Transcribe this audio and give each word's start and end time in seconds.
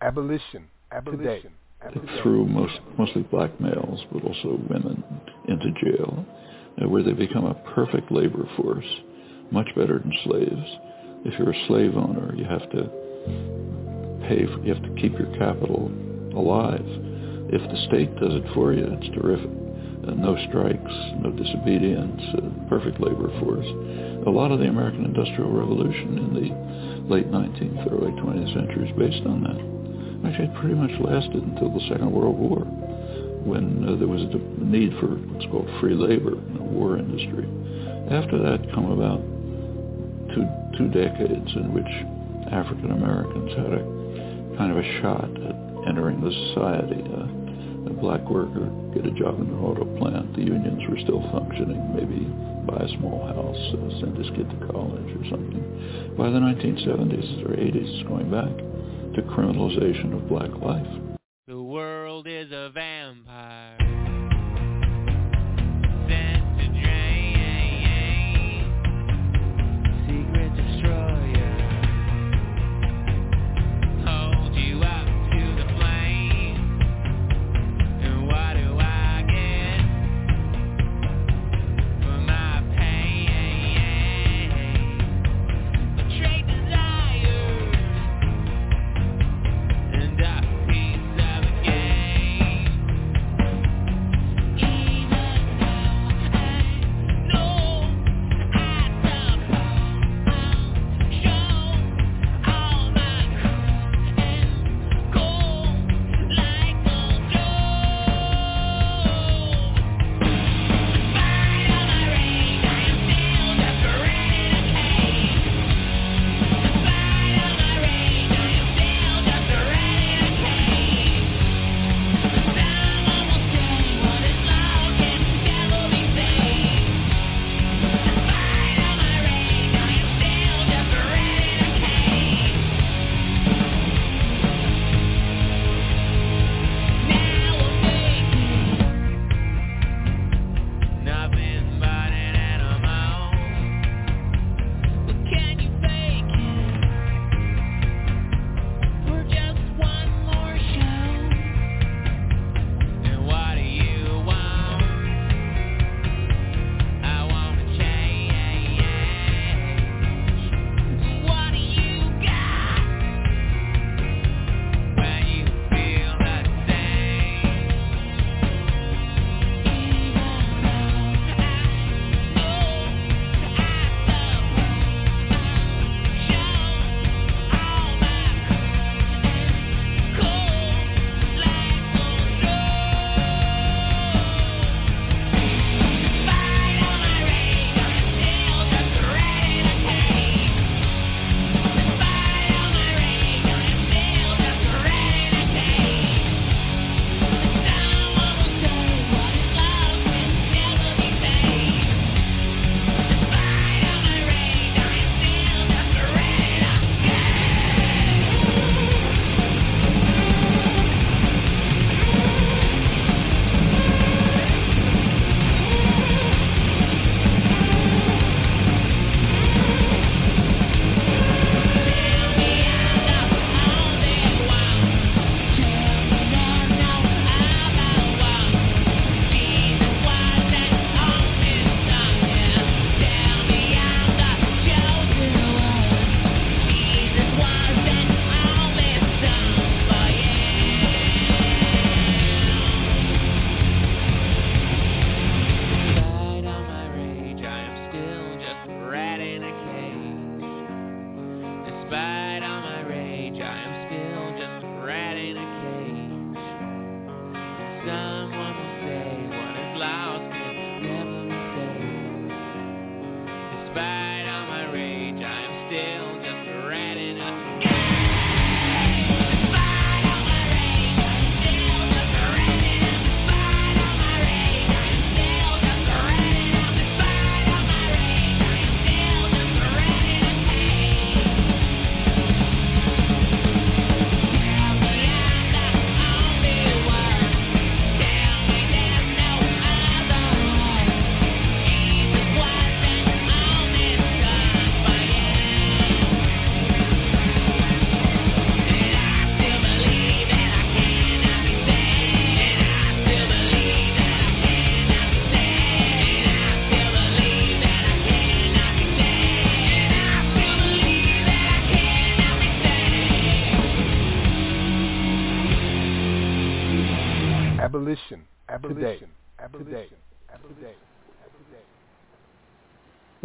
Abolition. 0.00 0.66
Abolition. 0.92 1.52
Abolition. 1.82 2.22
Through 2.22 2.46
most, 2.46 2.78
mostly 2.98 3.22
black 3.22 3.58
males, 3.60 4.00
but 4.12 4.24
also 4.24 4.58
women, 4.68 5.02
into 5.48 5.70
jail, 5.80 6.24
uh, 6.82 6.88
where 6.88 7.02
they 7.02 7.12
become 7.12 7.44
a 7.44 7.54
perfect 7.74 8.10
labor 8.10 8.48
force, 8.56 8.86
much 9.50 9.68
better 9.76 9.98
than 9.98 10.12
slaves. 10.24 10.66
If 11.24 11.38
you're 11.38 11.50
a 11.50 11.66
slave 11.66 11.96
owner, 11.96 12.34
you 12.34 12.44
have 12.44 12.68
to 12.70 12.82
pay, 14.28 14.46
for, 14.46 14.62
you 14.64 14.74
have 14.74 14.82
to 14.82 15.00
keep 15.00 15.12
your 15.18 15.30
capital 15.38 15.90
alive. 16.34 16.84
If 17.48 17.62
the 17.62 17.86
state 17.88 18.14
does 18.18 18.34
it 18.34 18.44
for 18.54 18.72
you, 18.72 18.84
it's 18.84 19.14
terrific. 19.14 19.50
Uh, 20.06 20.14
no 20.14 20.36
strikes, 20.48 20.94
no 21.22 21.30
disobedience, 21.30 22.22
uh, 22.34 22.68
perfect 22.68 23.00
labor 23.00 23.28
force. 23.40 23.66
A 24.26 24.30
lot 24.30 24.52
of 24.52 24.58
the 24.58 24.66
American 24.66 25.04
Industrial 25.04 25.50
Revolution 25.50 26.18
in 26.18 26.34
the 26.34 27.12
late 27.12 27.30
19th, 27.30 27.92
early 27.92 28.12
20th 28.12 28.54
century 28.54 28.88
is 28.88 28.98
based 28.98 29.26
on 29.26 29.42
that. 29.42 29.75
Actually, 30.26 30.50
pretty 30.58 30.74
much 30.74 30.90
lasted 30.98 31.38
until 31.38 31.70
the 31.70 31.78
Second 31.86 32.10
World 32.10 32.34
War, 32.34 32.66
when 33.46 33.86
uh, 33.86 33.94
there 33.94 34.10
was 34.10 34.26
a 34.26 34.42
need 34.58 34.90
for 34.98 35.14
what's 35.30 35.46
called 35.54 35.70
free 35.78 35.94
labor 35.94 36.34
in 36.34 36.54
the 36.58 36.66
war 36.66 36.98
industry. 36.98 37.46
After 38.10 38.34
that 38.42 38.58
come 38.74 38.90
about 38.90 39.22
two, 40.34 40.42
two 40.74 40.90
decades 40.90 41.46
in 41.54 41.70
which 41.70 41.86
African 42.50 42.90
Americans 42.90 43.54
had 43.54 43.70
a 43.70 43.82
kind 44.58 44.74
of 44.74 44.82
a 44.82 44.86
shot 44.98 45.30
at 45.30 45.54
entering 45.86 46.18
the 46.18 46.34
society. 46.50 47.06
Uh, 47.06 47.30
a 47.86 47.94
black 47.94 48.26
worker 48.26 48.66
get 48.98 49.06
a 49.06 49.14
job 49.14 49.38
in 49.38 49.46
an 49.46 49.62
auto 49.62 49.86
plant. 49.94 50.34
The 50.34 50.42
unions 50.42 50.82
were 50.90 50.98
still 51.06 51.22
functioning. 51.30 51.78
Maybe 51.94 52.26
buy 52.66 52.82
a 52.82 52.90
small 52.98 53.22
house, 53.30 53.62
uh, 53.78 54.02
send 54.02 54.18
his 54.18 54.26
kid 54.34 54.50
to 54.50 54.58
college 54.74 55.06
or 55.06 55.24
something. 55.30 55.62
By 56.18 56.34
the 56.34 56.42
1970s 56.42 57.46
or 57.46 57.54
80s, 57.54 58.08
going 58.10 58.26
back 58.26 58.50
to 59.16 59.22
criminalization 59.22 60.14
of 60.14 60.28
black 60.28 60.50
life. 60.62 60.86
The 61.48 61.60
world 61.60 62.26
is 62.28 62.52
a 62.52 62.70
vampire. 62.74 63.65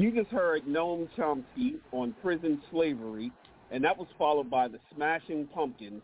You 0.02 0.12
just 0.12 0.32
heard 0.32 0.66
Noam 0.66 1.08
Chomsky 1.16 1.76
on 1.92 2.16
prison 2.24 2.60
slavery, 2.72 3.32
and 3.70 3.84
that 3.84 3.96
was 3.96 4.08
followed 4.18 4.50
by 4.50 4.68
the 4.68 4.80
Smashing 4.96 5.46
Pumpkins, 5.54 6.02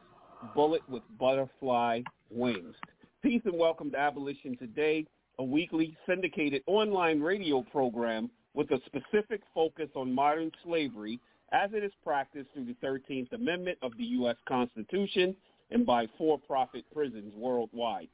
Bullet 0.53 0.83
with 0.87 1.01
Butterfly 1.19 2.01
Wings. 2.29 2.75
Peace 3.23 3.41
and 3.45 3.57
welcome 3.57 3.89
to 3.89 3.97
Abolition 3.97 4.55
Today, 4.55 5.07
a 5.39 5.43
weekly 5.43 5.97
syndicated 6.07 6.61
online 6.67 7.21
radio 7.21 7.63
program 7.63 8.29
with 8.53 8.69
a 8.69 8.79
specific 8.85 9.41
focus 9.55 9.89
on 9.95 10.13
modern 10.13 10.51
slavery 10.63 11.19
as 11.51 11.71
it 11.73 11.83
is 11.83 11.91
practiced 12.03 12.49
through 12.53 12.65
the 12.65 12.87
13th 12.87 13.33
Amendment 13.33 13.79
of 13.81 13.97
the 13.97 14.05
U.S. 14.05 14.35
Constitution 14.47 15.35
and 15.71 15.87
by 15.87 16.05
for-profit 16.19 16.85
prisons 16.93 17.33
worldwide. 17.35 18.09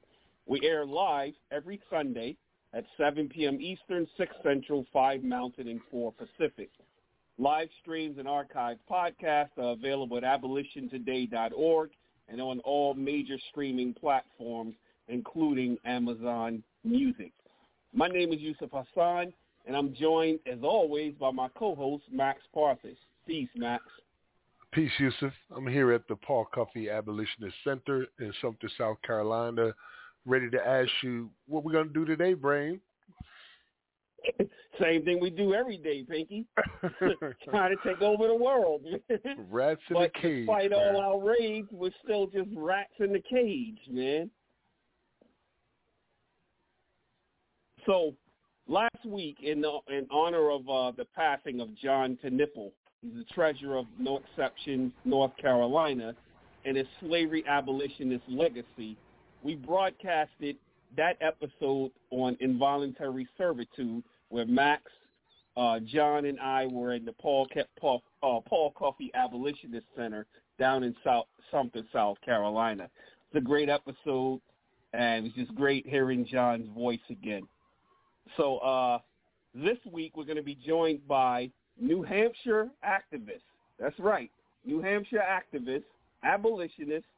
We 0.45 0.61
air 0.63 0.85
live 0.85 1.33
every 1.51 1.81
Sunday 1.89 2.37
at 2.73 2.85
7 2.97 3.29
p.m. 3.29 3.59
Eastern, 3.61 4.07
6 4.17 4.35
Central, 4.43 4.85
5 4.91 5.23
Mountain, 5.23 5.67
and 5.67 5.79
4 5.91 6.13
Pacific. 6.13 6.69
Live 7.37 7.69
streams 7.81 8.17
and 8.17 8.27
archived 8.27 8.79
podcasts 8.89 9.57
are 9.57 9.71
available 9.71 10.17
at 10.17 10.23
abolitiontoday.org 10.23 11.89
and 12.29 12.41
on 12.41 12.59
all 12.61 12.93
major 12.93 13.37
streaming 13.49 13.93
platforms, 13.93 14.75
including 15.07 15.77
Amazon 15.85 16.63
Music. 16.83 17.31
My 17.93 18.07
name 18.07 18.33
is 18.33 18.39
Yusuf 18.39 18.69
Hassan, 18.71 19.33
and 19.65 19.75
I'm 19.75 19.93
joined, 19.95 20.39
as 20.51 20.59
always, 20.63 21.13
by 21.19 21.31
my 21.31 21.47
co-host, 21.57 22.03
Max 22.11 22.41
Parthas. 22.55 22.97
Peace, 23.27 23.49
Max. 23.55 23.83
Peace, 24.71 24.91
Yusuf. 24.99 25.33
I'm 25.55 25.67
here 25.67 25.91
at 25.91 26.07
the 26.07 26.15
Paul 26.15 26.47
Cuffee 26.53 26.89
Abolitionist 26.89 27.55
Center 27.63 28.07
in 28.19 28.33
Sumter, 28.41 28.69
South 28.77 28.97
Carolina, 29.03 29.73
ready 30.25 30.49
to 30.49 30.67
ask 30.67 30.89
you 31.01 31.29
what 31.47 31.63
we're 31.63 31.71
going 31.71 31.87
to 31.87 31.93
do 31.93 32.05
today, 32.05 32.33
Brain. 32.33 32.79
Same 34.81 35.03
thing 35.03 35.19
we 35.19 35.29
do 35.29 35.53
every 35.53 35.77
day, 35.77 36.03
Pinky. 36.09 36.45
Trying 37.49 37.75
to 37.75 37.77
take 37.85 38.01
over 38.01 38.27
the 38.27 38.35
world. 38.35 38.81
rats 39.51 39.81
in 39.89 39.95
the 40.01 40.09
cage. 40.21 40.45
Despite 40.45 40.71
man. 40.71 40.95
all 40.95 41.01
our 41.01 41.35
raids, 41.37 41.67
we're 41.71 41.91
still 42.03 42.27
just 42.27 42.49
rats 42.55 42.93
in 42.99 43.13
the 43.13 43.21
cage, 43.29 43.79
man. 43.89 44.29
So 47.85 48.15
last 48.67 49.05
week, 49.05 49.37
in 49.43 49.61
the, 49.61 49.79
in 49.89 50.07
honor 50.09 50.51
of 50.51 50.61
uh, 50.69 50.91
the 50.95 51.05
passing 51.15 51.59
of 51.59 51.75
John 51.75 52.17
Knipple, 52.23 52.71
he's 53.01 53.13
the 53.13 53.25
treasurer 53.33 53.77
of 53.77 53.85
No 53.99 54.19
Exceptions, 54.19 54.93
North 55.03 55.35
Carolina, 55.37 56.15
and 56.65 56.77
his 56.77 56.87
slavery 57.01 57.43
abolitionist 57.47 58.23
legacy. 58.29 58.97
We 59.43 59.55
broadcasted 59.55 60.55
that 60.95 61.17
episode 61.21 61.91
on 62.11 62.37
involuntary 62.39 63.27
servitude, 63.37 64.03
where 64.29 64.45
Max, 64.45 64.83
uh, 65.57 65.79
John, 65.79 66.25
and 66.25 66.39
I 66.39 66.65
were 66.67 66.93
in 66.93 67.03
the 67.03 67.11
Paul 67.13 67.47
Paul, 67.79 68.01
uh, 68.23 68.39
Paul 68.47 68.71
Cuffee 68.71 69.11
Abolitionist 69.13 69.85
Center 69.95 70.25
down 70.57 70.83
in 70.83 70.95
South 71.03 71.25
Sumter, 71.51 71.81
South 71.91 72.17
Carolina. 72.23 72.89
It's 73.27 73.37
a 73.37 73.41
great 73.41 73.69
episode, 73.69 74.39
and 74.93 75.25
it's 75.25 75.35
just 75.35 75.53
great 75.55 75.85
hearing 75.87 76.25
John's 76.25 76.69
voice 76.73 76.99
again. 77.09 77.43
So 78.37 78.59
uh, 78.59 78.99
this 79.53 79.77
week 79.91 80.15
we're 80.15 80.23
going 80.23 80.37
to 80.37 80.43
be 80.43 80.57
joined 80.65 81.05
by 81.07 81.49
New 81.79 82.01
Hampshire 82.01 82.69
activists. 82.87 83.41
That's 83.79 83.97
right, 83.99 84.31
New 84.65 84.81
Hampshire 84.81 85.23
activists, 85.27 85.83
abolitionists, 86.23 87.09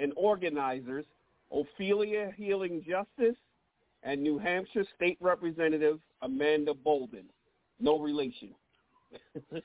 and 0.00 0.12
organizers 0.16 1.04
Ophelia 1.52 2.32
Healing 2.36 2.84
Justice 2.86 3.36
and 4.02 4.22
New 4.22 4.38
Hampshire 4.38 4.84
State 4.96 5.18
Representative 5.20 6.00
Amanda 6.22 6.72
Bouldin. 6.74 7.24
No 7.80 7.98
relation. 7.98 8.50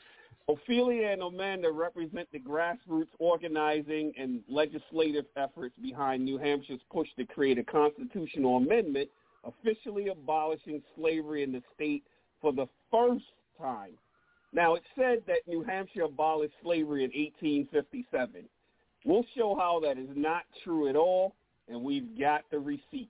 Ophelia 0.47 1.07
and 1.07 1.23
Amanda 1.23 1.71
represent 1.71 2.27
the 2.31 2.39
grassroots 2.39 3.09
organizing 3.17 4.13
and 4.17 4.41
legislative 4.47 5.25
efforts 5.35 5.73
behind 5.81 6.23
New 6.23 6.37
Hampshire's 6.37 6.81
push 6.91 7.07
to 7.17 7.25
create 7.25 7.57
a 7.57 7.63
constitutional 7.63 8.57
amendment 8.57 9.09
officially 9.43 10.09
abolishing 10.09 10.81
slavery 10.95 11.43
in 11.43 11.51
the 11.51 11.61
state 11.73 12.03
for 12.41 12.51
the 12.51 12.67
first 12.91 13.25
time. 13.59 13.93
Now, 14.53 14.75
it's 14.75 14.85
said 14.97 15.23
that 15.27 15.47
New 15.47 15.63
Hampshire 15.63 16.03
abolished 16.03 16.53
slavery 16.63 17.03
in 17.03 17.11
1857. 17.11 18.45
We'll 19.03 19.25
show 19.35 19.55
how 19.55 19.79
that 19.81 19.97
is 19.97 20.09
not 20.15 20.43
true 20.63 20.87
at 20.89 20.95
all, 20.95 21.35
and 21.69 21.81
we've 21.81 22.17
got 22.19 22.43
the 22.51 22.59
receipts. 22.59 23.09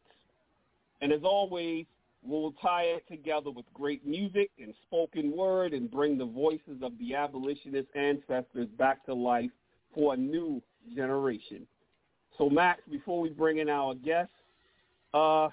And 1.01 1.11
as 1.11 1.21
always, 1.23 1.85
we'll 2.23 2.53
tie 2.61 2.83
it 2.83 3.03
together 3.07 3.51
with 3.51 3.65
great 3.73 4.05
music 4.05 4.49
and 4.59 4.73
spoken 4.87 5.35
word 5.35 5.73
and 5.73 5.91
bring 5.91 6.17
the 6.17 6.25
voices 6.25 6.81
of 6.81 6.97
the 6.99 7.15
abolitionist 7.15 7.89
ancestors 7.95 8.67
back 8.77 9.05
to 9.05 9.13
life 9.13 9.51
for 9.93 10.13
a 10.13 10.17
new 10.17 10.61
generation. 10.95 11.67
So, 12.37 12.49
Max, 12.49 12.81
before 12.89 13.21
we 13.21 13.29
bring 13.29 13.59
in 13.59 13.69
our 13.69 13.95
guests, 13.95 14.33
uh, 15.13 15.49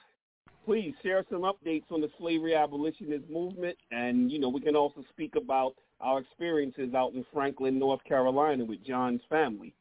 please 0.64 0.94
share 1.02 1.25
some 1.31 1.43
updates 1.43 1.84
on 1.90 2.00
the 2.00 2.10
slavery 2.19 2.54
abolitionist 2.54 3.28
movement, 3.31 3.76
and 3.90 4.31
you 4.31 4.38
know 4.38 4.49
we 4.49 4.60
can 4.60 4.75
also 4.75 5.04
speak 5.10 5.37
about 5.37 5.75
our 6.00 6.19
experiences 6.19 6.94
out 6.94 7.12
in 7.14 7.25
Franklin, 7.32 7.78
North 7.78 8.02
Carolina, 8.04 8.64
with 8.64 8.84
John's 8.84 9.20
family. 9.28 9.72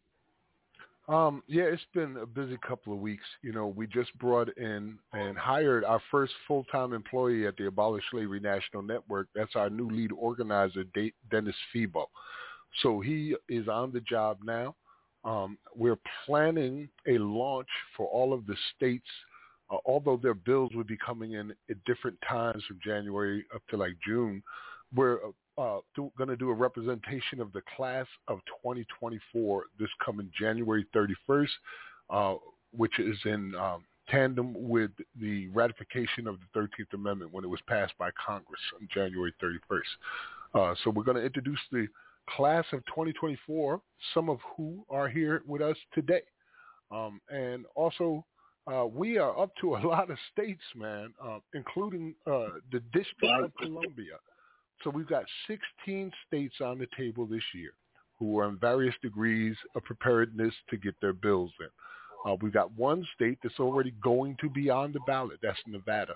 Um, 1.11 1.43
yeah, 1.47 1.63
it's 1.63 1.81
been 1.93 2.15
a 2.17 2.25
busy 2.25 2.57
couple 2.65 2.93
of 2.93 2.99
weeks. 2.99 3.25
You 3.41 3.51
know, 3.51 3.67
we 3.67 3.85
just 3.85 4.17
brought 4.17 4.47
in 4.57 4.97
and 5.11 5.37
hired 5.37 5.83
our 5.83 6.01
first 6.09 6.31
full-time 6.47 6.93
employee 6.93 7.45
at 7.45 7.57
the 7.57 7.67
Abolish 7.67 8.03
Slavery 8.11 8.39
National 8.39 8.81
Network. 8.81 9.27
That's 9.35 9.55
our 9.55 9.69
new 9.69 9.89
lead 9.89 10.11
organizer, 10.13 10.85
Dennis 11.29 11.55
Febo. 11.75 12.05
So 12.81 13.01
he 13.01 13.35
is 13.49 13.67
on 13.67 13.91
the 13.91 13.99
job 14.01 14.37
now. 14.41 14.75
Um, 15.25 15.57
we're 15.75 15.99
planning 16.25 16.87
a 17.07 17.17
launch 17.17 17.67
for 17.97 18.07
all 18.07 18.33
of 18.33 18.47
the 18.47 18.56
states 18.75 19.06
uh, 19.71 19.77
although 19.85 20.18
their 20.18 20.33
bills 20.33 20.71
would 20.75 20.87
be 20.87 20.97
coming 20.97 21.33
in 21.33 21.51
at 21.69 21.83
different 21.85 22.18
times 22.27 22.63
from 22.68 22.80
January 22.83 23.45
up 23.56 23.61
to 23.69 23.77
like 23.77 23.95
June, 24.06 24.44
we're 24.94 25.19
uh, 25.61 25.80
going 26.18 26.30
to 26.30 26.35
do 26.35 26.49
a 26.49 26.53
representation 26.53 27.39
of 27.39 27.51
the 27.53 27.61
class 27.75 28.07
of 28.27 28.39
2024 28.63 29.63
this 29.80 29.89
coming 30.03 30.30
January 30.37 30.85
31st, 30.95 31.47
uh, 32.09 32.35
which 32.75 32.99
is 32.99 33.18
in 33.25 33.53
um, 33.56 33.83
tandem 34.09 34.53
with 34.57 34.91
the 35.19 35.47
ratification 35.49 36.27
of 36.27 36.37
the 36.39 36.59
13th 36.59 36.94
Amendment 36.94 37.33
when 37.33 37.44
it 37.44 37.47
was 37.47 37.59
passed 37.68 37.94
by 37.99 38.09
Congress 38.25 38.61
on 38.80 38.87
January 38.94 39.33
31st. 39.41 39.81
Uh, 40.53 40.75
so 40.83 40.89
we're 40.89 41.03
going 41.03 41.18
to 41.18 41.23
introduce 41.23 41.59
the 41.71 41.87
class 42.35 42.65
of 42.73 42.83
2024, 42.87 43.81
some 44.13 44.30
of 44.30 44.39
who 44.56 44.83
are 44.89 45.07
here 45.07 45.44
with 45.47 45.61
us 45.61 45.77
today. 45.94 46.21
Um, 46.91 47.21
and 47.30 47.65
also 47.75 48.25
uh, 48.71 48.85
we 48.85 49.18
are 49.18 49.37
up 49.39 49.51
to 49.61 49.75
a 49.75 49.77
lot 49.87 50.09
of 50.09 50.18
states, 50.33 50.63
man, 50.75 51.13
uh, 51.23 51.39
including 51.53 52.15
uh, 52.25 52.47
the 52.71 52.80
District 52.91 53.44
of 53.44 53.56
Columbia. 53.57 54.18
So 54.83 54.90
we've 54.90 55.07
got 55.07 55.26
16 55.47 56.11
states 56.28 56.56
on 56.61 56.80
the 56.80 56.88
table 56.97 57.26
this 57.26 57.44
year 57.54 57.71
who 58.18 58.40
are 58.40 58.47
in 58.47 58.57
various 58.57 58.95
degrees 59.02 59.56
of 59.76 59.83
preparedness 59.83 60.54
to 60.69 60.78
get 60.78 60.95
their 61.02 61.14
bills 61.14 61.52
in. 61.59 62.31
Uh, 62.31 62.35
we've 62.42 62.54
got 62.54 62.71
one 62.78 63.06
state 63.16 63.40
that's 63.42 63.59
already 63.59 63.94
going 64.04 64.38
to 64.40 64.50
be 64.50 64.69
on 64.69 64.92
the 64.92 65.00
ballot. 65.07 65.40
That's 65.42 65.57
Nevada. 65.68 66.14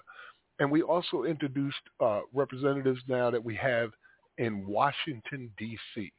And 0.60 0.72
we 0.72 0.84
also 0.84 1.24
introduced 1.24 1.78
uh, 2.00 2.22
representatives 2.34 3.02
now 3.08 3.32
that 3.32 3.44
we 3.44 3.56
have 3.56 3.90
in 4.38 4.66
Washington, 4.68 5.52
D.C. 5.58 6.12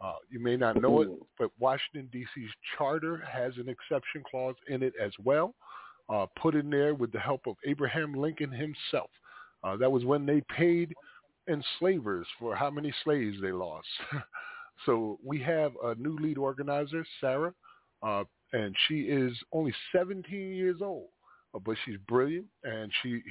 Uh, 0.00 0.12
you 0.30 0.40
may 0.40 0.56
not 0.56 0.80
know 0.80 1.02
it, 1.02 1.08
but 1.38 1.50
Washington, 1.58 2.08
D.C.'s 2.12 2.50
charter 2.76 3.22
has 3.30 3.52
an 3.56 3.68
exception 3.68 4.22
clause 4.28 4.56
in 4.68 4.82
it 4.82 4.92
as 5.00 5.12
well, 5.22 5.54
uh, 6.08 6.26
put 6.40 6.54
in 6.54 6.68
there 6.70 6.94
with 6.94 7.12
the 7.12 7.18
help 7.18 7.46
of 7.46 7.56
Abraham 7.64 8.14
Lincoln 8.14 8.50
himself. 8.50 9.10
Uh, 9.64 9.76
that 9.76 9.90
was 9.90 10.04
when 10.04 10.24
they 10.26 10.42
paid 10.56 10.94
enslavers 11.48 12.26
for 12.38 12.54
how 12.54 12.70
many 12.70 12.92
slaves 13.04 13.36
they 13.40 13.52
lost. 13.52 13.88
so 14.86 15.18
we 15.24 15.40
have 15.40 15.72
a 15.84 15.94
new 15.96 16.16
lead 16.18 16.38
organizer, 16.38 17.04
Sarah, 17.20 17.54
uh, 18.02 18.24
and 18.52 18.74
she 18.86 19.02
is 19.02 19.32
only 19.52 19.74
17 19.92 20.54
years 20.54 20.78
old, 20.82 21.08
uh, 21.54 21.58
but 21.58 21.76
she's 21.84 21.98
brilliant, 22.06 22.46
and 22.64 22.90
she, 23.02 23.22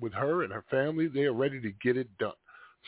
with 0.00 0.12
her 0.12 0.42
and 0.44 0.52
her 0.52 0.64
family, 0.70 1.08
they 1.08 1.24
are 1.24 1.32
ready 1.32 1.60
to 1.60 1.72
get 1.82 1.96
it 1.96 2.08
done. 2.18 2.32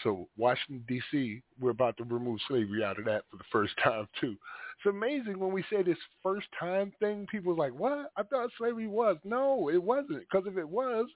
So 0.03 0.29
Washington 0.37 0.85
D.C., 0.89 1.43
we're 1.61 1.71
about 1.71 1.97
to 1.99 2.05
remove 2.05 2.41
slavery 2.49 2.83
out 2.83 2.99
of 2.99 3.05
that 3.05 3.25
for 3.31 3.37
the 3.37 3.45
first 3.53 3.75
time 3.85 4.09
too. 4.21 4.37
It's 4.79 4.87
amazing 4.89 5.39
when 5.39 5.53
we 5.53 5.65
say 5.71 5.83
this 5.83 5.99
first 6.23 6.47
time 6.59 6.93
thing. 6.99 7.27
People's 7.31 7.59
like, 7.59 7.75
"What? 7.75 8.11
I 8.17 8.23
thought 8.23 8.51
slavery 8.57 8.87
was." 8.89 9.17
No, 9.23 9.69
it 9.69 9.83
wasn't. 9.83 10.21
Because 10.21 10.47
if 10.47 10.57
it 10.57 10.69
was, 10.69 11.07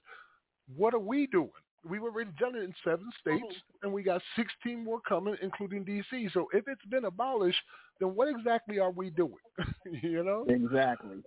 what 0.75 0.93
are 0.93 0.99
we 0.99 1.27
doing? 1.27 1.49
We've 1.87 2.03
already 2.03 2.31
done 2.39 2.55
it 2.55 2.63
in 2.63 2.73
seven 2.83 3.09
states, 3.21 3.55
and 3.83 3.93
we 3.93 4.03
got 4.03 4.21
16 4.35 4.83
more 4.83 4.99
coming, 5.07 5.35
including 5.41 5.83
D.C. 5.83 6.29
So 6.33 6.47
if 6.53 6.65
it's 6.67 6.83
been 6.89 7.05
abolished, 7.05 7.59
then 7.99 8.15
what 8.15 8.27
exactly 8.27 8.79
are 8.79 8.91
we 8.91 9.09
doing? 9.09 9.35
you 9.85 10.23
know? 10.23 10.45
Exactly. 10.49 11.17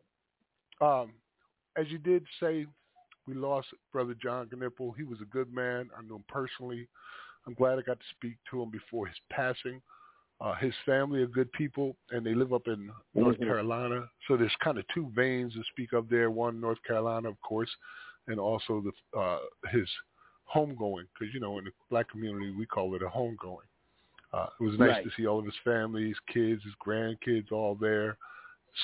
Um, 0.81 1.13
as 1.77 1.89
you 1.89 1.99
did 1.99 2.25
say, 2.41 2.67
we 3.27 3.35
lost 3.35 3.69
Brother 3.93 4.15
John 4.21 4.49
Knipple. 4.49 4.93
He 4.97 5.05
was 5.05 5.21
a 5.21 5.27
good 5.27 5.53
man. 5.53 5.89
I 5.97 6.03
knew 6.03 6.17
him 6.17 6.25
personally. 6.29 6.89
I'm 7.47 7.55
glad 7.55 7.79
I 7.79 7.83
got 7.83 8.01
to 8.01 8.07
speak 8.17 8.37
to 8.51 8.63
him 8.63 8.71
before 8.71 9.07
his 9.07 9.17
passing. 9.31 9.81
Uh, 10.41 10.55
his 10.55 10.75
family 10.87 11.21
are 11.21 11.27
good 11.27 11.53
people, 11.53 11.97
and 12.11 12.25
they 12.25 12.35
live 12.35 12.53
up 12.53 12.67
in 12.67 12.91
North 13.15 13.39
Mhm. 13.39 13.47
Carolina. 13.47 14.11
So 14.27 14.37
there's 14.37 14.55
kind 14.57 14.79
of 14.79 14.87
two 14.89 15.11
veins 15.11 15.55
to 15.55 15.63
speak 15.65 15.93
of 15.93 16.09
there. 16.09 16.31
One, 16.31 16.61
North 16.61 16.83
Carolina, 16.83 17.29
of 17.29 17.41
course, 17.43 17.75
and 18.27 18.41
also 18.41 18.81
the 18.81 19.19
uh, 19.19 19.41
his 19.69 19.89
homegoing, 20.55 21.05
because 21.13 21.33
you 21.33 21.41
know 21.41 21.59
in 21.59 21.65
the 21.65 21.71
black 21.91 22.09
community 22.11 22.51
we 22.51 22.67
call 22.67 22.95
it 22.95 23.03
a 23.03 23.07
homegoing. 23.07 23.69
Uh, 24.33 24.47
it 24.61 24.63
was 24.63 24.79
nice 24.79 24.91
Right. 24.91 25.05
to 25.05 25.11
see 25.17 25.27
all 25.27 25.39
of 25.41 25.45
his 25.45 25.57
family, 25.65 26.09
his 26.09 26.19
kids, 26.33 26.63
his 26.63 26.75
grandkids, 26.85 27.51
all 27.51 27.75
there. 27.75 28.17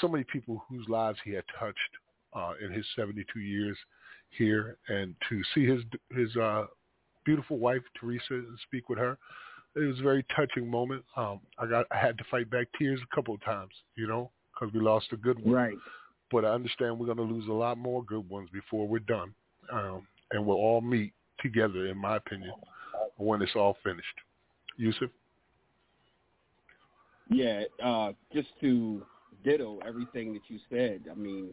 So 0.01 0.09
many 0.09 0.25
people 0.25 0.65
whose 0.69 0.89
lives 0.89 1.19
he 1.25 1.31
had 1.31 1.45
touched 1.59 1.79
uh, 2.35 2.55
in 2.61 2.73
his 2.73 2.85
72 2.97 3.39
years 3.39 3.77
here, 4.31 4.77
and 4.89 5.15
to 5.29 5.43
see 5.55 5.65
his 5.65 5.83
his 6.11 6.35
uh, 6.37 6.67
beautiful 7.25 7.59
wife 7.59 7.83
Teresa 7.99 8.35
and 8.35 8.59
speak 8.67 8.89
with 8.89 8.99
her, 8.99 9.17
it 9.77 9.81
was 9.81 10.01
a 10.01 10.03
very 10.03 10.25
touching 10.35 10.69
moment. 10.69 11.05
Um, 11.17 11.41
I 11.59 11.67
got 11.67 11.87
I 11.91 11.97
had 11.99 12.19
to 12.19 12.25
fight 12.31 12.51
back 12.51 12.67
tears 12.79 13.01
a 13.03 13.15
couple 13.15 13.35
of 13.35 13.43
times, 13.45 13.73
you 13.95 14.07
know, 14.07 14.31
because 14.53 14.73
we 14.75 14.81
lost 14.81 15.07
a 15.13 15.17
good 15.17 15.39
one. 15.39 15.55
Right. 15.55 15.77
But 16.33 16.45
I 16.45 16.49
understand 16.49 16.99
we're 16.99 17.07
going 17.07 17.19
to 17.19 17.35
lose 17.35 17.47
a 17.49 17.53
lot 17.53 17.79
more 17.79 18.03
good 18.03 18.29
ones 18.29 18.49
before 18.53 18.89
we're 18.89 18.99
done, 18.99 19.33
um, 19.73 20.07
and 20.33 20.45
we'll 20.45 20.57
all 20.57 20.81
meet 20.81 21.13
together, 21.47 21.87
in 21.87 21.97
my 21.97 22.17
opinion, 22.17 22.53
when 23.17 23.43
it's 23.43 23.53
all 23.55 23.77
finished. 23.83 24.07
Yusuf. 24.77 25.11
Yeah, 27.29 27.65
uh, 27.83 28.13
just 28.33 28.49
to 28.61 29.03
ditto 29.45 29.81
everything 29.87 30.33
that 30.33 30.43
you 30.49 30.59
said. 30.71 31.09
I 31.11 31.15
mean, 31.15 31.51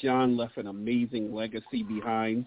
John 0.00 0.36
left 0.36 0.56
an 0.56 0.66
amazing 0.66 1.34
legacy 1.34 1.82
behind, 1.82 2.46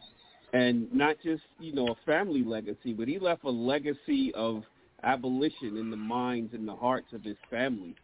and 0.54 0.92
not 0.94 1.16
just 1.24 1.44
you 1.60 1.74
know 1.74 1.88
a 1.92 2.06
family 2.06 2.44
legacy, 2.44 2.94
but 2.94 3.08
he 3.08 3.20
left 3.20 3.44
a 3.44 3.50
legacy 3.50 4.34
of 4.36 4.64
abolition 5.04 5.78
in 5.78 5.90
the 5.90 5.98
minds 5.98 6.54
and 6.54 6.68
the 6.68 6.76
hearts 6.76 7.14
of 7.14 7.24
his 7.24 7.38
family. 7.50 7.96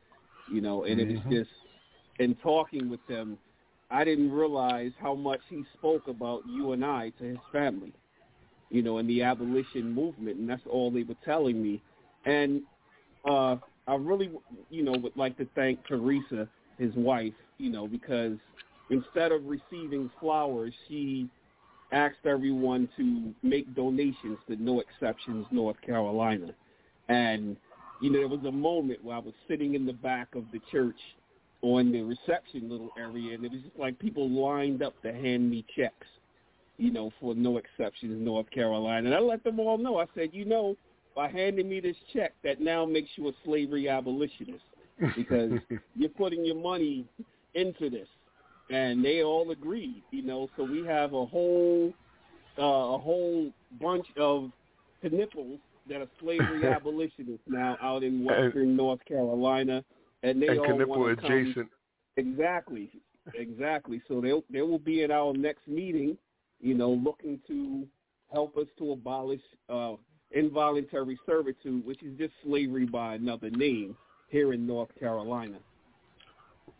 You 0.48 0.62
know, 0.62 0.84
and 0.84 1.00
it 1.00 1.08
was 1.08 1.20
Mhm. 1.20 1.32
just 1.32 1.50
in 2.20 2.36
talking 2.36 2.90
with 2.90 3.06
them, 3.08 3.38
I 3.90 4.04
didn't 4.04 4.32
realize 4.32 4.92
how 5.00 5.16
much 5.16 5.42
he 5.50 5.66
spoke 5.78 6.08
about 6.08 6.46
you 6.46 6.72
and 6.74 6.84
I 6.86 7.10
to 7.20 7.24
his 7.24 7.40
family. 7.52 7.94
You 8.72 8.82
know, 8.82 8.98
in 8.98 9.08
the 9.08 9.22
abolition 9.22 9.94
movement, 9.94 10.38
and 10.38 10.50
that's 10.50 10.62
all 10.70 10.90
they 10.90 11.04
were 11.04 11.16
telling 11.26 11.62
me. 11.62 11.82
And 12.26 12.62
uh, 13.30 13.58
I 13.88 13.96
really, 13.96 14.32
you 14.70 14.84
know, 14.84 14.94
would 14.94 15.16
like 15.18 15.38
to 15.38 15.48
thank 15.56 15.86
Teresa, 15.86 16.48
his 16.78 16.94
wife, 16.96 17.34
you 17.58 17.70
know, 17.70 17.88
because 17.88 18.38
instead 18.90 19.32
of 19.32 19.42
receiving 19.46 20.10
flowers, 20.20 20.74
she 20.88 21.28
asked 21.92 22.26
everyone 22.26 22.88
to 22.98 23.34
make 23.44 23.76
donations 23.76 24.38
to 24.48 24.56
No 24.56 24.80
Exceptions 24.80 25.46
North 25.52 25.76
Carolina. 25.86 26.54
And, 27.10 27.58
you 28.02 28.10
know, 28.10 28.20
there 28.20 28.28
was 28.30 28.46
a 28.46 28.52
moment 28.52 29.04
where 29.04 29.18
I 29.18 29.20
was 29.20 29.34
sitting 29.50 29.76
in 29.76 29.86
the 29.86 29.94
back 29.94 30.34
of 30.36 30.46
the 30.54 30.62
church 30.72 30.96
on 31.62 31.92
the 31.92 32.02
reception 32.02 32.70
little 32.70 32.90
area, 32.98 33.36
and 33.36 33.46
it 33.46 33.52
was 33.52 33.62
just 33.62 33.78
like 33.78 34.00
people 34.00 34.30
lined 34.30 34.82
up 34.82 35.00
to 35.02 35.12
hand 35.12 35.50
me 35.50 35.66
checks, 35.76 36.08
you 36.82 36.92
know, 36.92 37.12
for 37.20 37.36
No 37.36 37.58
Exceptions 37.58 38.12
in 38.12 38.26
North 38.26 38.50
Carolina. 38.50 39.06
And 39.06 39.16
I 39.16 39.20
let 39.20 39.44
them 39.44 39.60
all 39.60 39.78
know. 39.78 40.00
I 40.00 40.06
said, 40.16 40.30
you 40.34 40.46
know, 40.46 40.76
by 41.16 41.30
handing 41.30 41.70
me 41.70 41.80
this 41.80 41.96
check, 42.12 42.34
that 42.44 42.60
now 42.60 42.86
makes 42.86 43.10
you 43.18 43.28
a 43.28 43.32
slavery 43.46 43.88
abolitionist 43.88 44.64
because 45.16 45.52
you're 45.96 46.10
putting 46.10 46.44
your 46.44 46.56
money 46.56 47.06
into 47.54 47.92
this. 47.92 48.08
And 48.72 49.06
they 49.06 49.22
all 49.22 49.52
agreed, 49.52 50.02
you 50.10 50.24
know. 50.24 50.50
So 50.58 50.64
we 50.64 50.84
have 50.86 51.14
a 51.14 51.26
whole 51.26 51.94
uh, 52.58 52.62
a 52.62 52.98
whole 52.98 53.52
bunch 53.80 54.08
of 54.18 54.50
Knipples 55.04 55.60
that 55.88 56.02
are 56.02 56.08
slavery 56.20 56.66
abolitionists 56.68 57.46
now 57.48 57.78
out 57.82 58.02
in 58.02 58.24
western 58.24 58.76
North 58.76 59.04
Carolina, 59.06 59.84
and 60.24 60.42
they 60.42 60.48
and 60.48 60.60
all 60.60 60.68
Knipple 60.68 60.88
want 60.88 61.20
to 61.20 61.22
come. 61.22 61.32
adjacent. 61.32 61.68
Exactly, 62.18 62.90
exactly. 63.36 64.02
So 64.08 64.20
they 64.22 64.32
they 64.52 64.62
will 64.62 64.80
be 64.80 65.04
at 65.04 65.12
our 65.12 65.34
next 65.34 65.68
meeting, 65.68 66.18
you 66.62 66.74
know, 66.74 66.92
looking 66.92 67.40
to 67.48 67.88
help 68.32 68.58
us 68.58 68.68
to 68.78 68.92
abolish 68.94 69.42
uh, 69.70 69.94
involuntary 70.32 71.20
servitude, 71.26 71.86
which 71.86 72.02
is 72.04 72.18
just 72.18 72.34
slavery 72.44 72.86
by 72.86 73.16
another 73.16 73.50
name 73.50 73.96
here 74.30 74.54
in 74.54 74.66
North 74.66 74.90
Carolina. 75.00 75.58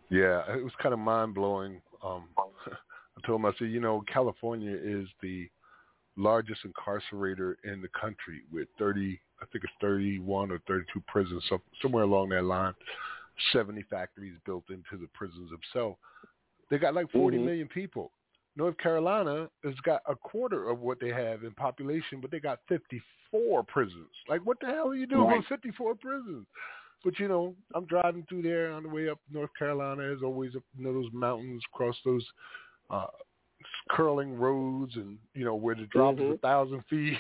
Yeah, 0.10 0.44
it 0.54 0.64
was 0.64 0.74
kind 0.82 0.94
of 0.94 1.00
mind 1.00 1.34
blowing. 1.34 1.82
Um, 2.04 2.26
I 2.38 3.26
told 3.26 3.42
him, 3.42 3.46
I 3.46 3.52
said, 3.58 3.70
you 3.70 3.80
know, 3.80 4.04
California 4.12 4.78
is 4.82 5.08
the 5.22 5.50
largest 6.18 6.62
incarcerator 6.66 7.56
in 7.64 7.82
the 7.82 7.88
country 7.90 8.42
with 8.52 8.68
30, 8.78 9.20
I 9.42 9.46
think 9.52 9.64
it's 9.64 9.74
31 9.82 10.52
or 10.52 10.60
32 10.68 11.02
prisons, 11.08 11.44
so, 11.50 11.62
somewhere 11.82 12.04
along 12.04 12.30
that 12.30 12.44
line. 12.44 12.74
70 13.54 13.84
factories 13.90 14.36
built 14.46 14.66
into 14.70 15.02
the 15.02 15.08
prisons 15.14 15.50
themselves. 15.50 15.98
They 16.70 16.78
got 16.78 16.94
like 16.94 17.12
forty 17.12 17.38
Mhm. 17.38 17.46
million 17.46 17.68
people. 17.68 18.12
North 18.56 18.78
Carolina 18.78 19.50
has 19.64 19.76
got 19.84 20.02
a 20.08 20.16
quarter 20.16 20.70
of 20.70 20.80
what 20.80 21.00
they 21.00 21.10
have 21.10 21.44
in 21.44 21.52
population, 21.52 22.20
but 22.22 22.32
they 22.32 22.40
got 22.40 22.60
54 22.68 23.64
prisons. 23.64 24.10
Like, 24.28 24.42
what 24.46 24.60
the 24.60 24.68
hell 24.68 24.90
are 24.90 24.96
you 24.96 25.08
doing 25.08 25.28
Right. 25.28 25.38
with 25.38 25.48
54 25.48 25.96
prisons? 25.96 26.48
But 27.04 27.18
you 27.18 27.28
know, 27.28 27.56
I'm 27.74 27.86
driving 27.86 28.26
through 28.30 28.44
there 28.44 28.72
on 28.72 28.84
the 28.84 28.90
way 28.90 29.10
up 29.10 29.20
North 29.32 29.50
Carolina. 29.58 30.04
As 30.04 30.22
always, 30.24 30.56
up 30.56 30.64
you 30.78 30.84
know, 30.84 30.94
those 30.94 31.12
mountains, 31.14 31.64
across 31.74 31.98
those 32.06 32.26
uh, 32.90 33.08
curling 33.90 34.38
roads, 34.38 34.96
and 34.96 35.18
you 35.34 35.44
know 35.44 35.56
where 35.56 35.76
the 35.76 35.88
drop 35.88 36.16
is 36.16 36.20
Mhm. 36.20 36.36
a 36.36 36.38
thousand 36.38 36.82
feet. 36.86 37.18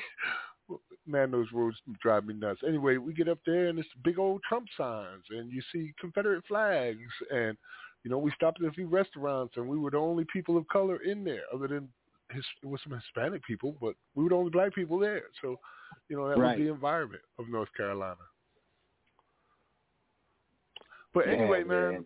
Man, 1.07 1.31
those 1.31 1.51
roads 1.51 1.81
drive 1.99 2.25
me 2.25 2.35
nuts. 2.35 2.61
Anyway, 2.65 2.97
we 2.97 3.13
get 3.13 3.27
up 3.27 3.39
there 3.45 3.67
and 3.67 3.79
it's 3.79 3.89
big 4.03 4.19
old 4.19 4.41
Trump 4.43 4.67
signs, 4.77 5.23
and 5.31 5.51
you 5.51 5.61
see 5.71 5.93
Confederate 5.99 6.45
flags, 6.45 7.11
and 7.31 7.57
you 8.03 8.11
know 8.11 8.17
we 8.17 8.31
stopped 8.31 8.61
at 8.61 8.67
a 8.67 8.71
few 8.71 8.87
restaurants, 8.87 9.55
and 9.57 9.67
we 9.67 9.77
were 9.77 9.91
the 9.91 9.97
only 9.97 10.25
people 10.31 10.57
of 10.57 10.67
color 10.67 10.97
in 11.03 11.23
there, 11.23 11.43
other 11.53 11.67
than 11.67 11.89
his, 12.31 12.43
with 12.63 12.81
some 12.81 12.93
Hispanic 12.97 13.43
people, 13.45 13.75
but 13.81 13.95
we 14.15 14.23
were 14.23 14.29
the 14.29 14.35
only 14.35 14.51
black 14.51 14.73
people 14.73 14.99
there. 14.99 15.23
So, 15.41 15.57
you 16.09 16.15
know, 16.15 16.27
that 16.29 16.37
Right. 16.37 16.57
was 16.57 16.65
the 16.65 16.71
environment 16.71 17.21
of 17.39 17.49
North 17.49 17.69
Carolina. 17.75 18.21
But 21.13 21.25
Yeah, 21.27 21.33
anyway, 21.33 21.63
man, 21.63 22.05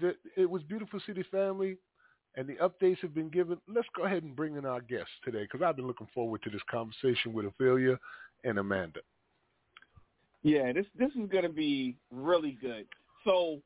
the, 0.00 0.16
it 0.36 0.48
was 0.48 0.62
beautiful 0.64 1.00
the 1.06 1.22
family, 1.30 1.76
and 2.36 2.48
the 2.48 2.54
updates 2.54 2.98
have 2.98 3.14
been 3.14 3.28
given. 3.28 3.58
Let's 3.68 3.88
go 3.94 4.04
ahead 4.04 4.22
and 4.22 4.34
bring 4.34 4.56
in 4.56 4.64
our 4.66 4.80
guests 4.80 5.12
today 5.24 5.42
because 5.42 5.62
I've 5.64 5.76
been 5.76 5.86
looking 5.86 6.08
forward 6.14 6.42
to 6.42 6.50
this 6.50 6.62
conversation 6.70 7.32
with 7.32 7.46
Ophelia 7.46 7.98
and 8.44 8.58
Amanda. 8.58 9.00
Yeah, 10.42 10.72
this 10.72 10.86
this 10.98 11.10
is 11.10 11.28
going 11.30 11.44
to 11.44 11.48
be 11.48 11.96
really 12.10 12.58
good. 12.60 12.86
So, 13.24 13.60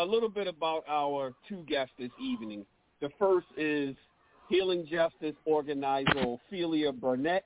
a 0.00 0.04
little 0.04 0.28
bit 0.30 0.46
about 0.46 0.82
our 0.88 1.34
two 1.46 1.62
guests 1.68 1.92
this 1.98 2.10
evening. 2.20 2.64
The 3.00 3.10
first 3.18 3.46
is 3.56 3.94
Healing 4.48 4.86
Justice 4.90 5.34
organizer 5.44 6.38
Ophelia 6.48 6.90
Burnett. 6.90 7.44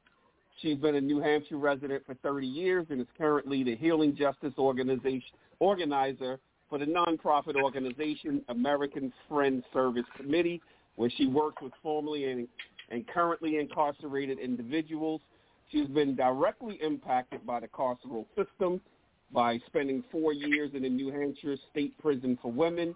She's 0.63 0.79
been 0.79 0.95
a 0.95 1.01
New 1.01 1.21
Hampshire 1.21 1.59
resident 1.59 2.05
for 2.07 2.15
30 2.15 2.47
years 2.47 2.87
and 2.91 3.01
is 3.01 3.09
currently 3.19 3.65
the 3.65 3.75
Healing 3.75 4.17
Justice 4.17 4.53
organization 4.57 5.23
organizer 5.59 6.39
for 6.71 6.79
the 6.79 6.85
nonprofit 6.85 7.61
organization 7.61 8.41
American 8.49 9.13
Friends 9.29 9.65
Service 9.73 10.07
Committee, 10.17 10.63
where 10.95 11.11
she 11.17 11.27
works 11.27 11.61
with 11.61 11.73
formerly 11.83 12.31
and, 12.31 12.47
and 12.91 13.05
currently 13.09 13.59
incarcerated 13.59 14.39
individuals 14.39 15.21
She's 15.71 15.89
been 15.89 16.15
directly 16.15 16.79
impacted 16.83 17.47
by 17.47 17.61
the 17.61 17.69
carceral 17.69 18.27
system 18.37 18.81
by 19.33 19.59
spending 19.67 20.05
four 20.11 20.33
years 20.33 20.71
in 20.75 20.83
the 20.83 20.89
New 20.89 21.11
Hampshire 21.11 21.57
State 21.71 21.97
Prison 21.99 22.39
for 22.41 22.53
Women. 22.53 22.95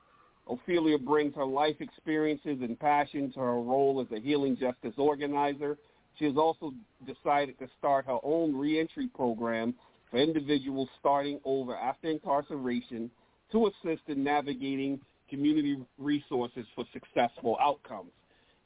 Ophelia 0.49 0.99
brings 0.99 1.35
her 1.35 1.45
life 1.45 1.77
experiences 1.81 2.59
and 2.61 2.79
passion 2.79 3.33
to 3.33 3.41
her 3.41 3.61
role 3.61 4.01
as 4.01 4.17
a 4.17 4.21
healing 4.21 4.57
justice 4.57 4.95
organizer. 4.97 5.77
She 6.19 6.25
has 6.25 6.37
also 6.37 6.73
decided 7.07 7.59
to 7.59 7.69
start 7.79 8.07
her 8.07 8.19
own 8.23 8.57
reentry 8.57 9.09
program 9.09 9.75
for 10.11 10.19
individuals 10.19 10.89
starting 10.99 11.39
over 11.45 11.77
after 11.77 12.09
incarceration 12.09 13.11
to 13.53 13.67
assist 13.67 14.03
in 14.09 14.25
navigating 14.25 15.01
community 15.29 15.79
resources 15.99 16.67
for 16.75 16.85
successful 16.93 17.57
outcomes. 17.61 18.11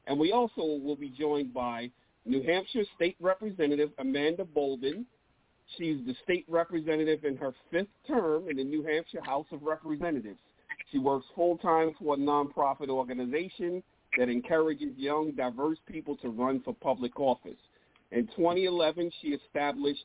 And 0.06 0.18
we 0.18 0.32
also 0.32 0.62
will 0.62 0.96
be 0.96 1.10
joined 1.10 1.52
by 1.52 1.90
New 2.24 2.42
Hampshire 2.42 2.84
State 2.96 3.16
Representative 3.20 3.90
Amanda 3.98 4.44
Bouldin. 4.44 5.04
She's 5.76 5.98
the 6.06 6.14
state 6.22 6.44
representative 6.48 7.24
in 7.24 7.36
her 7.36 7.52
fifth 7.70 7.88
term 8.06 8.48
in 8.48 8.56
the 8.56 8.64
New 8.64 8.82
Hampshire 8.82 9.22
House 9.22 9.46
of 9.52 9.62
Representatives. 9.62 10.38
She 10.90 10.98
works 10.98 11.26
full-time 11.34 11.92
for 11.98 12.14
a 12.14 12.18
nonprofit 12.18 12.88
organization 12.88 13.82
that 14.18 14.28
encourages 14.28 14.96
young, 14.96 15.32
diverse 15.32 15.78
people 15.86 16.16
to 16.18 16.28
run 16.28 16.60
for 16.60 16.74
public 16.74 17.18
office. 17.18 17.56
In 18.10 18.26
2011, 18.36 19.10
she 19.20 19.28
established 19.28 20.04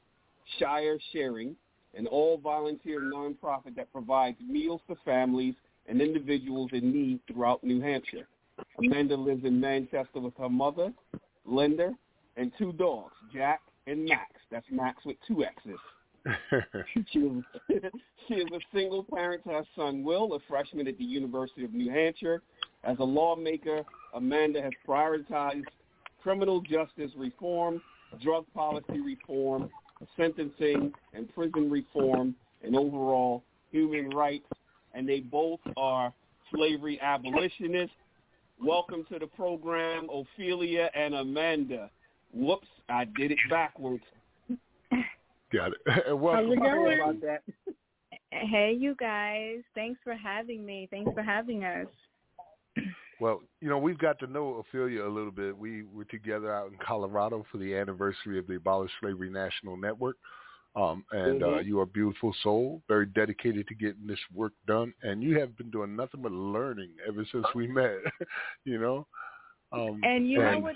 Shire 0.57 0.97
Sharing, 1.12 1.55
an 1.93 2.07
all-volunteer 2.07 3.01
nonprofit 3.01 3.75
that 3.75 3.91
provides 3.91 4.38
meals 4.39 4.81
to 4.88 4.95
families 5.03 5.55
and 5.88 6.01
individuals 6.01 6.69
in 6.71 6.91
need 6.91 7.19
throughout 7.27 7.63
New 7.63 7.81
Hampshire. 7.81 8.27
Amanda 8.79 9.17
lives 9.17 9.43
in 9.43 9.59
Manchester 9.59 10.19
with 10.19 10.36
her 10.38 10.50
mother, 10.50 10.93
Linda, 11.45 11.93
and 12.38 12.51
two 12.57 12.71
dogs, 12.74 13.13
Jack 13.33 13.62
and 13.88 14.06
Max. 14.06 14.34
That's 14.51 14.65
Max 14.70 15.03
with 15.06 15.17
two 15.27 15.44
X's. 15.44 15.79
she, 17.12 17.20
is, 17.20 17.44
she 18.27 18.34
is 18.36 18.48
a 18.53 18.60
single 18.75 19.03
parent 19.03 19.44
to 19.46 19.50
her 19.50 19.63
son 19.75 20.03
Will, 20.03 20.34
a 20.34 20.39
freshman 20.48 20.88
at 20.88 20.98
the 20.98 21.03
University 21.03 21.63
of 21.63 21.74
New 21.74 21.89
Hampshire. 21.89 22.41
As 22.84 22.98
a 23.00 23.03
lawmaker, 23.03 23.84
Amanda 24.13 24.62
has 24.62 24.72
prioritized 24.88 25.63
criminal 26.22 26.62
justice 26.62 27.12
reform, 27.17 27.82
drug 28.22 28.46
policy 28.53 29.00
reform, 29.00 29.70
sentencing 30.15 30.94
and 31.13 31.34
prison 31.34 31.72
reform, 31.72 32.36
and 32.63 32.75
overall 32.75 33.44
human 33.72 34.10
rights. 34.10 34.48
And 34.94 35.08
they 35.08 35.22
both 35.22 35.60
are 35.75 36.13
slavery 36.53 37.00
abolitionists. 37.01 37.96
Welcome 38.62 39.06
to 39.12 39.20
the 39.20 39.27
program, 39.27 40.08
Ophelia 40.12 40.89
and 40.96 41.13
Amanda. 41.15 41.89
Whoops, 42.34 42.67
I 42.89 43.05
did 43.05 43.31
it 43.31 43.38
backwards. 43.50 44.03
Got 45.53 45.72
it. 45.72 46.15
Welcome. 46.17 46.57
How's 46.62 46.91
it 46.91 47.00
About 47.00 47.22
that. 47.22 47.41
Hey, 48.31 48.75
you 48.77 48.96
guys. 49.00 49.60
Thanks 49.75 50.00
for 50.03 50.13
having 50.13 50.65
me. 50.65 50.88
Thanks 50.91 51.12
for 51.13 51.24
having 51.24 51.63
us. 51.63 51.88
Well, 53.19 53.41
you 53.62 53.69
know, 53.69 53.79
we've 53.79 53.98
got 53.98 54.19
to 54.19 54.27
know 54.27 54.55
Ophelia 54.55 55.03
a 55.03 55.10
little 55.10 55.31
bit. 55.31 55.57
We 55.57 55.84
were 55.84 56.03
together 56.05 56.53
out 56.53 56.72
in 56.72 56.77
Colorado 56.86 57.46
for 57.51 57.57
the 57.57 57.74
anniversary 57.75 58.38
of 58.38 58.46
the 58.46 58.55
Abolish 58.55 58.91
Slavery 59.00 59.29
National 59.31 59.75
Network. 59.77 60.17
Um, 60.75 61.03
and 61.12 61.41
uh, 61.41 61.48
Mhm. 61.48 61.65
you 61.65 61.79
are 61.79 61.84
a 61.84 61.88
beautiful 61.88 62.36
soul, 62.43 62.84
very 62.88 63.07
dedicated 63.07 63.67
to 63.69 63.74
getting 63.74 64.05
this 64.05 64.19
work 64.31 64.53
done. 64.67 64.93
And 65.01 65.24
you 65.24 65.39
have 65.39 65.57
been 65.57 65.72
doing 65.72 65.96
nothing 65.96 66.22
but 66.22 66.31
learning 66.31 66.91
ever 67.07 67.25
since 67.31 67.46
we 67.55 67.65
met, 67.65 67.96
you 68.65 68.77
know? 68.79 69.07
Um, 69.72 70.00
And 70.03 70.29
you 70.29 70.38
know 70.38 70.48
and- 70.50 70.63
what? 70.63 70.75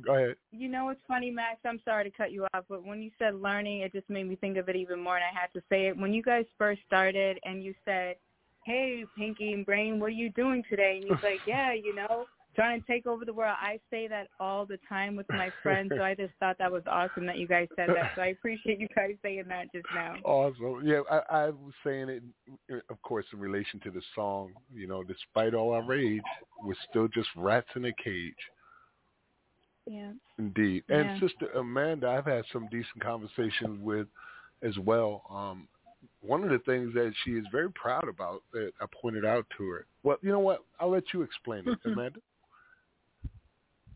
Go 0.00 0.14
ahead. 0.14 0.36
You 0.52 0.68
know 0.68 0.86
what's 0.86 1.00
funny, 1.06 1.30
Max? 1.30 1.58
I'm 1.66 1.80
sorry 1.84 2.04
to 2.04 2.10
cut 2.10 2.32
you 2.32 2.46
off, 2.54 2.64
but 2.68 2.84
when 2.84 3.02
you 3.02 3.10
said 3.18 3.34
learning, 3.34 3.80
it 3.80 3.92
just 3.92 4.08
made 4.08 4.28
me 4.28 4.36
think 4.36 4.56
of 4.56 4.68
it 4.68 4.76
even 4.76 5.00
more, 5.00 5.16
and 5.16 5.24
I 5.24 5.38
had 5.38 5.52
to 5.54 5.62
say 5.68 5.88
it. 5.88 5.96
When 5.96 6.14
you 6.14 6.22
guys 6.22 6.46
first 6.56 6.80
started, 6.86 7.38
and 7.44 7.62
you 7.62 7.74
said, 7.84 8.16
"Hey, 8.64 9.04
Pinky 9.16 9.52
and 9.52 9.66
Brain, 9.66 10.00
what 10.00 10.06
are 10.06 10.10
you 10.10 10.30
doing 10.30 10.62
today?" 10.68 11.00
and 11.02 11.04
he's 11.04 11.22
like, 11.22 11.40
"Yeah, 11.46 11.74
you 11.74 11.94
know, 11.94 12.24
trying 12.56 12.80
to 12.80 12.86
take 12.86 13.06
over 13.06 13.26
the 13.26 13.34
world." 13.34 13.54
I 13.60 13.80
say 13.90 14.08
that 14.08 14.28
all 14.40 14.64
the 14.64 14.78
time 14.88 15.14
with 15.14 15.28
my 15.28 15.52
friends, 15.62 15.92
so 15.94 16.02
I 16.02 16.14
just 16.14 16.32
thought 16.40 16.56
that 16.58 16.72
was 16.72 16.84
awesome 16.86 17.26
that 17.26 17.36
you 17.36 17.46
guys 17.46 17.68
said 17.76 17.90
that. 17.90 18.12
So 18.16 18.22
I 18.22 18.28
appreciate 18.28 18.80
you 18.80 18.88
guys 18.96 19.16
saying 19.22 19.44
that 19.48 19.70
just 19.72 19.86
now. 19.94 20.14
Awesome. 20.24 20.80
Yeah, 20.86 21.02
I, 21.10 21.20
I 21.28 21.50
was 21.50 21.74
saying 21.84 22.08
it, 22.08 22.82
of 22.88 23.00
course, 23.02 23.26
in 23.34 23.38
relation 23.38 23.78
to 23.80 23.90
the 23.90 24.02
song. 24.14 24.52
You 24.74 24.86
know, 24.86 25.02
despite 25.02 25.52
all 25.52 25.72
our 25.72 25.82
rage, 25.82 26.22
we're 26.64 26.74
still 26.88 27.08
just 27.08 27.28
rats 27.36 27.68
in 27.76 27.84
a 27.84 27.92
cage. 28.02 28.34
Yeah. 29.86 30.12
Indeed. 30.38 30.84
Yeah. 30.88 30.96
And 30.98 31.20
Sister 31.20 31.50
Amanda, 31.56 32.08
I've 32.08 32.26
had 32.26 32.44
some 32.52 32.68
decent 32.70 33.02
conversations 33.02 33.80
with 33.82 34.06
as 34.62 34.78
well. 34.78 35.22
Um, 35.30 35.68
one 36.20 36.44
of 36.44 36.50
the 36.50 36.58
things 36.60 36.94
that 36.94 37.12
she 37.24 37.32
is 37.32 37.44
very 37.50 37.70
proud 37.72 38.08
about 38.08 38.42
that 38.52 38.72
I 38.80 38.86
pointed 39.00 39.24
out 39.24 39.46
to 39.58 39.68
her. 39.70 39.86
Well, 40.02 40.18
you 40.22 40.30
know 40.30 40.38
what? 40.38 40.64
I'll 40.80 40.90
let 40.90 41.04
you 41.12 41.22
explain 41.22 41.64
it, 41.66 41.78
Amanda. 41.84 42.20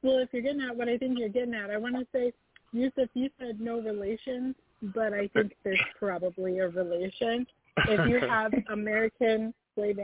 Well, 0.02 0.18
if 0.18 0.28
you're 0.32 0.42
getting 0.42 0.62
at 0.62 0.76
what 0.76 0.88
I 0.88 0.98
think 0.98 1.18
you're 1.18 1.28
getting 1.28 1.54
at, 1.54 1.70
I 1.70 1.76
want 1.76 1.96
to 1.96 2.06
say, 2.12 2.32
Yusuf, 2.72 3.08
you 3.14 3.30
said 3.38 3.60
no 3.60 3.80
relations, 3.80 4.54
but 4.94 5.12
I 5.12 5.28
think 5.28 5.56
there's 5.64 5.80
probably 5.98 6.58
a 6.58 6.68
relation. 6.68 7.46
If 7.88 8.08
you 8.08 8.20
have 8.28 8.52
American 8.70 9.54
slave 9.74 9.98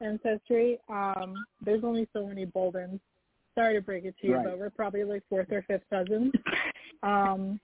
ancestry, 0.00 0.78
um, 0.88 1.34
there's 1.64 1.84
only 1.84 2.08
so 2.12 2.26
many 2.26 2.46
Boldens. 2.46 3.00
Sorry 3.56 3.74
to 3.74 3.80
break 3.80 4.04
it 4.04 4.14
to 4.20 4.26
you, 4.28 4.34
Right. 4.34 4.44
but 4.44 4.58
we're 4.58 4.70
probably 4.70 5.04
like 5.04 5.22
fourth 5.28 5.50
or 5.50 5.62
fifth 5.62 5.88
cousins. 5.90 6.32
Um, 7.02 7.58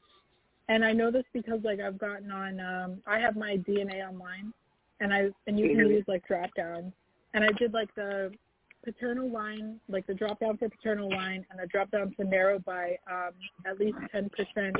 and 0.69 0.85
I 0.85 0.93
know 0.93 1.11
this 1.11 1.25
because 1.33 1.61
like 1.63 1.81
I've 1.81 1.99
gotten 1.99 2.31
on, 2.31 2.61
um, 2.61 3.03
I 3.07 3.19
have 3.19 3.37
my 3.37 3.59
DNA 3.59 4.07
online, 4.09 4.53
and 5.01 5.13
I 5.13 5.31
and 5.47 5.59
you 5.59 5.69
can 5.69 5.79
Mhm. 5.79 5.91
use 5.91 6.05
like 6.09 6.27
drop 6.27 6.51
downs, 6.55 6.93
and 7.35 7.45
I 7.45 7.53
did 7.53 7.73
like 7.75 7.95
the 7.95 8.33
paternal 8.85 9.29
line, 9.29 9.81
like 9.89 10.07
the 10.07 10.15
drop 10.15 10.41
down 10.41 10.57
for 10.57 10.69
paternal 10.69 11.11
line, 11.11 11.45
and 11.51 11.59
the 11.61 11.67
drop 11.67 11.91
down 11.91 12.15
to 12.15 12.25
narrow 12.25 12.59
by 12.59 12.99
um, 13.11 13.33
at 13.67 13.79
least 13.79 13.99
10% 14.13 14.77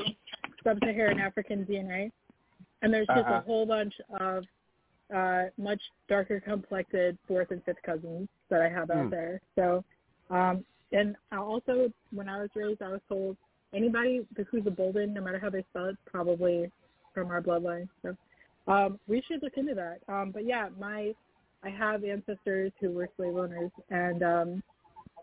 sub-Saharan 0.63 1.19
African 1.19 1.65
DNA. 1.65 2.11
And 2.81 2.93
there's 2.93 3.07
just 3.07 3.19
Uh-huh. 3.19 3.35
a 3.35 3.39
whole 3.41 3.65
bunch 3.65 3.93
of 4.19 4.45
uh, 5.13 5.45
much 5.57 5.81
darker 6.09 6.39
complected 6.41 7.17
fourth 7.27 7.51
and 7.51 7.63
fifth 7.63 7.81
cousins 7.85 8.27
that 8.49 8.61
I 8.61 8.67
have 8.69 8.89
out 8.89 9.05
Hmm. 9.05 9.09
there. 9.09 9.41
So, 9.55 9.85
um, 10.29 10.65
and 10.93 11.15
also, 11.31 11.91
when 12.11 12.29
I 12.29 12.39
was 12.41 12.49
raised, 12.55 12.81
I 12.81 12.89
was 12.89 13.01
told 13.09 13.35
anybody 13.73 14.21
who's 14.49 14.65
a 14.67 14.71
Bolden, 14.71 15.13
no 15.13 15.21
matter 15.21 15.39
how 15.39 15.49
they 15.49 15.65
spell 15.71 15.85
it, 15.85 15.97
probably 16.05 16.71
from 17.13 17.29
our 17.31 17.41
bloodline. 17.41 17.89
So 18.03 18.15
um, 18.71 18.99
we 19.07 19.23
should 19.27 19.41
look 19.41 19.57
into 19.57 19.73
that. 19.73 19.99
Um, 20.07 20.31
but 20.31 20.45
yeah, 20.45 20.69
my 20.79 21.13
I 21.63 21.69
have 21.69 22.03
ancestors 22.03 22.71
who 22.79 22.91
were 22.91 23.09
slave 23.15 23.35
owners, 23.35 23.71
and 23.89 24.23
um, 24.23 24.63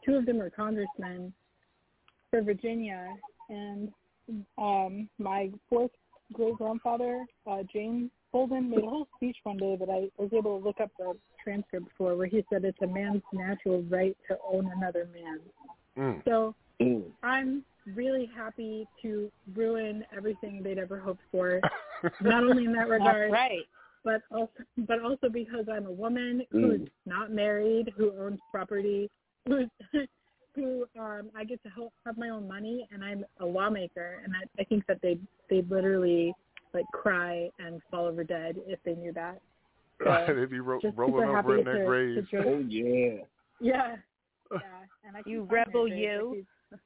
two 0.05 0.15
of 0.15 0.27
them 0.27 0.39
were 0.39 0.51
congressmen 0.51 1.33
for 2.31 2.43
Virginia. 2.43 3.15
And 3.49 3.93
um, 4.59 5.09
my 5.19 5.51
fourth 5.69 5.91
great 6.33 6.55
grandfather, 6.55 7.25
uh, 7.47 7.63
James 7.73 8.11
Bouldin, 8.33 8.69
made 8.69 8.85
a 8.85 8.89
whole 8.89 9.09
speech 9.17 9.37
one 9.43 9.57
day 9.57 9.77
that 9.77 9.91
I 9.91 10.09
was 10.21 10.31
able 10.33 10.59
to 10.59 10.65
look 10.65 10.81
up 10.81 10.91
the 10.99 11.17
transcript 11.43 11.89
for, 11.99 12.17
where 12.17 12.27
he 12.27 12.45
said 12.51 12.65
it's 12.65 12.81
a 12.83 12.87
man's 12.87 13.23
natural 13.33 13.83
right 13.89 14.17
to 14.29 14.37
own 14.53 14.71
another 14.77 15.09
man. 15.13 15.41
Mm. 15.97 16.25
So 16.25 16.55
Mm. 16.81 17.13
I'm 17.23 17.65
really 17.95 18.27
happy 18.35 18.89
to 19.03 19.31
ruin 19.55 20.05
everything 20.17 20.63
they'd 20.63 20.79
ever 20.79 20.99
hoped 20.99 21.23
for, 21.31 21.61
not 22.21 22.45
only 22.45 22.65
in 22.65 22.73
that 22.73 22.89
regard, 22.89 23.33
That's 23.33 23.33
right. 23.33 23.69
but 24.05 24.23
also 24.31 24.65
but 24.79 25.01
also 25.03 25.29
because 25.29 25.67
I'm 25.71 25.87
a 25.87 25.93
woman 25.93 26.47
who's 26.51 26.81
Mm. 26.81 26.91
not 27.05 27.33
married, 27.33 27.93
who 27.97 28.13
owns 28.19 28.41
property, 28.51 29.11
who's 29.47 29.69
who 30.55 30.87
um 30.99 31.31
I 31.35 31.45
get 31.45 31.63
to 31.65 31.69
help 31.69 31.93
have 32.07 32.17
my 32.17 32.31
own 32.31 32.49
money 32.49 32.89
and 32.91 33.05
I'm 33.05 33.25
a 33.41 33.47
lawmaker 33.47 34.21
and 34.25 34.35
I, 34.35 34.61
I 34.61 34.65
think 34.65 34.87
that 34.87 35.01
they 35.03 35.19
they 35.49 35.63
literally 35.63 36.35
like 36.75 36.87
cry 36.93 37.51
and 37.59 37.81
fall 37.91 38.07
over 38.07 38.25
dead 38.25 38.57
if 38.67 38.79
they 38.85 38.95
knew 38.95 39.13
that. 39.13 39.41
So, 40.03 40.35
They'd 40.35 40.49
be 40.49 40.61
ro- 40.61 40.79
just 40.81 40.97
rolling 40.97 41.15
super 41.25 41.25
over 41.25 41.37
happy 41.37 41.59
in 41.59 41.65
their 41.65 41.79
to, 41.81 41.87
graves. 41.87 42.31
to 42.31 42.39
Oh 42.39 42.59
yeah. 42.67 43.23
yeah. 43.61 43.97
Yeah. 44.51 44.59
And 45.05 45.17
I 45.17 45.21
You 45.27 45.47
rebel 45.51 45.87
you. 45.87 46.45
you- 46.71 46.79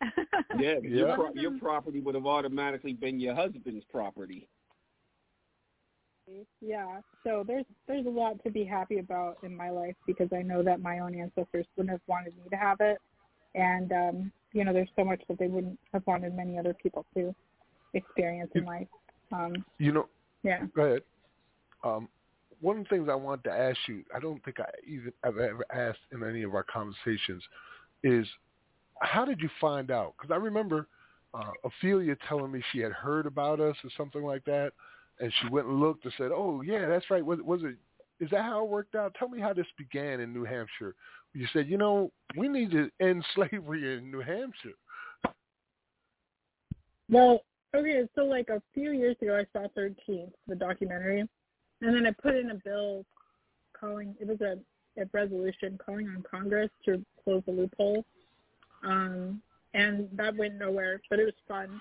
Yeah, 0.58 0.74
Yeah. 0.82 0.88
Your, 0.88 1.14
pro- 1.16 1.32
your 1.34 1.58
property 1.58 2.00
would 2.00 2.14
have 2.14 2.26
automatically 2.26 2.92
been 2.92 3.18
your 3.20 3.34
husband's 3.34 3.84
property. 3.90 4.48
Yeah. 6.60 7.00
So 7.24 7.44
there's 7.46 7.64
there's 7.88 8.06
a 8.06 8.10
lot 8.10 8.42
to 8.44 8.50
be 8.50 8.64
happy 8.64 8.98
about 8.98 9.38
in 9.42 9.56
my 9.56 9.70
life 9.70 9.96
because 10.06 10.28
I 10.32 10.42
know 10.42 10.62
that 10.62 10.80
my 10.80 11.00
own 11.00 11.14
ancestors 11.14 11.66
wouldn't 11.76 11.90
have 11.90 12.00
wanted 12.06 12.36
me 12.36 12.44
to 12.50 12.56
have 12.56 12.78
it, 12.80 12.98
and 13.56 13.90
um, 13.92 14.32
you 14.52 14.64
know 14.64 14.72
there's 14.72 14.88
so 14.94 15.04
much 15.04 15.20
that 15.28 15.38
they 15.38 15.48
wouldn't 15.48 15.78
have 15.92 16.06
wanted 16.06 16.34
many 16.36 16.56
other 16.58 16.74
people 16.74 17.04
to 17.14 17.34
experience 17.94 18.50
in 18.54 18.64
life. 18.64 18.86
Um, 19.32 19.64
You 19.78 19.92
know, 19.92 20.08
yeah. 20.42 20.66
go 20.74 20.82
ahead. 20.82 21.02
Um, 21.84 22.08
one 22.60 22.78
of 22.78 22.84
the 22.84 22.88
things 22.88 23.08
I 23.10 23.14
wanted 23.14 23.44
to 23.44 23.52
ask 23.52 23.78
you, 23.88 24.04
I 24.14 24.20
don't 24.20 24.44
think 24.44 24.60
I 24.60 24.66
even 24.86 25.12
have 25.24 25.38
ever 25.38 25.64
asked 25.72 26.00
in 26.12 26.22
any 26.22 26.42
of 26.42 26.54
our 26.54 26.64
conversations, 26.64 27.42
is 28.02 28.26
how 29.00 29.24
did 29.24 29.40
you 29.40 29.48
find 29.60 29.90
out? 29.90 30.14
Because 30.16 30.32
I 30.32 30.36
remember 30.36 30.86
uh, 31.32 31.52
Ophelia 31.64 32.16
telling 32.28 32.52
me 32.52 32.62
she 32.72 32.80
had 32.80 32.92
heard 32.92 33.26
about 33.26 33.60
us 33.60 33.76
or 33.82 33.90
something 33.96 34.22
like 34.22 34.44
that, 34.44 34.72
and 35.20 35.32
she 35.40 35.48
went 35.48 35.68
and 35.68 35.80
looked 35.80 36.04
and 36.04 36.14
said, 36.18 36.30
"Oh 36.34 36.60
yeah, 36.62 36.86
that's 36.86 37.08
right. 37.10 37.24
Was, 37.24 37.38
was 37.44 37.62
it? 37.62 37.76
Is 38.22 38.30
that 38.30 38.42
how 38.42 38.64
it 38.64 38.70
worked 38.70 38.94
out? 38.94 39.14
Tell 39.18 39.28
me 39.28 39.40
how 39.40 39.52
this 39.52 39.66
began 39.78 40.20
in 40.20 40.32
New 40.32 40.44
Hampshire." 40.44 40.94
You 41.32 41.46
said, 41.52 41.68
"You 41.68 41.78
know, 41.78 42.10
we 42.36 42.48
need 42.48 42.72
to 42.72 42.90
end 43.00 43.24
slavery 43.34 43.96
in 43.96 44.10
New 44.10 44.20
Hampshire." 44.20 44.76
Well, 47.08 47.42
okay. 47.74 48.02
So 48.14 48.24
like 48.24 48.48
a 48.48 48.62
few 48.74 48.92
years 48.92 49.16
ago, 49.20 49.38
I 49.38 49.58
saw 49.58 49.68
Thirteenth, 49.74 50.32
the 50.46 50.54
documentary, 50.54 51.20
and 51.20 51.94
then 51.94 52.06
I 52.06 52.10
put 52.22 52.36
in 52.36 52.50
a 52.50 52.54
bill 52.54 53.04
calling. 53.78 54.14
It 54.20 54.26
was 54.26 54.40
a, 54.40 54.58
a 55.00 55.06
resolution 55.12 55.78
calling 55.84 56.08
on 56.08 56.24
Congress 56.28 56.70
to 56.86 57.04
close 57.24 57.42
the 57.46 57.52
loophole. 57.52 58.04
Um, 58.84 59.42
and 59.74 60.08
that 60.14 60.36
went 60.36 60.58
nowhere, 60.58 61.00
but 61.10 61.18
it 61.18 61.24
was 61.24 61.34
fun. 61.46 61.80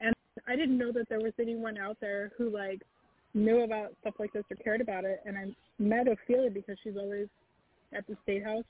And 0.00 0.14
I 0.46 0.54
didn't 0.54 0.78
know 0.78 0.92
that 0.92 1.08
there 1.08 1.20
was 1.20 1.32
anyone 1.40 1.78
out 1.78 1.96
there 2.00 2.32
who 2.38 2.50
like 2.50 2.82
knew 3.34 3.62
about 3.62 3.94
stuff 4.00 4.14
like 4.18 4.32
this 4.32 4.44
or 4.50 4.56
cared 4.56 4.80
about 4.80 5.04
it. 5.04 5.22
And 5.26 5.36
I 5.36 5.44
met 5.78 6.08
Ophelia 6.08 6.50
because 6.50 6.76
she's 6.82 6.96
always 6.96 7.28
at 7.92 8.06
the 8.06 8.16
state 8.22 8.44
house. 8.44 8.64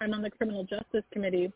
I'm 0.00 0.14
on 0.14 0.22
the 0.22 0.30
criminal 0.30 0.64
justice 0.64 1.04
committee 1.12 1.52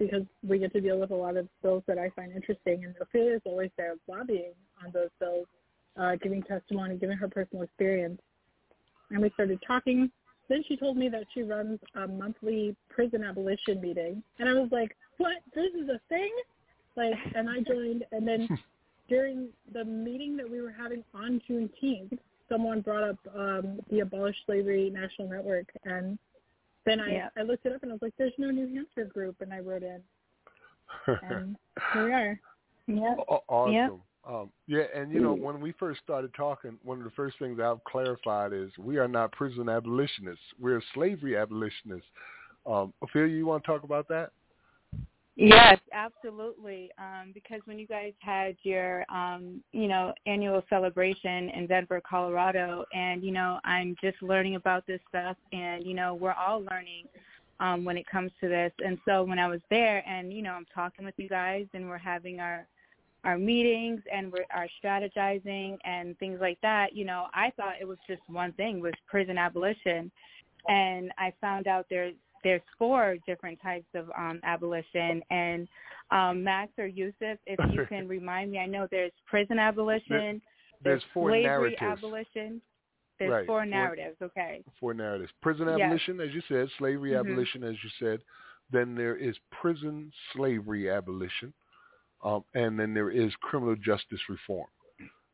because 0.00 0.22
we 0.42 0.58
get 0.58 0.72
to 0.72 0.80
deal 0.80 0.98
with 0.98 1.12
a 1.12 1.14
lot 1.14 1.36
of 1.36 1.46
bills 1.62 1.84
that 1.86 1.98
I 1.98 2.08
find 2.16 2.32
interesting. 2.32 2.84
And 2.84 2.94
Ophelia 3.00 3.36
is 3.36 3.42
always 3.44 3.70
there 3.76 3.94
lobbying 4.08 4.54
on 4.82 4.90
those 4.92 5.10
bills, 5.20 5.46
uh, 5.96 6.16
giving 6.20 6.42
testimony, 6.42 6.96
giving 6.96 7.18
her 7.18 7.28
personal 7.28 7.62
experience. 7.62 8.20
And 9.10 9.20
we 9.20 9.30
started 9.30 9.60
talking, 9.64 10.10
then 10.48 10.64
she 10.66 10.76
told 10.76 10.96
me 10.96 11.08
that 11.10 11.24
she 11.34 11.42
runs 11.42 11.78
a 11.94 12.08
monthly 12.08 12.74
prison 12.88 13.22
abolition 13.22 13.80
meeting, 13.80 14.22
and 14.38 14.48
I 14.48 14.54
was 14.54 14.68
like, 14.72 14.96
"What? 15.18 15.36
This 15.54 15.72
is 15.74 15.88
a 15.88 16.00
thing?" 16.08 16.32
Like, 16.96 17.14
and 17.36 17.48
I 17.48 17.60
joined, 17.60 18.04
and 18.10 18.26
then 18.26 18.48
during 19.08 19.50
the 19.72 19.84
meeting 19.84 20.36
that 20.38 20.50
we 20.50 20.60
were 20.60 20.72
having 20.72 21.04
on 21.14 21.40
Juneteenth, 21.48 22.18
someone 22.48 22.80
brought 22.80 23.04
up 23.04 23.18
um, 23.34 23.80
the 23.90 24.00
Abolish 24.00 24.36
Slavery 24.44 24.90
National 24.90 25.28
Network, 25.28 25.68
and 25.84 26.18
then 26.84 27.00
I, 27.00 27.12
Yeah. 27.12 27.28
I 27.36 27.42
looked 27.42 27.66
it 27.66 27.72
up 27.72 27.82
and 27.82 27.92
I 27.92 27.94
was 27.94 28.02
like, 28.02 28.14
"There's 28.16 28.32
no 28.38 28.50
New 28.50 28.72
Hampshire 28.74 29.04
group," 29.04 29.40
and 29.40 29.52
I 29.52 29.60
wrote 29.60 29.82
in, 29.82 30.00
and 31.22 31.56
here 31.92 32.04
we 32.04 32.12
are. 32.12 32.40
Yep. 32.86 33.18
Aw- 33.28 33.40
Awesome. 33.48 33.72
Yep. 33.74 33.90
Um, 34.28 34.50
yeah, 34.66 34.82
and 34.94 35.10
you 35.10 35.20
know, 35.20 35.32
when 35.32 35.60
we 35.60 35.72
first 35.72 36.00
started 36.02 36.32
talking, 36.34 36.78
one 36.84 36.98
of 36.98 37.04
the 37.04 37.10
first 37.12 37.38
things 37.38 37.58
I've 37.58 37.82
clarified 37.84 38.52
is 38.52 38.70
we 38.78 38.98
are 38.98 39.08
not 39.08 39.32
prison 39.32 39.68
abolitionists. 39.68 40.44
We're 40.60 40.82
slavery 40.92 41.38
abolitionists. 41.38 42.06
Um, 42.66 42.92
Ophelia, 43.02 43.34
you 43.34 43.46
want 43.46 43.64
to 43.64 43.66
talk 43.66 43.82
about 43.82 44.08
that? 44.08 44.32
Yes, 45.40 45.78
absolutely. 45.92 46.90
Um, 46.98 47.30
because 47.32 47.60
when 47.64 47.78
you 47.78 47.86
guys 47.86 48.12
had 48.18 48.56
your, 48.62 49.04
um, 49.10 49.62
you 49.72 49.88
know, 49.88 50.12
annual 50.26 50.62
celebration 50.68 51.48
in 51.50 51.66
Denver, 51.66 52.02
Colorado, 52.08 52.84
and 52.92 53.24
you 53.24 53.32
know, 53.32 53.58
I'm 53.64 53.96
just 54.02 54.20
learning 54.22 54.56
about 54.56 54.86
this 54.86 55.00
stuff, 55.08 55.36
and 55.52 55.84
you 55.84 55.94
know, 55.94 56.14
we're 56.14 56.34
all 56.34 56.62
learning 56.70 57.06
um, 57.58 57.84
when 57.86 57.96
it 57.96 58.06
comes 58.06 58.32
to 58.42 58.48
this. 58.48 58.72
And 58.84 58.98
so 59.06 59.22
when 59.24 59.38
I 59.38 59.48
was 59.48 59.60
there, 59.70 60.06
and 60.06 60.30
you 60.30 60.42
know, 60.42 60.52
I'm 60.52 60.66
talking 60.74 61.06
with 61.06 61.14
you 61.16 61.28
guys, 61.28 61.66
and 61.72 61.88
we're 61.88 61.98
having 61.98 62.40
our 62.40 62.66
our 63.24 63.36
meetings 63.36 64.00
and 64.10 64.32
we're 64.32 64.46
our 64.50 64.66
strategizing 64.82 65.76
and 65.84 66.18
things 66.18 66.38
like 66.40 66.58
that. 66.62 66.94
You 66.94 67.04
know, 67.04 67.26
I 67.34 67.50
thought 67.54 67.74
it 67.78 67.86
was 67.86 67.98
just 68.06 68.22
one 68.28 68.52
thing 68.52 68.80
was 68.80 68.94
prison 69.06 69.38
abolition, 69.38 70.10
and 70.68 71.12
I 71.18 71.32
found 71.40 71.66
out 71.66 71.86
there's 71.88 72.14
there's 72.42 72.62
four 72.78 73.16
different 73.26 73.60
types 73.62 73.86
of 73.94 74.10
um, 74.16 74.40
abolition. 74.42 75.22
And 75.30 75.68
um, 76.10 76.42
Max 76.44 76.72
or 76.78 76.86
Yusuf, 76.86 77.38
if 77.46 77.58
you 77.72 77.84
can 77.88 78.08
remind 78.08 78.50
me, 78.52 78.58
I 78.58 78.66
know 78.66 78.86
there's 78.90 79.12
prison 79.26 79.58
abolition, 79.58 80.40
There's 80.82 81.02
four 81.12 81.30
slavery 81.30 81.42
narratives. 81.46 81.82
abolition. 81.82 82.62
There's 83.18 83.30
Right. 83.30 83.46
four 83.46 83.60
Four- 83.60 83.66
narratives. 83.66 84.16
Okay. 84.22 84.62
Four 84.78 84.94
narratives. 84.94 85.30
Prison 85.42 85.66
Yes. 85.68 85.80
abolition, 85.80 86.20
as 86.20 86.32
you 86.34 86.40
said, 86.48 86.68
slavery 86.78 87.10
Mhm. 87.10 87.20
abolition, 87.20 87.62
as 87.64 87.76
you 87.84 87.90
said. 87.98 88.22
Then 88.70 88.94
there 88.94 89.16
is 89.16 89.36
prison 89.50 90.10
slavery 90.32 90.88
abolition, 90.90 91.52
um, 92.22 92.44
and 92.54 92.78
then 92.78 92.94
there 92.94 93.10
is 93.10 93.34
criminal 93.36 93.74
justice 93.76 94.26
reform. 94.30 94.68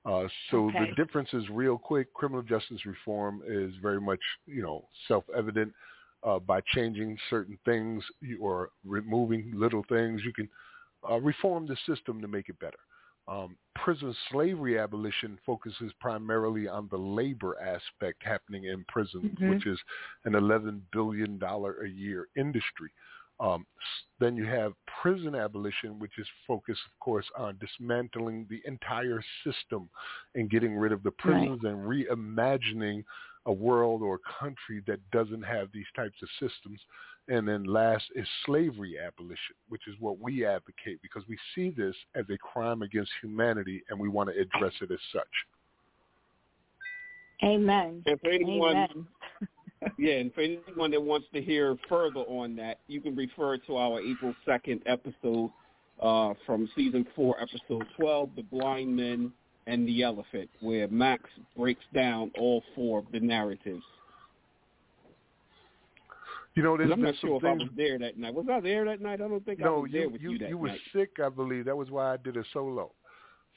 Uh, 0.05 0.27
so 0.51 0.69
Okay. 0.69 0.89
the 0.89 0.95
difference 0.97 1.33
is 1.35 1.49
real 1.51 1.77
quick. 1.79 2.13
Criminal 2.15 2.43
justice 2.43 2.85
reform 2.87 3.43
is 3.45 3.75
very 3.77 4.01
much, 4.01 4.21
you 4.47 4.63
know, 4.63 4.89
self-evident. 5.07 5.75
Uh, 6.27 6.41
by 6.41 6.61
changing 6.75 7.17
certain 7.31 7.57
things 7.65 8.03
or 8.41 8.71
removing 8.85 9.53
little 9.55 9.85
things, 9.89 10.23
you 10.25 10.33
can 10.33 10.49
uh, 11.09 11.21
reform 11.21 11.67
the 11.67 11.77
system 11.87 12.21
to 12.21 12.27
make 12.27 12.49
it 12.49 12.59
better. 12.59 12.79
Um, 13.29 13.57
prison 13.77 14.13
slavery 14.31 14.77
abolition 14.79 15.39
focuses 15.47 15.93
primarily 16.01 16.67
on 16.67 16.89
the 16.91 16.97
labor 16.97 17.57
aspect 17.61 18.23
happening 18.25 18.65
in 18.65 18.85
prisons, 18.89 19.39
Mhm. 19.41 19.51
which 19.51 19.67
is 19.67 19.79
an 20.25 20.33
$11 20.33 20.81
billion 20.93 21.41
a 21.43 21.87
year 21.87 22.27
industry. 22.37 22.91
Um, 23.39 23.67
then 24.19 24.35
you 24.35 24.47
have 24.47 24.73
prison 25.03 25.35
abolition, 25.35 25.99
which 25.99 26.19
is 26.19 26.27
focused, 26.47 26.81
of 26.87 26.99
course, 27.01 27.27
on 27.37 27.59
dismantling 27.59 28.47
the 28.49 28.63
entire 28.65 29.23
system 29.45 29.89
and 30.35 30.51
getting 30.51 30.77
rid 30.77 30.91
of 30.93 31.03
the 31.03 31.13
Right. 31.25 31.47
prisons 31.49 31.63
and 31.65 31.79
reimagining 31.87 33.05
a 33.47 33.53
world 33.53 34.03
or 34.03 34.17
a 34.17 34.41
country 34.41 34.83
that 34.87 34.99
doesn't 35.13 35.43
have 35.43 35.69
these 35.73 35.87
types 35.95 36.17
of 36.23 36.29
systems. 36.41 36.81
And 37.29 37.49
then 37.49 37.65
last 37.65 38.05
is 38.15 38.27
slavery 38.45 38.97
abolition, 39.05 39.57
which 39.69 39.83
is 39.89 39.95
what 39.99 40.21
we 40.21 40.45
advocate 40.45 41.01
because 41.03 41.25
we 41.29 41.39
see 41.55 41.71
this 41.71 41.95
as 42.15 42.25
a 42.31 42.39
crime 42.39 42.83
against 42.83 43.11
humanity 43.21 43.83
and 43.89 43.99
we 43.99 44.09
want 44.09 44.31
to 44.31 44.41
address 44.41 44.75
it 44.81 44.91
as 44.93 44.99
such. 45.13 45.25
Amen. 47.45 48.03
And 48.07 48.21
for 48.21 48.31
anyone, 48.31 48.77
Amen. 48.77 49.07
yeah, 49.99 50.15
and 50.15 50.33
for 50.35 50.41
anyone 50.41 50.91
that 50.93 51.03
wants 51.03 51.27
to 51.35 51.43
hear 51.43 51.77
further 51.89 52.21
on 52.21 52.57
that, 52.57 52.79
you 52.87 53.01
can 53.01 53.15
refer 53.15 53.59
to 53.59 53.77
our 53.77 54.01
April 54.01 54.35
second 54.45 54.83
episode 54.87 55.51
uh, 56.01 56.35
from 56.47 56.69
season 56.75 57.07
four, 57.15 57.37
episode 57.41 57.87
twelve, 57.99 58.31
"The 58.37 58.43
Blind 58.43 58.95
Men 58.95 59.33
and 59.67 59.87
the 59.87 60.03
Elephant," 60.03 60.49
where 60.61 60.89
Max 60.89 61.23
breaks 61.57 61.85
down 61.95 62.31
all 62.39 62.63
four 62.75 62.99
of 63.01 63.07
the 63.13 63.21
narratives. 63.21 63.83
You 66.55 66.63
know, 66.63 66.77
there's 66.79 66.91
I'm 66.91 67.03
not 67.03 67.15
sure 67.21 67.37
if 67.37 67.45
I 67.45 67.53
was 67.53 67.69
there 67.77 67.99
that 67.99 68.17
night. 68.19 68.33
Was 68.33 68.47
I 68.51 68.61
there 68.61 68.87
that 68.87 69.03
night? 69.03 69.21
I 69.21 69.29
don't 69.29 69.45
think 69.45 69.61
I 69.61 69.65
no, 69.65 69.81
was 69.81 69.93
there 69.93 70.09
with 70.09 70.23
you 70.23 70.33
you, 70.33 70.39
that 70.39 70.49
you 70.49 70.57
were 70.57 70.69
night. 70.69 70.81
sick, 70.93 71.11
I 71.23 71.29
believe. 71.29 71.67
That 71.67 71.77
was 71.77 71.91
why 71.91 72.15
I 72.15 72.17
did 72.17 72.39
a 72.39 72.45
solo. 72.55 72.93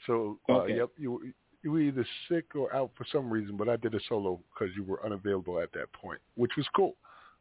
So, 0.06 0.38
uh, 0.50 0.60
Okay. 0.60 0.76
yep, 0.78 0.89
you 0.98 1.13
were- 1.13 1.34
you 1.62 1.72
were 1.72 1.80
either 1.80 2.06
sick 2.28 2.56
or 2.56 2.74
out 2.74 2.91
for 2.95 3.06
some 3.06 3.30
reason, 3.30 3.58
but 3.58 3.67
I 3.69 3.76
did 3.78 3.93
a 3.93 4.00
solo 4.02 4.41
because 4.54 4.76
you 4.76 4.84
were 4.84 5.04
unavailable 5.06 5.60
at 5.60 5.72
that 5.74 5.91
point, 5.93 6.22
which 6.36 6.56
was 6.58 6.67
cool. 6.69 6.95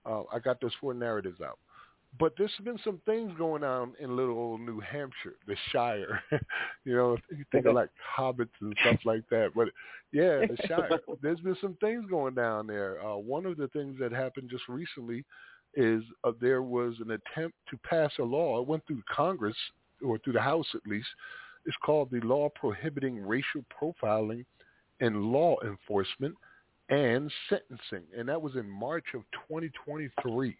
Uh, 0.04 0.22
I 0.32 0.38
got 0.38 0.60
those 0.60 0.74
four 0.74 0.94
narratives 0.94 1.40
out. 1.40 1.58
But 2.18 2.34
there's 2.36 2.52
been 2.64 2.78
some 2.84 3.00
things 3.06 3.32
going 3.38 3.62
on 3.62 3.92
in 4.00 4.16
little 4.16 4.36
old 4.36 4.60
New 4.60 4.80
Hampshire, 4.80 5.36
the 5.46 5.56
Shire. 5.70 6.22
you 6.84 6.96
know, 6.96 7.16
you 7.30 7.44
think 7.52 7.66
of 7.66 7.74
like 7.74 7.90
hobbits 8.18 8.48
and 8.60 8.74
stuff 8.80 9.00
like 9.04 9.22
that. 9.30 9.50
But 9.54 9.68
yeah, 10.12 10.40
the 10.40 10.56
Shire. 10.66 11.00
There's 11.22 11.40
been 11.40 11.56
some 11.60 11.76
things 11.80 12.04
going 12.08 12.34
down 12.34 12.66
there. 12.66 13.04
Uh, 13.04 13.16
one 13.16 13.46
of 13.46 13.56
the 13.56 13.68
things 13.68 13.96
that 14.00 14.10
happened 14.10 14.50
just 14.50 14.68
recently 14.68 15.24
is 15.74 16.02
uh, 16.24 16.32
there 16.40 16.62
was 16.62 16.94
an 17.00 17.12
attempt 17.12 17.56
to 17.70 17.76
pass 17.88 18.10
a 18.18 18.22
law. 18.22 18.60
It 18.60 18.66
went 18.66 18.86
through 18.86 19.02
Congress 19.14 19.56
or 20.04 20.18
through 20.18 20.32
the 20.34 20.40
House 20.40 20.66
at 20.74 20.86
least. 20.86 21.08
It's 21.66 21.76
called 21.84 22.10
the 22.10 22.20
Law 22.20 22.48
Prohibiting 22.48 23.20
Racial 23.20 23.64
Profiling 23.80 24.44
in 25.00 25.30
Law 25.32 25.56
Enforcement 25.64 26.34
and 26.88 27.30
Sentencing, 27.50 28.04
and 28.16 28.28
that 28.28 28.40
was 28.40 28.56
in 28.56 28.68
March 28.68 29.04
of 29.14 29.20
2023. 29.48 30.56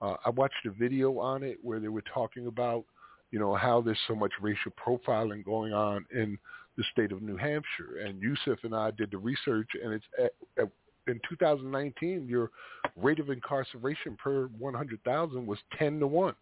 Uh, 0.00 0.14
I 0.24 0.30
watched 0.30 0.66
a 0.66 0.70
video 0.70 1.18
on 1.18 1.42
it 1.42 1.58
where 1.62 1.80
they 1.80 1.88
were 1.88 2.04
talking 2.12 2.46
about, 2.46 2.84
you 3.30 3.38
know, 3.38 3.54
how 3.54 3.80
there's 3.80 3.98
so 4.08 4.14
much 4.14 4.32
racial 4.40 4.72
profiling 4.72 5.44
going 5.44 5.72
on 5.72 6.06
in 6.12 6.38
the 6.76 6.84
state 6.92 7.12
of 7.12 7.22
New 7.22 7.36
Hampshire. 7.36 7.98
And 8.04 8.20
Yusuf 8.22 8.58
and 8.64 8.74
I 8.74 8.90
did 8.92 9.10
the 9.10 9.18
research, 9.18 9.68
and 9.82 9.92
it's 9.92 10.04
at, 10.18 10.32
at, 10.58 10.68
in 11.06 11.20
2019, 11.28 12.26
your 12.28 12.50
rate 12.96 13.20
of 13.20 13.30
incarceration 13.30 14.16
per 14.16 14.46
100,000 14.58 15.46
was 15.46 15.58
10 15.78 16.00
to 16.00 16.06
one. 16.06 16.34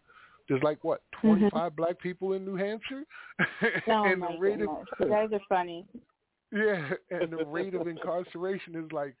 There's 0.47 0.63
like 0.63 0.83
what 0.83 1.01
25 1.21 1.75
black 1.75 1.99
people 1.99 2.33
in 2.33 2.43
New 2.43 2.55
Hampshire, 2.55 3.03
Oh 3.87 4.05
and 4.05 4.21
the 4.21 4.35
rate 4.39 4.61
of. 4.61 4.69
You 4.99 5.07
guys 5.07 5.29
are 5.31 5.39
funny. 5.47 5.85
yeah, 6.51 6.89
and 7.11 7.31
the 7.31 7.45
rate 7.45 7.75
of 7.75 7.87
incarceration 7.87 8.75
is 8.75 8.91
like 8.91 9.13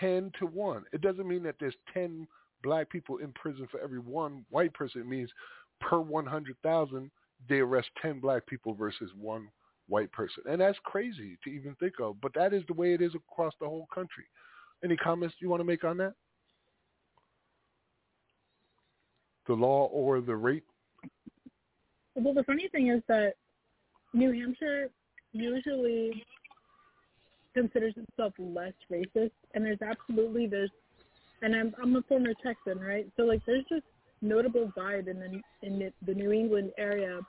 ten 0.00 0.32
to 0.38 0.46
one. 0.46 0.84
It 0.94 1.02
doesn't 1.02 1.28
mean 1.28 1.42
that 1.42 1.56
there's 1.60 1.74
ten 1.92 2.26
black 2.62 2.90
people 2.90 3.18
in 3.18 3.32
prison 3.32 3.66
for 3.70 3.80
every 3.80 3.98
one 3.98 4.44
white 4.50 4.72
person. 4.74 5.00
It 5.00 5.06
means 5.06 5.30
per 5.80 5.98
one 6.00 6.26
hundred 6.26 6.56
thousand 6.62 7.10
they 7.48 7.56
arrest 7.56 7.88
ten 8.00 8.20
black 8.20 8.46
people 8.46 8.74
versus 8.74 9.10
one 9.18 9.48
white 9.88 10.10
person, 10.12 10.42
and 10.48 10.60
that's 10.60 10.78
crazy 10.84 11.38
to 11.44 11.50
even 11.50 11.74
think 11.76 11.94
of. 12.00 12.20
But 12.20 12.32
that 12.34 12.52
is 12.52 12.62
the 12.66 12.74
way 12.74 12.94
it 12.94 13.02
is 13.02 13.14
across 13.14 13.54
the 13.60 13.68
whole 13.68 13.86
country. 13.94 14.24
Any 14.82 14.96
comments 14.96 15.36
you 15.38 15.48
want 15.48 15.60
to 15.60 15.64
make 15.64 15.84
on 15.84 15.96
that? 15.98 16.14
The 19.46 19.54
law 19.54 19.86
or 19.92 20.20
the 20.20 20.34
rate? 20.34 20.64
Well, 22.16 22.34
the 22.34 22.42
funny 22.44 22.68
thing 22.72 22.88
is 22.88 23.02
that 23.08 23.34
New 24.12 24.32
Hampshire 24.32 24.88
usually 25.32 26.24
considers 27.54 27.94
itself 27.96 28.32
less 28.38 28.72
racist, 28.90 29.30
and 29.54 29.64
there's 29.64 29.82
absolutely 29.82 30.46
this. 30.46 30.70
And 31.42 31.54
I'm 31.54 31.74
I'm 31.80 31.96
a 31.96 32.02
former 32.02 32.32
Texan, 32.42 32.80
right? 32.80 33.06
So 33.16 33.24
like, 33.24 33.44
there's 33.46 33.64
just 33.68 33.84
notable 34.22 34.72
vibe 34.76 35.08
in 35.08 35.20
the 35.20 35.42
in 35.66 35.78
the, 35.78 35.92
the 36.06 36.14
New 36.14 36.32
England 36.32 36.72
area 36.78 37.20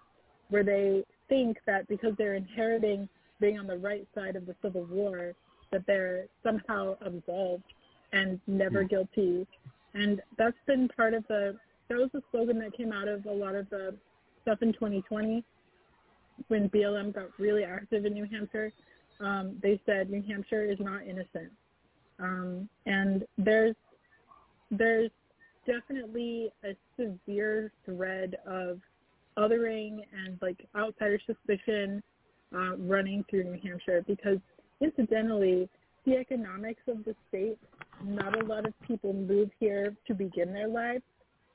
where 0.50 0.64
they 0.64 1.04
think 1.28 1.58
that 1.66 1.88
because 1.88 2.14
they're 2.18 2.36
inheriting 2.36 3.10
being 3.40 3.60
on 3.60 3.68
the 3.68 3.78
right 3.78 4.08
side 4.16 4.36
of 4.36 4.46
the 4.46 4.56
Civil 4.62 4.86
War, 4.86 5.34
that 5.72 5.86
they're 5.86 6.26
somehow 6.44 6.96
absolved 7.02 7.64
and 8.14 8.40
never 8.48 8.82
Hmm. 8.82 8.88
guilty. 8.88 9.48
And 9.94 10.22
that's 10.38 10.58
been 10.66 10.88
part 10.90 11.14
of 11.14 11.26
the 11.28 11.58
that 11.90 11.98
was 11.98 12.10
the 12.14 12.22
slogan 12.32 12.60
that 12.60 12.74
came 12.74 12.92
out 12.92 13.08
of 13.08 13.26
a 13.26 13.32
lot 13.32 13.56
of 13.56 13.70
the 13.70 13.96
stuff 14.42 14.62
in 14.62 14.74
2020 14.74 15.44
when 16.48 16.70
BLM 16.70 17.14
got 17.14 17.28
really 17.40 17.64
active 17.64 18.06
in 18.06 18.14
New 18.14 18.26
Hampshire. 18.26 18.72
Um, 19.20 19.58
they 19.62 19.80
said 19.86 20.10
New 20.10 20.22
Hampshire 20.22 20.66
is 20.66 20.80
not 20.80 21.08
innocent, 21.08 21.52
um, 22.20 22.70
and 22.86 23.26
there's 23.38 23.76
there's 24.72 25.12
definitely 25.66 26.50
a 26.64 26.76
severe 26.98 27.72
thread 27.86 28.38
of 28.46 28.80
othering 29.38 30.00
and 30.26 30.38
like 30.42 30.68
outsider 30.76 31.20
suspicion 31.26 32.02
uh, 32.56 32.76
running 32.78 33.24
through 33.30 33.44
New 33.44 33.60
Hampshire 33.64 34.04
because 34.08 34.40
incidentally 34.82 35.70
the 36.06 36.16
economics 36.16 36.82
of 36.88 37.04
the 37.04 37.16
state 37.28 37.58
not 38.04 38.42
a 38.42 38.46
lot 38.46 38.66
of 38.66 38.74
people 38.88 39.14
move 39.14 39.50
here 39.60 39.96
to 40.08 40.14
begin 40.14 40.54
their 40.54 40.68
lives. 40.68 41.04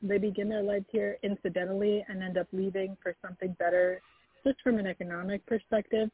They 0.03 0.18
begin 0.18 0.48
their 0.48 0.62
lives 0.62 0.87
here 0.90 1.18
incidentally 1.22 2.05
and 2.09 2.22
end 2.22 2.37
up 2.37 2.48
leaving 2.53 2.96
for 3.03 3.14
something 3.22 3.55
better, 3.59 4.01
just 4.44 4.61
from 4.62 4.79
an 4.79 4.87
economic 4.87 5.44
perspective. 5.46 6.11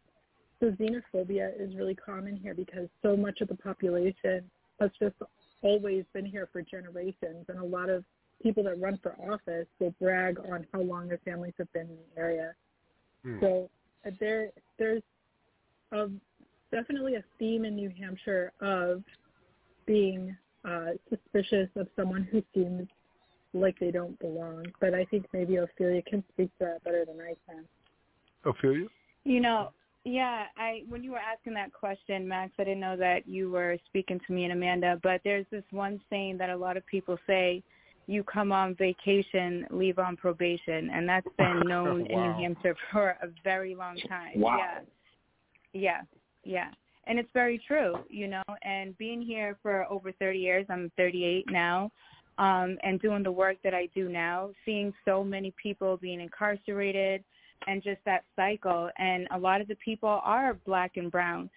So 0.60 0.70
xenophobia 0.72 1.50
is 1.58 1.74
really 1.76 1.94
common 1.94 2.36
here 2.36 2.54
because 2.54 2.88
so 3.02 3.16
much 3.16 3.40
of 3.40 3.48
the 3.48 3.54
population 3.54 4.50
has 4.80 4.90
just 4.98 5.14
always 5.62 6.04
been 6.12 6.26
here 6.26 6.48
for 6.52 6.62
generations, 6.62 7.46
and 7.48 7.58
a 7.58 7.64
lot 7.64 7.88
of 7.88 8.04
people 8.42 8.62
that 8.64 8.80
run 8.80 8.98
for 9.02 9.16
office 9.32 9.66
will 9.80 9.94
brag 10.00 10.38
on 10.50 10.66
how 10.72 10.80
long 10.80 11.08
their 11.08 11.20
families 11.24 11.54
have 11.58 11.72
been 11.72 11.82
in 11.82 11.96
the 12.14 12.20
area. 12.20 12.52
Hmm. 13.24 13.40
So 13.40 13.70
uh, 14.06 14.10
there, 14.20 14.50
there's 14.78 15.02
a, 15.92 16.08
definitely 16.70 17.16
a 17.16 17.24
theme 17.38 17.64
in 17.64 17.74
New 17.74 17.92
Hampshire 17.98 18.52
of 18.60 19.02
being 19.86 20.36
uh, 20.64 20.90
suspicious 21.08 21.68
of 21.76 21.88
someone 21.96 22.28
who 22.30 22.42
seems 22.54 22.86
like 23.54 23.78
they 23.80 23.90
don't 23.90 24.18
belong. 24.20 24.66
But 24.80 24.94
I 24.94 25.04
think 25.06 25.26
maybe 25.32 25.56
Ophelia 25.56 26.02
can 26.02 26.22
speak 26.32 26.50
to 26.58 26.66
that 26.66 26.84
better 26.84 27.04
than 27.04 27.20
I 27.20 27.34
can. 27.50 27.64
Ophelia? 28.44 28.86
You 29.24 29.40
know, 29.40 29.72
yeah, 30.08 30.44
I 30.56 30.82
when 30.88 31.02
you 31.02 31.12
were 31.12 31.18
asking 31.18 31.54
that 31.54 31.72
question, 31.72 32.26
Max, 32.26 32.52
I 32.58 32.64
didn't 32.64 32.80
know 32.80 32.96
that 32.96 33.28
you 33.28 33.50
were 33.50 33.76
speaking 33.86 34.20
to 34.26 34.32
me 34.32 34.44
and 34.44 34.52
Amanda, 34.52 34.98
but 35.02 35.20
there's 35.24 35.46
this 35.50 35.64
one 35.70 36.00
saying 36.08 36.38
that 36.38 36.50
a 36.50 36.56
lot 36.56 36.76
of 36.76 36.86
people 36.86 37.18
say, 37.26 37.62
you 38.06 38.24
come 38.24 38.50
on 38.50 38.74
vacation, 38.74 39.66
leave 39.70 39.98
on 39.98 40.16
probation, 40.16 40.90
and 40.90 41.06
that's 41.06 41.26
been 41.36 41.60
known 41.66 42.06
in 42.06 42.20
New 42.20 42.32
Hampshire 42.32 42.74
for 42.92 43.16
a 43.22 43.28
very 43.44 43.74
long 43.74 43.98
time. 44.08 44.40
Wow. 44.40 44.56
Yeah. 44.58 44.80
Yeah. 45.74 46.00
Yeah. 46.44 46.70
And 47.06 47.18
it's 47.18 47.28
very 47.32 47.60
true, 47.66 47.94
you 48.08 48.28
know, 48.28 48.42
and 48.62 48.96
being 48.98 49.22
here 49.22 49.56
for 49.62 49.84
over 49.90 50.12
30 50.12 50.38
years, 50.38 50.66
I'm 50.68 50.90
38 50.96 51.46
now, 51.50 51.90
um, 52.38 52.78
and 52.82 53.00
doing 53.00 53.22
the 53.22 53.32
work 53.32 53.56
that 53.64 53.74
I 53.74 53.88
do 53.94 54.08
now, 54.08 54.50
seeing 54.64 54.92
so 55.04 55.24
many 55.24 55.54
people 55.62 55.96
being 55.96 56.20
incarcerated 56.20 57.24
and 57.66 57.82
just 57.82 57.98
that 58.04 58.24
cycle. 58.36 58.90
And 58.98 59.26
a 59.30 59.38
lot 59.38 59.60
of 59.60 59.68
the 59.68 59.76
people 59.76 60.20
are 60.24 60.54
black 60.66 60.96
and 60.96 61.10
brown. 61.10 61.50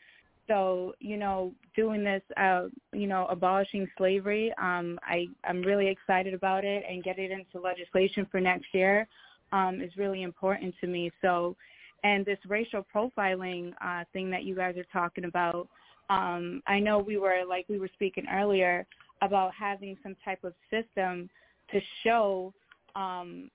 So, 0.48 0.94
you 1.00 1.18
know, 1.18 1.54
doing 1.76 2.04
this, 2.04 2.22
uh, 2.36 2.68
you 2.92 3.08
know, 3.08 3.26
abolishing 3.28 3.88
slavery, 3.98 4.54
um, 4.62 5.00
I, 5.04 5.28
I'm 5.46 5.62
really 5.62 5.88
excited 5.88 6.34
about 6.34 6.66
it 6.66 6.84
and 6.90 7.04
getting 7.04 7.26
it 7.26 7.32
into 7.32 7.60
legislation 7.64 8.28
for 8.30 8.42
next 8.42 8.74
year 8.74 9.08
um, 9.54 9.82
is 9.82 9.96
really 9.98 10.24
important 10.24 10.74
to 10.82 10.88
me. 10.88 11.12
So, 11.22 11.56
and 12.04 12.26
this 12.26 12.40
racial 12.48 12.86
profiling 12.94 13.74
uh, 13.82 14.04
thing 14.12 14.30
that 14.32 14.44
you 14.44 14.56
guys 14.56 14.76
are 14.78 14.86
talking 14.92 15.26
about, 15.26 15.70
um, 16.10 16.62
I 16.68 16.80
know 16.80 17.00
we 17.00 17.18
were, 17.18 17.44
like 17.48 17.66
we 17.70 17.80
were 17.80 17.90
speaking 17.94 18.26
earlier, 18.32 18.86
about 19.22 19.52
having 19.54 19.96
some 20.02 20.16
type 20.26 20.44
of 20.44 20.54
system 20.72 21.30
to 21.72 21.80
show 22.04 22.54
um, 22.96 23.50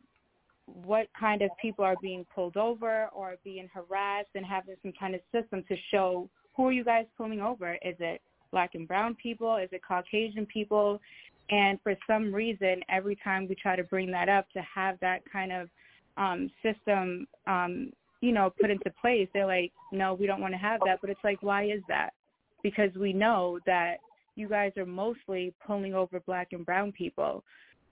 what 0.66 1.07
kind 1.18 1.42
of 1.42 1.50
people 1.61 1.85
are 1.85 1.96
being 2.02 2.26
pulled 2.35 2.57
over 2.57 3.09
or 3.14 3.37
being 3.44 3.68
harassed 3.72 4.29
and 4.35 4.44
having 4.44 4.76
some 4.83 4.92
kind 4.98 5.14
of 5.14 5.20
system 5.33 5.64
to 5.68 5.76
show 5.90 6.29
who 6.57 6.66
are 6.66 6.72
you 6.72 6.85
guys 6.85 7.07
pulling 7.16 7.40
over? 7.40 7.74
Is 7.74 7.96
it 8.00 8.20
black 8.50 8.74
and 8.74 8.88
brown 8.88 9.14
people? 9.14 9.57
Is 9.57 9.68
it 9.72 9.83
Caucasian 9.87 10.46
people? 10.46 11.00
And 11.50 11.79
for 11.83 11.94
some 12.07 12.35
reason, 12.35 12.81
every 12.88 13.16
time 13.22 13.46
we 13.48 13.55
try 13.55 13.76
to 13.76 13.85
bring 13.85 14.11
that 14.12 14.29
up 14.29 14.50
to 14.52 14.62
have 14.62 14.98
that 15.00 15.20
kind 15.31 15.52
of 15.52 15.68
um, 16.16 16.50
system, 16.62 17.29
um, 17.46 17.92
you 18.20 18.33
know, 18.33 18.52
put 18.61 18.70
into 18.70 18.90
place, 19.00 19.29
they're 19.33 19.46
like, 19.46 19.72
no, 19.92 20.14
we 20.14 20.26
don't 20.26 20.40
want 20.40 20.55
to 20.55 20.59
have 20.59 20.81
that. 20.87 21.00
But 21.00 21.11
it's 21.11 21.20
like, 21.22 21.42
why 21.42 21.64
is 21.64 21.83
that? 21.88 22.14
Because 22.62 22.90
we 22.98 23.12
know 23.12 23.61
that 23.66 23.98
you 24.35 24.48
guys 24.48 24.72
are 24.76 24.87
mostly 24.87 25.55
pulling 25.64 25.94
over 25.94 26.20
black 26.20 26.48
and 26.52 26.64
brown 26.64 26.92
people. 26.92 27.44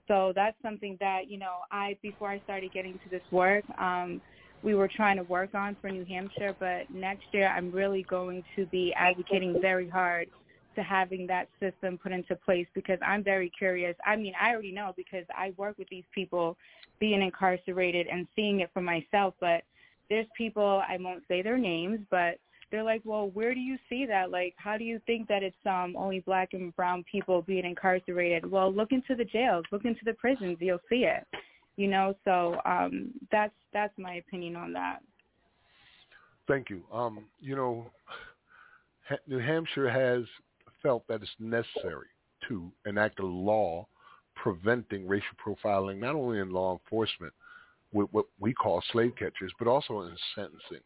So 0.07 0.33
that's 0.35 0.57
something 0.61 0.97
that, 0.99 1.29
you 1.29 1.37
know, 1.37 1.57
I, 1.71 1.97
before 2.01 2.29
I 2.29 2.39
started 2.39 2.71
getting 2.71 2.93
to 2.93 3.09
this 3.09 3.23
work, 3.31 3.63
um, 3.79 4.21
we 4.63 4.75
were 4.75 4.87
trying 4.87 5.17
to 5.17 5.23
work 5.23 5.53
on 5.53 5.75
for 5.81 5.89
New 5.89 6.05
Hampshire, 6.05 6.55
but 6.59 6.89
next 6.89 7.25
year 7.31 7.47
I'm 7.47 7.71
really 7.71 8.03
going 8.03 8.43
to 8.55 8.65
be 8.67 8.93
advocating 8.95 9.59
very 9.61 9.89
hard 9.89 10.27
to 10.75 10.83
having 10.83 11.25
that 11.27 11.47
system 11.59 11.97
put 11.97 12.11
into 12.11 12.35
place 12.35 12.67
because 12.73 12.99
I'm 13.05 13.23
very 13.23 13.51
curious. 13.57 13.95
I 14.05 14.15
mean, 14.15 14.33
I 14.39 14.51
already 14.51 14.71
know 14.71 14.93
because 14.95 15.25
I 15.35 15.53
work 15.57 15.77
with 15.77 15.87
these 15.89 16.03
people 16.13 16.57
being 16.99 17.21
incarcerated 17.21 18.07
and 18.07 18.27
seeing 18.35 18.59
it 18.59 18.69
for 18.73 18.81
myself, 18.81 19.33
but 19.39 19.63
there's 20.09 20.27
people, 20.37 20.83
I 20.87 20.97
won't 20.99 21.23
say 21.27 21.41
their 21.41 21.57
names, 21.57 21.99
but 22.09 22.37
they're 22.75 22.83
like, 22.83 23.01
well, 23.05 23.29
where 23.29 23.53
do 23.53 23.59
you 23.61 23.77
see 23.87 24.05
that? 24.05 24.31
Like, 24.31 24.53
how 24.57 24.77
do 24.77 24.83
you 24.83 24.99
think 25.07 25.29
that 25.29 25.43
it's 25.43 25.55
um 25.65 25.95
only 25.97 26.19
black 26.19 26.49
and 26.51 26.75
brown 26.75 27.05
people 27.09 27.41
being 27.41 27.63
incarcerated? 27.63 28.49
Well, 28.49 28.73
look 28.73 28.91
into 28.91 29.15
the 29.15 29.23
jails, 29.23 29.63
look 29.71 29.85
into 29.85 30.01
the 30.03 30.13
prisons, 30.13 30.57
you'll 30.59 30.79
see 30.89 31.05
it. 31.05 31.25
You 31.77 31.87
know, 31.87 32.15
so 32.25 32.59
um 32.65 33.11
that's 33.31 33.53
that's 33.71 33.93
my 33.97 34.15
opinion 34.15 34.57
on 34.57 34.73
that. 34.73 34.99
Thank 36.49 36.69
you. 36.69 36.83
Um, 36.91 37.25
you 37.39 37.55
know, 37.55 37.85
New 39.25 39.39
Hampshire 39.39 39.89
has 39.89 40.25
felt 40.83 41.07
that 41.07 41.21
it's 41.21 41.31
necessary 41.39 42.07
to 42.49 42.69
enact 42.85 43.21
a 43.21 43.25
law 43.25 43.87
preventing 44.35 45.07
racial 45.07 45.35
profiling, 45.43 45.97
not 45.97 46.13
only 46.13 46.39
in 46.39 46.51
law 46.51 46.73
enforcement 46.73 47.31
with 47.93 48.09
what 48.11 48.25
we 48.37 48.53
call 48.53 48.83
slave 48.91 49.13
catchers, 49.17 49.53
but 49.57 49.69
also 49.69 50.01
in 50.01 50.15
sentencing. 50.35 50.83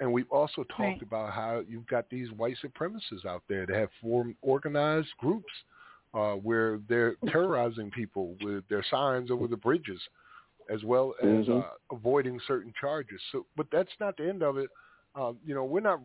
And 0.00 0.12
we've 0.12 0.30
also 0.30 0.64
talked 0.64 0.80
Right. 0.80 1.02
about 1.02 1.32
how 1.32 1.60
you've 1.68 1.86
got 1.86 2.08
these 2.10 2.30
white 2.32 2.56
supremacists 2.62 3.24
out 3.26 3.42
there 3.48 3.66
that 3.66 3.76
have 3.76 3.90
formed 4.00 4.36
organized 4.42 5.10
groups 5.18 5.52
uh, 6.14 6.34
where 6.34 6.78
they're 6.88 7.14
terrorizing 7.28 7.90
people 7.90 8.36
with 8.42 8.66
their 8.68 8.82
signs 8.90 9.30
over 9.30 9.46
the 9.46 9.56
bridges, 9.56 10.00
as 10.68 10.82
well 10.84 11.14
as 11.22 11.46
Mhm. 11.46 11.62
uh, 11.62 11.70
avoiding 11.90 12.40
certain 12.46 12.72
charges. 12.80 13.20
So, 13.30 13.46
but 13.56 13.70
that's 13.70 13.92
not 14.00 14.16
the 14.16 14.28
end 14.28 14.42
of 14.42 14.56
it. 14.58 14.70
Um, 15.14 15.38
you 15.44 15.54
know, 15.54 15.64
we're 15.64 15.80
not 15.80 16.00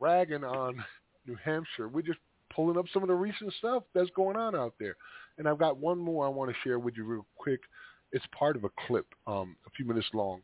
ragging 0.00 0.44
on 0.44 0.84
New 1.26 1.36
Hampshire. 1.36 1.88
We're 1.88 2.02
just 2.02 2.20
pulling 2.50 2.78
up 2.78 2.86
some 2.92 3.02
of 3.02 3.08
the 3.08 3.14
recent 3.14 3.52
stuff 3.54 3.84
that's 3.94 4.10
going 4.10 4.36
on 4.36 4.54
out 4.54 4.74
there. 4.80 4.96
And 5.38 5.48
I've 5.48 5.58
got 5.58 5.76
one 5.76 5.98
more 5.98 6.26
I 6.26 6.28
want 6.28 6.50
to 6.50 6.56
share 6.64 6.78
with 6.78 6.96
you 6.96 7.04
real 7.04 7.26
quick. 7.36 7.60
It's 8.12 8.24
part 8.36 8.56
of 8.56 8.64
a 8.64 8.70
clip, 8.86 9.06
um, 9.26 9.56
a 9.66 9.70
few 9.70 9.84
minutes 9.84 10.08
long. 10.14 10.40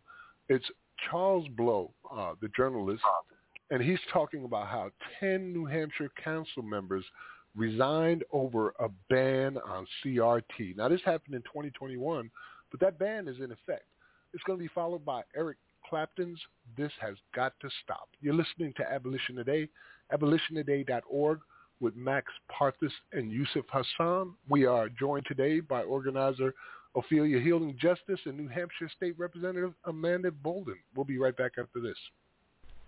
It's 0.49 0.71
Charles 1.11 1.47
Blow, 1.57 1.91
uh, 2.15 2.35
the 2.41 2.49
journalist, 2.57 3.03
and 3.71 3.83
he's 3.83 3.99
talking 4.13 4.45
about 4.45 4.69
how 4.69 4.91
10 5.21 5.53
New 5.53 5.65
Hampshire 5.65 6.11
council 6.23 6.63
members 6.63 7.05
resigned 7.57 8.25
over 8.33 8.75
a 8.81 8.89
ban 9.09 9.59
on 9.59 9.87
CRT. 10.05 10.77
Now, 10.77 10.89
this 10.89 11.01
happened 11.05 11.35
in 11.35 11.43
2021, 11.43 12.31
but 12.71 12.81
that 12.81 12.99
ban 12.99 13.29
is 13.29 13.39
in 13.39 13.53
effect. 13.53 13.85
It's 14.33 14.43
going 14.45 14.59
to 14.59 14.63
be 14.63 14.71
followed 14.75 15.05
by 15.05 15.23
Eric 15.37 15.59
Clapton's 15.89 16.41
This 16.77 16.91
Has 17.01 17.15
Got 17.35 17.53
to 17.61 17.69
Stop. 17.85 18.09
You're 18.21 18.35
listening 18.35 18.73
to 18.77 18.93
Abolition 18.93 19.37
Today, 19.37 19.69
abolitiontoday.org 20.13 21.41
with 21.81 21.95
Max 21.97 22.33
Parthas 22.51 22.93
and 23.13 23.31
Yusuf 23.31 23.65
Hassan. 23.71 24.35
We 24.49 24.67
are 24.67 24.89
joined 24.89 25.27
today 25.27 25.61
by 25.61 25.83
organizer 25.83 26.55
Ophelia 26.97 27.41
Healing 27.41 27.77
Justice 27.81 28.21
and 28.25 28.37
New 28.37 28.49
Hampshire 28.49 28.91
State 28.97 29.19
Representative 29.19 29.73
Amanda 29.85 30.31
Bouldin. 30.31 30.79
We'll 30.95 31.05
be 31.05 31.19
right 31.19 31.37
back 31.37 31.53
after 31.59 31.81
this. 31.81 31.97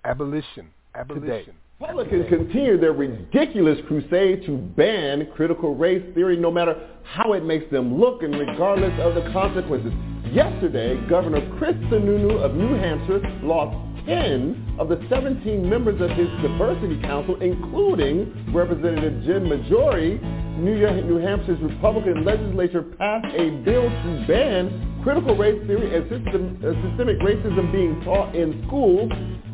Abolition. 0.05 0.71
Abolition. 0.95 1.55
Republicans 1.79 2.27
continue 2.31 2.81
their 2.81 2.92
ridiculous 2.92 3.79
crusade 3.87 4.45
to 4.47 4.57
ban 4.57 5.29
critical 5.35 5.75
race 5.75 6.03
theory 6.14 6.37
no 6.37 6.51
matter 6.51 6.75
how 7.05 7.35
it 7.35 7.45
makes 7.45 7.71
them 7.71 8.01
look 8.01 8.23
and 8.23 8.35
regardless 8.38 8.99
of 9.01 9.14
the 9.14 9.31
consequences. 9.33 9.92
Yesterday, 10.33 10.97
Governor 11.09 11.47
Chris 11.59 11.75
Sununu 11.90 12.42
of 12.42 12.55
New 12.55 12.75
Hampshire 12.75 13.21
lost 13.42 13.77
10 14.07 14.77
of 14.79 14.88
the 14.88 15.05
17 15.11 15.69
members 15.69 16.01
of 16.01 16.11
his 16.16 16.29
diversity 16.40 17.01
council, 17.03 17.40
including 17.42 18.53
Representative 18.55 19.23
Jim 19.25 19.49
Maggiore. 19.49 20.19
New, 20.59 20.77
York, 20.77 21.05
New 21.05 21.19
Hampshire's 21.19 21.61
Republican 21.61 22.25
legislature 22.25 22.83
passed 22.83 23.27
a 23.35 23.51
bill 23.64 23.83
to 23.83 24.25
ban 24.27 25.01
critical 25.03 25.37
race 25.37 25.61
theory 25.66 25.95
and 25.95 26.03
system, 26.11 26.59
uh, 26.64 26.73
systemic 26.88 27.19
racism 27.21 27.71
being 27.71 28.01
taught 28.05 28.35
in 28.35 28.64
schools, 28.66 29.11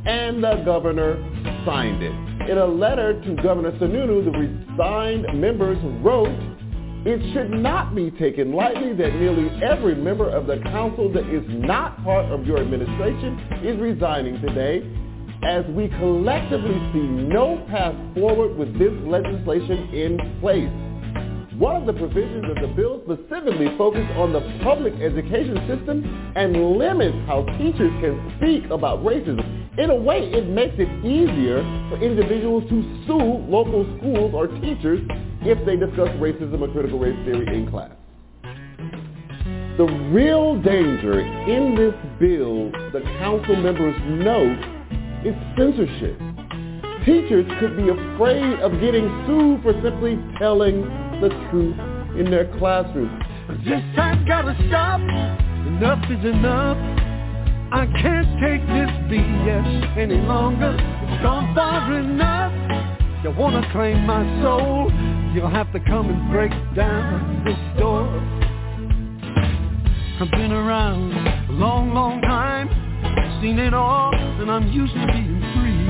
and 0.07 0.43
the 0.43 0.63
governor 0.65 1.17
signed 1.67 2.03
it. 2.03 2.51
In 2.51 2.59
a 2.59 2.67
letter 2.67 3.21
to 3.21 3.43
Governor 3.43 3.73
Sununu, 3.73 4.25
the 4.25 4.31
resigned 4.31 5.41
members 5.41 5.79
wrote, 6.03 6.35
it 7.05 7.35
should 7.35 7.51
not 7.51 7.95
be 7.95 8.11
taken 8.13 8.53
lightly 8.53 8.95
that 8.95 9.15
nearly 9.17 9.51
every 9.63 9.95
member 9.95 10.31
of 10.31 10.47
the 10.47 10.59
council 10.71 11.13
that 11.13 11.29
is 11.29 11.45
not 11.49 12.03
part 12.05 12.27
of 12.33 12.47
your 12.47 12.59
administration 12.59 13.39
is 13.63 13.79
resigning 13.79 14.41
today 14.41 14.89
as 15.45 15.65
we 15.71 15.89
collectively 15.99 16.79
see 16.93 17.01
no 17.01 17.65
path 17.69 17.95
forward 18.15 18.57
with 18.57 18.73
this 18.79 18.93
legislation 19.05 19.93
in 19.93 20.39
place. 20.41 20.71
One 21.63 21.77
of 21.77 21.87
the 21.87 21.93
provisions 21.93 22.45
of 22.51 22.57
the 22.61 22.75
bill 22.75 23.01
specifically 23.07 23.69
focuses 23.79 24.11
on 24.17 24.33
the 24.33 24.41
public 24.65 24.95
education 24.95 25.55
system 25.71 26.03
and 26.35 26.77
limits 26.77 27.15
how 27.29 27.45
teachers 27.57 27.93
can 28.03 28.35
speak 28.37 28.69
about 28.73 29.05
racism. 29.05 29.79
In 29.79 29.91
a 29.91 29.95
way, 29.95 30.27
it 30.33 30.49
makes 30.49 30.75
it 30.77 30.91
easier 31.07 31.63
for 31.89 32.03
individuals 32.03 32.65
to 32.69 32.83
sue 33.07 33.47
local 33.47 33.87
schools 33.99 34.35
or 34.35 34.49
teachers 34.59 35.07
if 35.43 35.65
they 35.65 35.77
discuss 35.77 36.09
racism 36.19 36.63
or 36.63 36.73
critical 36.73 36.99
race 36.99 37.15
theory 37.25 37.47
in 37.57 37.71
class. 37.71 37.93
The 39.79 39.87
real 40.11 40.61
danger 40.63 41.21
in 41.21 41.77
this 41.77 41.95
bill, 42.19 42.73
the 42.91 43.03
council 43.21 43.55
members 43.55 43.95
note, 44.11 44.59
is 45.25 45.35
censorship. 45.57 46.19
Teachers 47.07 47.47
could 47.61 47.77
be 47.77 47.89
afraid 47.89 48.59
of 48.59 48.81
getting 48.81 49.07
sued 49.29 49.63
for 49.63 49.81
simply 49.81 50.19
telling 50.41 51.12
the 51.23 51.29
truth 51.51 51.79
in 52.19 52.29
their 52.31 52.51
classroom. 52.59 53.23
This 53.65 53.81
time 53.95 54.27
gotta 54.27 54.57
stop. 54.67 55.01
Enough 55.01 56.11
is 56.11 56.25
enough. 56.25 56.77
I 57.71 57.87
can't 58.03 58.27
take 58.43 58.61
this 58.67 58.91
BS 59.07 59.97
any 59.97 60.17
longer. 60.17 60.75
It's 60.77 61.23
gone 61.23 61.55
far 61.55 61.95
enough. 61.95 62.53
You 63.23 63.31
wanna 63.31 63.63
claim 63.71 64.05
my 64.05 64.25
soul? 64.43 64.91
You'll 65.33 65.49
have 65.49 65.73
to 65.73 65.81
come 65.81 66.11
and 66.11 66.29
break 66.33 66.51
down 66.75 67.45
this 67.45 67.81
door. 67.81 68.03
I've 70.21 70.31
been 70.33 70.51
around 70.51 71.13
a 71.51 71.53
long, 71.53 71.95
long 71.95 72.21
time, 72.23 72.69
seen 73.41 73.61
it 73.61 73.75
all, 73.75 74.13
and 74.13 74.51
I'm 74.51 74.67
used 74.73 74.93
to 74.93 75.07
being 75.07 75.41
free. 75.55 75.87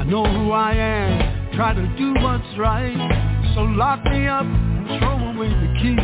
I 0.00 0.04
know 0.04 0.24
who 0.24 0.50
I 0.50 0.72
am, 0.74 1.52
try 1.54 1.72
to 1.72 1.86
do 1.96 2.14
what's 2.14 2.58
right, 2.58 3.33
so 3.54 3.60
lock 3.62 4.04
me 4.04 4.26
up 4.26 4.44
and 4.44 4.98
throw 4.98 5.16
away 5.30 5.48
the 5.48 5.70
key. 5.80 5.96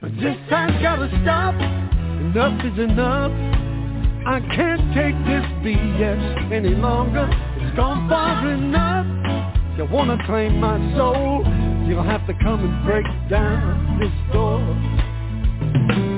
But 0.00 0.10
this 0.20 0.36
time's 0.50 0.82
gotta 0.82 1.08
stop, 1.22 1.54
enough 1.54 2.64
is 2.64 2.78
enough. 2.78 3.30
I 4.26 4.40
can't 4.54 4.82
take 4.94 5.14
this 5.26 5.46
BS 5.62 6.52
any 6.52 6.74
longer, 6.74 7.28
it's 7.56 7.76
gone 7.76 8.08
far 8.08 8.50
enough. 8.50 9.06
You 9.78 9.84
wanna 9.84 10.18
claim 10.26 10.58
my 10.58 10.78
soul? 10.96 11.44
You'll 11.86 12.02
have 12.02 12.26
to 12.26 12.34
come 12.42 12.64
and 12.64 12.84
break 12.84 13.06
down 13.30 14.00
this 14.00 14.32
door. 14.32 16.17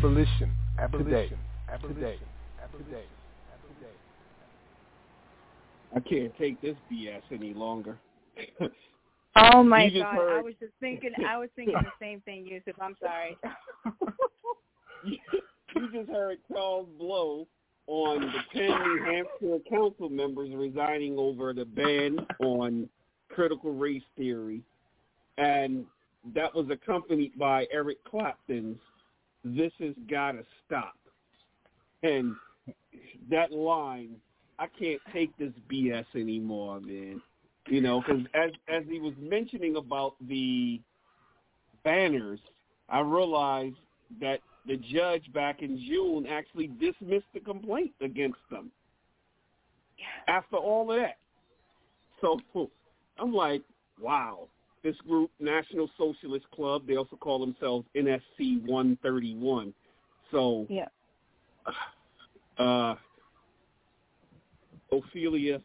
Abolition. 0.00 0.50
Abolition. 0.78 1.10
Today. 1.10 2.18
Today. 2.78 3.04
I 5.94 6.00
can't 6.00 6.32
take 6.38 6.58
this 6.62 6.76
BS 6.90 7.20
any 7.30 7.52
longer. 7.52 7.98
Oh 9.36 9.62
my 9.62 9.88
god! 9.88 10.16
heard- 10.16 10.38
I 10.38 10.42
was 10.42 10.54
just 10.58 10.72
thinking. 10.80 11.12
I 11.24 11.38
was 11.38 11.48
thinking 11.54 11.76
the 11.76 11.92
same 12.00 12.20
thing, 12.22 12.44
Yusuf. 12.44 12.74
I'm 12.80 12.96
sorry. 13.00 13.38
you 15.04 15.92
just 15.92 16.10
heard 16.10 16.38
Charles 16.52 16.88
Blow 16.98 17.46
on 17.86 18.20
the 18.22 18.58
10 18.58 18.68
New 18.82 19.04
Hampshire 19.04 19.62
council 19.70 20.08
members 20.08 20.50
resigning 20.52 21.16
over 21.16 21.54
the 21.54 21.64
ban 21.64 22.18
on 22.40 22.88
critical 23.28 23.72
race 23.72 24.02
theory. 24.16 24.62
And 25.38 25.86
that 26.34 26.52
was 26.52 26.66
accompanied 26.70 27.38
by 27.38 27.68
Eric 27.72 28.02
Clapton's 28.04 28.78
This 29.44 29.72
Has 29.78 29.94
Gotta 30.08 30.44
Stop. 30.66 30.94
And 32.02 32.34
that 33.30 33.52
line, 33.52 34.16
I 34.58 34.66
can't 34.78 35.00
take 35.12 35.36
this 35.38 35.52
BS 35.70 36.06
anymore, 36.14 36.80
man. 36.80 37.20
You 37.66 37.80
know, 37.80 38.00
because 38.00 38.22
as, 38.34 38.50
as 38.68 38.84
he 38.88 38.98
was 38.98 39.14
mentioning 39.20 39.76
about 39.76 40.14
the 40.26 40.80
banners, 41.84 42.40
I 42.88 43.00
realized 43.00 43.76
that 44.20 44.40
the 44.66 44.76
judge 44.76 45.32
back 45.32 45.62
in 45.62 45.78
June 45.78 46.26
actually 46.26 46.68
dismissed 46.80 47.26
the 47.32 47.40
complaint 47.40 47.92
against 48.00 48.38
them 48.50 48.70
after 50.28 50.56
all 50.56 50.90
of 50.90 50.98
that. 50.98 51.18
So 52.20 52.40
I'm 53.18 53.32
like, 53.32 53.62
wow. 54.00 54.48
This 54.82 54.96
group, 55.06 55.30
National 55.38 55.90
Socialist 55.98 56.46
Club, 56.54 56.86
they 56.86 56.96
also 56.96 57.16
call 57.16 57.38
themselves 57.38 57.86
NSC 57.94 58.64
131. 58.64 59.74
So, 60.30 60.66
yeah. 60.70 60.86
uh, 62.58 62.94
Ophelia, 64.90 65.60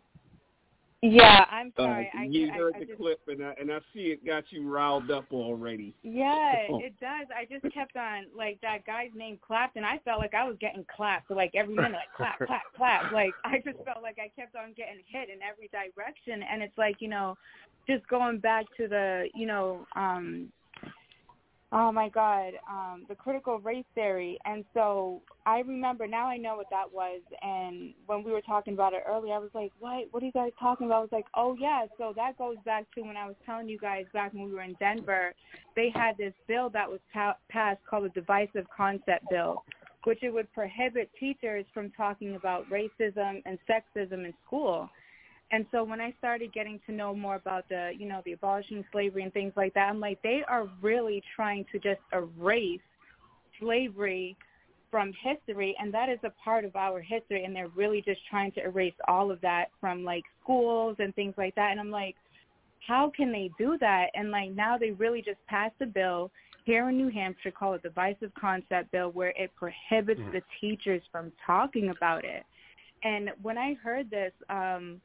Yeah, 1.01 1.45
I'm 1.51 1.73
uh, 1.77 1.81
sorry. 1.81 2.11
I, 2.17 2.23
you 2.23 2.49
I, 2.51 2.55
heard 2.55 2.75
I 2.75 2.79
the 2.79 2.95
clip, 2.95 3.19
and 3.27 3.43
I, 3.43 3.53
and 3.59 3.71
I 3.71 3.79
see 3.93 4.11
it 4.11 4.25
got 4.25 4.45
you 4.49 4.69
riled 4.69 5.11
up 5.11 5.25
already. 5.31 5.93
Yeah, 6.03 6.53
Oh. 6.69 6.79
it 6.83 6.93
does. 6.99 7.27
I 7.35 7.45
just 7.51 7.73
kept 7.73 7.95
on 7.95 8.25
like 8.35 8.59
that 8.61 8.85
guy's 8.85 9.11
name 9.15 9.39
clapped, 9.45 9.75
and 9.75 9.85
I 9.85 9.99
felt 10.05 10.19
like 10.19 10.33
I 10.33 10.47
was 10.47 10.57
getting 10.59 10.85
clapped 10.95 11.31
like 11.31 11.51
every 11.55 11.75
minute, 11.75 11.93
like 11.93 12.13
clap, 12.15 12.37
clap, 12.37 12.63
clap. 12.75 13.11
Like 13.11 13.33
I 13.43 13.57
just 13.57 13.83
felt 13.85 14.01
like 14.01 14.17
I 14.19 14.29
kept 14.39 14.55
on 14.55 14.73
getting 14.75 15.01
hit 15.07 15.29
in 15.29 15.39
every 15.41 15.69
direction, 15.69 16.43
and 16.43 16.61
it's 16.61 16.77
like 16.77 16.97
you 16.99 17.07
know, 17.07 17.37
just 17.87 18.07
going 18.07 18.39
back 18.39 18.65
to 18.77 18.87
the 18.87 19.27
you 19.33 19.45
know, 19.45 19.85
um 19.95 20.49
Oh 21.71 21.91
my 21.91 22.09
God, 22.09 22.53
um, 22.69 23.05
the 23.09 23.15
critical 23.15 23.59
race 23.59 23.85
theory. 23.95 24.37
And 24.45 24.63
so 24.73 25.21
I 25.45 25.59
remember 25.59 26.07
now 26.07 26.27
I 26.27 26.37
know 26.37 26.55
what 26.55 26.69
that 26.69 26.91
was. 26.93 27.21
And 27.41 27.93
when 28.05 28.23
we 28.23 28.31
were 28.31 28.41
talking 28.41 28.73
about 28.73 28.93
it 28.93 29.03
earlier, 29.07 29.33
I 29.33 29.39
was 29.39 29.49
like, 29.53 29.71
what? 29.79 30.05
What 30.11 30.21
are 30.21 30.25
you 30.25 30.31
guys 30.31 30.51
talking 30.59 30.85
about? 30.85 30.97
I 30.97 31.01
was 31.01 31.11
like, 31.11 31.25
oh 31.35 31.57
yeah. 31.59 31.85
So 31.97 32.13
that 32.15 32.37
goes 32.37 32.57
back 32.65 32.85
to 32.95 33.01
when 33.01 33.17
I 33.17 33.25
was 33.25 33.35
telling 33.45 33.67
you 33.67 33.79
guys 33.79 34.05
back 34.13 34.33
when 34.33 34.45
we 34.45 34.53
were 34.53 34.61
in 34.61 34.75
Denver, 34.79 35.33
they 35.75 35.89
had 35.93 36.17
this 36.17 36.33
bill 36.47 36.69
that 36.69 36.89
was 36.89 36.99
pa- 37.11 37.37
passed 37.49 37.81
called 37.89 38.05
the 38.05 38.09
Divisive 38.09 38.67
Concept 38.75 39.25
Bill, 39.29 39.63
which 40.03 40.19
it 40.21 40.33
would 40.33 40.51
prohibit 40.53 41.09
teachers 41.19 41.65
from 41.73 41.91
talking 41.91 42.35
about 42.35 42.69
racism 42.69 43.41
and 43.45 43.57
sexism 43.67 44.23
in 44.25 44.33
school. 44.45 44.89
And 45.51 45.65
so 45.71 45.83
when 45.83 46.01
I 46.01 46.13
started 46.17 46.53
getting 46.53 46.79
to 46.87 46.91
know 46.91 47.13
more 47.13 47.35
about 47.35 47.69
the, 47.69 47.91
you 47.97 48.07
know, 48.07 48.21
the 48.25 48.33
abolishing 48.33 48.83
slavery 48.91 49.23
and 49.23 49.31
things 49.31 49.53
like 49.55 49.73
that, 49.75 49.89
I'm 49.89 49.99
like, 49.99 50.19
they 50.23 50.43
are 50.47 50.67
really 50.81 51.21
trying 51.35 51.65
to 51.71 51.79
just 51.79 52.01
erase 52.13 52.81
slavery 53.59 54.35
from 54.91 55.11
history, 55.21 55.75
and 55.79 55.93
that 55.93 56.09
is 56.09 56.19
a 56.23 56.31
part 56.43 56.63
of 56.63 56.75
our 56.75 57.01
history, 57.01 57.43
and 57.43 57.55
they're 57.55 57.67
really 57.69 58.01
just 58.01 58.21
trying 58.29 58.51
to 58.53 58.63
erase 58.63 58.93
all 59.07 59.29
of 59.29 59.41
that 59.41 59.65
from 59.81 60.03
like 60.03 60.23
schools 60.41 60.95
and 60.99 61.13
things 61.15 61.33
like 61.37 61.53
that. 61.55 61.71
And 61.71 61.79
I'm 61.79 61.91
like, 61.91 62.15
how 62.87 63.11
can 63.15 63.31
they 63.31 63.49
do 63.57 63.77
that? 63.79 64.07
And 64.13 64.31
like 64.31 64.51
now 64.51 64.77
they 64.77 64.91
really 64.91 65.21
just 65.21 65.39
passed 65.47 65.75
a 65.81 65.85
bill 65.85 66.31
here 66.65 66.89
in 66.89 66.97
New 66.97 67.09
Hampshire 67.09 67.51
called 67.51 67.79
the 67.83 67.89
Divisive 67.89 68.31
Concept 68.39 68.91
Bill, 68.91 69.11
where 69.11 69.33
it 69.37 69.51
prohibits 69.55 70.21
Mm. 70.21 70.31
the 70.31 70.41
teachers 70.59 71.03
from 71.11 71.31
talking 71.45 71.89
about 71.89 72.23
it. 72.25 72.43
And 73.03 73.31
when 73.41 73.57
I 73.57 73.75
heard 73.75 74.09
this, 74.09 74.33
um, 74.49 75.01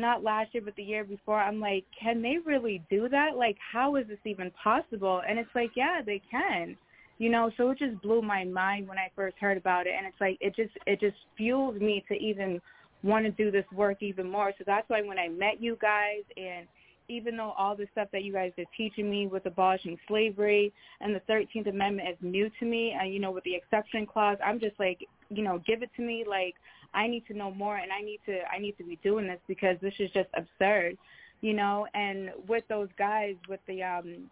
not 0.00 0.22
last 0.22 0.52
year 0.52 0.62
but 0.64 0.74
the 0.76 0.82
year 0.82 1.04
before 1.04 1.38
i'm 1.40 1.60
like 1.60 1.84
can 2.00 2.22
they 2.22 2.36
really 2.44 2.82
do 2.90 3.08
that? 3.08 3.36
Like 3.36 3.56
how 3.72 3.96
is 3.96 4.06
this 4.08 4.18
even 4.24 4.50
possible? 4.52 5.22
And 5.28 5.38
it's 5.38 5.54
like 5.54 5.70
yeah 5.74 6.00
they 6.04 6.22
can. 6.30 6.76
You 7.18 7.30
know 7.30 7.50
so 7.56 7.70
it 7.70 7.78
just 7.78 8.00
blew 8.02 8.22
my 8.22 8.44
mind 8.44 8.88
when 8.88 8.98
i 8.98 9.10
first 9.14 9.36
heard 9.38 9.56
about 9.56 9.86
it. 9.86 9.94
And 9.96 10.06
it's 10.06 10.20
like 10.20 10.38
it 10.40 10.56
just 10.56 10.72
it 10.86 11.00
just 11.00 11.16
fuels 11.36 11.80
me 11.80 12.04
to 12.08 12.14
even 12.14 12.60
want 13.02 13.24
to 13.24 13.30
do 13.30 13.50
this 13.50 13.64
work 13.72 14.02
even 14.02 14.30
more. 14.30 14.52
So 14.58 14.64
that's 14.66 14.88
why 14.88 15.02
when 15.02 15.18
i 15.18 15.28
met 15.28 15.60
you 15.60 15.76
guys 15.80 16.22
and 16.36 16.66
even 17.10 17.36
though 17.36 17.52
all 17.58 17.76
the 17.76 17.86
stuff 17.92 18.08
that 18.12 18.22
you 18.22 18.32
guys 18.32 18.52
are 18.56 18.64
teaching 18.76 19.10
me 19.10 19.26
with 19.26 19.44
abolishing 19.44 19.98
slavery 20.06 20.72
and 21.00 21.14
the 21.14 21.20
13th 21.28 21.68
Amendment 21.68 22.08
is 22.08 22.16
new 22.22 22.50
to 22.60 22.64
me, 22.64 22.96
and 22.98 23.12
you 23.12 23.18
know, 23.18 23.32
with 23.32 23.44
the 23.44 23.54
exception 23.54 24.06
clause, 24.06 24.38
I'm 24.44 24.60
just 24.60 24.78
like, 24.78 25.06
you 25.28 25.42
know, 25.42 25.60
give 25.66 25.82
it 25.82 25.90
to 25.96 26.02
me. 26.02 26.24
Like, 26.28 26.54
I 26.94 27.06
need 27.08 27.26
to 27.26 27.34
know 27.34 27.50
more, 27.50 27.76
and 27.76 27.92
I 27.92 28.00
need 28.00 28.20
to, 28.26 28.40
I 28.52 28.58
need 28.58 28.76
to 28.78 28.84
be 28.84 28.98
doing 29.02 29.26
this 29.26 29.40
because 29.48 29.76
this 29.82 29.94
is 29.98 30.10
just 30.12 30.28
absurd, 30.34 30.96
you 31.40 31.52
know. 31.52 31.86
And 31.94 32.30
with 32.48 32.64
those 32.68 32.88
guys, 32.96 33.34
with 33.48 33.60
the 33.66 33.82
um, 33.82 34.30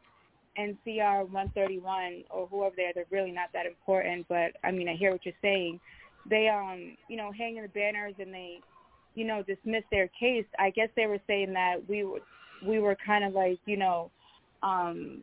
NCR 0.59 1.29
131 1.31 2.25
or 2.31 2.47
whoever 2.47 2.75
they 2.77 2.85
are, 2.85 2.93
they're 2.95 3.05
really 3.11 3.33
not 3.33 3.49
that 3.53 3.67
important. 3.67 4.27
But 4.29 4.53
I 4.63 4.71
mean, 4.71 4.89
I 4.89 4.95
hear 4.95 5.11
what 5.11 5.25
you're 5.25 5.35
saying. 5.43 5.81
They, 6.31 6.49
um, 6.49 6.97
you 7.09 7.17
know, 7.17 7.33
hang 7.33 7.57
hanging 7.57 7.63
the 7.63 7.69
banners 7.69 8.15
and 8.19 8.33
they, 8.33 8.61
you 9.15 9.25
know, 9.25 9.43
dismiss 9.43 9.85
their 9.91 10.09
case. 10.09 10.45
I 10.59 10.71
guess 10.71 10.89
they 10.95 11.07
were 11.07 11.21
saying 11.27 11.53
that 11.55 11.77
we 11.89 12.05
were 12.05 12.21
we 12.63 12.79
were 12.81 12.97
kind 13.05 13.25
of 13.25 13.33
like, 13.33 13.59
you 13.67 13.77
know, 13.77 14.11
um, 14.63 15.23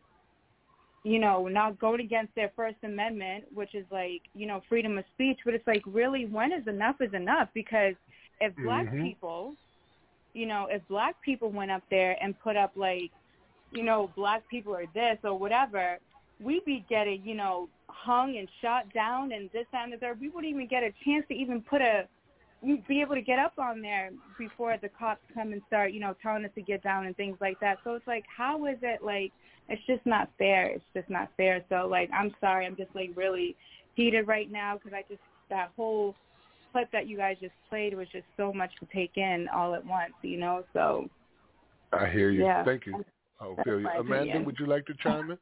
you 1.04 1.20
know, 1.20 1.48
not 1.48 1.80
going 1.80 2.02
against 2.02 2.34
their 2.36 2.52
First 2.56 2.78
Amendment, 2.84 3.46
which 3.54 3.76
is 3.76 3.86
like, 3.92 4.22
you 4.34 4.48
know, 4.48 4.62
freedom 4.68 4.98
of 4.98 5.06
speech. 5.14 5.40
But 5.46 5.54
it's 5.54 5.68
like, 5.68 5.84
really, 5.86 6.26
when 6.26 6.52
is 6.52 6.68
enough 6.68 6.96
is 7.00 7.14
enough? 7.14 7.50
Because 7.54 7.94
if 8.42 8.56
black 8.64 8.88
Mhm. 8.88 9.04
people, 9.04 9.56
you 10.34 10.46
know, 10.48 10.68
if 10.70 10.86
black 10.88 11.22
people 11.22 11.52
went 11.52 11.70
up 11.72 11.84
there 11.92 12.18
and 12.22 12.40
put 12.40 12.58
up 12.58 12.72
like, 12.76 13.12
you 13.72 13.84
know, 13.84 14.10
black 14.16 14.48
people 14.50 14.76
are 14.76 14.88
this 14.94 15.18
or 15.24 15.38
whatever, 15.38 16.00
we'd 16.40 16.66
be 16.66 16.84
getting, 16.90 17.22
you 17.24 17.36
know, 17.36 17.70
hung 17.90 18.38
and 18.38 18.50
shot 18.62 18.92
down 18.94 19.32
and 19.32 19.50
this 19.52 19.68
that, 19.72 19.84
and 19.84 19.94
the 19.94 19.98
third. 19.98 20.20
We 20.20 20.30
wouldn't 20.30 20.52
even 20.52 20.68
get 20.68 20.84
a 20.84 20.92
chance 21.04 21.26
to 21.28 21.34
even 21.36 21.62
put 21.62 21.82
a 21.82 22.08
we'd 22.62 22.88
be 22.88 23.02
able 23.02 23.16
to 23.16 23.22
get 23.22 23.40
up 23.40 23.54
on 23.58 23.82
there 23.82 24.12
before 24.38 24.76
the 24.82 24.90
cops 24.90 25.22
come 25.34 25.54
and 25.54 25.62
start, 25.68 25.92
you 25.92 26.00
know, 26.00 26.16
telling 26.22 26.46
us 26.46 26.52
to 26.56 26.62
get 26.62 26.84
down 26.84 27.06
and 27.06 27.16
things 27.16 27.38
like 27.40 27.60
that. 27.60 27.78
So 27.84 27.94
it's 27.94 28.08
like, 28.08 28.26
how 28.36 28.66
is 28.66 28.78
it 28.82 29.04
like? 29.04 29.32
It's 29.68 29.82
just 29.88 30.06
not 30.06 30.30
fair. 30.38 30.68
It's 30.68 30.86
just 30.94 31.10
not 31.10 31.30
fair. 31.38 31.64
So 31.70 31.88
like, 31.88 32.10
I'm 32.14 32.34
sorry. 32.40 32.66
I'm 32.66 32.76
just 32.76 32.94
like 32.94 33.12
really 33.16 33.56
heated 33.96 34.28
right 34.28 34.52
now 34.52 34.76
because 34.76 34.94
I 34.94 35.04
just 35.10 35.22
that 35.50 35.72
whole 35.76 36.16
clip 36.72 36.92
that 36.92 37.08
you 37.08 37.18
guys 37.18 37.38
just 37.40 37.54
played 37.70 37.96
was 37.96 38.08
just 38.12 38.26
so 38.38 38.54
much 38.54 38.72
to 38.80 38.88
take 38.94 39.18
in 39.18 39.48
all 39.54 39.74
at 39.74 39.86
once, 39.86 40.14
you 40.22 40.38
know. 40.38 40.64
So 40.74 41.10
I 41.94 42.10
hear 42.10 42.30
you. 42.32 42.44
Yeah. 42.44 42.64
Thank 42.64 42.86
you. 42.86 43.04
I 43.40 43.64
feel 43.64 43.80
you. 43.80 43.88
Amanda, 43.88 44.22
opinion. 44.22 44.46
would 44.46 44.58
you 44.60 44.66
like 44.66 44.86
to 44.86 44.94
chime 45.02 45.32
in? 45.32 45.38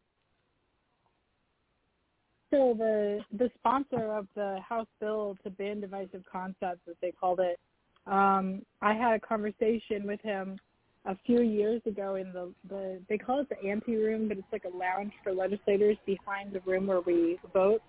So 2.53 2.75
the 2.77 3.19
the 3.35 3.49
sponsor 3.57 4.13
of 4.13 4.27
the 4.35 4.59
House 4.67 4.85
bill 4.99 5.35
to 5.43 5.49
ban 5.49 5.81
divisive 5.81 6.21
concepts, 6.31 6.81
as 6.87 6.95
they 7.01 7.11
called 7.11 7.39
it, 7.39 7.59
um, 8.05 8.61
I 8.79 8.93
had 8.93 9.15
a 9.15 9.19
conversation 9.19 10.05
with 10.05 10.21
him 10.21 10.59
a 11.05 11.17
few 11.25 11.41
years 11.41 11.81
ago 11.87 12.13
in 12.13 12.31
the 12.31 12.53
the 12.69 13.01
they 13.09 13.17
call 13.17 13.39
it 13.39 13.49
the 13.49 13.67
ante 13.67 13.95
room, 13.95 14.27
but 14.27 14.37
it's 14.37 14.47
like 14.51 14.65
a 14.71 14.77
lounge 14.77 15.13
for 15.23 15.33
legislators 15.33 15.97
behind 16.05 16.53
the 16.53 16.59
room 16.59 16.85
where 16.85 17.01
we 17.01 17.39
vote. 17.53 17.81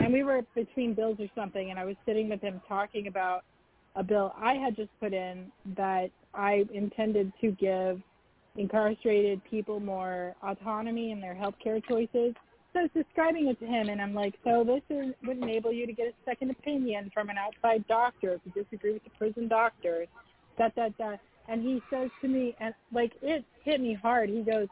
And 0.00 0.10
we 0.10 0.24
were 0.24 0.40
between 0.54 0.94
bills 0.94 1.18
or 1.20 1.28
something, 1.34 1.68
and 1.68 1.78
I 1.78 1.84
was 1.84 1.96
sitting 2.06 2.30
with 2.30 2.40
him 2.40 2.62
talking 2.66 3.08
about 3.08 3.44
a 3.94 4.02
bill 4.02 4.32
I 4.38 4.54
had 4.54 4.74
just 4.74 4.90
put 5.00 5.12
in 5.12 5.52
that 5.76 6.08
I 6.32 6.64
intended 6.72 7.30
to 7.42 7.50
give 7.50 8.00
incarcerated 8.56 9.44
people 9.44 9.80
more 9.80 10.34
autonomy 10.42 11.12
in 11.12 11.20
their 11.20 11.34
healthcare 11.34 11.86
choices. 11.86 12.34
I 12.76 12.82
was 12.82 12.90
describing 12.94 13.48
it 13.48 13.58
to 13.60 13.66
him, 13.66 13.88
and 13.88 14.00
I'm 14.00 14.14
like, 14.14 14.34
so 14.44 14.64
this 14.64 14.82
is, 14.90 15.14
would 15.26 15.38
enable 15.38 15.72
you 15.72 15.86
to 15.86 15.92
get 15.92 16.06
a 16.06 16.12
second 16.24 16.50
opinion 16.50 17.10
from 17.12 17.28
an 17.28 17.36
outside 17.38 17.86
doctor 17.86 18.34
if 18.34 18.40
you 18.44 18.62
disagree 18.62 18.92
with 18.92 19.04
the 19.04 19.10
prison 19.10 19.48
doctor, 19.48 20.06
that, 20.58 20.74
that, 20.76 20.92
that. 20.98 21.20
And 21.48 21.62
he 21.62 21.80
says 21.90 22.10
to 22.22 22.28
me, 22.28 22.56
and 22.60 22.74
like 22.92 23.12
it 23.22 23.44
hit 23.64 23.80
me 23.80 23.94
hard. 23.94 24.28
He 24.28 24.42
goes, 24.42 24.66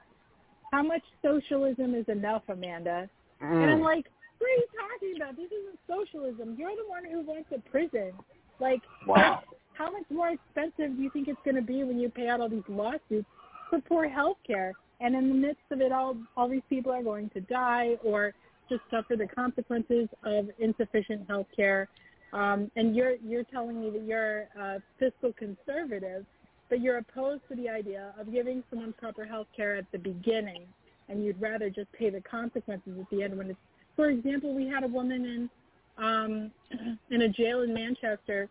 "How 0.72 0.82
much 0.82 1.02
socialism 1.22 1.94
is 1.94 2.08
enough, 2.08 2.42
Amanda?" 2.48 3.08
And 3.40 3.70
I'm 3.70 3.78
Mm. 3.80 3.84
like, 3.84 4.10
"What 4.38 4.48
are 4.50 4.56
you 4.56 4.66
talking 4.76 5.16
about? 5.16 5.36
This 5.36 5.52
isn't 5.52 5.78
socialism. 5.86 6.56
You're 6.58 6.74
the 6.74 6.88
one 6.88 7.04
who 7.04 7.20
went 7.20 7.48
to 7.50 7.58
prison. 7.70 8.12
Like, 8.58 8.82
Wow. 9.06 9.42
how 9.74 9.90
much 9.90 10.04
more 10.10 10.30
expensive 10.30 10.96
do 10.96 11.02
you 11.02 11.10
think 11.10 11.28
it's 11.28 11.40
going 11.44 11.56
to 11.56 11.62
be 11.62 11.84
when 11.84 12.00
you 12.00 12.08
pay 12.08 12.28
out 12.28 12.40
all 12.40 12.48
these 12.48 12.68
lawsuits 12.68 13.28
for 13.70 13.80
poor 13.82 14.08
health 14.08 14.38
care? 14.44 14.74
And 15.04 15.14
in 15.14 15.28
the 15.28 15.34
midst 15.34 15.60
of 15.70 15.82
it 15.82 15.92
all, 15.92 16.16
all 16.34 16.48
these 16.48 16.62
people 16.70 16.90
are 16.90 17.02
going 17.02 17.28
to 17.34 17.40
die 17.42 17.96
or 18.02 18.32
just 18.70 18.80
suffer 18.90 19.16
the 19.16 19.26
consequences 19.26 20.08
of 20.24 20.48
insufficient 20.58 21.28
health 21.28 21.46
care. 21.54 21.90
Um, 22.32 22.70
and 22.74 22.96
you're 22.96 23.16
you're 23.16 23.44
telling 23.44 23.82
me 23.82 23.90
that 23.90 24.02
you're 24.02 24.48
uh, 24.58 24.78
fiscal 24.98 25.34
conservative, 25.34 26.24
but 26.70 26.80
you're 26.80 26.96
opposed 26.96 27.42
to 27.50 27.54
the 27.54 27.68
idea 27.68 28.14
of 28.18 28.32
giving 28.32 28.64
someone 28.70 28.94
proper 28.94 29.26
health 29.26 29.46
care 29.54 29.76
at 29.76 29.84
the 29.92 29.98
beginning, 29.98 30.62
and 31.10 31.22
you'd 31.22 31.40
rather 31.40 31.68
just 31.68 31.92
pay 31.92 32.08
the 32.08 32.22
consequences 32.22 32.94
at 32.98 33.10
the 33.10 33.22
end. 33.24 33.36
When 33.36 33.50
it's, 33.50 33.60
for 33.96 34.08
example, 34.08 34.54
we 34.54 34.66
had 34.66 34.84
a 34.84 34.88
woman 34.88 35.50
in 35.98 36.02
um, 36.02 36.50
in 37.10 37.22
a 37.22 37.28
jail 37.28 37.60
in 37.60 37.74
Manchester 37.74 38.48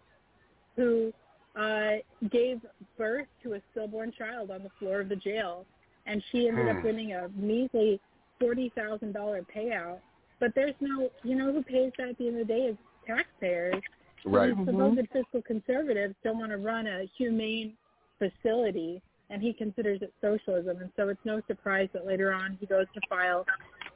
who 0.75 1.11
uh, 1.59 1.93
gave 2.31 2.61
birth 2.95 3.27
to 3.41 3.55
a 3.55 3.61
stillborn 3.71 4.13
child 4.15 4.51
on 4.51 4.61
the 4.61 4.71
floor 4.77 5.01
of 5.01 5.09
the 5.09 5.15
jail, 5.15 5.65
and 6.05 6.23
she 6.31 6.47
ended 6.47 6.67
up 6.67 6.77
Hmm. 6.77 6.83
winning 6.83 7.13
a 7.13 7.29
measly 7.29 7.99
forty 8.39 8.69
thousand 8.69 9.13
dollar 9.13 9.41
payout. 9.43 9.99
But 10.39 10.53
there's 10.55 10.75
no, 10.81 11.09
you 11.23 11.35
know, 11.35 11.53
who 11.53 11.63
pays 11.63 11.91
that 11.97 12.09
at 12.09 12.17
the 12.17 12.27
end 12.27 12.39
of 12.39 12.47
the 12.47 12.53
day 12.53 12.65
is 12.67 12.77
taxpayers. 13.07 13.81
Right. 14.25 14.55
These 14.55 14.65
supposed 14.65 15.07
fiscal 15.11 15.41
conservatives 15.41 16.15
don't 16.23 16.39
want 16.39 16.51
to 16.51 16.57
run 16.57 16.87
a 16.87 17.05
humane 17.17 17.73
facility, 18.19 19.01
and 19.29 19.41
he 19.41 19.53
considers 19.53 20.01
it 20.01 20.13
socialism. 20.21 20.77
And 20.81 20.91
so 20.95 21.09
it's 21.09 21.23
no 21.25 21.41
surprise 21.47 21.89
that 21.93 22.05
later 22.05 22.33
on 22.33 22.57
he 22.59 22.65
goes 22.65 22.87
to 22.93 23.01
file 23.09 23.45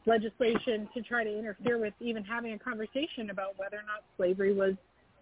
legislation 0.06 0.88
to 0.94 1.02
try 1.02 1.24
to 1.24 1.40
interfere 1.40 1.78
with 1.78 1.94
even 2.00 2.24
having 2.24 2.54
a 2.54 2.60
conversation 2.60 3.30
about 3.30 3.58
whether 3.58 3.78
or 3.78 3.84
not 3.84 4.04
slavery 4.16 4.54
was 4.54 4.74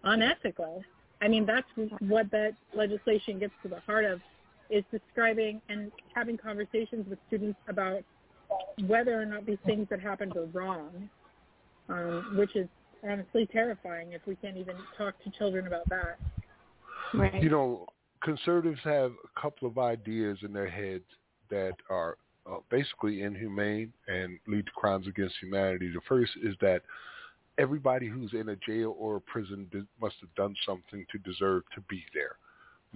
unethical. 0.04 0.82
I 1.20 1.28
mean, 1.28 1.46
that's 1.46 1.66
what 2.00 2.30
that 2.30 2.54
legislation 2.74 3.38
gets 3.38 3.54
to 3.62 3.68
the 3.68 3.80
heart 3.80 4.04
of, 4.04 4.20
is 4.70 4.84
describing 4.90 5.60
and 5.68 5.90
having 6.14 6.36
conversations 6.36 7.06
with 7.08 7.18
students 7.28 7.58
about 7.68 8.02
whether 8.86 9.20
or 9.20 9.24
not 9.24 9.46
these 9.46 9.58
things 9.64 9.86
that 9.90 10.00
happened 10.00 10.36
are 10.36 10.46
wrong, 10.46 11.08
um, 11.88 12.36
which 12.36 12.54
is 12.56 12.68
honestly 13.08 13.46
terrifying 13.46 14.12
if 14.12 14.22
we 14.26 14.36
can't 14.36 14.56
even 14.56 14.76
talk 14.96 15.14
to 15.24 15.30
children 15.38 15.66
about 15.66 15.88
that. 15.88 16.18
right. 17.14 17.42
You 17.42 17.50
know, 17.50 17.86
conservatives 18.22 18.80
have 18.84 19.12
a 19.12 19.40
couple 19.40 19.68
of 19.68 19.78
ideas 19.78 20.38
in 20.42 20.52
their 20.52 20.68
heads 20.68 21.04
that 21.50 21.74
are 21.90 22.16
uh, 22.50 22.56
basically 22.70 23.22
inhumane 23.22 23.92
and 24.08 24.38
lead 24.46 24.66
to 24.66 24.72
crimes 24.72 25.06
against 25.06 25.34
humanity. 25.40 25.90
The 25.92 26.00
first 26.08 26.32
is 26.42 26.54
that 26.60 26.82
everybody 27.58 28.08
who's 28.08 28.32
in 28.34 28.50
a 28.50 28.56
jail 28.56 28.94
or 28.98 29.16
a 29.16 29.20
prison 29.20 29.66
de- 29.70 29.86
must 30.00 30.16
have 30.20 30.34
done 30.34 30.54
something 30.64 31.06
to 31.10 31.18
deserve 31.18 31.62
to 31.74 31.80
be 31.82 32.04
there. 32.14 32.36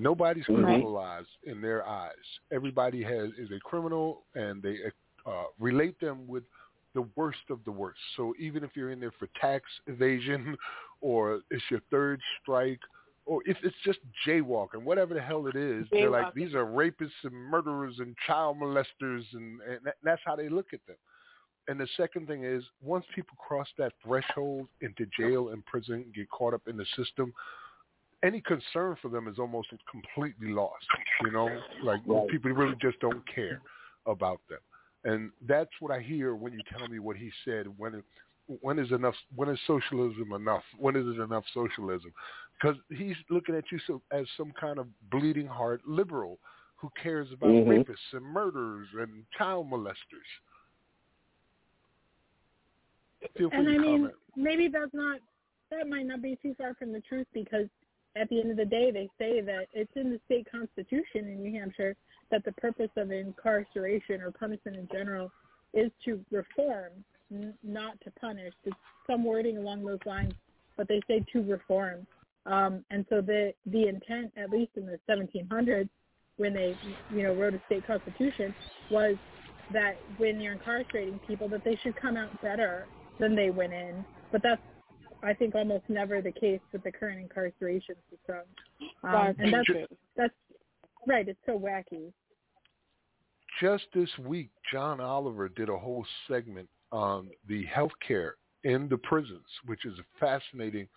Nobody's 0.01 0.49
Right. 0.49 0.83
criminalized 0.83 1.37
in 1.45 1.61
their 1.61 1.87
eyes. 1.87 2.15
Everybody 2.51 3.03
has 3.03 3.31
is 3.39 3.51
a 3.51 3.61
criminal, 3.61 4.25
and 4.35 4.63
they 4.63 4.79
uh, 5.27 5.45
relate 5.59 5.99
them 6.01 6.27
with 6.27 6.45
the 6.95 7.03
worst 7.15 7.51
of 7.51 7.63
the 7.65 7.71
worst. 7.71 8.01
So 8.17 8.35
even 8.39 8.65
if 8.65 8.71
you're 8.75 8.91
in 8.91 8.99
there 8.99 9.13
for 9.13 9.29
tax 9.41 9.65
evasion, 9.87 10.57
or 11.01 11.43
it's 11.51 11.65
your 11.71 11.81
third 11.91 12.21
strike, 12.41 12.81
or 13.27 13.43
if 13.45 13.59
it's 13.63 13.77
just 13.85 13.99
jaywalking, 14.27 14.83
whatever 14.83 15.15
the 15.15 15.21
hell 15.21 15.47
it 15.47 15.55
is, 15.55 15.87
they're 15.93 16.11
like 16.11 16.33
these 16.35 16.55
are 16.55 16.65
rapists 16.65 17.11
and 17.23 17.35
murderers 17.35 17.97
and 17.99 18.17
child 18.27 18.57
molesters, 18.57 19.25
and, 19.35 19.61
and 19.61 19.81
that's 20.03 20.23
how 20.25 20.35
they 20.35 20.49
look 20.49 20.73
at 20.73 20.85
them. 20.87 20.97
And 21.69 21.79
the 21.79 21.87
second 21.97 22.27
thing 22.27 22.43
is, 22.43 22.65
once 22.83 23.05
people 23.15 23.37
cross 23.39 23.69
that 23.79 23.93
threshold 24.03 24.67
into 24.81 25.07
jail 25.17 25.51
and 25.51 25.65
prison, 25.67 26.07
get 26.15 26.29
caught 26.31 26.55
up 26.55 26.63
in 26.67 26.77
the 26.77 26.87
system, 26.97 27.33
any 28.23 28.41
concern 28.41 28.97
for 29.01 29.09
them 29.09 29.29
is 29.29 29.39
almost 29.39 29.69
completely 29.91 30.49
lost. 30.49 30.87
You 31.23 31.33
know, 31.33 31.49
like 31.83 32.01
right. 32.07 32.29
people 32.29 32.51
really 32.53 32.77
just 32.81 33.01
don't 33.01 33.23
care 33.33 33.61
about 34.07 34.41
them. 34.49 34.59
And 35.05 35.31
that's 35.49 35.71
what 35.81 35.93
I 35.93 36.01
hear 36.01 36.35
when 36.35 36.53
you 36.53 36.61
tell 36.77 36.87
me 36.89 36.99
what 36.99 37.17
he 37.17 37.31
said. 37.45 37.67
When 37.79 37.95
it, 37.95 38.05
when 38.61 38.79
is 38.79 38.91
enough? 38.93 39.15
When 39.35 39.49
is 39.49 39.59
socialism 39.67 40.33
enough? 40.33 40.63
When 40.79 40.97
is 40.97 41.07
it 41.07 41.21
enough 41.21 41.45
socialism? 41.55 42.13
Because 42.61 42.77
he's 42.91 43.17
looking 43.31 43.55
at 43.55 43.65
you 43.73 43.79
so, 43.87 44.03
as 44.13 44.27
some 44.37 44.53
kind 44.61 44.79
of 44.79 44.87
bleeding 45.11 45.47
heart 45.47 45.81
liberal 45.87 46.39
who 46.77 46.91
cares 47.03 47.29
about 47.33 47.51
mm-hmm. 47.51 47.71
rapists 47.71 48.13
and 48.13 48.25
murderers 48.25 48.89
and 48.99 49.25
child 49.37 49.71
molesters. 49.71 50.29
Feel 53.37 53.51
and 53.53 53.69
I 53.69 53.79
mean, 53.79 54.11
maybe 54.35 54.69
that's 54.69 54.93
not 54.95 55.21
that 55.71 55.89
might 55.89 56.07
not 56.07 56.23
be 56.23 56.39
too 56.43 56.55
far 56.59 56.75
from 56.75 56.93
the 56.93 57.01
truth 57.01 57.27
because 57.33 57.67
at 58.17 58.29
the 58.29 58.41
end 58.41 58.51
of 58.51 58.57
the 58.57 58.65
day, 58.65 58.91
they 58.91 59.09
say 59.19 59.41
that 59.41 59.67
it's 59.73 59.93
in 59.97 60.11
the 60.11 60.21
state 60.27 60.47
constitution 60.51 61.27
in 61.29 61.43
New 61.43 61.59
Hampshire 61.59 61.97
that 62.31 62.45
the 62.45 62.53
purpose 62.53 62.91
of 62.97 63.11
incarceration 63.11 64.21
or 64.21 64.31
punishment 64.31 64.77
in 64.77 64.89
general 64.93 65.31
is 65.75 65.91
to 66.05 66.25
reform, 66.31 66.93
n- 67.33 67.55
not 67.63 68.01
to 68.03 68.11
punish. 68.13 68.53
It's 68.65 68.77
some 69.07 69.25
wording 69.25 69.59
along 69.59 69.85
those 69.85 70.01
lines, 70.07 70.35
but 70.77 70.89
they 70.89 71.01
say 71.07 71.25
to 71.33 71.43
reform. 71.43 72.07
Um, 72.47 72.85
and 72.91 73.05
so 73.09 73.21
the 73.21 73.53
the 73.67 73.89
intent, 73.89 74.33
at 74.37 74.51
least 74.51 74.73
in 74.77 74.87
the 74.87 74.99
1700s, 75.09 75.89
when 76.37 76.55
they 76.55 76.75
you 77.15 77.23
know 77.23 77.35
wrote 77.35 77.55
a 77.55 77.61
state 77.67 77.87
constitution, 77.87 78.55
was 78.91 79.17
that 79.73 79.97
when 80.17 80.41
you're 80.41 80.55
incarcerating 80.55 81.21
people, 81.27 81.49
that 81.49 81.63
they 81.65 81.79
should 81.83 81.95
come 81.97 82.17
out 82.17 82.31
better 82.43 82.87
than 83.19 83.37
they 83.37 83.51
went 83.51 83.73
in. 83.73 84.05
But 84.33 84.43
that's 84.43 84.63
I 85.23 85.35
think 85.35 85.55
almost 85.55 85.85
never 85.89 86.23
the 86.23 86.33
case 86.33 86.61
with 86.73 86.83
the 86.83 86.93
current 86.93 87.21
incarceration 87.21 87.97
system. 88.11 88.43
Um, 89.03 89.35
and 89.39 89.53
that's 89.53 89.89
that's 90.17 90.35
right. 91.07 91.29
It's 91.29 91.39
so 91.47 91.59
wacky. 91.59 92.13
Just 93.61 93.85
this 93.95 94.11
week, 94.19 94.51
John 94.73 95.01
Oliver 95.01 95.49
did 95.49 95.69
a 95.69 95.77
whole 95.77 96.07
segment 96.29 96.69
on 96.93 97.29
the 97.49 97.65
health 97.67 97.93
care 98.07 98.37
in 98.65 98.89
the 98.89 98.99
prisons, 98.99 99.47
which 99.67 99.85
is 99.85 99.99
a 99.99 100.19
fascinating 100.19 100.89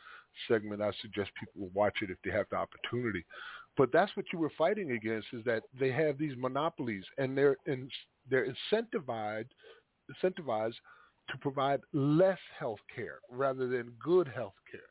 segment. 0.48 0.82
I 0.82 0.92
suggest 1.02 1.32
people 1.40 1.70
watch 1.74 1.98
it 2.02 2.10
if 2.10 2.18
they 2.24 2.32
have 2.32 2.46
the 2.52 2.58
opportunity. 2.58 3.26
But 3.76 3.90
that's 3.92 4.16
what 4.16 4.26
you 4.32 4.40
were 4.40 4.52
fighting 4.58 4.92
against 4.92 5.28
is 5.34 5.44
that 5.46 5.64
they 5.78 5.92
have 5.92 6.18
these 6.18 6.36
monopolies 6.38 7.04
and 7.18 7.38
they're 7.38 7.58
in, 7.66 7.90
they're 8.30 8.48
incentivized 8.72 9.48
incentivized 10.24 10.76
to 11.30 11.38
provide 11.38 11.80
less 11.94 12.40
health 12.58 12.80
care 12.94 13.20
rather 13.30 13.68
than 13.68 13.94
good 14.04 14.28
health 14.28 14.54
care. 14.70 14.82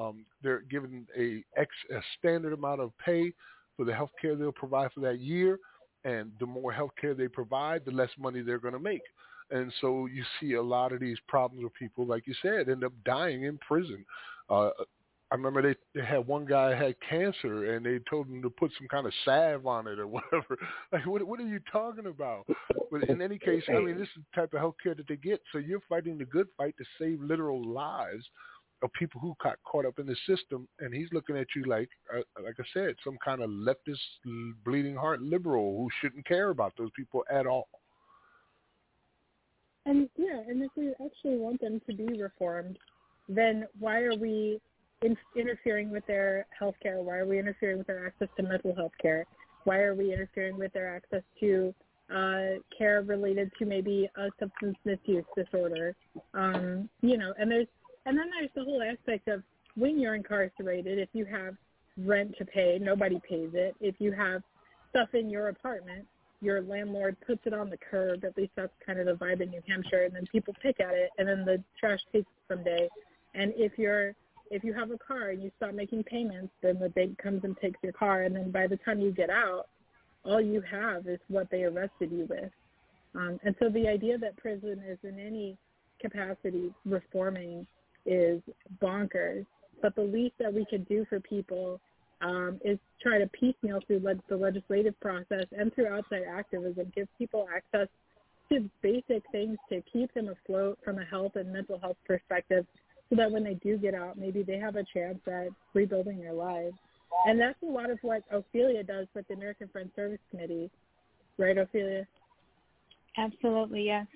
Um, 0.00 0.24
they're 0.42 0.62
given 0.62 1.06
a, 1.16 1.44
ex, 1.56 1.70
standard 2.18 2.52
amount 2.52 2.80
of 2.80 2.92
pay 2.98 3.32
for 3.76 3.84
the 3.84 3.94
health 3.94 4.10
care 4.20 4.34
they'll 4.36 4.52
provide 4.52 4.92
for 4.92 5.00
that 5.00 5.20
year, 5.20 5.58
and 6.04 6.32
the 6.40 6.46
more 6.46 6.72
health 6.72 6.90
care 7.00 7.14
they 7.14 7.28
provide, 7.28 7.84
the 7.84 7.90
less 7.90 8.10
money 8.18 8.42
they're 8.42 8.58
going 8.58 8.74
to 8.74 8.80
make. 8.80 9.02
And 9.50 9.72
so 9.80 10.06
you 10.06 10.24
see 10.40 10.54
a 10.54 10.62
lot 10.62 10.92
of 10.92 11.00
these 11.00 11.18
problems 11.26 11.62
where 11.62 11.70
people, 11.70 12.06
like 12.06 12.26
you 12.26 12.34
said, 12.42 12.68
end 12.68 12.84
up 12.84 12.92
dying 13.04 13.44
in 13.44 13.58
prison. 13.58 14.04
Uh, 14.50 14.70
I 15.30 15.34
remember 15.34 15.60
they, 15.60 15.74
they 15.94 16.06
had 16.06 16.26
one 16.26 16.46
guy 16.46 16.74
had 16.74 16.94
cancer 17.08 17.74
and 17.74 17.84
they 17.84 17.98
told 18.08 18.28
him 18.28 18.40
to 18.40 18.48
put 18.48 18.70
some 18.78 18.88
kind 18.88 19.06
of 19.06 19.12
salve 19.26 19.66
on 19.66 19.86
it 19.86 19.98
or 19.98 20.06
whatever. 20.06 20.56
Like, 20.92 21.06
what 21.06 21.22
what 21.22 21.38
are 21.38 21.46
you 21.46 21.60
talking 21.70 22.06
about? 22.06 22.46
But 22.90 23.08
in 23.10 23.20
any 23.20 23.38
case, 23.38 23.62
I 23.68 23.78
mean, 23.78 23.98
this 23.98 24.08
is 24.16 24.22
the 24.32 24.40
type 24.40 24.54
of 24.54 24.60
health 24.60 24.76
care 24.82 24.94
that 24.94 25.06
they 25.06 25.16
get. 25.16 25.40
So 25.52 25.58
you're 25.58 25.82
fighting 25.86 26.16
the 26.16 26.24
good 26.24 26.46
fight 26.56 26.74
to 26.78 26.84
save 26.98 27.20
literal 27.20 27.62
lives 27.62 28.24
of 28.82 28.90
people 28.92 29.20
who 29.20 29.34
got 29.42 29.56
caught 29.64 29.84
up 29.84 29.98
in 29.98 30.06
the 30.06 30.16
system, 30.26 30.66
and 30.80 30.94
he's 30.94 31.08
looking 31.12 31.36
at 31.36 31.46
you 31.54 31.64
like, 31.64 31.88
uh, 32.14 32.20
like 32.42 32.54
I 32.58 32.64
said, 32.72 32.94
some 33.04 33.18
kind 33.22 33.42
of 33.42 33.50
leftist, 33.50 33.98
bleeding 34.64 34.96
heart 34.96 35.20
liberal 35.20 35.76
who 35.76 35.88
shouldn't 36.00 36.26
care 36.26 36.50
about 36.50 36.72
those 36.78 36.90
people 36.96 37.24
at 37.30 37.46
all. 37.46 37.68
And 39.84 40.08
yeah, 40.16 40.40
and 40.46 40.62
if 40.62 40.70
we 40.76 40.90
actually 40.90 41.38
want 41.38 41.60
them 41.60 41.80
to 41.86 41.94
be 41.94 42.20
reformed, 42.20 42.78
then 43.28 43.66
why 43.78 44.00
are 44.02 44.16
we 44.16 44.60
in, 45.02 45.16
interfering 45.36 45.90
with 45.90 46.06
their 46.06 46.46
health 46.56 46.74
care? 46.82 47.00
Why 47.02 47.16
are 47.16 47.26
we 47.26 47.38
interfering 47.38 47.78
with 47.78 47.86
their 47.86 48.06
access 48.06 48.28
to 48.36 48.42
mental 48.42 48.74
health 48.74 48.92
care? 49.00 49.26
Why 49.64 49.78
are 49.78 49.94
we 49.94 50.12
interfering 50.12 50.58
with 50.58 50.72
their 50.72 50.94
access 50.94 51.22
to 51.40 51.74
uh, 52.14 52.60
care 52.76 53.02
related 53.02 53.50
to 53.58 53.66
maybe 53.66 54.08
a 54.16 54.28
substance 54.38 54.76
misuse 54.84 55.24
disorder? 55.36 55.94
Um, 56.34 56.88
you 57.02 57.18
know, 57.18 57.34
and 57.38 57.50
there's 57.50 57.66
and 58.06 58.16
then 58.16 58.30
there's 58.38 58.50
the 58.54 58.64
whole 58.64 58.82
aspect 58.82 59.28
of 59.28 59.42
when 59.76 60.00
you're 60.00 60.14
incarcerated, 60.14 60.98
if 60.98 61.10
you 61.12 61.24
have 61.26 61.54
rent 61.98 62.34
to 62.38 62.44
pay, 62.44 62.78
nobody 62.80 63.20
pays 63.28 63.50
it. 63.52 63.76
If 63.80 63.96
you 63.98 64.12
have 64.12 64.42
stuff 64.90 65.10
in 65.14 65.28
your 65.28 65.48
apartment, 65.48 66.06
your 66.40 66.62
landlord 66.62 67.16
puts 67.26 67.40
it 67.44 67.52
on 67.52 67.68
the 67.68 67.76
curb. 67.76 68.24
At 68.24 68.36
least 68.36 68.52
that's 68.56 68.72
kind 68.84 68.98
of 68.98 69.06
the 69.06 69.12
vibe 69.12 69.40
in 69.40 69.50
New 69.50 69.62
Hampshire. 69.68 70.04
And 70.04 70.14
then 70.14 70.24
people 70.30 70.54
pick 70.62 70.80
at 70.80 70.94
it, 70.94 71.10
and 71.18 71.28
then 71.28 71.44
the 71.44 71.62
trash 71.78 72.00
takes 72.12 72.26
it 72.26 72.54
someday. 72.54 72.88
And 73.34 73.52
if 73.56 73.72
you're 73.76 74.14
if 74.50 74.64
you 74.64 74.72
have 74.74 74.90
a 74.90 74.98
car 74.98 75.30
and 75.30 75.42
you 75.42 75.50
stop 75.56 75.74
making 75.74 76.04
payments, 76.04 76.52
then 76.62 76.78
the 76.78 76.88
bank 76.88 77.18
comes 77.18 77.42
and 77.44 77.56
takes 77.58 77.78
your 77.82 77.92
car, 77.92 78.22
and 78.22 78.34
then 78.34 78.50
by 78.50 78.66
the 78.66 78.76
time 78.78 79.00
you 79.00 79.10
get 79.10 79.30
out, 79.30 79.66
all 80.24 80.40
you 80.40 80.62
have 80.62 81.06
is 81.06 81.18
what 81.28 81.50
they 81.50 81.64
arrested 81.64 82.10
you 82.10 82.26
with. 82.28 82.50
Um, 83.14 83.38
and 83.44 83.54
so 83.58 83.68
the 83.70 83.88
idea 83.88 84.18
that 84.18 84.36
prison 84.36 84.82
is 84.86 84.98
in 85.02 85.18
any 85.18 85.56
capacity 86.00 86.72
reforming 86.84 87.66
is 88.06 88.40
bonkers. 88.82 89.46
But 89.80 89.94
the 89.94 90.02
least 90.02 90.34
that 90.38 90.52
we 90.52 90.66
could 90.68 90.86
do 90.88 91.06
for 91.08 91.20
people 91.20 91.80
um, 92.20 92.60
is 92.64 92.78
try 93.00 93.18
to 93.18 93.28
piecemeal 93.28 93.80
through 93.86 94.00
le- 94.00 94.14
the 94.28 94.36
legislative 94.36 94.98
process 95.00 95.46
and 95.56 95.72
through 95.74 95.88
outside 95.88 96.22
activism, 96.28 96.92
give 96.94 97.08
people 97.16 97.46
access 97.54 97.88
to 98.50 98.68
basic 98.82 99.22
things 99.30 99.56
to 99.68 99.82
keep 99.92 100.12
them 100.14 100.28
afloat 100.28 100.78
from 100.84 100.98
a 100.98 101.04
health 101.04 101.32
and 101.36 101.52
mental 101.52 101.78
health 101.78 101.96
perspective 102.06 102.66
so 103.10 103.16
that 103.16 103.30
when 103.30 103.44
they 103.44 103.54
do 103.54 103.78
get 103.78 103.94
out, 103.94 104.18
maybe 104.18 104.42
they 104.42 104.58
have 104.58 104.76
a 104.76 104.84
chance 104.92 105.18
at 105.26 105.48
rebuilding 105.74 106.18
their 106.18 106.32
lives. 106.32 106.74
And 107.26 107.40
that's 107.40 107.58
a 107.62 107.66
lot 107.66 107.90
of 107.90 107.98
what 108.02 108.22
Ophelia 108.30 108.82
does 108.82 109.06
with 109.14 109.26
the 109.28 109.34
American 109.34 109.68
Friends 109.68 109.90
Service 109.96 110.20
Committee, 110.30 110.70
right, 111.38 111.56
Ophelia? 111.56 112.06
Absolutely, 113.16 113.86
yes. 113.86 114.06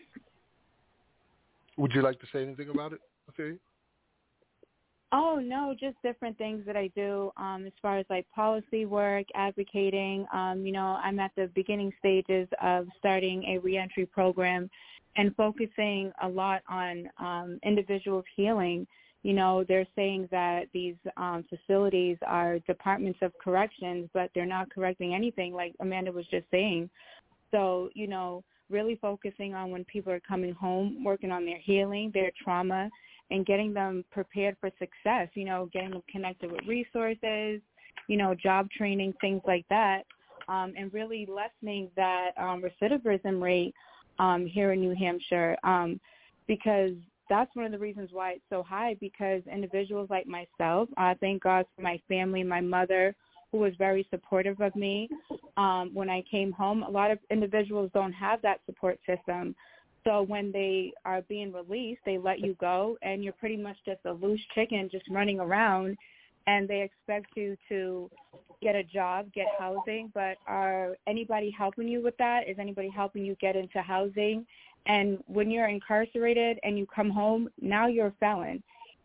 Would 1.78 1.92
you 1.94 2.02
like 2.02 2.20
to 2.20 2.26
say 2.32 2.42
anything 2.42 2.68
about 2.68 2.92
it, 2.92 3.00
Ophelia? 3.28 3.56
Oh 5.14 5.38
no, 5.42 5.74
just 5.78 5.96
different 6.02 6.38
things 6.38 6.64
that 6.64 6.74
I 6.74 6.88
do 6.96 7.30
um, 7.36 7.64
as 7.66 7.72
far 7.82 7.98
as 7.98 8.06
like 8.08 8.26
policy 8.34 8.86
work, 8.86 9.26
advocating. 9.34 10.26
Um, 10.32 10.64
you 10.64 10.72
know, 10.72 10.98
I'm 11.02 11.20
at 11.20 11.32
the 11.36 11.50
beginning 11.54 11.92
stages 11.98 12.48
of 12.62 12.86
starting 12.98 13.44
a 13.44 13.58
reentry 13.58 14.06
program 14.06 14.70
and 15.16 15.34
focusing 15.36 16.12
a 16.22 16.28
lot 16.28 16.62
on 16.68 17.08
um, 17.18 17.58
individuals 17.64 18.24
healing. 18.36 18.86
You 19.22 19.34
know, 19.34 19.64
they're 19.68 19.86
saying 19.94 20.28
that 20.30 20.64
these 20.72 20.96
um, 21.16 21.44
facilities 21.48 22.16
are 22.26 22.58
departments 22.60 23.20
of 23.22 23.32
corrections, 23.42 24.08
but 24.12 24.30
they're 24.34 24.46
not 24.46 24.70
correcting 24.70 25.14
anything, 25.14 25.52
like 25.52 25.74
Amanda 25.80 26.10
was 26.10 26.26
just 26.30 26.46
saying. 26.50 26.90
So, 27.50 27.90
you 27.94 28.08
know, 28.08 28.42
really 28.70 28.98
focusing 29.00 29.54
on 29.54 29.70
when 29.70 29.84
people 29.84 30.12
are 30.12 30.20
coming 30.20 30.52
home, 30.54 31.04
working 31.04 31.30
on 31.30 31.44
their 31.44 31.58
healing, 31.58 32.10
their 32.12 32.32
trauma, 32.42 32.88
and 33.30 33.46
getting 33.46 33.72
them 33.72 34.04
prepared 34.10 34.56
for 34.60 34.70
success, 34.78 35.28
you 35.34 35.44
know, 35.44 35.68
getting 35.72 35.90
them 35.90 36.02
connected 36.10 36.50
with 36.50 36.60
resources, 36.66 37.60
you 38.08 38.16
know, 38.16 38.34
job 38.34 38.68
training, 38.70 39.14
things 39.20 39.42
like 39.46 39.64
that, 39.68 40.02
um, 40.48 40.72
and 40.76 40.92
really 40.92 41.26
lessening 41.26 41.88
that 41.96 42.30
um, 42.36 42.62
recidivism 42.62 43.40
rate 43.40 43.74
um, 44.18 44.46
here 44.46 44.72
in 44.72 44.80
New 44.80 44.94
Hampshire 44.94 45.56
um, 45.64 46.00
because 46.46 46.92
that's 47.28 47.54
one 47.54 47.64
of 47.64 47.72
the 47.72 47.78
reasons 47.78 48.10
why 48.12 48.32
it's 48.32 48.44
so 48.50 48.62
high 48.62 48.96
because 49.00 49.42
individuals 49.50 50.08
like 50.10 50.26
myself, 50.26 50.88
uh, 50.96 51.14
thank 51.20 51.42
God 51.42 51.64
for 51.74 51.82
my 51.82 52.00
family, 52.08 52.42
my 52.42 52.60
mother, 52.60 53.14
who 53.50 53.58
was 53.58 53.72
very 53.78 54.06
supportive 54.10 54.60
of 54.60 54.74
me 54.76 55.08
um, 55.56 55.90
when 55.94 56.10
I 56.10 56.22
came 56.30 56.52
home. 56.52 56.82
A 56.82 56.90
lot 56.90 57.10
of 57.10 57.18
individuals 57.30 57.90
don't 57.94 58.12
have 58.12 58.42
that 58.42 58.60
support 58.66 58.98
system. 59.06 59.54
So 60.04 60.22
when 60.22 60.50
they 60.50 60.92
are 61.04 61.22
being 61.22 61.52
released, 61.52 62.00
they 62.04 62.18
let 62.18 62.40
you 62.40 62.56
go 62.60 62.98
and 63.02 63.22
you're 63.22 63.34
pretty 63.34 63.56
much 63.56 63.76
just 63.86 64.00
a 64.04 64.12
loose 64.12 64.40
chicken 64.54 64.88
just 64.90 65.04
running 65.08 65.38
around 65.38 65.96
and 66.46 66.68
they 66.68 66.82
expect 66.82 67.36
you 67.36 67.56
to 67.68 68.10
get 68.62 68.76
a 68.76 68.84
job, 68.84 69.32
get 69.32 69.48
housing, 69.58 70.10
but 70.14 70.36
are 70.46 70.96
anybody 71.06 71.50
helping 71.50 71.88
you 71.88 72.02
with 72.02 72.16
that? 72.18 72.48
Is 72.48 72.58
anybody 72.58 72.88
helping 72.88 73.24
you 73.24 73.34
get 73.40 73.56
into 73.56 73.82
housing? 73.82 74.46
And 74.86 75.18
when 75.26 75.50
you're 75.50 75.68
incarcerated 75.68 76.58
and 76.62 76.78
you 76.78 76.86
come 76.86 77.10
home, 77.10 77.48
now 77.60 77.86
you're 77.86 78.08
a 78.08 78.14
felon. 78.20 78.62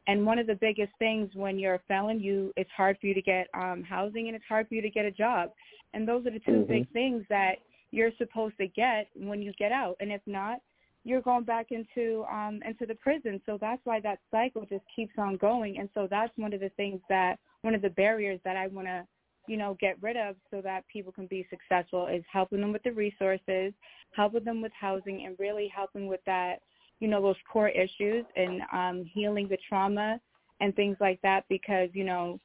And 0.08 0.26
one 0.26 0.40
of 0.40 0.48
the 0.48 0.56
biggest 0.56 0.94
things 1.00 1.30
when 1.34 1.60
you're 1.60 1.76
a 1.76 1.82
felon, 1.88 2.20
you 2.20 2.54
it's 2.56 2.70
hard 2.72 2.98
for 3.00 3.08
you 3.08 3.14
to 3.14 3.22
get 3.22 3.48
um 3.54 3.84
housing 3.84 4.28
and 4.28 4.36
it's 4.36 4.46
hard 4.48 4.68
for 4.68 4.76
you 4.76 4.82
to 4.82 4.90
get 4.90 5.06
a 5.06 5.12
job. 5.12 5.52
And 5.94 6.08
those 6.08 6.26
are 6.26 6.32
the 6.32 6.40
2 6.40 6.52
Mhm. 6.52 6.68
big 6.68 6.90
things 6.90 7.26
that 7.30 7.60
you're 7.92 8.12
supposed 8.14 8.58
to 8.58 8.68
get 8.68 9.08
when 9.16 9.42
you 9.42 9.54
get 9.54 9.72
out. 9.72 9.98
And 10.00 10.12
if 10.12 10.22
not, 10.28 10.62
you're 11.08 11.22
going 11.22 11.46
back 11.46 11.68
into 11.72 12.26
um 12.32 12.60
into 12.68 12.86
the 12.86 12.96
prison. 12.96 13.42
So 13.46 13.58
that's 13.60 13.82
why 13.86 14.00
that 14.02 14.20
cycle 14.30 14.66
just 14.70 14.84
keeps 14.94 15.14
on 15.18 15.38
going. 15.38 15.78
And 15.80 15.90
so 15.94 16.08
that's 16.10 16.38
one 16.38 16.54
of 16.54 16.60
the 16.60 16.70
things 16.70 17.00
that 17.08 17.40
one 17.62 17.74
of 17.74 17.82
the 17.82 17.90
barriers 17.92 18.40
that 18.44 18.58
I 18.58 18.68
want 18.68 18.88
to 18.88 19.06
you 19.48 19.56
know 19.56 19.78
get 19.80 19.96
rid 20.02 20.18
of 20.18 20.36
so 20.52 20.62
that 20.62 20.84
people 20.92 21.14
can 21.14 21.26
be 21.28 21.48
successful 21.50 22.08
is 22.08 22.24
helping 22.32 22.60
them 22.60 22.74
with 22.74 22.84
the 22.84 22.92
resources, 22.92 23.74
helping 24.12 24.44
them 24.44 24.62
with 24.62 24.74
housing, 24.80 25.26
and 25.26 25.36
really 25.40 25.72
helping 25.74 26.08
with 26.08 26.22
that 26.26 26.58
you 27.00 27.08
know 27.08 27.22
those 27.22 27.36
core 27.52 27.70
issues 27.70 28.26
and 28.36 28.62
um 28.74 29.06
healing 29.06 29.48
the 29.48 29.58
trauma 29.70 30.20
and 30.60 30.76
things 30.76 30.98
like 31.00 31.22
that 31.22 31.46
because 31.48 31.90
you 31.94 32.04
know 32.04 32.40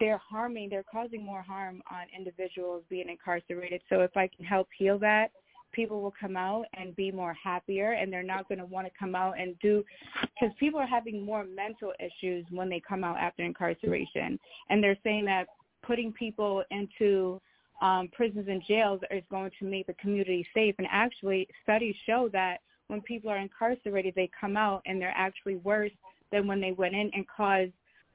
they're 0.00 0.18
harming 0.18 0.68
they're 0.68 0.84
causing 0.90 1.24
more 1.24 1.42
harm 1.42 1.82
on 1.90 2.06
individuals 2.16 2.82
being 2.88 3.08
incarcerated 3.08 3.80
so 3.88 4.00
if 4.00 4.16
i 4.16 4.26
can 4.26 4.44
help 4.44 4.68
heal 4.76 4.98
that 4.98 5.30
people 5.72 6.02
will 6.02 6.14
come 6.18 6.36
out 6.36 6.64
and 6.74 6.94
be 6.96 7.10
more 7.10 7.34
happier 7.42 7.92
and 7.92 8.12
they're 8.12 8.22
not 8.22 8.48
going 8.48 8.58
to 8.58 8.64
want 8.64 8.86
to 8.86 8.92
come 8.98 9.14
out 9.14 9.38
and 9.38 9.58
do 9.60 9.84
because 10.20 10.54
people 10.58 10.80
are 10.80 10.86
having 10.86 11.24
more 11.24 11.44
mental 11.44 11.92
issues 12.00 12.44
when 12.50 12.68
they 12.68 12.80
come 12.86 13.04
out 13.04 13.18
after 13.18 13.42
incarceration. 13.42 14.38
And 14.70 14.82
they're 14.82 14.98
saying 15.04 15.24
that 15.26 15.46
putting 15.82 16.12
people 16.12 16.62
into 16.70 17.40
um, 17.80 18.08
prisons 18.12 18.46
and 18.48 18.62
jails 18.66 19.00
is 19.10 19.22
going 19.30 19.50
to 19.58 19.64
make 19.64 19.86
the 19.86 19.94
community 19.94 20.46
safe. 20.54 20.74
And 20.78 20.86
actually 20.90 21.48
studies 21.62 21.94
show 22.06 22.28
that 22.32 22.58
when 22.88 23.00
people 23.02 23.30
are 23.30 23.38
incarcerated 23.38 24.14
they 24.16 24.30
come 24.38 24.56
out 24.56 24.82
and 24.86 25.00
they're 25.00 25.14
actually 25.16 25.56
worse 25.56 25.92
than 26.32 26.46
when 26.46 26.60
they 26.60 26.72
went 26.72 26.94
in 26.94 27.10
and 27.14 27.26
cause 27.28 27.68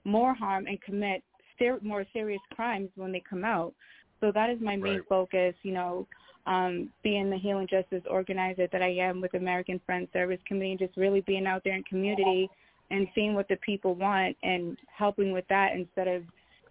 more 0.04 0.34
harm 0.34 0.68
and 0.68 0.82
commit 0.82 1.24
ser- 1.58 1.80
more 1.82 2.06
serious 2.14 2.41
crimes 2.56 2.89
when 2.95 3.12
they 3.12 3.24
come 3.28 3.45
out. 3.45 3.74
So 4.20 4.32
that 4.32 4.49
is 4.49 4.60
my 4.62 4.76
main 4.76 4.99
Right. 4.99 5.08
focus 5.08 5.56
you 5.64 5.74
know 5.74 6.08
um, 6.45 6.89
being 7.03 7.29
the 7.29 7.37
healing 7.37 7.67
justice 7.69 8.03
organizer 8.09 8.67
that 8.71 8.81
I 8.81 8.89
am 8.89 9.21
with 9.21 9.33
American 9.33 9.79
Friends 9.85 10.09
Service 10.11 10.39
Committee, 10.45 10.77
just 10.77 10.97
really 10.97 11.21
being 11.21 11.47
out 11.47 11.63
there 11.63 11.75
in 11.75 11.83
community 11.83 12.49
and 12.91 13.07
seeing 13.15 13.33
what 13.33 13.47
the 13.47 13.55
people 13.57 13.95
want 13.95 14.35
and 14.43 14.77
helping 14.95 15.31
with 15.31 15.45
that 15.49 15.73
instead 15.73 16.07
of, 16.07 16.23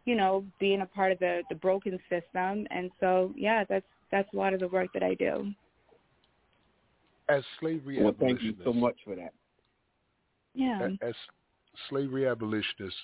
you 0.04 0.14
know, 0.14 0.44
being 0.60 0.82
a 0.82 0.86
part 0.86 1.12
of 1.12 1.18
the 1.18 1.42
the 1.48 1.54
broken 1.54 1.98
system. 2.10 2.66
And 2.70 2.90
so, 3.00 3.32
yeah, 3.36 3.64
that's 3.64 3.86
that's 4.10 4.28
a 4.34 4.36
lot 4.36 4.52
of 4.52 4.60
the 4.60 4.68
work 4.68 4.92
that 4.92 5.02
I 5.02 5.14
do. 5.14 5.52
As 7.28 7.42
slavery 7.60 8.02
Well, 8.02 8.14
thank 8.18 8.42
you 8.42 8.54
so 8.64 8.72
much 8.72 8.96
for 9.04 9.14
that. 9.16 9.32
Yeah. 10.54 10.88
a- 11.00 11.04
as 11.06 11.14
slavery 11.88 12.26
abolitionists, 12.26 12.98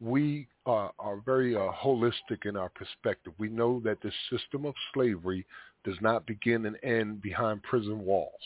we 0.00 0.48
are, 0.66 0.92
are 0.98 1.18
very 1.24 1.54
uh, 1.54 1.70
holistic 1.72 2.44
in 2.44 2.56
our 2.56 2.70
perspective. 2.70 3.32
We 3.38 3.48
know 3.48 3.80
that 3.84 4.00
the 4.02 4.10
system 4.30 4.64
of 4.64 4.74
slavery 4.92 5.46
does 5.84 6.00
not 6.00 6.26
begin 6.26 6.66
and 6.66 6.76
end 6.82 7.20
behind 7.22 7.62
prison 7.62 8.04
walls. 8.04 8.42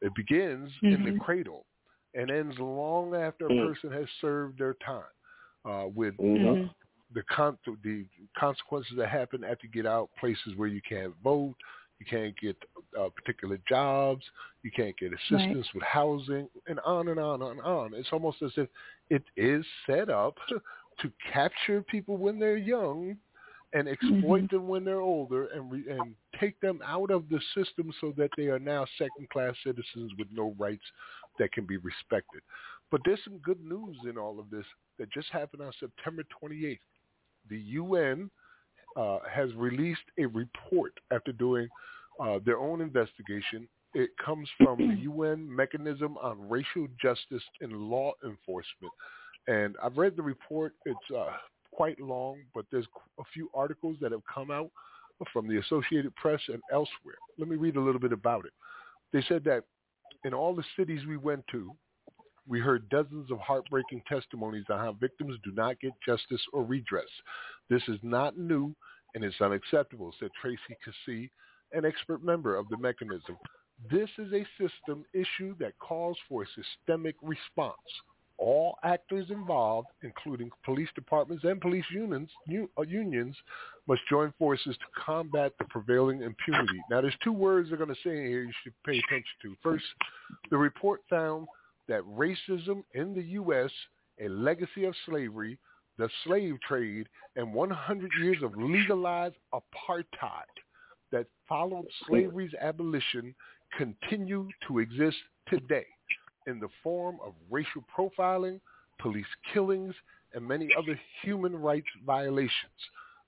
It 0.00 0.14
begins 0.14 0.70
in 0.82 1.04
the 1.04 1.12
Mhm. 1.12 1.20
cradle 1.20 1.66
and 2.14 2.30
ends 2.30 2.58
long 2.58 3.14
after 3.14 3.46
a 3.46 3.50
Mm. 3.50 3.62
person 3.62 3.92
has 3.92 4.08
served 4.20 4.58
their 4.58 4.74
time, 4.74 5.12
uh, 5.64 5.86
with 5.88 6.16
Mhm. 6.18 6.70
the 7.12 7.22
con- 7.24 7.58
the 7.82 8.06
consequences 8.36 8.96
that 8.96 9.08
happen 9.08 9.44
after 9.44 9.66
you 9.66 9.72
get 9.72 9.86
out, 9.86 10.10
places 10.16 10.54
where 10.56 10.68
you 10.68 10.80
can't 10.82 11.14
vote, 11.22 11.56
you 11.98 12.06
can't 12.06 12.36
get 12.38 12.56
uh, 12.98 13.08
particular 13.10 13.58
jobs, 13.68 14.28
you 14.62 14.70
can't 14.70 14.96
get 14.96 15.12
assistance 15.12 15.72
with 15.74 15.82
housing, 15.84 16.48
and 16.66 16.80
on 16.80 17.08
and 17.08 17.20
on 17.20 17.42
and 17.42 17.60
on. 17.60 17.94
It's 17.94 18.12
almost 18.12 18.42
as 18.42 18.52
if 18.56 18.68
it 19.10 19.22
is 19.36 19.64
set 19.86 20.08
up 20.08 20.36
to 21.00 21.12
capture 21.32 21.82
people 21.82 22.16
when 22.16 22.38
they're 22.38 22.56
young 22.56 23.16
and 23.72 23.88
exploit 23.88 24.50
them 24.50 24.66
when 24.66 24.84
they're 24.84 25.00
older 25.00 25.46
and 25.46 25.70
re- 25.70 25.84
and 25.88 26.14
take 26.40 26.60
them 26.60 26.80
out 26.84 27.10
of 27.10 27.28
the 27.28 27.40
system 27.54 27.92
so 28.00 28.12
that 28.16 28.30
they 28.36 28.46
are 28.46 28.58
now 28.58 28.84
second 28.98 29.28
class 29.30 29.54
citizens 29.64 30.12
with 30.18 30.28
no 30.32 30.54
rights 30.58 30.84
that 31.38 31.52
can 31.52 31.66
be 31.66 31.76
respected. 31.78 32.42
But 32.90 33.02
there's 33.04 33.20
some 33.24 33.38
good 33.38 33.64
news 33.64 33.96
in 34.08 34.18
all 34.18 34.40
of 34.40 34.50
this 34.50 34.64
that 34.98 35.12
just 35.12 35.28
happened 35.30 35.62
on 35.62 35.72
September 35.78 36.24
28th. 36.42 36.78
The 37.48 37.58
UN 37.58 38.30
uh, 38.96 39.18
has 39.30 39.54
released 39.54 40.00
a 40.18 40.26
report 40.26 40.92
after 41.12 41.32
doing 41.32 41.68
uh, 42.18 42.40
their 42.44 42.58
own 42.58 42.80
investigation. 42.80 43.68
It 43.94 44.10
comes 44.24 44.48
from 44.58 44.78
the 44.78 45.02
UN 45.02 45.54
Mechanism 45.54 46.16
on 46.18 46.48
Racial 46.48 46.86
Justice 47.00 47.42
and 47.60 47.72
Law 47.72 48.12
Enforcement. 48.24 48.92
And 49.46 49.76
I've 49.82 49.96
read 49.96 50.16
the 50.16 50.22
report. 50.22 50.74
It's 50.84 50.98
uh, 51.16 51.30
quite 51.80 51.98
long, 51.98 52.36
but 52.54 52.66
there's 52.70 52.84
a 53.18 53.22
few 53.32 53.48
articles 53.54 53.96
that 54.02 54.12
have 54.12 54.20
come 54.32 54.50
out 54.50 54.70
from 55.32 55.48
the 55.48 55.56
Associated 55.56 56.14
Press 56.14 56.40
and 56.48 56.60
elsewhere. 56.70 57.14
Let 57.38 57.48
me 57.48 57.56
read 57.56 57.76
a 57.76 57.80
little 57.80 57.98
bit 57.98 58.12
about 58.12 58.44
it. 58.44 58.52
They 59.14 59.24
said 59.26 59.44
that 59.44 59.64
in 60.26 60.34
all 60.34 60.54
the 60.54 60.64
cities 60.76 61.06
we 61.08 61.16
went 61.16 61.42
to, 61.52 61.72
we 62.46 62.60
heard 62.60 62.86
dozens 62.90 63.30
of 63.30 63.38
heartbreaking 63.38 64.02
testimonies 64.06 64.66
on 64.68 64.78
how 64.78 64.92
victims 64.92 65.38
do 65.42 65.52
not 65.52 65.80
get 65.80 65.92
justice 66.04 66.42
or 66.52 66.64
redress. 66.64 67.08
This 67.70 67.82
is 67.88 67.98
not 68.02 68.36
new 68.36 68.74
and 69.14 69.24
it's 69.24 69.40
unacceptable, 69.40 70.12
said 70.20 70.28
Tracie 70.38 70.76
Keesee, 70.84 71.30
an 71.72 71.86
expert 71.86 72.22
member 72.22 72.56
of 72.56 72.68
the 72.68 72.76
mechanism. 72.76 73.38
This 73.90 74.10
is 74.18 74.30
a 74.34 74.46
system 74.60 75.06
issue 75.14 75.54
that 75.60 75.78
calls 75.78 76.18
for 76.28 76.42
a 76.42 76.46
systemic 76.62 77.16
response. 77.22 77.76
All 78.40 78.78
actors 78.82 79.26
involved, 79.30 79.88
including 80.02 80.50
police 80.64 80.88
departments 80.94 81.44
and 81.44 81.60
police 81.60 81.84
unions, 81.92 82.30
uh, 82.48 82.82
unions, 82.82 83.36
must 83.86 84.00
join 84.08 84.32
forces 84.38 84.74
to 84.78 85.02
combat 85.04 85.52
the 85.58 85.66
prevailing 85.66 86.22
impunity. 86.22 86.80
Now, 86.90 87.02
there's 87.02 87.14
two 87.22 87.34
words 87.34 87.68
they're 87.68 87.76
going 87.76 87.90
to 87.90 87.96
say 87.96 88.26
here 88.26 88.42
you 88.42 88.52
should 88.62 88.72
pay 88.86 88.98
attention 88.98 89.24
to. 89.42 89.56
First, 89.62 89.84
the 90.50 90.56
report 90.56 91.02
found 91.10 91.48
that 91.88 92.00
racism 92.04 92.82
in 92.94 93.14
the 93.14 93.22
U.S., 93.22 93.70
a 94.18 94.28
legacy 94.28 94.84
of 94.84 94.94
slavery, 95.04 95.58
the 95.98 96.08
slave 96.24 96.54
trade, 96.66 97.08
and 97.36 97.52
100 97.52 98.10
years 98.22 98.42
of 98.42 98.56
legalized 98.56 99.36
apartheid 99.52 100.44
that 101.12 101.26
followed 101.46 101.86
slavery's 102.06 102.54
abolition 102.58 103.34
continue 103.76 104.48
to 104.66 104.78
exist 104.78 105.18
today 105.46 105.86
in 106.50 106.60
the 106.60 106.68
form 106.82 107.18
of 107.24 107.32
racial 107.50 107.84
profiling, 107.96 108.60
police 108.98 109.24
killings, 109.54 109.94
and 110.34 110.46
many 110.46 110.68
other 110.76 110.98
human 111.22 111.56
rights 111.56 111.88
violations. 112.04 112.50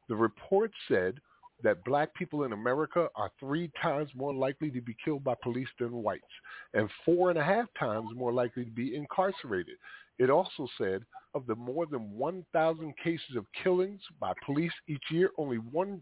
The 0.08 0.16
report 0.16 0.70
said 0.88 1.20
that 1.62 1.84
black 1.84 2.12
people 2.14 2.44
in 2.44 2.52
America 2.52 3.08
are 3.14 3.30
three 3.38 3.70
times 3.80 4.10
more 4.14 4.34
likely 4.34 4.70
to 4.70 4.80
be 4.80 4.96
killed 5.04 5.24
by 5.24 5.34
police 5.42 5.68
than 5.78 6.02
whites 6.02 6.24
and 6.74 6.88
four 7.04 7.30
and 7.30 7.38
a 7.38 7.44
half 7.44 7.66
times 7.78 8.08
more 8.14 8.32
likely 8.32 8.64
to 8.64 8.70
be 8.70 8.96
incarcerated. 8.96 9.76
It 10.18 10.28
also 10.28 10.68
said 10.76 11.04
of 11.34 11.46
the 11.46 11.54
more 11.54 11.86
than 11.86 12.16
1,000 12.16 12.94
cases 13.02 13.36
of 13.36 13.46
killings 13.62 14.00
by 14.20 14.32
police 14.44 14.72
each 14.86 15.04
year, 15.10 15.30
only 15.38 15.58
1% 15.58 16.00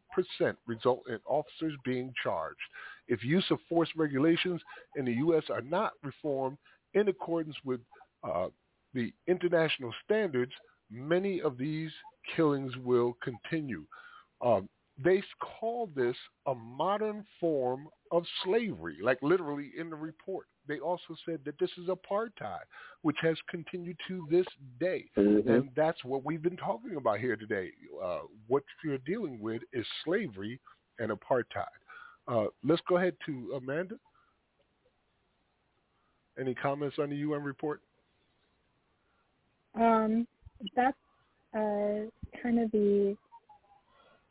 result 0.67 1.03
in 1.09 1.19
officers 1.27 1.75
being 1.85 2.13
charged. 2.23 2.59
If 3.07 3.23
use 3.23 3.45
of 3.51 3.59
force 3.69 3.89
regulations 3.97 4.61
in 4.97 5.05
the 5.05 5.15
U.S. 5.15 5.45
are 5.51 5.63
not 5.63 5.93
reformed 6.03 6.59
in 6.95 7.09
accordance 7.09 7.57
with 7.65 7.81
uh, 8.25 8.49
the 8.95 9.13
international 9.27 9.93
standards, 10.05 10.53
many 10.91 11.41
of 11.41 11.57
these 11.59 11.91
killings 12.37 12.77
will 12.79 13.17
continue. 13.23 13.85
Um, 14.43 14.69
they 15.03 15.23
call 15.41 15.89
this 15.95 16.17
a 16.47 16.55
modern 16.55 17.25
form 17.39 17.89
of 18.11 18.25
slavery, 18.45 18.99
like 19.03 19.19
literally 19.23 19.71
in 19.79 19.89
the 19.89 19.97
report. 19.97 20.47
They 20.69 20.79
also 20.79 21.17
said 21.25 21.41
that 21.47 21.59
this 21.59 21.71
is 21.79 21.89
apartheid, 21.89 22.67
which 23.03 23.17
has 23.23 23.37
continued 23.49 23.97
to 24.09 24.27
this 24.31 24.47
day. 24.79 25.09
Mhm. 25.17 25.49
And 25.49 25.71
that's 25.75 26.05
what 26.05 26.25
we've 26.25 26.43
been 26.43 26.57
talking 26.57 26.97
about 26.97 27.19
here 27.19 27.37
today. 27.37 27.73
Uh, 28.01 28.23
what 28.47 28.63
you're 28.85 28.99
dealing 28.99 29.41
with 29.41 29.63
is 29.73 29.87
slavery 30.05 30.61
and 30.99 31.11
apartheid. 31.11 31.67
Uh, 32.29 32.49
let's 32.63 32.83
go 32.83 32.99
ahead 32.99 33.17
to 33.27 33.55
Amanda. 33.55 33.99
Any 36.41 36.55
comments 36.55 36.97
on 36.99 37.11
the 37.11 37.17
UN 37.17 37.43
report? 37.43 37.83
Um, 39.75 40.27
that's 40.75 40.97
uh, 41.55 42.09
kind 42.43 42.61
of 42.61 42.71
the 42.73 43.15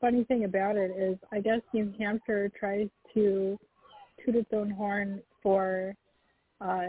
funny 0.02 0.24
thing 0.24 0.46
about 0.46 0.76
it 0.76 0.92
is 0.98 1.18
I 1.32 1.40
guess 1.40 1.62
New 1.72 1.94
Hampshire 2.00 2.52
tries 2.60 2.88
to 3.14 3.60
toot 4.26 4.36
its 4.36 4.50
own 4.54 4.72
horn 4.72 5.22
for 5.44 5.94
uh, 6.62 6.88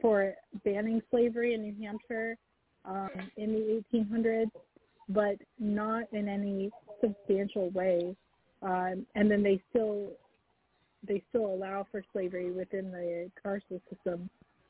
for 0.00 0.34
banning 0.64 1.02
slavery 1.10 1.52
in 1.54 1.62
New 1.62 1.84
Hampshire 1.84 2.36
um, 2.84 3.10
in 3.36 3.52
the 3.52 3.84
1800s, 3.96 4.50
but 5.08 5.36
not 5.58 6.04
in 6.12 6.26
any 6.26 6.70
substantial 7.00 7.70
way, 7.70 8.16
um, 8.62 9.06
and 9.14 9.30
then 9.30 9.42
they 9.42 9.60
still 9.70 10.08
they 11.06 11.22
still 11.28 11.46
allow 11.46 11.86
for 11.92 12.02
slavery 12.12 12.50
within 12.50 12.90
the 12.90 13.30
carceral 13.44 13.80
system 13.92 14.28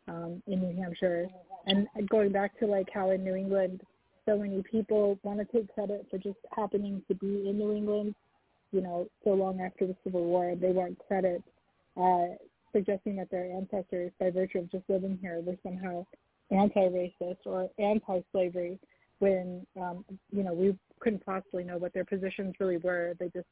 um, 0.09 0.43
in 0.47 0.61
New 0.61 0.83
Hampshire. 0.83 1.29
And 1.67 1.87
going 2.09 2.33
back 2.33 2.59
to 2.61 2.67
like 2.67 2.89
how 2.93 3.11
in 3.11 3.23
New 3.23 3.35
England, 3.35 3.83
so 4.27 4.39
many 4.39 4.63
people 4.71 5.19
want 5.23 5.39
to 5.39 5.45
take 5.45 5.73
credit 5.75 6.07
for 6.11 6.19
just 6.19 6.39
happening 6.55 7.03
to 7.09 7.15
be 7.15 7.49
in 7.49 7.59
New 7.59 7.73
England, 7.73 8.15
you 8.73 8.81
know, 8.81 9.07
so 9.25 9.31
long 9.31 9.61
after 9.61 9.87
the 9.87 9.97
Civil 10.05 10.25
War, 10.25 10.55
they 10.55 10.73
want 10.73 10.99
credit, 11.07 11.43
uh, 11.97 12.27
suggesting 12.73 13.17
that 13.17 13.31
their 13.31 13.51
ancestors, 13.51 14.13
by 14.21 14.31
virtue 14.31 14.59
of 14.59 14.71
just 14.71 14.85
living 14.89 15.19
here, 15.21 15.41
were 15.41 15.57
somehow 15.63 16.05
anti-racist 16.51 17.39
or 17.47 17.69
anti-slavery 17.79 18.79
when, 19.19 19.67
um, 19.81 20.05
you 20.31 20.43
know, 20.43 20.53
we 20.53 20.77
couldn't 21.01 21.25
possibly 21.25 21.65
know 21.65 21.79
what 21.79 21.93
their 21.95 22.05
positions 22.05 22.55
really 22.61 22.77
were. 22.79 23.15
They 23.19 23.29
just 23.29 23.49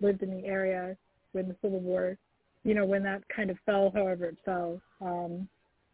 lived 0.00 0.22
in 0.22 0.30
the 0.30 0.46
area 0.46 0.96
when 1.32 1.48
the 1.48 1.56
Civil 1.62 1.80
War, 1.80 2.16
you 2.64 2.74
know, 2.74 2.84
when 2.84 3.02
that 3.02 3.22
kind 3.34 3.50
of 3.50 3.58
fell, 3.66 3.90
however 3.94 4.26
it 4.26 4.38
fell. 4.44 4.80
Um, 5.00 5.48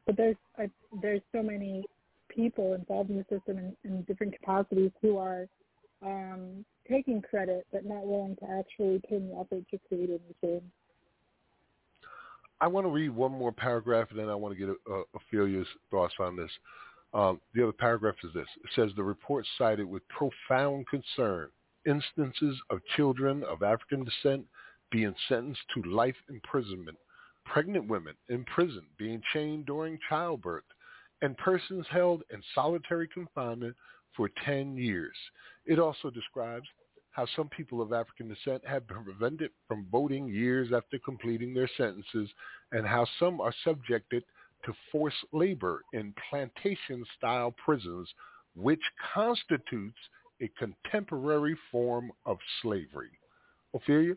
but 0.06 0.16
there's 0.16 0.36
I, 0.58 0.70
there's 1.02 1.22
so 1.32 1.42
many 1.42 1.84
people 2.28 2.74
involved 2.74 3.10
in 3.10 3.16
the 3.16 3.24
system 3.24 3.58
in, 3.58 3.76
in 3.84 4.02
different 4.02 4.34
capacities 4.38 4.90
who 5.02 5.18
are 5.18 5.46
um, 6.04 6.64
taking 6.88 7.22
credit 7.22 7.66
but 7.72 7.84
not 7.84 8.06
willing 8.06 8.36
to 8.36 8.44
actually 8.58 9.00
put 9.08 9.18
in 9.18 9.28
the 9.28 9.34
effort 9.36 9.64
to 9.70 9.78
create 9.88 10.08
a 10.08 10.12
new 10.12 10.34
change. 10.42 10.62
I 12.60 12.66
want 12.68 12.86
to 12.86 12.90
read 12.90 13.10
one 13.10 13.32
more 13.32 13.52
paragraph, 13.52 14.08
and 14.10 14.18
then 14.18 14.30
I 14.30 14.34
want 14.34 14.56
to 14.56 14.66
get 14.66 14.74
uh, 14.90 15.02
Ophelia's 15.14 15.66
thoughts 15.90 16.14
on 16.18 16.36
this. 16.36 16.50
Um, 17.12 17.40
the 17.54 17.62
other 17.62 17.72
paragraph 17.72 18.16
is 18.24 18.32
this. 18.32 18.46
It 18.64 18.70
says 18.74 18.90
the 18.96 19.02
report 19.02 19.46
cited 19.58 19.86
with 19.86 20.02
profound 20.08 20.86
concern 20.88 21.48
instances 21.86 22.58
of 22.70 22.80
children 22.96 23.44
of 23.44 23.62
African 23.62 24.04
descent 24.04 24.44
being 24.90 25.14
sentenced 25.28 25.60
to 25.74 25.90
life 25.90 26.16
imprisonment, 26.28 26.96
pregnant 27.52 27.88
women 27.88 28.14
in 28.28 28.44
prison 28.44 28.82
being 28.98 29.22
chained 29.32 29.66
during 29.66 29.98
childbirth, 30.08 30.64
and 31.22 31.36
persons 31.38 31.86
held 31.90 32.22
in 32.30 32.42
solitary 32.54 33.08
confinement 33.08 33.74
for 34.16 34.30
10 34.44 34.76
years. 34.76 35.14
It 35.64 35.78
also 35.78 36.10
describes 36.10 36.66
how 37.10 37.26
some 37.34 37.48
people 37.48 37.80
of 37.80 37.94
African 37.94 38.28
descent 38.28 38.62
have 38.66 38.86
been 38.86 39.02
prevented 39.02 39.50
from 39.66 39.86
voting 39.90 40.28
years 40.28 40.68
after 40.74 40.98
completing 40.98 41.54
their 41.54 41.70
sentences 41.76 42.28
and 42.72 42.86
how 42.86 43.06
some 43.18 43.40
are 43.40 43.54
subjected 43.64 44.22
to 44.66 44.74
forced 44.92 45.16
labor 45.32 45.82
in 45.94 46.12
plantation-style 46.28 47.54
prisons, 47.64 48.08
which 48.54 48.82
constitutes 49.14 49.96
a 50.42 50.50
contemporary 50.58 51.56
form 51.72 52.12
of 52.26 52.36
slavery. 52.60 53.18
Ophelia? 53.74 54.14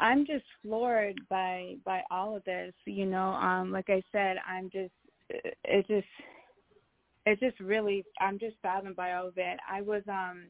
I'm 0.00 0.26
just 0.26 0.44
floored 0.62 1.20
by 1.28 1.76
by 1.84 2.02
all 2.10 2.36
of 2.36 2.44
this. 2.44 2.72
You 2.84 3.06
know, 3.06 3.30
um, 3.30 3.72
like 3.72 3.88
I 3.88 4.02
said, 4.12 4.36
I'm 4.46 4.70
just 4.70 4.92
it 5.30 5.86
just 5.88 6.06
it 7.26 7.40
just 7.40 7.58
really 7.60 8.04
I'm 8.20 8.38
just 8.38 8.56
fathomed 8.62 8.96
by 8.96 9.14
all 9.14 9.28
of 9.28 9.38
it. 9.38 9.58
I 9.70 9.82
was 9.82 10.02
um 10.08 10.44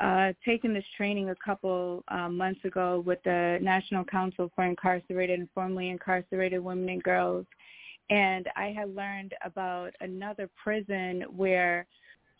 uh 0.00 0.32
taking 0.44 0.72
this 0.72 0.84
training 0.96 1.30
a 1.30 1.36
couple 1.44 2.02
um, 2.08 2.36
months 2.36 2.64
ago 2.64 3.02
with 3.04 3.22
the 3.24 3.58
National 3.60 4.04
Council 4.04 4.50
for 4.54 4.64
Incarcerated 4.64 5.38
and 5.38 5.48
Formerly 5.54 5.90
Incarcerated 5.90 6.62
Women 6.62 6.88
and 6.88 7.02
Girls, 7.02 7.46
and 8.10 8.48
I 8.56 8.74
had 8.76 8.94
learned 8.94 9.34
about 9.44 9.92
another 10.00 10.48
prison 10.62 11.24
where 11.34 11.86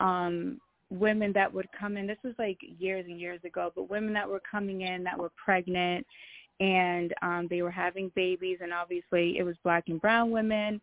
um 0.00 0.58
women 0.92 1.32
that 1.32 1.52
would 1.52 1.68
come 1.78 1.96
in. 1.96 2.06
This 2.06 2.18
was 2.22 2.34
like 2.38 2.58
years 2.78 3.06
and 3.08 3.20
years 3.20 3.40
ago, 3.44 3.72
but 3.74 3.90
women 3.90 4.12
that 4.14 4.28
were 4.28 4.42
coming 4.50 4.82
in 4.82 5.02
that 5.04 5.18
were 5.18 5.32
pregnant 5.42 6.06
and 6.60 7.12
um 7.22 7.46
they 7.50 7.62
were 7.62 7.70
having 7.70 8.10
babies 8.14 8.58
and 8.60 8.72
obviously 8.72 9.36
it 9.38 9.42
was 9.42 9.56
black 9.64 9.84
and 9.88 10.00
brown 10.00 10.30
women 10.30 10.80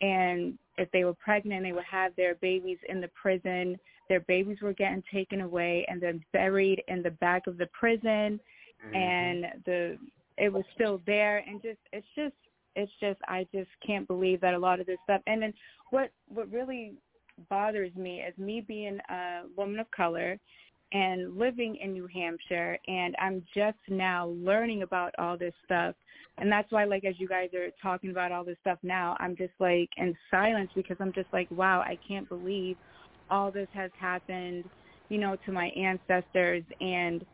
and 0.00 0.58
if 0.78 0.90
they 0.92 1.04
were 1.04 1.14
pregnant 1.14 1.62
they 1.62 1.72
would 1.72 1.84
have 1.84 2.12
their 2.16 2.34
babies 2.36 2.78
in 2.88 3.00
the 3.00 3.08
prison 3.08 3.78
their 4.08 4.20
babies 4.20 4.58
were 4.60 4.72
getting 4.72 5.02
taken 5.12 5.42
away 5.42 5.86
and 5.88 6.00
then 6.02 6.22
buried 6.32 6.82
in 6.88 7.02
the 7.02 7.10
back 7.12 7.46
of 7.46 7.58
the 7.58 7.66
prison 7.66 8.40
mm-hmm. 8.84 8.94
and 8.94 9.44
the 9.66 9.96
it 10.38 10.52
was 10.52 10.64
still 10.74 11.00
there 11.06 11.44
and 11.46 11.62
just 11.62 11.78
it's 11.92 12.06
just 12.16 12.34
it's 12.76 12.92
just 13.00 13.20
I 13.26 13.46
just 13.52 13.70
can't 13.84 14.06
believe 14.06 14.40
that 14.40 14.54
a 14.54 14.58
lot 14.58 14.80
of 14.80 14.86
this 14.86 14.98
stuff 15.04 15.20
and 15.26 15.42
then 15.42 15.52
what 15.90 16.10
what 16.28 16.50
really 16.50 16.94
bothers 17.48 17.94
me 17.94 18.20
is 18.20 18.36
me 18.38 18.60
being 18.66 18.98
a 19.08 19.42
woman 19.56 19.78
of 19.78 19.90
color 19.90 20.38
and 20.92 21.36
living 21.38 21.76
in 21.76 21.92
New 21.92 22.08
Hampshire 22.12 22.78
and 22.88 23.14
I'm 23.20 23.44
just 23.54 23.78
now 23.88 24.28
learning 24.28 24.82
about 24.82 25.14
all 25.18 25.38
this 25.38 25.54
stuff. 25.64 25.94
And 26.38 26.50
that's 26.50 26.70
why 26.72 26.84
like 26.84 27.04
as 27.04 27.14
you 27.18 27.28
guys 27.28 27.50
are 27.54 27.68
talking 27.82 28.10
about 28.10 28.32
all 28.32 28.44
this 28.44 28.56
stuff 28.60 28.78
now 28.82 29.16
I'm 29.20 29.36
just 29.36 29.52
like 29.58 29.88
in 29.96 30.16
silence 30.30 30.70
because 30.74 30.96
I'm 31.00 31.12
just 31.12 31.28
like 31.32 31.50
wow 31.50 31.80
I 31.80 31.98
can't 32.06 32.28
believe 32.28 32.76
all 33.30 33.50
this 33.50 33.68
has 33.72 33.90
happened 33.98 34.64
you 35.08 35.18
know 35.18 35.36
to 35.46 35.52
my 35.52 35.66
ancestors. 35.76 36.64
And 36.80 37.24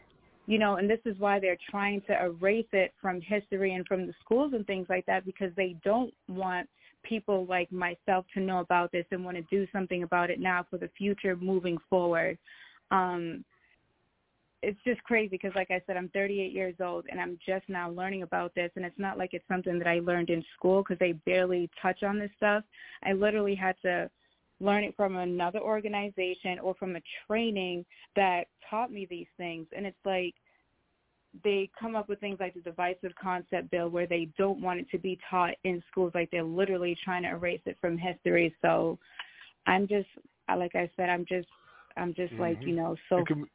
you 0.46 0.58
know 0.58 0.76
and 0.76 0.88
this 0.88 1.00
is 1.06 1.18
why 1.18 1.40
they're 1.40 1.58
trying 1.70 2.02
to 2.08 2.24
erase 2.24 2.68
it 2.72 2.92
from 3.00 3.20
history 3.20 3.74
and 3.74 3.86
from 3.86 4.06
the 4.06 4.14
schools 4.24 4.52
and 4.54 4.66
things 4.66 4.86
like 4.88 5.06
that 5.06 5.24
because 5.24 5.50
they 5.56 5.76
don't 5.82 6.12
want 6.28 6.68
people 7.08 7.46
like 7.46 7.70
myself 7.72 8.24
to 8.34 8.40
know 8.40 8.60
about 8.60 8.92
this 8.92 9.06
and 9.10 9.24
want 9.24 9.36
to 9.36 9.42
do 9.44 9.66
something 9.72 10.02
about 10.02 10.30
it 10.30 10.40
now 10.40 10.66
for 10.68 10.78
the 10.78 10.90
future 10.96 11.36
moving 11.36 11.78
forward. 11.88 12.38
Um, 12.90 13.44
it's 14.62 14.78
just 14.84 15.02
crazy 15.04 15.28
because 15.28 15.52
like 15.54 15.70
I 15.70 15.82
said, 15.86 15.96
I'm 15.96 16.08
38 16.08 16.52
years 16.52 16.74
old 16.80 17.04
and 17.10 17.20
I'm 17.20 17.38
just 17.46 17.68
now 17.68 17.90
learning 17.90 18.22
about 18.22 18.54
this 18.54 18.70
and 18.76 18.84
it's 18.84 18.98
not 18.98 19.18
like 19.18 19.30
it's 19.32 19.46
something 19.48 19.78
that 19.78 19.86
I 19.86 20.00
learned 20.00 20.30
in 20.30 20.44
school 20.56 20.82
because 20.82 20.98
they 20.98 21.12
barely 21.12 21.70
touch 21.80 22.02
on 22.02 22.18
this 22.18 22.30
stuff. 22.36 22.64
I 23.04 23.12
literally 23.12 23.54
had 23.54 23.76
to 23.82 24.10
learn 24.58 24.84
it 24.84 24.96
from 24.96 25.16
another 25.16 25.60
organization 25.60 26.58
or 26.60 26.74
from 26.74 26.96
a 26.96 27.02
training 27.26 27.84
that 28.16 28.44
taught 28.68 28.90
me 28.90 29.06
these 29.08 29.26
things 29.36 29.66
and 29.76 29.86
it's 29.86 29.96
like 30.04 30.34
they 31.44 31.70
come 31.78 31.96
up 31.96 32.08
with 32.08 32.20
things 32.20 32.38
like 32.40 32.54
the 32.54 32.60
divisive 32.60 33.12
concept 33.20 33.70
bill 33.70 33.88
where 33.88 34.06
they 34.06 34.28
don't 34.38 34.60
want 34.60 34.80
it 34.80 34.90
to 34.90 34.98
be 34.98 35.18
taught 35.28 35.54
in 35.64 35.82
schools 35.90 36.12
like 36.14 36.30
they're 36.30 36.42
literally 36.42 36.96
trying 37.04 37.22
to 37.22 37.28
erase 37.28 37.60
it 37.66 37.76
from 37.80 37.96
history 37.96 38.54
so 38.62 38.98
i'm 39.66 39.86
just 39.86 40.08
like 40.56 40.74
i 40.74 40.90
said 40.96 41.08
i'm 41.08 41.24
just 41.28 41.48
i'm 41.96 42.14
just 42.14 42.32
mm-hmm. 42.34 42.42
like 42.42 42.62
you 42.62 42.74
know 42.74 42.96
so 43.08 43.24
can, 43.24 43.46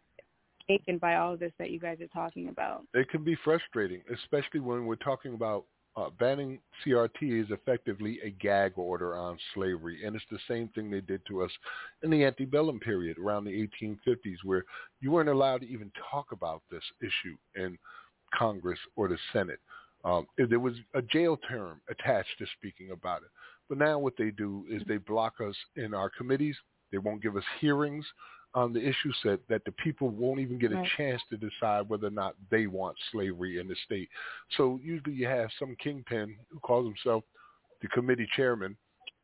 taken 0.68 0.98
by 0.98 1.16
all 1.16 1.34
of 1.34 1.40
this 1.40 1.52
that 1.58 1.72
you 1.72 1.80
guys 1.80 1.98
are 2.02 2.08
talking 2.08 2.50
about 2.50 2.84
it 2.94 3.10
can 3.10 3.24
be 3.24 3.36
frustrating 3.44 4.02
especially 4.14 4.60
when 4.60 4.86
we're 4.86 4.96
talking 4.96 5.34
about 5.34 5.66
uh, 5.96 6.10
banning 6.20 6.60
CRT 6.86 7.44
is 7.44 7.52
effectively 7.52 8.20
a 8.24 8.30
gag 8.30 8.74
order 8.78 9.16
on 9.18 9.38
slavery, 9.54 10.06
and 10.06 10.16
it's 10.16 10.26
the 10.32 10.40
same 10.48 10.70
thing 10.70 10.90
they 10.90 11.02
did 11.02 11.22
to 11.28 11.44
us 11.44 11.52
in 12.02 12.10
the 12.10 12.24
antebellum 12.24 12.80
period 12.80 13.18
around 13.18 13.44
the 13.44 13.70
1850s, 13.84 14.38
where 14.44 14.64
you 15.02 15.12
weren't 15.12 15.30
allowed 15.30 15.62
to 15.62 15.68
even 15.68 15.92
talk 16.10 16.32
about 16.32 16.62
this 16.72 16.84
issue 17.02 17.36
in 17.56 17.78
Congress 18.34 18.80
or 18.96 19.10
the 19.10 19.18
Senate. 19.34 19.60
Um, 20.04 20.26
there 20.38 20.60
was 20.60 20.74
a 20.96 21.02
jail 21.02 21.38
term 21.48 21.82
attached 21.90 22.38
to 22.40 22.46
speaking 22.58 22.92
about 22.92 23.22
it. 23.22 23.30
But 23.68 23.78
now 23.78 24.00
what 24.00 24.14
they 24.18 24.32
do 24.32 24.66
is 24.70 24.82
they 24.88 24.98
block 24.98 25.36
us 25.46 25.56
in 25.76 25.94
our 25.94 26.10
committees. 26.10 26.56
They 26.92 26.98
won't 26.98 27.22
give 27.22 27.38
us 27.38 27.44
hearings 27.60 28.06
on 28.54 28.74
the 28.74 28.80
issue 28.80 29.12
set 29.24 29.40
that 29.48 29.64
the 29.66 29.72
people 29.74 30.10
won't 30.10 30.40
even 30.40 30.60
get 30.60 30.72
a 30.72 30.76
right. 30.76 30.90
chance 30.98 31.22
to 31.30 31.38
decide 31.38 31.88
whether 31.88 32.08
or 32.08 32.12
not 32.12 32.36
they 32.50 32.68
want 32.68 32.98
slavery 33.12 33.60
in 33.60 33.68
the 33.68 33.76
state. 33.86 34.10
So 34.58 34.80
usually 34.84 35.16
you 35.16 35.28
have 35.28 35.50
some 35.58 35.76
kingpin 35.82 36.36
who 36.50 36.60
calls 36.60 36.86
himself 36.86 37.24
the 37.82 37.88
committee 37.88 38.28
chairman 38.36 38.76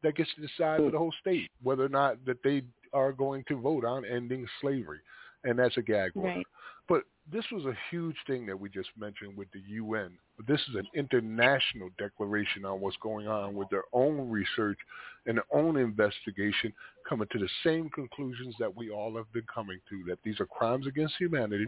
that 0.04 0.16
gets 0.16 0.30
to 0.36 0.42
decide 0.42 0.80
for 0.80 0.92
the 0.92 0.98
whole 0.98 1.14
state 1.20 1.50
whether 1.62 1.84
or 1.84 1.90
not 1.90 2.24
that 2.26 2.42
they 2.44 2.64
are 2.94 3.12
going 3.12 3.44
to 3.48 3.60
vote 3.60 3.84
on 3.84 4.06
ending 4.06 4.48
slavery. 4.62 5.00
And 5.44 5.60
that's 5.60 5.78
a 5.78 5.82
gag 5.82 6.12
order. 6.16 6.30
Right. 6.30 6.48
But 6.88 7.04
this 7.32 7.46
was 7.52 7.66
a 7.66 7.76
huge 7.90 8.16
thing 8.26 8.46
that 8.46 8.60
we 8.60 8.70
just 8.70 8.90
mentioned 8.98 9.36
with 9.36 9.52
the 9.52 9.60
UN. 9.68 10.12
This 10.48 10.62
is 10.70 10.76
an 10.76 10.88
international 10.96 11.90
declaration 11.98 12.64
on 12.64 12.80
what's 12.80 12.98
going 12.98 13.28
on 13.28 13.54
with 13.56 13.70
their 13.70 13.84
own 13.92 14.30
research 14.30 14.78
and 15.26 15.38
their 15.38 15.46
own 15.52 15.78
investigation, 15.78 16.74
coming 17.08 17.28
to 17.32 17.40
the 17.40 17.50
same 17.64 17.90
conclusions 17.90 18.56
that 18.60 18.74
we 18.74 18.90
all 18.90 19.16
have 19.16 19.32
been 19.34 19.46
coming 19.54 19.80
to, 19.90 20.04
that 20.08 20.20
these 20.24 20.40
are 20.40 20.46
crimes 20.46 20.88
against 20.88 21.16
humanity 21.18 21.68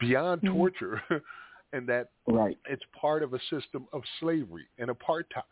beyond 0.00 0.42
mm-hmm. 0.42 0.56
torture, 0.56 1.00
and 1.72 1.88
that 1.88 2.10
right. 2.26 2.58
it's 2.68 2.82
part 3.00 3.22
of 3.22 3.34
a 3.34 3.38
system 3.50 3.86
of 3.92 4.02
slavery 4.20 4.66
and 4.78 4.90
apartheid, 4.90 5.42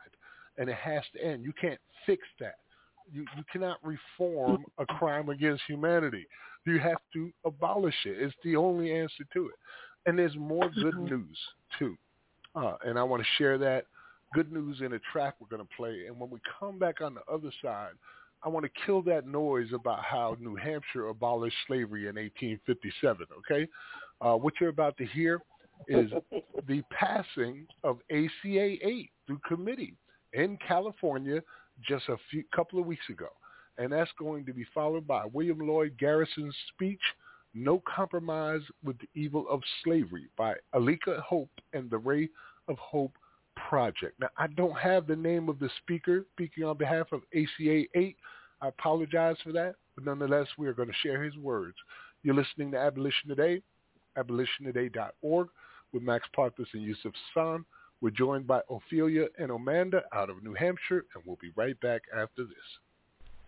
and 0.59 0.69
it 0.69 0.77
has 0.77 1.03
to 1.15 1.25
end. 1.25 1.45
You 1.45 1.53
can't 1.61 1.81
fix 2.07 2.23
that. 2.41 2.57
You, 3.13 3.25
you 3.37 3.45
cannot 3.53 3.79
reform 3.85 4.65
a 4.79 4.87
crime 4.87 5.29
against 5.29 5.63
humanity. 5.69 6.27
You 6.65 6.79
have 6.79 6.99
to 7.15 7.33
abolish 7.45 7.95
it. 8.05 8.17
It's 8.21 8.35
the 8.45 8.57
only 8.57 8.93
answer 8.93 9.25
to 9.33 9.47
it. 9.47 9.55
And 10.07 10.19
there's 10.19 10.37
more 10.37 10.69
good 10.71 10.95
mm-hmm. 10.95 11.07
news 11.07 11.39
too. 11.79 11.97
Uh, 12.55 12.75
and 12.85 12.99
I 12.99 13.03
want 13.03 13.23
to 13.23 13.29
share 13.39 13.59
that 13.59 13.87
good 14.35 14.53
news 14.53 14.81
in 14.81 14.95
a 14.95 14.99
track 15.13 15.35
we're 15.41 15.55
going 15.55 15.67
to 15.67 15.77
play. 15.77 16.07
And 16.07 16.19
when 16.19 16.31
we 16.31 16.39
come 16.59 16.79
back 16.79 17.01
on 17.01 17.15
the 17.15 17.33
other 17.33 17.51
side, 17.63 17.93
I 18.45 18.49
want 18.49 18.65
to 18.65 18.71
kill 18.85 19.03
that 19.03 19.27
noise 19.27 19.69
about 19.73 20.03
how 20.03 20.37
New 20.41 20.57
Hampshire 20.57 21.09
abolished 21.09 21.57
slavery 21.67 22.03
in 22.03 22.17
1857. 22.17 23.27
Okay, 23.39 23.69
uh, 24.21 24.35
what 24.35 24.55
you're 24.61 24.71
about 24.71 24.97
to 24.99 25.07
hear 25.07 25.41
is 25.89 26.11
the 26.69 26.83
passing 26.91 27.67
of 27.85 27.99
ACA 28.11 28.87
8 28.87 29.11
through 29.27 29.41
committee 29.47 29.95
in 30.33 30.59
California 30.67 31.41
just 31.87 32.09
a 32.09 32.17
few 32.31 32.43
couple 32.55 32.79
of 32.79 32.87
weeks 32.87 33.09
ago, 33.09 33.29
and 33.79 33.93
that's 33.93 34.11
going 34.19 34.45
to 34.47 34.53
be 34.53 34.67
followed 34.75 35.07
by 35.07 35.25
William 35.33 35.59
Lloyd 35.59 35.97
Garrison's 35.99 36.57
speech. 36.75 37.01
No 37.55 37.83
Compromise 37.87 38.63
with 38.83 38.97
the 38.99 39.09
Evil 39.15 39.47
of 39.51 39.61
Slavery 39.85 40.29
by 40.39 40.55
Alika 40.75 41.21
Hope 41.21 41.51
and 41.75 41.91
the 41.91 41.99
Ray 41.99 42.29
of 42.69 42.79
Hope 42.79 43.13
Project. 43.69 44.19
Now, 44.19 44.31
I 44.39 44.47
don't 44.47 44.79
have 44.79 45.07
the 45.07 45.17
name 45.17 45.49
of 45.49 45.59
the 45.59 45.69
speaker 45.83 46.25
speaking 46.33 46.65
on 46.65 46.79
behalf 46.79 47.13
of 47.13 47.23
ACA 47.35 47.85
8. 47.95 48.17
I 48.63 48.69
apologize 48.69 49.37
for 49.43 49.53
that, 49.53 49.75
but 49.95 50.05
nonetheless, 50.05 50.47
we 50.57 50.67
are 50.67 50.73
going 50.73 50.89
to 50.89 50.95
share 51.03 51.23
his 51.23 51.37
words. 51.37 51.77
You're 52.23 52.35
listening 52.35 52.71
to 52.71 52.79
Abolition 52.79 53.29
Today, 53.29 53.61
abolitiontoday.org 54.17 55.49
with 55.93 56.03
Max 56.03 56.27
Parthas 56.37 56.73
and 56.73 56.83
Yusuf 56.83 57.13
San. 57.35 57.65
We're 58.01 58.11
joined 58.11 58.47
by 58.47 58.63
Ophelia 58.71 59.27
and 59.39 59.51
Amanda 59.51 60.03
out 60.15 60.31
of 60.31 60.43
New 60.43 60.55
Hampshire, 60.55 61.05
and 61.15 61.23
we'll 61.27 61.39
be 61.41 61.53
right 61.55 61.79
back 61.81 62.03
after 62.13 62.45
this. 62.45 62.57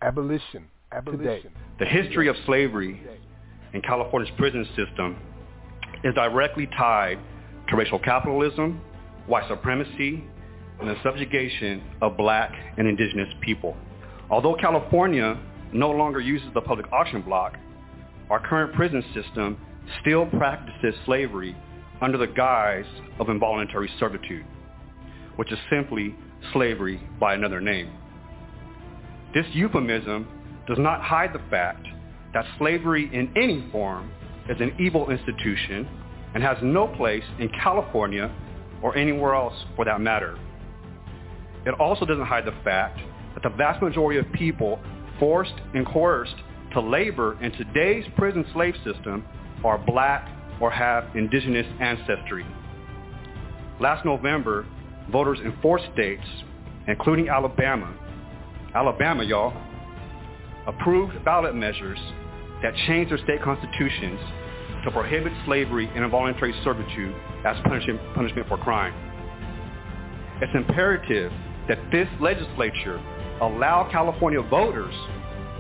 Abolition. 0.04 0.66
Abolition. 0.92 1.24
Today. 1.24 1.42
The 1.78 1.86
history 1.86 2.28
of 2.28 2.36
slavery 2.44 3.00
in 3.72 3.80
California's 3.80 4.32
prison 4.36 4.66
system 4.76 5.16
is 6.04 6.14
directly 6.14 6.66
tied 6.76 7.18
to 7.70 7.76
racial 7.76 7.98
capitalism, 7.98 8.82
white 9.26 9.48
supremacy, 9.48 10.22
and 10.78 10.88
the 10.90 10.96
subjugation 11.02 11.82
of 12.02 12.18
black 12.18 12.52
and 12.76 12.86
indigenous 12.86 13.28
people. 13.40 13.76
Although 14.28 14.56
California 14.56 15.40
no 15.72 15.90
longer 15.90 16.20
uses 16.20 16.48
the 16.52 16.60
public 16.60 16.86
auction 16.92 17.22
block, 17.22 17.56
our 18.28 18.46
current 18.46 18.74
prison 18.74 19.02
system 19.14 19.58
still 20.02 20.26
practices 20.26 20.94
slavery 21.06 21.56
under 22.02 22.18
the 22.18 22.26
guise 22.26 22.84
of 23.18 23.30
involuntary 23.30 23.90
servitude, 23.98 24.44
which 25.36 25.50
is 25.50 25.58
simply 25.70 26.14
slavery 26.52 27.00
by 27.18 27.32
another 27.32 27.60
name. 27.60 27.90
This 29.34 29.46
euphemism 29.52 30.28
does 30.68 30.78
not 30.78 31.02
hide 31.02 31.32
the 31.32 31.42
fact 31.50 31.84
that 32.32 32.44
slavery 32.56 33.10
in 33.12 33.32
any 33.36 33.68
form 33.72 34.12
is 34.48 34.60
an 34.60 34.76
evil 34.78 35.10
institution 35.10 35.88
and 36.34 36.42
has 36.42 36.56
no 36.62 36.86
place 36.86 37.24
in 37.40 37.48
California 37.48 38.32
or 38.80 38.96
anywhere 38.96 39.34
else 39.34 39.54
for 39.74 39.84
that 39.86 40.00
matter. 40.00 40.38
It 41.66 41.74
also 41.80 42.04
doesn't 42.04 42.26
hide 42.26 42.44
the 42.44 42.54
fact 42.62 43.00
that 43.34 43.42
the 43.42 43.56
vast 43.56 43.82
majority 43.82 44.20
of 44.20 44.32
people 44.34 44.78
forced 45.18 45.54
and 45.74 45.84
coerced 45.84 46.36
to 46.72 46.80
labor 46.80 47.36
in 47.42 47.50
today's 47.52 48.04
prison 48.16 48.44
slave 48.52 48.74
system 48.84 49.24
are 49.64 49.78
black 49.78 50.28
or 50.60 50.70
have 50.70 51.04
indigenous 51.16 51.66
ancestry. 51.80 52.46
Last 53.80 54.04
November, 54.04 54.64
voters 55.10 55.38
in 55.42 55.54
four 55.60 55.80
states, 55.92 56.24
including 56.86 57.28
Alabama, 57.28 57.92
Alabama, 58.74 59.22
y'all, 59.22 59.52
approved 60.66 61.24
ballot 61.24 61.54
measures 61.54 61.98
that 62.60 62.74
changed 62.88 63.10
their 63.12 63.18
state 63.18 63.40
constitutions 63.40 64.18
to 64.84 64.90
prohibit 64.90 65.32
slavery 65.46 65.88
and 65.94 66.04
involuntary 66.04 66.52
servitude 66.64 67.14
as 67.44 67.56
punishment, 67.64 68.00
for 68.48 68.58
crime. 68.58 68.92
It's 70.42 70.52
imperative 70.54 71.30
that 71.68 71.78
this 71.92 72.08
legislature 72.20 73.00
allow 73.40 73.88
California 73.92 74.42
voters 74.42 74.94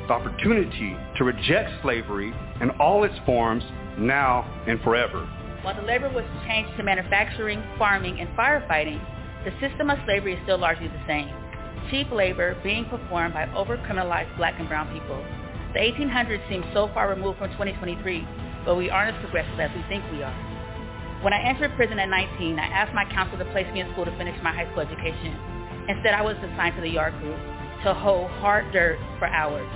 the 0.08 0.12
opportunity 0.12 0.96
to 1.16 1.24
reject 1.24 1.70
slavery 1.82 2.34
in 2.60 2.70
all 2.80 3.04
its 3.04 3.14
forms 3.24 3.62
now 3.96 4.42
and 4.66 4.80
forever. 4.82 5.24
While 5.62 5.76
the 5.76 5.86
labor 5.86 6.10
was 6.10 6.24
changed 6.46 6.76
to 6.76 6.82
manufacturing, 6.82 7.62
farming, 7.78 8.20
and 8.20 8.28
firefighting, 8.36 9.00
the 9.44 9.52
system 9.66 9.88
of 9.88 9.98
slavery 10.04 10.34
is 10.34 10.40
still 10.42 10.58
largely 10.58 10.88
the 10.88 11.02
same. 11.06 11.32
Cheap 11.90 12.10
labor 12.10 12.56
being 12.62 12.86
performed 12.86 13.34
by 13.34 13.52
over-criminalized 13.52 14.36
black 14.36 14.54
and 14.58 14.68
brown 14.68 14.92
people. 14.92 15.20
The 15.74 15.80
1800s 15.80 16.48
seem 16.48 16.64
so 16.72 16.88
far 16.94 17.08
removed 17.08 17.38
from 17.38 17.50
2023, 17.50 18.64
but 18.64 18.76
we 18.76 18.88
aren't 18.88 19.16
as 19.16 19.20
progressive 19.20 19.60
as 19.60 19.70
we 19.74 19.82
think 19.88 20.02
we 20.10 20.22
are. 20.22 20.32
When 21.20 21.32
I 21.32 21.42
entered 21.42 21.74
prison 21.76 21.98
at 21.98 22.08
19, 22.08 22.58
I 22.58 22.66
asked 22.66 22.94
my 22.94 23.04
counselor 23.12 23.44
to 23.44 23.50
place 23.52 23.66
me 23.72 23.80
in 23.80 23.90
school 23.92 24.04
to 24.04 24.16
finish 24.16 24.36
my 24.42 24.52
high 24.52 24.70
school 24.70 24.80
education. 24.80 25.36
Instead, 25.88 26.14
I 26.14 26.22
was 26.22 26.36
assigned 26.40 26.76
to 26.76 26.82
the 26.82 26.88
yard 26.88 27.12
crew 27.20 27.36
to 27.84 27.92
hoe 27.92 28.28
hard 28.40 28.72
dirt 28.72 28.98
for 29.18 29.26
hours. 29.28 29.68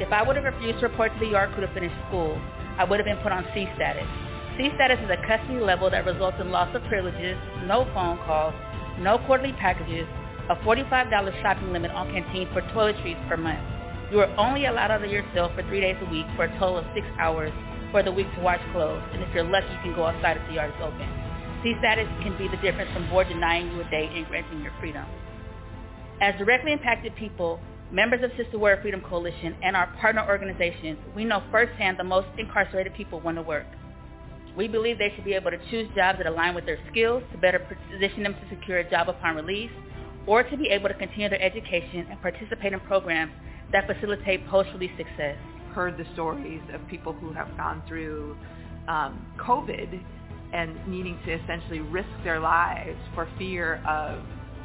If 0.00 0.12
I 0.12 0.22
would 0.22 0.36
have 0.36 0.44
refused 0.44 0.80
to 0.80 0.88
report 0.88 1.12
to 1.14 1.20
the 1.20 1.32
yard 1.32 1.52
crew 1.52 1.66
to 1.66 1.72
finish 1.72 1.92
school, 2.08 2.36
I 2.76 2.84
would 2.84 2.98
have 2.98 3.06
been 3.06 3.20
put 3.24 3.32
on 3.32 3.46
C 3.54 3.68
status. 3.76 4.08
C 4.56 4.68
status 4.74 4.98
is 5.04 5.10
a 5.10 5.20
custody 5.26 5.60
level 5.60 5.88
that 5.90 6.04
results 6.04 6.36
in 6.40 6.50
loss 6.50 6.74
of 6.74 6.82
privileges, 6.84 7.36
no 7.64 7.88
phone 7.94 8.18
calls, 8.24 8.54
no 9.00 9.16
quarterly 9.24 9.52
packages, 9.54 10.08
a 10.50 10.56
$45 10.66 11.42
shopping 11.42 11.72
limit 11.72 11.92
on 11.92 12.10
canteen 12.10 12.48
for 12.52 12.60
toiletries 12.74 13.16
per 13.28 13.36
month. 13.36 13.60
You 14.10 14.18
are 14.18 14.34
only 14.36 14.66
allowed 14.66 14.90
out 14.90 15.04
of 15.04 15.08
your 15.08 15.24
cell 15.32 15.48
for 15.54 15.62
three 15.62 15.80
days 15.80 15.94
a 16.02 16.10
week 16.10 16.26
for 16.34 16.46
a 16.46 16.58
total 16.58 16.78
of 16.78 16.84
six 16.92 17.06
hours 17.20 17.52
for 17.92 18.02
the 18.02 18.10
week 18.10 18.26
to 18.34 18.40
wash 18.40 18.60
clothes, 18.72 19.02
and 19.12 19.22
if 19.22 19.32
you're 19.32 19.44
lucky, 19.44 19.70
you 19.70 19.78
can 19.82 19.94
go 19.94 20.06
outside 20.06 20.36
if 20.36 20.42
the 20.48 20.54
yard 20.54 20.74
is 20.74 20.82
open. 20.82 21.06
C 21.62 21.74
status 21.78 22.08
can 22.22 22.36
be 22.36 22.48
the 22.48 22.56
difference 22.62 22.90
from 22.92 23.08
board 23.08 23.28
denying 23.28 23.70
you 23.70 23.80
a 23.80 23.90
day 23.90 24.10
and 24.12 24.26
granting 24.26 24.60
your 24.60 24.72
freedom. 24.80 25.06
As 26.20 26.34
directly 26.36 26.72
impacted 26.72 27.14
people, 27.14 27.60
members 27.92 28.24
of 28.24 28.32
Sister 28.36 28.58
Warrior 28.58 28.82
Freedom 28.82 29.02
Coalition, 29.02 29.54
and 29.62 29.76
our 29.76 29.86
partner 30.00 30.26
organizations, 30.26 30.98
we 31.14 31.24
know 31.24 31.44
firsthand 31.52 31.96
the 31.96 32.04
most 32.04 32.26
incarcerated 32.38 32.94
people 32.94 33.20
want 33.20 33.36
to 33.36 33.42
work. 33.42 33.66
We 34.56 34.66
believe 34.66 34.98
they 34.98 35.12
should 35.14 35.24
be 35.24 35.34
able 35.34 35.52
to 35.52 35.58
choose 35.70 35.88
jobs 35.94 36.18
that 36.18 36.26
align 36.26 36.56
with 36.56 36.66
their 36.66 36.78
skills 36.90 37.22
to 37.30 37.38
better 37.38 37.60
position 37.92 38.24
them 38.24 38.34
to 38.34 38.48
secure 38.48 38.78
a 38.78 38.90
job 38.90 39.08
upon 39.08 39.36
release, 39.36 39.70
or 40.30 40.44
to 40.44 40.56
be 40.56 40.68
able 40.68 40.86
to 40.88 40.94
continue 40.94 41.28
their 41.28 41.42
education 41.42 42.06
and 42.08 42.22
participate 42.22 42.72
in 42.72 42.78
programs 42.78 43.32
that 43.72 43.84
facilitate 43.88 44.46
post-release 44.46 44.92
success. 44.96 45.36
Heard 45.74 45.98
the 45.98 46.06
stories 46.12 46.62
of 46.72 46.86
people 46.86 47.12
who 47.12 47.32
have 47.32 47.48
gone 47.56 47.82
through 47.88 48.36
um, 48.86 49.26
COVID 49.38 50.00
and 50.52 50.86
needing 50.86 51.18
to 51.26 51.32
essentially 51.32 51.80
risk 51.80 52.08
their 52.22 52.38
lives 52.38 52.96
for 53.12 53.28
fear 53.38 53.82
of 53.88 54.22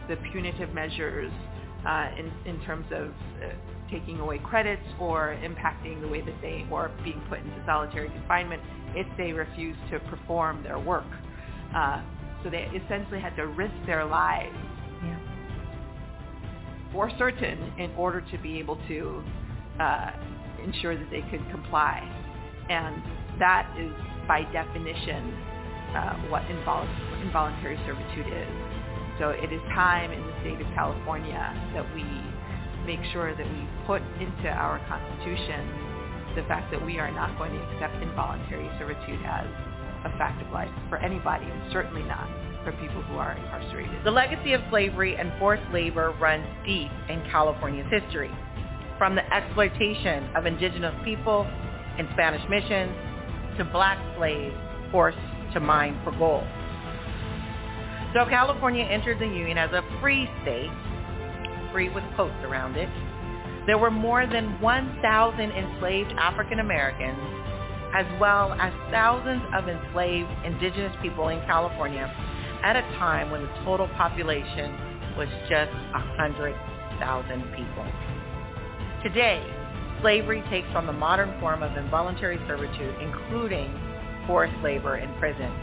the 0.07 0.18
punitive 0.32 0.72
measures 0.72 1.32
uh, 1.88 2.09
in, 2.16 2.32
in 2.45 2.61
terms 2.63 2.86
of 2.91 3.07
uh, 3.07 3.49
taking 3.89 4.20
away 4.20 4.38
credits 4.38 4.86
or 4.99 5.36
impacting 5.41 5.99
the 5.99 6.07
way 6.07 6.22
that 6.22 6.36
they, 6.43 6.63
or 6.72 6.91
being 7.03 7.22
put 7.28 7.39
into 7.39 7.63
solitary 7.66 8.09
confinement 8.09 8.61
if 8.93 9.07
they 9.18 9.34
refuse 9.34 9.76
to 9.89 9.99
perform 10.01 10.61
their 10.61 10.78
work. 10.78 11.09
Uh, 11.76 12.03
so 12.43 12.51
they 12.51 12.70
essentially 12.84 13.20
had 13.20 13.36
to 13.36 13.47
risk 13.47 13.74
their 13.88 14.05
lives. 14.05 14.55
For 16.96 17.12
certain 17.20 17.60
in 17.78 17.91
order 17.98 18.24
to 18.32 18.38
be 18.39 18.58
able 18.58 18.80
to 18.88 19.22
uh, 19.80 20.12
ensure 20.64 20.98
that 20.98 21.12
they 21.12 21.22
could 21.30 21.43
comply. 21.52 22.00
And 22.70 23.04
that 23.38 23.68
is 23.78 23.91
by 24.28 24.43
definition 24.56 25.36
uh, 25.91 26.16
what 26.32 26.41
invol- 26.43 26.88
involuntary 27.22 27.78
servitude 27.86 28.32
is. 28.32 28.54
So 29.20 29.30
it 29.30 29.52
is 29.52 29.62
time 29.76 30.12
in 30.12 30.22
the 30.24 30.34
state 30.39 30.60
of 30.60 30.68
California 30.74 31.52
that 31.76 31.86
we 31.93 32.08
make 32.88 33.04
sure 33.12 33.36
that 33.36 33.46
we 33.46 33.68
put 33.86 34.02
into 34.24 34.48
our 34.48 34.80
Constitution 34.88 35.68
the 36.36 36.43
fact 36.48 36.72
that 36.72 36.84
we 36.86 36.98
are 37.00 37.12
not 37.12 37.38
going 37.38 37.52
to 37.52 37.62
accept 37.72 37.96
involuntary 38.04 38.70
servitude 38.80 39.20
as 39.24 39.48
a 40.04 40.12
fact 40.18 40.41
of 40.41 40.52
life 40.52 40.72
for 40.89 40.98
anybody, 40.98 41.46
and 41.46 41.72
certainly 41.72 42.04
not 42.04 42.28
for 42.66 42.72
people 42.74 43.01
who 43.03 43.16
are 43.16 43.34
incarcerated. 43.34 44.03
The 44.03 44.11
legacy 44.11 44.53
of 44.53 44.61
slavery 44.70 45.16
and 45.16 45.32
forced 45.39 45.63
labor 45.72 46.13
runs 46.20 46.45
deep 46.66 46.91
in 47.07 47.22
California's 47.32 47.88
history, 47.89 48.32
from 48.97 49.16
the 49.16 49.34
exploitation 49.34 50.28
of 50.36 50.45
indigenous 50.45 50.95
people 51.05 51.47
in 51.97 52.09
Spanish 52.13 52.41
missions 52.49 52.91
to 53.57 53.63
black 53.66 53.97
slaves 54.18 54.55
forced 54.91 55.18
to 55.53 55.59
mine 55.59 55.97
for 56.03 56.11
gold. 56.18 56.43
So 58.13 58.26
California 58.30 58.84
entered 58.84 59.20
the 59.20 59.28
Union 59.28 59.57
as 59.57 59.72
a 59.72 59.84
free 60.01 60.28
state, 60.41 60.72
free 61.72 61.89
with 61.89 62.03
quotes 62.16 62.36
around 62.43 62.76
it. 62.76 62.89
There 63.68 63.78
were 63.78 63.91
more 63.91 64.26
than 64.26 64.59
1,000 64.61 65.39
enslaved 65.39 66.13
African 66.13 66.59
Americans, 66.59 67.20
as 67.93 68.05
well 68.20 68.53
as 68.53 68.74
thousands 68.91 69.41
of 69.53 69.68
enslaved 69.68 70.30
indigenous 70.45 70.95
people 71.01 71.30
in 71.30 71.39
California 71.41 72.13
at 72.66 72.76
a 72.76 72.82
time 72.97 73.30
when 73.30 73.43
the 73.43 73.53
total 73.63 73.88
population 73.89 74.74
was 75.16 75.30
just 75.47 75.72
100,000 75.93 77.43
people. 77.53 77.86
Today, 79.03 79.45
slavery 80.01 80.41
takes 80.49 80.68
on 80.74 80.88
the 80.88 80.91
modern 80.91 81.39
form 81.39 81.61
of 81.61 81.78
involuntary 81.78 82.39
servitude, 82.47 82.95
including 82.99 83.72
forced 84.26 84.57
labor 84.63 84.97
in 84.97 85.13
prison. 85.20 85.53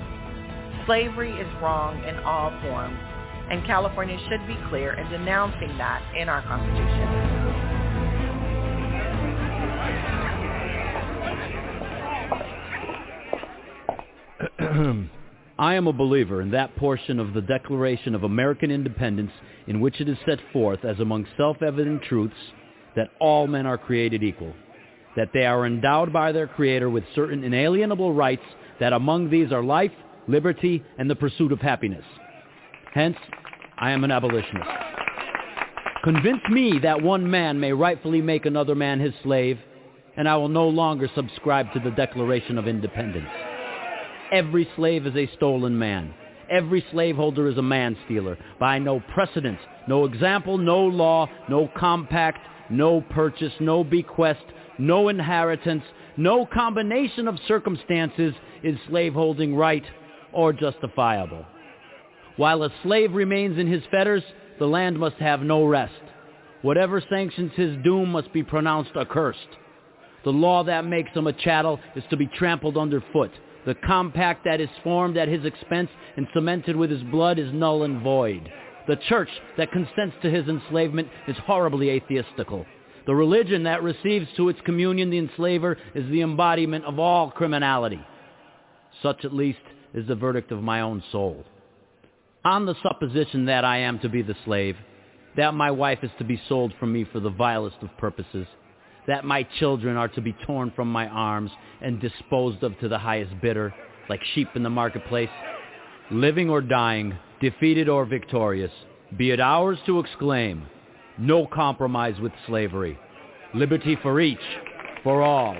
Slavery 0.86 1.32
is 1.32 1.48
wrong 1.60 2.00
in 2.04 2.20
all 2.20 2.52
forms, 2.62 2.96
and 3.50 3.66
California 3.66 4.16
should 4.28 4.46
be 4.46 4.56
clear 4.68 4.92
in 4.92 5.10
denouncing 5.10 5.76
that 5.78 6.00
in 6.16 6.28
our 6.28 6.42
Constitution. 6.42 7.50
I 15.58 15.74
am 15.74 15.86
a 15.86 15.92
believer 15.92 16.40
in 16.40 16.50
that 16.52 16.74
portion 16.76 17.20
of 17.20 17.34
the 17.34 17.42
Declaration 17.42 18.14
of 18.14 18.24
American 18.24 18.70
Independence 18.70 19.32
in 19.66 19.80
which 19.80 20.00
it 20.00 20.08
is 20.08 20.16
set 20.26 20.38
forth 20.52 20.84
as 20.84 20.98
among 20.98 21.26
self-evident 21.36 22.02
truths 22.02 22.34
that 22.96 23.10
all 23.20 23.46
men 23.46 23.66
are 23.66 23.78
created 23.78 24.22
equal, 24.22 24.54
that 25.16 25.30
they 25.34 25.44
are 25.44 25.66
endowed 25.66 26.12
by 26.12 26.32
their 26.32 26.46
Creator 26.46 26.88
with 26.90 27.04
certain 27.14 27.44
inalienable 27.44 28.14
rights, 28.14 28.42
that 28.80 28.92
among 28.92 29.30
these 29.30 29.52
are 29.52 29.62
life, 29.62 29.92
liberty, 30.26 30.82
and 30.98 31.08
the 31.08 31.16
pursuit 31.16 31.52
of 31.52 31.60
happiness. 31.60 32.04
Hence, 32.94 33.16
I 33.78 33.90
am 33.90 34.04
an 34.04 34.10
abolitionist. 34.10 34.68
Convince 36.02 36.42
me 36.50 36.78
that 36.82 37.02
one 37.02 37.30
man 37.30 37.60
may 37.60 37.72
rightfully 37.72 38.20
make 38.20 38.46
another 38.46 38.74
man 38.74 39.00
his 39.00 39.14
slave, 39.22 39.58
and 40.16 40.28
I 40.28 40.36
will 40.36 40.48
no 40.48 40.68
longer 40.68 41.08
subscribe 41.14 41.72
to 41.74 41.80
the 41.80 41.90
Declaration 41.90 42.58
of 42.58 42.66
Independence. 42.66 43.28
Every 44.32 44.66
slave 44.76 45.06
is 45.06 45.14
a 45.14 45.30
stolen 45.36 45.78
man. 45.78 46.14
Every 46.50 46.82
slaveholder 46.90 47.48
is 47.48 47.58
a 47.58 47.62
man-stealer 47.62 48.38
by 48.58 48.78
no 48.78 49.00
precedent, 49.12 49.58
no 49.86 50.06
example, 50.06 50.56
no 50.56 50.80
law, 50.84 51.28
no 51.50 51.68
compact, 51.76 52.40
no 52.70 53.02
purchase, 53.02 53.52
no 53.60 53.84
bequest, 53.84 54.42
no 54.78 55.08
inheritance, 55.08 55.84
no 56.16 56.46
combination 56.46 57.28
of 57.28 57.38
circumstances 57.46 58.32
is 58.62 58.78
slaveholding 58.88 59.54
right 59.54 59.84
or 60.32 60.54
justifiable. 60.54 61.44
While 62.36 62.62
a 62.62 62.72
slave 62.82 63.12
remains 63.12 63.58
in 63.58 63.66
his 63.66 63.82
fetters, 63.90 64.22
the 64.58 64.66
land 64.66 64.98
must 64.98 65.16
have 65.16 65.42
no 65.42 65.66
rest. 65.66 65.92
Whatever 66.62 67.02
sanctions 67.10 67.52
his 67.54 67.76
doom 67.84 68.12
must 68.12 68.32
be 68.32 68.42
pronounced 68.42 68.96
accursed. 68.96 69.38
The 70.24 70.32
law 70.32 70.64
that 70.64 70.86
makes 70.86 71.10
him 71.10 71.26
a 71.26 71.32
chattel 71.34 71.80
is 71.96 72.04
to 72.08 72.16
be 72.16 72.26
trampled 72.26 72.78
underfoot. 72.78 73.32
The 73.64 73.74
compact 73.74 74.44
that 74.44 74.60
is 74.60 74.68
formed 74.82 75.16
at 75.16 75.28
his 75.28 75.44
expense 75.44 75.90
and 76.16 76.26
cemented 76.34 76.76
with 76.76 76.90
his 76.90 77.02
blood 77.04 77.38
is 77.38 77.52
null 77.52 77.84
and 77.84 78.02
void. 78.02 78.50
The 78.88 78.96
church 79.08 79.28
that 79.56 79.70
consents 79.70 80.16
to 80.22 80.30
his 80.30 80.48
enslavement 80.48 81.08
is 81.28 81.36
horribly 81.38 81.90
atheistical. 81.90 82.66
The 83.06 83.14
religion 83.14 83.64
that 83.64 83.82
receives 83.82 84.26
to 84.36 84.48
its 84.48 84.60
communion 84.62 85.10
the 85.10 85.18
enslaver 85.18 85.76
is 85.94 86.08
the 86.10 86.22
embodiment 86.22 86.84
of 86.84 86.98
all 86.98 87.30
criminality. 87.30 88.00
Such 89.02 89.24
at 89.24 89.32
least 89.32 89.60
is 89.94 90.06
the 90.06 90.14
verdict 90.14 90.52
of 90.52 90.62
my 90.62 90.80
own 90.80 91.02
soul. 91.12 91.44
On 92.44 92.66
the 92.66 92.74
supposition 92.82 93.46
that 93.46 93.64
I 93.64 93.78
am 93.78 94.00
to 94.00 94.08
be 94.08 94.22
the 94.22 94.36
slave, 94.44 94.76
that 95.36 95.54
my 95.54 95.70
wife 95.70 96.00
is 96.02 96.10
to 96.18 96.24
be 96.24 96.40
sold 96.48 96.72
from 96.78 96.92
me 96.92 97.04
for 97.04 97.20
the 97.20 97.30
vilest 97.30 97.76
of 97.82 97.96
purposes, 97.98 98.46
that 99.06 99.24
my 99.24 99.42
children 99.58 99.96
are 99.96 100.08
to 100.08 100.20
be 100.20 100.34
torn 100.46 100.72
from 100.74 100.90
my 100.90 101.06
arms 101.08 101.50
and 101.80 102.00
disposed 102.00 102.62
of 102.62 102.78
to 102.80 102.88
the 102.88 102.98
highest 102.98 103.32
bidder, 103.40 103.74
like 104.08 104.20
sheep 104.34 104.48
in 104.54 104.62
the 104.62 104.70
marketplace, 104.70 105.30
living 106.10 106.48
or 106.50 106.60
dying, 106.60 107.16
defeated 107.40 107.88
or 107.88 108.04
victorious, 108.04 108.72
be 109.16 109.30
it 109.30 109.40
ours 109.40 109.78
to 109.86 109.98
exclaim, 109.98 110.66
no 111.18 111.46
compromise 111.46 112.18
with 112.20 112.32
slavery, 112.46 112.98
liberty 113.54 113.96
for 114.02 114.20
each, 114.20 114.38
for 115.02 115.22
all, 115.22 115.56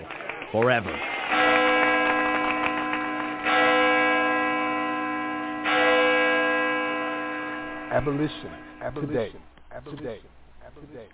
forever. 0.53 0.97
Abolition. 7.93 8.51
Abolition. 8.81 9.17
Today. 9.17 9.33
Abolition. 9.71 10.05
Today. 10.05 10.21
Today. 10.91 11.07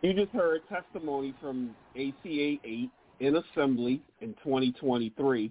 You 0.00 0.14
just 0.14 0.30
heard 0.30 0.60
testimony 0.68 1.34
from 1.40 1.74
ACA 1.96 2.14
8 2.24 2.90
in 3.18 3.36
Assembly 3.36 4.00
in 4.20 4.32
2023, 4.44 5.50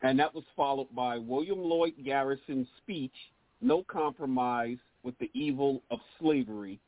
and 0.00 0.18
that 0.18 0.34
was 0.34 0.44
followed 0.56 0.88
by 0.96 1.18
William 1.18 1.60
Lloyd 1.60 1.92
Garrison's 2.02 2.68
speech, 2.78 3.12
No 3.60 3.82
Compromise 3.82 4.78
with 5.02 5.14
the 5.18 5.30
Evil 5.34 5.82
of 5.90 5.98
Slavery, 6.18 6.80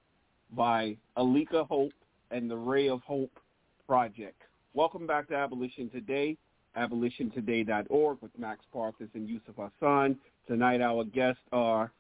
by 0.56 0.96
Alika 1.18 1.68
Hope 1.68 1.92
and 2.30 2.50
the 2.50 2.56
Ray 2.56 2.88
of 2.88 3.02
Hope 3.02 3.38
Project. 3.86 4.40
Welcome 4.72 5.06
back 5.06 5.28
to 5.28 5.34
Abolition 5.34 5.90
Today, 5.90 6.38
abolitiontoday.org 6.78 8.16
with 8.22 8.30
Max 8.38 8.64
Parthas 8.74 9.10
and 9.12 9.28
Yusuf 9.28 9.56
Hassan. 9.58 10.16
Tonight 10.48 10.80
our 10.80 11.04
guests 11.04 11.42
are 11.52 11.92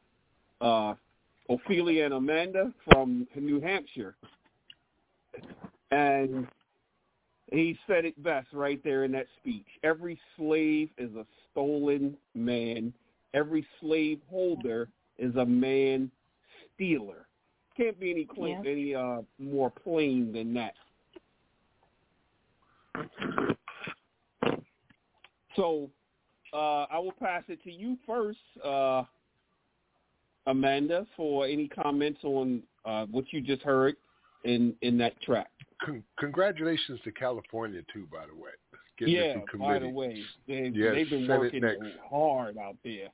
uh, 0.62 0.94
Ophelia 1.50 2.06
and 2.06 2.14
Amanda 2.14 2.72
from 2.90 3.28
New 3.36 3.60
Hampshire. 3.60 4.14
And 5.90 6.46
he 7.52 7.78
said 7.86 8.04
it 8.04 8.20
best 8.22 8.48
right 8.52 8.82
there 8.82 9.04
in 9.04 9.12
that 9.12 9.26
speech. 9.40 9.66
Every 9.84 10.18
slave 10.36 10.88
is 10.96 11.14
a 11.14 11.26
stolen 11.50 12.16
man. 12.34 12.92
Every 13.34 13.66
slave 13.80 14.20
holder 14.30 14.88
is 15.18 15.36
a 15.36 15.44
man 15.44 16.10
stealer. 16.74 17.26
Can't 17.76 17.98
be 17.98 18.10
any 18.10 18.28
yeah. 18.36 18.70
any 18.70 18.94
uh, 18.94 19.22
more 19.38 19.70
plain 19.70 20.32
than 20.32 20.54
that. 20.54 20.74
So 25.56 25.90
uh, 26.52 26.86
I 26.90 26.98
will 26.98 27.12
pass 27.12 27.42
it 27.48 27.62
to 27.64 27.70
you 27.70 27.96
first, 28.06 28.38
uh, 28.64 29.04
Amanda, 30.46 31.06
for 31.16 31.46
any 31.46 31.68
comments 31.68 32.20
on 32.24 32.62
uh, 32.84 33.06
what 33.10 33.24
you 33.30 33.40
just 33.40 33.62
heard 33.62 33.96
in 34.44 34.74
in 34.82 34.98
that 34.98 35.20
track. 35.22 35.50
Con- 35.84 36.02
congratulations 36.18 37.00
to 37.04 37.12
California 37.12 37.80
too, 37.92 38.06
by 38.10 38.26
the 38.26 38.34
way. 38.34 38.50
yeah, 39.00 39.34
by 39.58 39.78
the 39.78 39.88
way, 39.88 40.22
they, 40.46 40.70
yes, 40.74 40.94
they've 40.94 41.10
been 41.10 41.26
working 41.26 41.62
hard 42.08 42.56
out 42.58 42.76
there. 42.84 43.08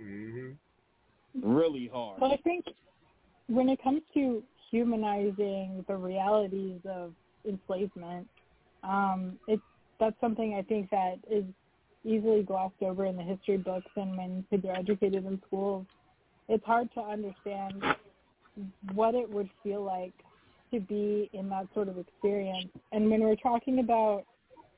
Mm-hmm. 0.00 0.50
Really 1.42 1.90
hard. 1.92 2.20
But 2.20 2.30
I 2.32 2.36
think 2.36 2.64
when 3.48 3.68
it 3.68 3.82
comes 3.82 4.02
to 4.14 4.42
humanizing 4.70 5.84
the 5.88 5.96
realities 5.96 6.80
of 6.88 7.12
enslavement, 7.46 8.28
um, 8.82 9.38
it's 9.48 9.62
that's 9.98 10.16
something 10.20 10.54
I 10.54 10.62
think 10.62 10.90
that 10.90 11.16
is 11.30 11.44
easily 12.04 12.42
glossed 12.42 12.82
over 12.82 13.06
in 13.06 13.16
the 13.16 13.22
history 13.22 13.56
books 13.56 13.90
and 13.96 14.16
when 14.16 14.44
kids 14.50 14.64
are 14.64 14.76
educated 14.76 15.24
in 15.24 15.40
schools. 15.46 15.86
It's 16.48 16.64
hard 16.64 16.88
to 16.94 17.00
understand 17.00 17.82
what 18.94 19.14
it 19.14 19.28
would 19.28 19.50
feel 19.62 19.82
like 19.82 20.12
to 20.72 20.80
be 20.80 21.30
in 21.32 21.48
that 21.48 21.66
sort 21.74 21.88
of 21.88 21.98
experience. 21.98 22.70
And 22.92 23.10
when 23.10 23.20
we're 23.20 23.36
talking 23.36 23.78
about, 23.78 24.24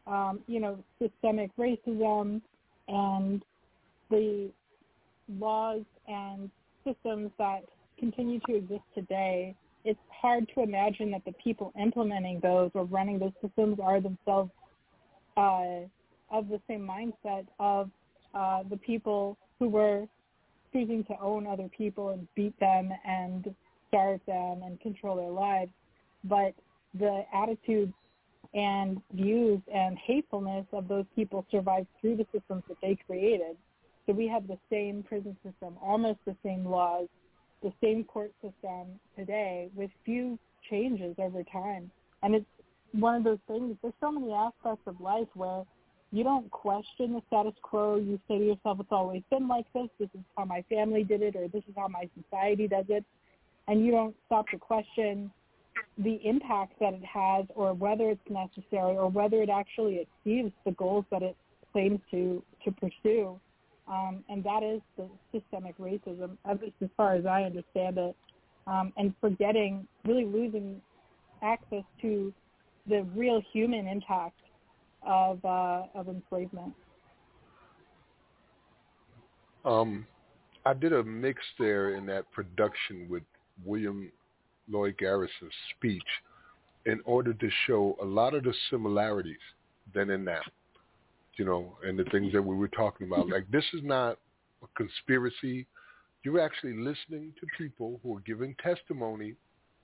um, 0.07 0.41
you 0.47 0.61
know, 0.61 0.79
systemic 1.01 1.51
racism 1.57 2.41
and 2.89 3.43
the 4.11 4.51
laws 5.39 5.83
and 6.07 6.51
systems 6.85 7.31
that 7.39 7.61
continue 7.99 8.41
to 8.47 8.57
exist 8.57 8.83
today, 8.95 9.55
it's 9.85 10.01
hard 10.11 10.51
to 10.55 10.63
imagine 10.63 11.11
that 11.13 11.25
the 11.25 11.33
people 11.33 11.73
implementing 11.81 12.41
those 12.41 12.71
or 12.75 12.85
running 12.85 13.19
those 13.19 13.33
systems 13.43 13.79
are 13.83 14.01
themselves 14.01 14.51
uh, 15.37 15.81
of 16.31 16.49
the 16.49 16.61
same 16.69 16.87
mindset 16.87 17.47
of 17.59 17.91
uh, 18.35 18.63
the 18.71 18.77
people 18.77 19.37
who 19.59 19.69
were 19.69 20.07
choosing 20.73 21.05
to 21.05 21.19
own 21.21 21.47
other 21.47 21.69
people 21.77 22.11
and 22.11 22.27
beat 22.35 22.59
them 22.61 22.91
and 23.07 23.55
starve 23.89 24.21
them 24.27 24.63
and 24.65 24.81
control 24.81 25.17
their 25.17 25.31
lives 25.31 25.71
but 26.25 26.55
the 26.99 27.25
attitudes 27.35 27.93
and 28.55 29.01
views 29.13 29.61
and 29.73 29.99
hatefulness 29.99 30.67
of 30.73 30.89
those 30.89 31.05
people 31.15 31.45
survived 31.51 31.87
through 32.01 32.17
the 32.17 32.27
systems 32.33 32.63
that 32.69 32.79
they 32.81 32.97
created. 33.07 33.57
So 34.07 34.13
we 34.15 34.27
have 34.29 34.47
the 34.47 34.59
same 34.71 35.03
prison 35.03 35.37
system, 35.45 35.77
almost 35.83 36.19
the 36.25 36.35
same 36.43 36.65
laws, 36.65 37.09
the 37.63 37.73
same 37.83 38.05
court 38.05 38.33
system 38.41 38.99
today 39.17 39.69
with 39.75 39.91
few 40.05 40.39
changes 40.71 41.15
over 41.19 41.43
time. 41.45 41.91
And 42.23 42.35
it's 42.35 42.47
one 42.93 43.17
of 43.17 43.25
those 43.25 43.39
things, 43.47 43.77
there's 43.83 43.95
so 44.01 44.11
many 44.11 44.33
aspects 44.33 44.83
of 44.87 44.99
life 45.01 45.29
where 45.35 45.65
you 46.11 46.25
don't 46.25 46.51
question 46.51 47.13
the 47.13 47.23
status 47.27 47.53
quo. 47.61 47.97
You 47.97 48.19
say 48.27 48.39
to 48.39 48.45
yourself, 48.45 48.81
it's 48.81 48.89
always 48.91 49.23
been 49.31 49.47
like 49.47 49.67
this. 49.75 49.89
This 49.99 50.09
is 50.15 50.25
how 50.39 50.47
my 50.47 50.65
family 50.71 51.05
did 51.05 51.21
it 51.21 51.37
or 51.37 51.49
this 51.49 51.65
is 51.69 51.75
how 51.77 51.89
my 51.89 52.09
society 52.23 52.67
does 52.67 52.87
it. 52.89 53.05
And 53.69 53.85
you 53.85 53.93
don't 53.93 54.17
stop 54.27 54.49
to 54.49 54.59
question 54.59 55.31
the 55.99 56.19
impact 56.25 56.75
that 56.81 56.95
it 56.95 57.05
has 57.05 57.45
or 57.55 57.75
whether 57.75 58.11
it's 58.11 58.21
necessary 58.29 58.97
or 58.97 59.09
whether 59.09 59.43
it 59.43 59.51
actually 59.51 60.07
achieves 60.25 60.53
the 60.65 60.73
goals 60.73 61.05
that 61.11 61.23
it 61.23 61.37
claims 61.73 62.01
to, 62.11 62.43
to 62.65 62.73
pursue. 62.73 63.39
Um, 63.87 64.25
and 64.29 64.43
that 64.45 64.63
is 64.63 64.81
the 64.97 65.09
systemic 65.33 65.79
racism, 65.79 66.37
at 66.49 66.61
least 66.61 66.75
as 66.83 66.89
far 66.97 67.15
as 67.15 67.27
I 67.27 67.43
understand 67.43 67.99
it, 67.99 68.17
um, 68.67 68.93
and 68.97 69.15
forgetting, 69.21 69.87
really 70.05 70.27
losing 70.27 70.81
access 71.43 71.85
to 72.03 72.33
the 72.87 73.07
real 73.15 73.41
human 73.53 73.87
impact 73.87 74.41
of 75.07 75.43
uh, 75.45 75.85
of 75.95 76.09
enslavement. 76.09 76.75
Um, 79.65 80.07
I 80.67 80.75
did 80.75 80.93
a 80.93 81.03
mix 81.03 81.43
there 81.59 81.95
in 81.95 82.05
that 82.07 82.31
production 82.33 83.07
with 83.09 83.23
William 83.65 84.11
Lloyd 84.71 84.97
Garrison's 84.99 85.53
speech 85.77 86.03
in 86.87 87.01
order 87.05 87.33
to 87.35 87.51
show 87.67 87.97
a 88.01 88.05
lot 88.05 88.35
of 88.35 88.45
the 88.45 88.55
similarities 88.71 89.37
then 89.95 90.11
and 90.11 90.25
now. 90.25 90.41
you 91.37 91.45
know, 91.45 91.77
and 91.85 91.97
the 91.97 92.05
things 92.11 92.33
that 92.33 92.43
we 92.43 92.57
were 92.57 92.69
talking 92.69 93.07
about. 93.07 93.29
Like 93.29 93.49
this 93.51 93.65
is 93.73 93.81
not 93.85 94.19
a 94.63 94.67
conspiracy. 94.77 95.67
You're 96.25 96.41
actually 96.41 96.75
listening 96.75 97.33
to 97.41 97.47
people 97.57 98.01
who 98.03 98.17
are 98.17 98.21
giving 98.21 98.57
testimony 98.57 99.35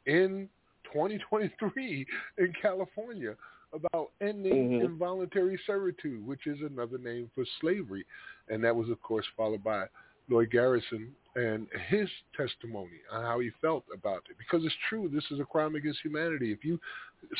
in 0.07 0.49
2023 0.93 2.07
in 2.39 2.53
California 2.61 3.37
about 3.73 4.11
ending 4.21 4.71
Mhm. 4.71 4.85
involuntary 4.85 5.57
servitude, 5.67 6.27
which 6.27 6.47
is 6.47 6.61
another 6.63 6.99
name 6.99 7.31
for 7.35 7.45
slavery. 7.61 8.05
And 8.49 8.63
that 8.65 8.75
was, 8.75 8.89
of 8.89 9.01
course, 9.03 9.27
followed 9.37 9.63
by 9.63 9.89
Lloyd 10.29 10.51
Garrison 10.51 11.15
and 11.37 11.67
his 11.89 12.09
testimony 12.37 13.01
on 13.11 13.23
how 13.23 13.41
he 13.41 13.51
felt 13.61 13.85
about 13.93 14.23
it. 14.31 14.37
Because 14.39 14.65
it's 14.65 14.75
true, 14.89 15.11
this 15.13 15.25
is 15.31 15.41
a 15.41 15.45
crime 15.45 15.75
against 15.75 16.01
humanity. 16.03 16.53
If 16.53 16.65
you 16.65 16.79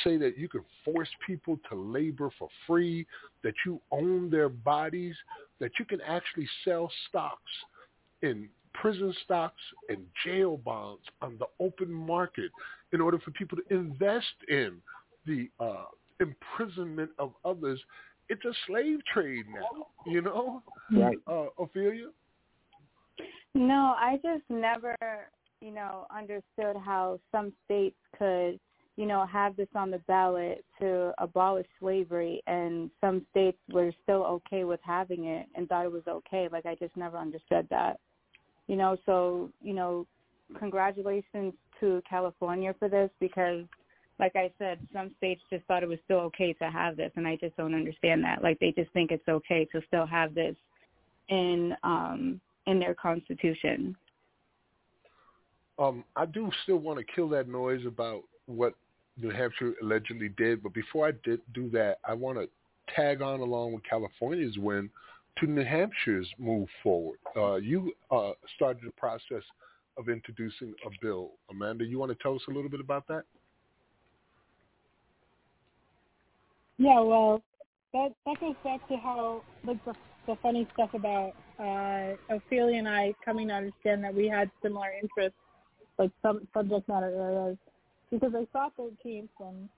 say 0.03 0.17
that 0.17 0.37
you 0.37 0.49
can 0.49 0.63
force 0.85 1.09
people 1.27 1.59
to 1.71 1.77
labor 1.77 2.31
for 2.39 2.49
free, 2.67 3.07
that 3.43 3.55
you 3.65 3.81
own 3.93 4.31
their 4.31 4.49
bodies, 4.49 5.15
that 5.61 5.73
you 5.79 5.85
can 5.85 6.01
actually 6.01 6.49
sell 6.65 6.91
stocks 7.09 7.53
in 8.23 8.49
prison 8.73 9.15
stocks 9.25 9.61
and 9.89 9.99
jail 10.25 10.57
bonds 10.57 11.03
on 11.23 11.39
the 11.39 11.47
open 11.61 11.93
market 11.93 12.51
in 12.93 13.01
order 13.01 13.19
for 13.19 13.31
people 13.31 13.57
to 13.57 13.75
invest 13.75 14.27
in 14.49 14.75
the 15.27 15.49
uh, 15.61 15.85
imprisonment 16.21 17.11
of 17.19 17.33
others. 17.45 17.81
It's 18.29 18.45
a 18.45 18.53
slave 18.67 18.99
trade 19.13 19.45
now, 19.49 19.87
you 20.07 20.23
know? 20.23 20.63
Right. 20.91 21.19
Uh, 21.29 21.47
Ophelia? 21.63 22.09
No, 23.55 23.95
I 23.97 24.17
just 24.17 24.43
never, 24.49 24.97
you 25.61 25.71
know, 25.71 26.07
understood 26.15 26.77
how 26.85 27.21
some 27.31 27.53
states 27.65 27.97
could, 28.19 28.59
you 28.97 29.07
know, 29.07 29.27
have 29.27 29.57
this 29.57 29.69
on 29.75 29.91
the 29.91 29.99
ballot 30.07 30.65
to 30.81 31.13
abolish 31.19 31.67
slavery 31.81 32.43
and 32.47 32.91
some 33.01 33.25
states 33.31 33.59
were 33.71 33.93
still 34.03 34.25
okay 34.25 34.65
with 34.65 34.81
having 34.83 35.27
it 35.27 35.47
and 35.55 35.69
thought 35.69 35.85
it 35.85 35.93
was 35.93 36.07
okay. 36.09 36.49
Like 36.51 36.67
I 36.67 36.75
just 36.75 36.97
never 36.97 37.17
understood 37.17 37.67
that. 37.71 37.99
You 38.67 38.77
know, 38.77 38.97
so, 39.07 39.51
you 39.63 39.75
know, 39.75 40.07
congratulations 40.59 41.55
to 41.81 42.03
California 42.09 42.75
for 42.79 42.89
this 42.89 43.11
because 43.21 43.65
like 44.21 44.37
I 44.37 44.53
said, 44.59 44.79
some 44.93 45.11
states 45.19 45.43
just 45.51 45.65
thought 45.67 45.83
it 45.83 45.89
was 45.89 45.99
still 46.05 46.21
okay 46.21 46.53
to 46.55 46.71
have 46.71 46.97
this 46.97 47.11
and 47.17 47.27
I 47.27 47.37
just 47.37 47.57
don't 47.57 47.75
understand 47.75 48.23
that. 48.25 48.43
Like 48.43 48.59
they 48.59 48.73
just 48.77 48.93
think 48.93 49.11
it's 49.11 49.29
okay 49.29 49.67
to 49.73 49.81
still 49.89 50.07
have 50.07 50.35
this 50.35 50.57
in 51.29 51.75
um 51.83 52.41
in 52.67 52.79
their 52.79 52.95
constitution. 52.95 53.97
Um, 55.79 56.05
I 56.17 56.27
do 56.27 56.51
still 56.63 56.79
want 56.79 56.99
to 56.99 57.05
kill 57.05 57.29
that 57.31 57.49
noise 57.49 57.85
about 57.87 58.23
what 58.47 58.75
New 59.21 59.31
Hampshire 59.31 59.75
allegedly 59.83 60.31
did, 60.37 60.63
but 60.63 60.73
before 60.73 61.09
I 61.09 61.13
did 61.25 61.41
do 61.53 61.69
that, 61.71 61.99
I 62.07 62.15
want 62.15 62.39
to 62.39 62.49
tag 62.95 63.23
on 63.23 63.41
along 63.41 63.73
with 63.73 63.83
California's 63.89 64.57
win 64.59 64.91
to 65.39 65.47
New 65.47 65.65
Hampshire's 65.65 66.29
move 66.39 66.69
forward. 66.83 67.19
Uh, 67.37 67.57
you 67.57 67.93
uh, 68.11 68.33
started 68.57 68.83
the 68.87 68.93
process 68.93 69.43
of 69.97 70.09
introducing 70.09 70.75
a 70.87 70.91
bill. 71.01 71.33
Amanda, 71.51 71.85
you 71.85 71.99
want 71.99 72.11
to 72.11 72.19
tell 72.23 72.35
us 72.35 72.43
a 72.49 72.53
little 72.53 72.71
bit 72.71 72.81
about 72.81 73.07
that? 73.09 73.25
Yeah, 76.79 77.01
well, 77.01 77.43
that 77.93 78.13
that 78.27 78.41
goes 78.41 78.57
back 78.65 78.87
to 78.89 78.97
how 78.97 79.43
like 79.65 79.85
the 79.85 79.95
the 80.27 80.37
funny 80.43 80.67
stuff 80.75 80.91
about 80.95 81.33
uh 81.59 82.17
Ophelia 82.35 82.79
and 82.79 82.89
I 82.89 83.15
coming 83.25 83.49
to 83.49 83.55
understand 83.55 84.03
that 84.05 84.15
we 84.15 84.29
had 84.29 84.51
similar 84.63 84.93
interests, 85.01 85.39
like 85.99 86.11
some 86.23 86.47
subject 86.53 86.89
matter 86.89 87.15
areas, 87.15 87.57
because 88.11 88.33
I 88.35 88.47
saw 88.53 88.69
13th 88.79 89.29
and 89.41 89.69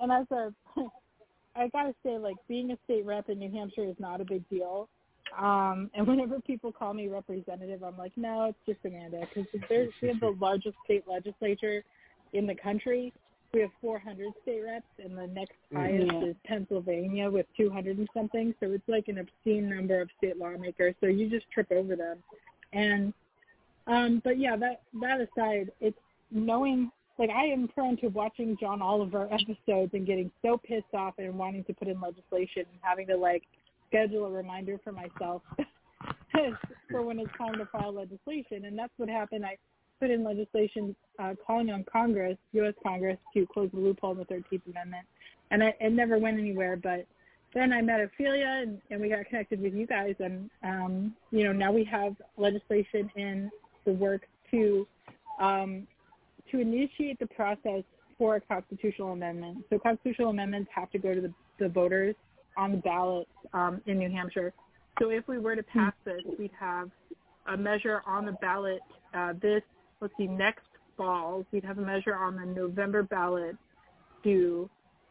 and 0.00 0.12
as 0.12 0.26
a 0.30 0.52
I 1.54 1.68
gotta 1.68 1.94
say, 2.04 2.18
like 2.18 2.36
being 2.48 2.70
a 2.70 2.78
state 2.84 3.04
rep 3.04 3.28
in 3.28 3.38
New 3.38 3.50
Hampshire 3.50 3.84
is 3.84 3.96
not 3.98 4.20
a 4.20 4.24
big 4.24 4.48
deal. 4.48 4.88
Um, 5.38 5.90
and 5.94 6.06
whenever 6.06 6.40
people 6.40 6.72
call 6.72 6.92
me 6.94 7.08
representative, 7.08 7.82
I'm 7.82 7.96
like, 7.96 8.12
no, 8.16 8.44
it's 8.44 8.58
just 8.66 8.78
Amanda, 8.84 9.26
because 9.34 9.48
we 10.02 10.08
have 10.08 10.20
the 10.20 10.36
largest 10.40 10.76
state 10.84 11.04
legislature 11.08 11.84
in 12.32 12.46
the 12.46 12.54
country. 12.54 13.12
We 13.52 13.60
have 13.60 13.70
400 13.82 14.32
state 14.40 14.62
reps, 14.64 14.86
and 14.98 15.16
the 15.16 15.26
next 15.26 15.56
highest 15.74 16.10
Mhm. 16.10 16.22
is 16.28 16.36
Pennsylvania 16.44 17.30
with 17.30 17.46
200 17.54 17.98
and 17.98 18.08
something. 18.14 18.54
So 18.60 18.72
it's 18.72 18.88
like 18.88 19.08
an 19.08 19.18
obscene 19.18 19.68
number 19.68 20.00
of 20.00 20.10
state 20.12 20.38
lawmakers. 20.38 20.94
So 21.00 21.06
you 21.06 21.28
just 21.28 21.50
trip 21.50 21.70
over 21.70 21.94
them. 21.94 22.22
And 22.72 23.12
um, 23.86 24.20
but 24.20 24.38
yeah, 24.38 24.56
that 24.56 24.82
that 25.00 25.20
aside, 25.20 25.70
it's 25.80 25.98
knowing 26.30 26.90
like 27.18 27.28
I 27.28 27.44
am 27.44 27.68
prone 27.68 27.98
to 27.98 28.08
watching 28.08 28.56
John 28.56 28.80
Oliver 28.80 29.28
episodes 29.32 29.92
and 29.92 30.06
getting 30.06 30.30
so 30.40 30.56
pissed 30.56 30.94
off 30.94 31.18
and 31.18 31.36
wanting 31.36 31.64
to 31.64 31.74
put 31.74 31.88
in 31.88 32.00
legislation 32.00 32.64
and 32.70 32.80
having 32.80 33.06
to 33.08 33.16
like 33.16 33.42
schedule 33.88 34.24
a 34.24 34.30
reminder 34.30 34.78
for 34.82 34.92
myself 34.92 35.42
for 36.90 37.02
when 37.02 37.18
it's 37.18 37.36
time 37.36 37.58
to 37.58 37.66
file 37.66 37.92
legislation. 37.92 38.64
And 38.64 38.78
that's 38.78 38.92
what 38.96 39.10
happened. 39.10 39.44
I 39.44 39.58
put 40.02 40.10
in 40.10 40.24
legislation 40.24 40.96
uh, 41.20 41.34
calling 41.46 41.70
on 41.70 41.84
Congress, 41.84 42.36
U.S. 42.54 42.74
Congress, 42.82 43.16
to 43.32 43.46
close 43.46 43.70
the 43.72 43.78
loophole 43.78 44.10
in 44.10 44.18
the 44.18 44.24
13th 44.24 44.66
Amendment. 44.68 45.06
And 45.52 45.62
I, 45.62 45.74
it 45.80 45.92
never 45.92 46.18
went 46.18 46.40
anywhere. 46.40 46.76
But 46.76 47.06
then 47.54 47.72
I 47.72 47.82
met 47.82 48.00
Ophelia 48.00 48.62
and, 48.62 48.80
and 48.90 49.00
we 49.00 49.08
got 49.10 49.24
connected 49.26 49.62
with 49.62 49.74
you 49.74 49.86
guys. 49.86 50.16
And, 50.18 50.50
um, 50.64 51.14
you 51.30 51.44
know, 51.44 51.52
now 51.52 51.70
we 51.70 51.84
have 51.84 52.16
legislation 52.36 53.08
in 53.14 53.48
the 53.84 53.92
works 53.92 54.26
to 54.50 54.88
um, 55.40 55.86
to 56.50 56.58
initiate 56.58 57.18
the 57.20 57.26
process 57.28 57.84
for 58.18 58.36
a 58.36 58.40
constitutional 58.40 59.12
amendment. 59.12 59.64
So 59.70 59.78
constitutional 59.78 60.30
amendments 60.30 60.70
have 60.74 60.90
to 60.90 60.98
go 60.98 61.14
to 61.14 61.20
the, 61.20 61.32
the 61.58 61.68
voters 61.68 62.14
on 62.56 62.72
the 62.72 62.78
ballot 62.78 63.28
um, 63.54 63.80
in 63.86 63.98
New 63.98 64.10
Hampshire. 64.10 64.52
So 65.00 65.10
if 65.10 65.26
we 65.28 65.38
were 65.38 65.56
to 65.56 65.62
pass 65.62 65.94
this, 66.04 66.20
we'd 66.38 66.50
have 66.58 66.90
a 67.46 67.56
measure 67.56 68.02
on 68.06 68.26
the 68.26 68.32
ballot 68.32 68.80
uh, 69.14 69.32
this, 69.40 69.62
let's 70.02 70.12
see, 70.18 70.26
next 70.26 70.66
fall. 70.96 71.46
We'd 71.52 71.64
have 71.64 71.78
a 71.78 71.82
measure 71.82 72.14
on 72.14 72.36
the 72.36 72.44
November 72.44 73.04
ballot 73.04 73.56
to 74.24 74.68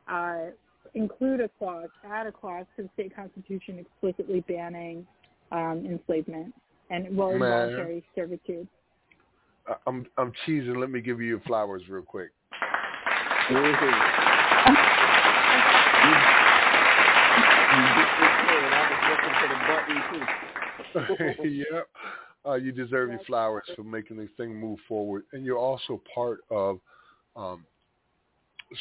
uh, 0.08 0.48
include 0.94 1.40
a 1.42 1.50
clause, 1.58 1.90
add 2.04 2.28
a 2.28 2.32
clause 2.32 2.66
to 2.76 2.84
the 2.84 2.90
state 2.94 3.16
constitution 3.16 3.80
explicitly 3.80 4.42
banning 4.42 5.08
um, 5.52 5.86
enslavement 5.90 6.54
and 6.90 7.18
well, 7.18 7.32
Man. 7.32 7.42
involuntary 7.42 8.04
servitude. 8.14 8.68
I- 9.68 9.76
I'm 9.88 10.06
I'm 10.18 10.34
cheesing. 10.46 10.78
Let 10.78 10.92
me 10.92 11.02
give 11.02 11.22
you 11.22 11.28
your 11.28 11.40
flowers 11.42 11.84
real 11.90 12.04
quick. 12.04 12.32
yep. 21.44 21.88
Uh, 22.46 22.56
you 22.56 22.72
deserve 22.72 23.12
your 23.12 23.20
flowers 23.28 23.64
for 23.76 23.84
making 23.84 24.18
this 24.18 24.30
thing 24.36 24.56
move 24.56 24.80
forward, 24.88 25.24
and 25.34 25.46
you're 25.46 25.60
also 25.60 26.02
part 26.14 26.40
of 26.50 26.80
um, 27.36 27.64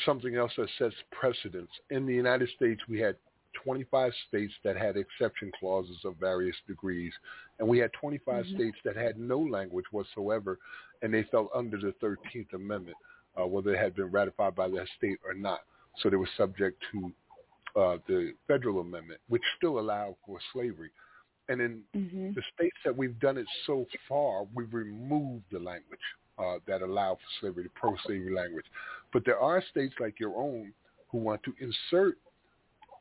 something 0.06 0.36
else 0.36 0.52
that 0.56 0.68
sets 0.78 0.94
precedents. 1.10 1.72
In 1.90 2.06
the 2.06 2.14
United 2.14 2.48
States, 2.56 2.80
we 2.88 2.98
had 2.98 3.16
25 3.62 4.12
states 4.28 4.54
that 4.64 4.76
had 4.76 4.96
exception 4.96 5.52
clauses 5.58 5.98
of 6.04 6.16
various 6.16 6.56
degrees, 6.66 7.12
and 7.58 7.68
we 7.68 7.78
had 7.78 7.92
25 7.92 8.46
Mhm. 8.46 8.54
states 8.54 8.78
that 8.84 8.96
had 8.96 9.18
no 9.18 9.38
language 9.38 9.86
whatsoever, 9.90 10.58
and 11.02 11.12
they 11.12 11.24
fell 11.24 11.50
under 11.54 11.76
the 11.76 11.92
13th 11.94 12.52
Amendment, 12.54 12.96
uh, 13.38 13.46
whether 13.46 13.74
it 13.74 13.78
had 13.78 13.94
been 13.94 14.10
ratified 14.10 14.54
by 14.54 14.68
that 14.68 14.88
state 14.96 15.18
or 15.24 15.34
not. 15.34 15.64
So 15.98 16.08
they 16.08 16.16
were 16.16 16.30
subject 16.36 16.82
to 16.92 17.12
uh, 17.76 17.98
the 18.08 18.34
federal 18.48 18.80
amendment, 18.80 19.20
which 19.28 19.42
still 19.56 19.78
allowed 19.78 20.16
for 20.26 20.40
slavery. 20.52 20.90
And 21.50 21.60
in 21.60 21.82
Mm-hmm. 21.96 22.30
the 22.34 22.42
states 22.54 22.76
that 22.84 22.96
we've 22.96 23.18
done 23.18 23.36
it 23.36 23.46
so 23.66 23.84
far, 24.08 24.46
we've 24.54 24.72
removed 24.72 25.44
the 25.50 25.58
language 25.58 26.00
uh, 26.38 26.56
that 26.66 26.80
allow 26.80 27.14
for 27.14 27.20
slavery, 27.40 27.64
the 27.64 27.70
pro-slavery 27.70 28.32
language. 28.32 28.64
But 29.12 29.24
there 29.24 29.38
are 29.38 29.62
states 29.70 29.94
like 30.00 30.20
your 30.20 30.36
own 30.36 30.72
who 31.10 31.18
want 31.18 31.42
to 31.42 31.52
insert 31.60 32.18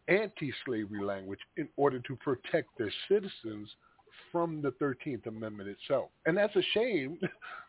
anti-slavery 0.07 1.03
language 1.03 1.39
in 1.57 1.69
order 1.77 1.99
to 1.99 2.15
protect 2.15 2.69
their 2.77 2.91
citizens 3.07 3.69
from 4.31 4.61
the 4.61 4.71
13th 4.71 5.27
Amendment 5.27 5.69
itself. 5.69 6.09
And 6.26 6.35
that's 6.35 6.55
a 6.55 6.63
shame 6.73 7.19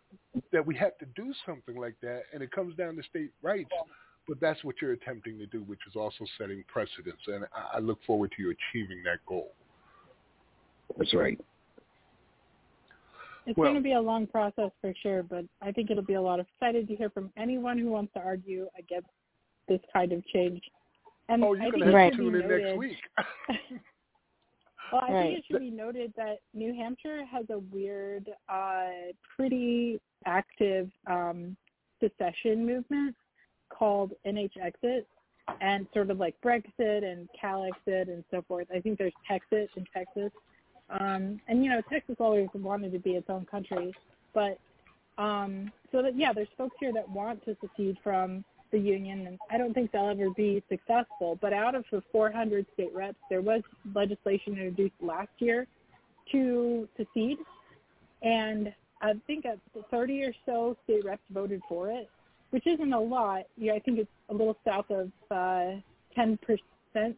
that 0.53 0.67
we 0.67 0.75
have 0.77 0.97
to 0.99 1.07
do 1.15 1.33
something 1.47 1.77
like 1.77 1.97
that, 2.03 2.23
and 2.33 2.43
it 2.43 2.51
comes 2.53 2.75
down 2.75 2.97
to 2.97 3.03
state 3.03 3.31
rights. 3.43 3.71
But 4.29 4.41
that's 4.41 4.63
what 4.65 4.77
you're 4.81 4.93
attempting 4.93 5.39
to 5.39 5.47
do, 5.47 5.63
which 5.63 5.81
is 5.89 5.97
also 5.97 6.25
setting 6.39 6.65
precedents. 6.69 7.23
And 7.27 7.45
I 7.53 7.77
I 7.77 7.79
look 7.81 7.99
forward 8.07 8.33
to 8.37 8.43
you 8.43 8.51
achieving 8.51 9.03
that 9.05 9.19
goal. 9.27 9.53
That's 10.99 11.15
right. 11.15 11.39
It's 13.47 13.57
Well- 13.57 13.71
going 13.71 13.77
to 13.77 13.83
be 13.83 13.93
a 13.93 14.01
long 14.01 14.27
process 14.27 14.71
for 14.81 14.93
sure, 15.03 15.23
but 15.23 15.45
I 15.63 15.73
think 15.73 15.91
it'll 15.91 16.03
be 16.05 16.15
a 16.15 16.21
lot. 16.23 16.41
Of 16.41 16.47
excited 16.55 16.87
to 16.89 16.95
hear 16.95 17.11
from 17.11 17.33
anyone 17.37 17.79
who 17.79 17.91
wants 17.91 18.13
to 18.15 18.21
argue 18.21 18.69
against 18.79 19.09
this 19.67 19.81
kind 19.93 20.13
of 20.13 20.25
change. 20.29 20.63
And 21.29 21.43
Oh, 21.45 21.55
you're 21.55 21.71
going 21.71 21.83
to 21.85 21.89
it 21.89 21.95
have 21.95 22.11
to 22.13 22.17
tune 22.19 22.35
in 22.35 22.41
noted, 22.43 22.65
next 22.65 22.79
week. 22.79 22.97
Well, 24.93 25.03
I 25.07 25.13
Right. 25.13 25.23
think 25.23 25.39
it 25.39 25.45
should 25.47 25.61
be 25.61 25.71
noted 25.71 26.13
that 26.17 26.41
New 26.53 26.75
Hampshire 26.75 27.25
has 27.27 27.49
a 27.51 27.61
weird, 27.61 28.29
uh, 28.49 28.89
pretty 29.37 30.01
active 30.27 30.91
um, 31.07 31.57
secession 32.01 32.67
movement 32.67 33.15
called 33.69 34.13
NH 34.27 34.57
Exit. 34.61 35.07
and 35.61 35.87
sort 35.93 36.11
of 36.11 36.19
like 36.19 36.41
Brexit 36.43 37.05
and 37.05 37.29
Calexit 37.41 38.09
and 38.09 38.25
so 38.33 38.43
forth. 38.43 38.67
I 38.73 38.81
think 38.81 38.99
there's 38.99 39.13
Texas 39.29 39.69
in 39.77 39.85
Texas, 39.93 40.31
um, 40.99 41.41
and 41.49 41.65
you 41.65 41.71
know 41.71 41.81
Texas 41.91 42.17
always 42.19 42.49
wanted 42.55 42.93
to 42.93 42.99
be 42.99 43.11
its 43.11 43.29
own 43.29 43.47
country, 43.47 43.95
but 44.35 44.59
um, 45.19 45.71
so 45.93 46.03
that 46.03 46.17
yeah, 46.17 46.33
there's 46.33 46.49
folks 46.57 46.77
here 46.81 46.93
that 46.93 47.09
want 47.09 47.45
to 47.45 47.57
secede 47.61 47.97
from 48.03 48.45
the 48.73 48.79
union, 48.79 49.27
and 49.27 49.39
I 49.51 49.59
don't 49.59 49.75
think 49.75 49.93
they'll 49.93 50.09
ever 50.09 50.31
be 50.31 50.63
successful. 50.69 51.39
But 51.41 51.53
out 51.53 51.75
of 51.75 51.85
the 51.91 52.03
400 52.13 52.67
state 52.75 52.95
reps, 52.95 53.19
there 53.29 53.43
was 53.43 53.63
legislation 53.95 54.53
introduced 54.53 54.95
last 55.01 55.31
year 55.39 55.67
to 56.33 56.89
secede, 56.97 57.39
and 58.23 58.73
I 59.03 59.15
think 59.27 59.45
30 59.91 60.23
or 60.23 60.33
so 60.47 60.77
state 60.85 61.05
reps 61.05 61.23
voted 61.31 61.63
for 61.69 61.91
it, 61.91 62.09
which 62.51 62.67
isn't 62.67 62.93
a 62.93 63.01
lot. 63.01 63.45
Yeah, 63.57 63.73
I 63.75 63.81
think 63.81 63.99
it's 63.99 64.11
a 64.29 64.35
little 64.35 64.57
south 64.65 64.91
of 64.91 65.11
uh, 65.31 65.81
10% 66.17 66.39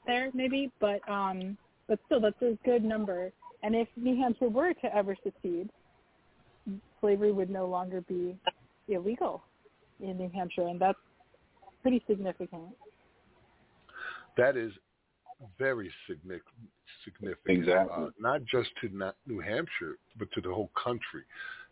there, 0.06 0.30
maybe, 0.34 0.70
but 0.80 1.06
um, 1.08 1.56
but 1.88 1.98
still, 2.06 2.20
that's 2.20 2.40
a 2.40 2.56
good 2.64 2.84
number. 2.84 3.32
And 3.62 3.74
if 3.74 3.88
New 3.96 4.16
Hampshire 4.16 4.48
were 4.48 4.72
to 4.74 4.94
ever 4.94 5.16
secede, 5.22 5.68
slavery 7.00 7.32
would 7.32 7.50
no 7.50 7.66
longer 7.66 8.00
be 8.02 8.36
illegal 8.88 9.42
in 10.00 10.18
New 10.18 10.30
Hampshire, 10.34 10.66
and 10.66 10.80
that's 10.80 10.98
pretty 11.82 12.02
significant. 12.06 12.64
That 14.36 14.56
is 14.56 14.72
very 15.58 15.90
significant. 16.08 16.44
Exactly. 17.46 18.04
Uh, 18.04 18.10
not 18.18 18.44
just 18.44 18.70
to 18.80 19.12
New 19.26 19.40
Hampshire, 19.40 19.96
but 20.18 20.30
to 20.32 20.40
the 20.40 20.52
whole 20.52 20.70
country, 20.82 21.24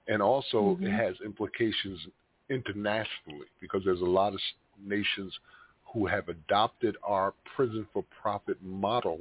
and 0.09 0.21
also 0.21 0.59
Mm-hmm. 0.59 0.87
it 0.87 0.93
has 0.93 1.15
implications 1.25 1.99
internationally 2.49 3.47
because 3.61 3.83
there's 3.85 4.01
a 4.01 4.05
lot 4.05 4.35
of 4.35 4.41
nations 4.85 5.33
who 5.93 6.07
have 6.07 6.29
adopted 6.29 6.97
our 7.03 7.33
prison 7.55 7.87
for 7.93 8.05
profit 8.21 8.57
model, 8.63 9.21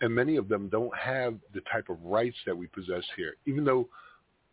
and 0.00 0.14
many 0.14 0.36
of 0.36 0.48
them 0.48 0.68
don't 0.68 0.94
have 0.96 1.34
the 1.54 1.60
type 1.72 1.88
of 1.88 2.02
rights 2.02 2.36
that 2.46 2.56
we 2.56 2.66
possess 2.66 3.04
here. 3.16 3.34
Even 3.46 3.64
though, 3.64 3.88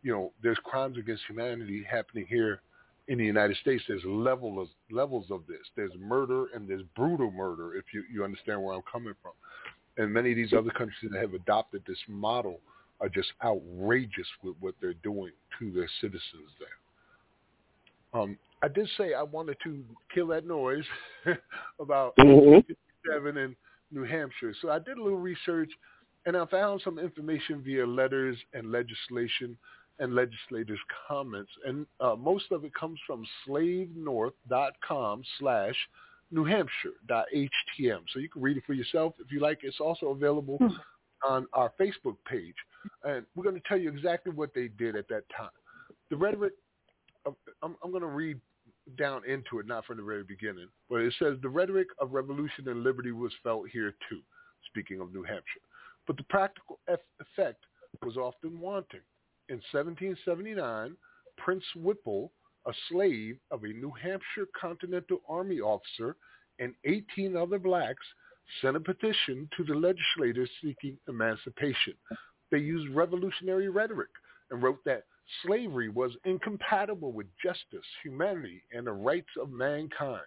you 0.03 0.11
know, 0.11 0.31
there's 0.41 0.57
crimes 0.63 0.97
against 0.97 1.23
humanity 1.27 1.83
happening 1.89 2.25
here 2.27 2.61
in 3.07 3.17
the 3.17 3.25
United 3.25 3.57
States, 3.57 3.83
there's 3.87 4.03
levels 4.05 4.69
levels 4.91 5.25
of 5.31 5.41
this. 5.47 5.59
There's 5.75 5.91
murder 5.99 6.47
and 6.53 6.67
there's 6.67 6.83
brutal 6.95 7.31
murder. 7.31 7.75
If 7.75 7.85
you 7.93 8.03
you 8.11 8.23
understand 8.23 8.63
where 8.63 8.75
I'm 8.75 8.83
coming 8.91 9.13
from, 9.21 9.33
and 9.97 10.13
many 10.13 10.31
of 10.31 10.35
these 10.35 10.53
other 10.53 10.69
countries 10.71 11.11
that 11.11 11.19
have 11.19 11.33
adopted 11.33 11.83
this 11.87 11.97
model 12.07 12.59
are 13.01 13.09
just 13.09 13.29
outrageous 13.43 14.27
with 14.43 14.55
what 14.59 14.75
they're 14.79 14.93
doing 14.95 15.31
to 15.59 15.71
their 15.71 15.89
citizens 15.99 16.51
there. 16.59 18.21
Um, 18.21 18.37
I 18.61 18.67
did 18.67 18.87
say 18.97 19.13
I 19.13 19.23
wanted 19.23 19.57
to 19.63 19.83
kill 20.13 20.27
that 20.27 20.45
noise 20.45 20.85
about 21.79 22.15
Mhm. 22.17 22.65
57 22.67 23.37
in 23.37 23.55
New 23.91 24.03
Hampshire. 24.03 24.53
So 24.61 24.69
I 24.69 24.79
did 24.79 24.97
a 24.97 25.03
little 25.03 25.19
research 25.19 25.71
and 26.25 26.37
I 26.37 26.45
found 26.45 26.81
some 26.83 26.99
information 26.99 27.61
via 27.63 27.85
letters 27.85 28.37
and 28.53 28.71
legislation 28.71 29.57
and 29.99 30.15
legislators' 30.15 30.79
comments. 31.07 31.51
And 31.65 31.85
uh, 31.99 32.15
most 32.15 32.45
of 32.51 32.63
it 32.65 32.73
comes 32.73 32.99
from 33.05 33.25
slavenorth.com 33.47 35.23
slash 35.39 35.75
New 36.31 36.45
Hampshire.htm. 36.45 37.99
So 38.13 38.19
you 38.19 38.29
can 38.29 38.41
read 38.41 38.57
it 38.57 38.63
for 38.65 38.73
yourself 38.73 39.13
if 39.19 39.31
you 39.31 39.39
like. 39.39 39.59
It's 39.63 39.79
also 39.79 40.07
available 40.07 40.57
on 41.27 41.45
our 41.53 41.71
Facebook 41.79 42.15
page. 42.27 42.55
And 43.03 43.25
we're 43.35 43.43
going 43.43 43.55
to 43.55 43.67
tell 43.67 43.77
you 43.77 43.89
exactly 43.89 44.31
what 44.31 44.53
they 44.55 44.69
did 44.69 44.95
at 44.95 45.07
that 45.09 45.23
time. 45.35 45.49
The 46.09 46.17
rhetoric, 46.17 46.53
I'm, 47.25 47.75
I'm 47.83 47.91
going 47.91 48.01
to 48.01 48.07
read 48.07 48.39
down 48.97 49.23
into 49.25 49.59
it, 49.59 49.67
not 49.67 49.85
from 49.85 49.97
the 49.97 50.03
very 50.03 50.23
beginning, 50.23 50.67
but 50.89 51.01
it 51.01 51.13
says 51.19 51.37
the 51.41 51.49
rhetoric 51.49 51.87
of 51.99 52.13
revolution 52.13 52.67
and 52.67 52.83
liberty 52.83 53.11
was 53.11 53.31
felt 53.43 53.67
here 53.69 53.93
too, 54.09 54.21
speaking 54.67 54.99
of 54.99 55.13
New 55.13 55.23
Hampshire. 55.23 55.61
But 56.07 56.17
the 56.17 56.23
practical 56.23 56.79
eff- 56.89 56.99
effect 57.19 57.63
was 58.03 58.17
often 58.17 58.59
wanting. 58.59 59.01
In 59.49 59.61
1779, 59.71 60.95
Prince 61.37 61.63
Whipple, 61.75 62.31
a 62.67 62.73
slave 62.89 63.37
of 63.51 63.63
a 63.63 63.67
New 63.67 63.91
Hampshire 64.01 64.47
Continental 64.59 65.21
Army 65.27 65.59
officer, 65.59 66.15
and 66.59 66.73
18 66.85 67.35
other 67.35 67.59
blacks 67.59 68.05
sent 68.61 68.75
a 68.75 68.79
petition 68.79 69.49
to 69.57 69.63
the 69.63 69.73
legislators 69.73 70.49
seeking 70.61 70.97
emancipation. 71.07 71.93
They 72.51 72.59
used 72.59 72.93
revolutionary 72.93 73.69
rhetoric 73.69 74.09
and 74.51 74.61
wrote 74.61 74.79
that 74.85 75.05
slavery 75.45 75.89
was 75.89 76.11
incompatible 76.25 77.11
with 77.11 77.27
justice, 77.43 77.85
humanity, 78.03 78.63
and 78.71 78.87
the 78.87 78.91
rights 78.91 79.29
of 79.39 79.51
mankind. 79.51 80.21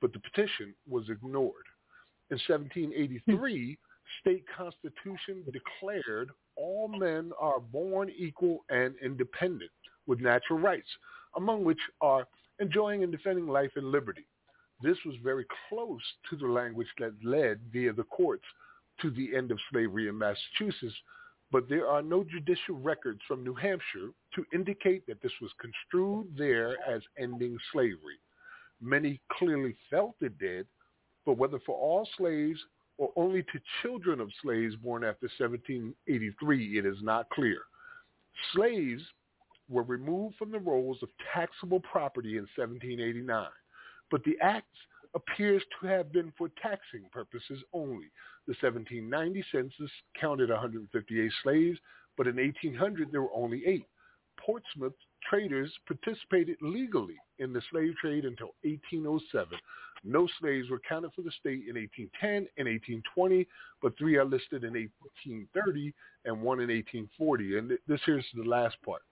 But 0.00 0.12
the 0.12 0.18
petition 0.18 0.74
was 0.88 1.08
ignored. 1.08 1.66
In 2.30 2.38
1783, 2.48 3.66
hmm. 3.66 3.72
state 4.20 4.44
constitution 4.56 5.44
declared 5.52 6.30
all 6.56 6.88
men 6.88 7.32
are 7.38 7.60
born 7.60 8.10
equal 8.16 8.64
and 8.68 8.94
independent 9.02 9.70
with 10.06 10.20
natural 10.20 10.58
rights, 10.58 10.88
among 11.36 11.64
which 11.64 11.80
are 12.00 12.26
enjoying 12.58 13.02
and 13.02 13.12
defending 13.12 13.46
life 13.46 13.72
and 13.76 13.90
liberty. 13.90 14.26
This 14.82 14.98
was 15.06 15.14
very 15.22 15.46
close 15.68 16.02
to 16.30 16.36
the 16.36 16.46
language 16.46 16.88
that 16.98 17.14
led 17.24 17.60
via 17.72 17.92
the 17.92 18.02
courts 18.04 18.44
to 19.00 19.10
the 19.10 19.34
end 19.36 19.50
of 19.50 19.58
slavery 19.70 20.08
in 20.08 20.18
Massachusetts, 20.18 20.94
but 21.52 21.68
there 21.68 21.86
are 21.86 22.02
no 22.02 22.24
judicial 22.24 22.76
records 22.78 23.20
from 23.28 23.44
New 23.44 23.54
Hampshire 23.54 24.08
to 24.34 24.44
indicate 24.54 25.06
that 25.06 25.22
this 25.22 25.32
was 25.40 25.50
construed 25.60 26.26
there 26.36 26.76
as 26.88 27.02
ending 27.18 27.58
slavery. 27.72 28.18
Many 28.80 29.20
clearly 29.38 29.76
felt 29.90 30.16
it 30.22 30.38
did, 30.38 30.66
but 31.26 31.36
whether 31.36 31.58
for 31.66 31.76
all 31.76 32.08
slaves 32.16 32.58
or 32.96 33.10
only 33.16 33.42
to 33.42 33.60
children 33.82 34.18
of 34.18 34.30
slaves 34.42 34.74
born 34.76 35.04
after 35.04 35.28
1783, 35.38 36.78
it 36.78 36.86
is 36.86 36.96
not 37.02 37.28
clear. 37.30 37.58
Slaves 38.54 39.02
were 39.68 39.82
removed 39.82 40.36
from 40.36 40.50
the 40.50 40.58
rolls 40.58 40.98
of 41.02 41.10
taxable 41.34 41.80
property 41.80 42.38
in 42.38 42.48
1789, 42.56 43.46
but 44.10 44.24
the 44.24 44.36
act 44.40 44.66
appears 45.14 45.62
to 45.80 45.86
have 45.86 46.12
been 46.12 46.32
for 46.36 46.48
taxing 46.60 47.04
purposes 47.12 47.62
only. 47.72 48.10
The 48.46 48.54
1790 48.60 49.44
census 49.52 49.90
counted 50.18 50.50
158 50.50 51.32
slaves, 51.42 51.78
but 52.16 52.26
in 52.26 52.36
1800 52.36 53.12
there 53.12 53.22
were 53.22 53.34
only 53.34 53.62
eight. 53.66 53.86
Portsmouth 54.38 54.94
traders 55.28 55.72
participated 55.86 56.56
legally 56.60 57.16
in 57.38 57.52
the 57.52 57.62
slave 57.70 57.94
trade 58.00 58.24
until 58.24 58.54
1807. 58.62 59.58
No 60.04 60.26
slaves 60.40 60.68
were 60.68 60.80
counted 60.88 61.12
for 61.14 61.22
the 61.22 61.30
state 61.30 61.68
in 61.68 61.76
1810 61.76 62.48
and 62.58 62.66
1820, 62.68 63.46
but 63.80 63.96
three 63.96 64.16
are 64.16 64.24
listed 64.24 64.64
in 64.64 64.74
1830 64.74 65.92
and 66.24 66.42
one 66.42 66.60
in 66.60 66.68
1840. 66.68 67.58
And 67.58 67.78
this 67.86 68.00
here's 68.04 68.26
the 68.34 68.42
last 68.42 68.76
part. 68.84 69.02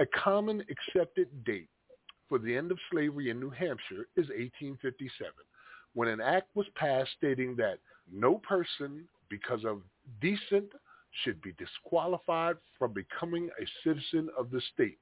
A 0.00 0.06
common 0.06 0.64
accepted 0.68 1.28
date 1.44 1.68
for 2.28 2.38
the 2.38 2.56
end 2.56 2.70
of 2.70 2.78
slavery 2.90 3.30
in 3.30 3.38
New 3.38 3.50
Hampshire 3.50 4.06
is 4.16 4.28
1857, 4.28 5.32
when 5.94 6.08
an 6.08 6.20
act 6.20 6.48
was 6.54 6.66
passed 6.74 7.10
stating 7.16 7.56
that 7.56 7.78
no 8.10 8.38
person, 8.38 9.06
because 9.28 9.64
of 9.64 9.82
descent, 10.20 10.72
should 11.22 11.40
be 11.42 11.52
disqualified 11.58 12.56
from 12.78 12.92
becoming 12.92 13.48
a 13.60 13.66
citizen 13.84 14.28
of 14.36 14.50
the 14.50 14.60
state. 14.72 14.98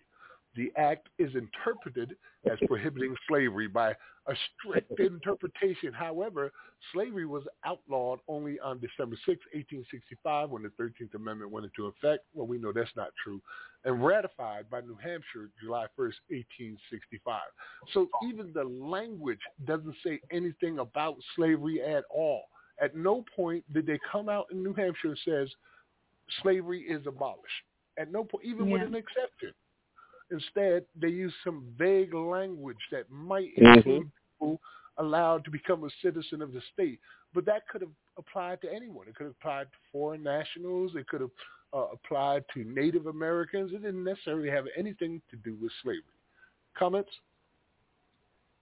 The 0.55 0.73
act 0.77 1.09
is 1.19 1.35
interpreted 1.35 2.17
as 2.51 2.59
prohibiting 2.67 3.15
slavery 3.29 3.69
by 3.69 3.93
a 4.27 4.35
strict 4.61 4.93
interpretation. 5.01 5.93
However, 5.93 6.53
slavery 6.93 7.27
was 7.27 7.45
outlawed 7.65 8.21
only 8.29 8.61
on 8.61 8.79
December 8.79 9.17
6, 9.25 9.41
1865, 9.53 10.51
when 10.51 10.63
the 10.63 10.69
13th 10.81 11.15
Amendment 11.15 11.51
went 11.51 11.65
into 11.67 11.87
effect. 11.87 12.25
Well, 12.35 12.47
we 12.47 12.59
know 12.59 12.73
that's 12.73 12.95
not 12.97 13.09
true. 13.25 13.41
And 13.85 14.05
ratified 14.05 14.69
by 14.71 14.81
New 14.83 14.97
Hampshire 15.03 15.49
July 15.61 15.87
1st, 15.99 16.21
1865. 16.29 17.41
So 17.93 18.09
even 18.29 18.53
the 18.53 18.65
language 18.65 19.41
doesn't 19.67 19.97
say 20.05 20.21
anything 20.31 20.79
about 20.79 21.17
slavery 21.35 21.83
at 21.83 22.05
all. 22.11 22.43
At 22.81 22.95
no 22.95 23.25
point 23.35 23.65
did 23.73 23.87
they 23.87 23.99
come 24.11 24.29
out 24.29 24.47
in 24.53 24.63
New 24.63 24.75
Hampshire 24.75 25.09
and 25.09 25.19
says 25.25 25.49
slavery 26.43 26.83
is 26.83 27.07
abolished. 27.07 27.43
At 27.99 28.11
no 28.11 28.25
point, 28.25 28.45
even 28.45 28.71
with 28.71 28.83
Yeah. 28.83 28.89
an 28.89 28.95
exception. 28.95 29.53
Instead, 30.33 30.85
they 30.97 31.09
use 31.09 31.33
some 31.45 31.65
vague 31.77 32.15
language 32.15 32.81
that 32.91 33.09
might 33.11 33.55
Mhm. 33.57 34.11
people 34.39 34.61
allowed 34.97 35.45
to 35.45 35.51
become 35.51 35.85
a 35.85 35.91
citizen 36.01 36.43
of 36.43 36.53
the 36.53 36.61
state. 36.73 36.99
But 37.35 37.45
that 37.45 37.69
could 37.69 37.83
have 37.83 37.93
applied 38.17 38.61
to 38.63 38.73
anyone. 38.73 39.09
It 39.09 39.15
could 39.15 39.25
have 39.25 39.37
applied 39.39 39.71
to 39.71 39.79
foreign 39.91 40.23
nationals. 40.23 40.95
It 40.97 41.07
could 41.07 41.21
have 41.21 41.31
uh, 41.75 41.87
applied 41.93 42.45
to 42.53 42.65
Native 42.65 43.07
Americans. 43.07 43.73
It 43.73 43.83
didn't 43.83 44.05
necessarily 44.05 44.51
have 44.51 44.67
anything 44.77 45.23
to 45.31 45.37
do 45.37 45.55
with 45.55 45.73
slavery. 45.83 46.03
Comments? 46.75 47.09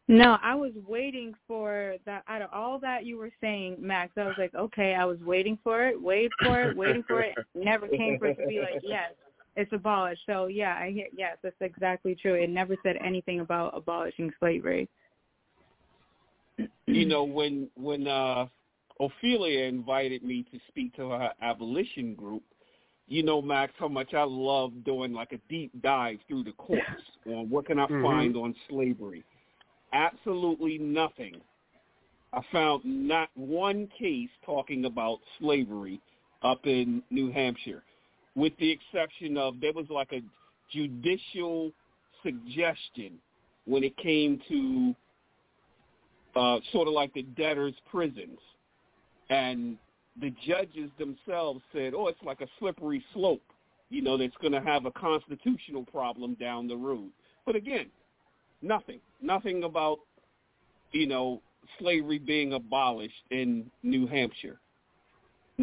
No, 0.07 0.39
I 0.43 0.55
was 0.55 0.73
waiting 0.87 1.35
for 1.47 1.97
that. 2.05 2.25
Out 2.29 2.43
of 2.43 2.51
all 2.53 2.79
that 2.81 3.05
you 3.05 3.17
were 3.17 3.31
saying, 3.41 3.77
Max, 3.79 4.13
I 4.17 4.27
was 4.27 4.35
like, 4.39 4.55
okay, 4.55 4.95
I 4.95 5.05
was 5.05 5.21
waiting 5.21 5.57
for 5.63 5.87
it, 5.87 6.01
wait 6.01 6.31
for 6.43 6.63
it, 6.65 6.77
waiting 6.77 7.05
for 7.05 7.21
it. 7.21 7.35
Never 7.55 7.87
came 7.87 8.19
for 8.19 8.27
it 8.27 8.39
to 8.39 8.47
be 8.47 8.61
like, 8.61 8.81
yes, 8.83 9.13
it's 9.57 9.73
abolished. 9.73 10.23
So 10.27 10.47
yeah, 10.47 10.77
I 10.79 10.91
hear. 10.91 11.07
Yes, 11.17 11.39
that's 11.43 11.57
exactly 11.61 12.15
true. 12.15 12.35
It 12.35 12.51
never 12.51 12.77
said 12.83 12.97
anything 13.05 13.41
about 13.41 13.77
abolishing 13.77 14.33
slavery. 14.39 14.89
you 16.87 17.07
know, 17.07 17.25
when 17.25 17.69
when 17.77 18.07
uh 18.07 18.47
Ophelia 19.01 19.65
invited 19.65 20.23
me 20.23 20.45
to 20.53 20.59
speak 20.69 20.95
to 20.97 21.11
her 21.11 21.33
abolition 21.41 22.15
group, 22.15 22.43
you 23.09 23.23
know, 23.23 23.41
Max, 23.41 23.73
how 23.79 23.89
much 23.89 24.13
I 24.13 24.25
love 24.25 24.85
doing 24.85 25.13
like 25.13 25.33
a 25.33 25.41
deep 25.49 25.71
dive 25.83 26.19
through 26.29 26.45
the 26.45 26.53
courts 26.53 26.85
on 27.27 27.49
what 27.49 27.67
can 27.67 27.79
I 27.79 27.87
Mhm. 27.87 28.03
find 28.03 28.37
on 28.37 28.55
slavery. 28.69 29.25
Absolutely 29.93 30.79
nothing. 30.79 31.41
I 32.33 32.43
found 32.53 32.85
not 32.85 33.29
one 33.35 33.89
case 33.99 34.31
talking 34.45 34.85
about 34.85 35.19
slavery 35.39 36.01
up 36.43 36.67
in 36.67 37.03
New 37.11 37.31
Hampshire, 37.33 37.83
with 38.35 38.53
the 38.59 38.71
exception 38.71 39.37
of 39.37 39.61
there 39.61 39.73
was 39.73 39.87
like 39.91 40.13
a 40.13 40.23
judicial 40.73 41.73
suggestion 42.23 43.19
when 43.67 43.85
it 43.85 43.97
came 43.97 44.41
to 44.49 44.95
uh, 46.37 46.59
sort 46.73 46.89
of 46.89 46.95
like 46.95 47.13
the 47.15 47.23
debtors' 47.23 47.75
prisons. 47.91 48.39
And 49.31 49.77
the 50.21 50.33
judges 50.47 50.91
themselves 50.99 51.61
said, 51.73 51.93
oh, 51.95 52.09
it's 52.09 52.23
like 52.25 52.41
a 52.41 52.47
slippery 52.59 53.05
slope, 53.15 53.43
you 53.89 54.03
know, 54.03 54.17
that's 54.17 54.37
going 54.41 54.53
to 54.53 54.61
have 54.61 54.87
a 54.87 54.91
constitutional 54.93 55.85
problem 55.85 56.35
down 56.35 56.69
the 56.69 56.77
road. 56.77 57.11
But 57.47 57.57
again, 57.57 57.87
nothing, 58.63 59.01
nothing 59.23 59.65
about, 59.65 60.01
you 60.93 61.07
know, 61.07 61.41
slavery 61.79 62.19
being 62.19 62.55
abolished 62.55 63.23
in 63.31 63.71
New 63.83 64.07
Hampshire. 64.07 64.59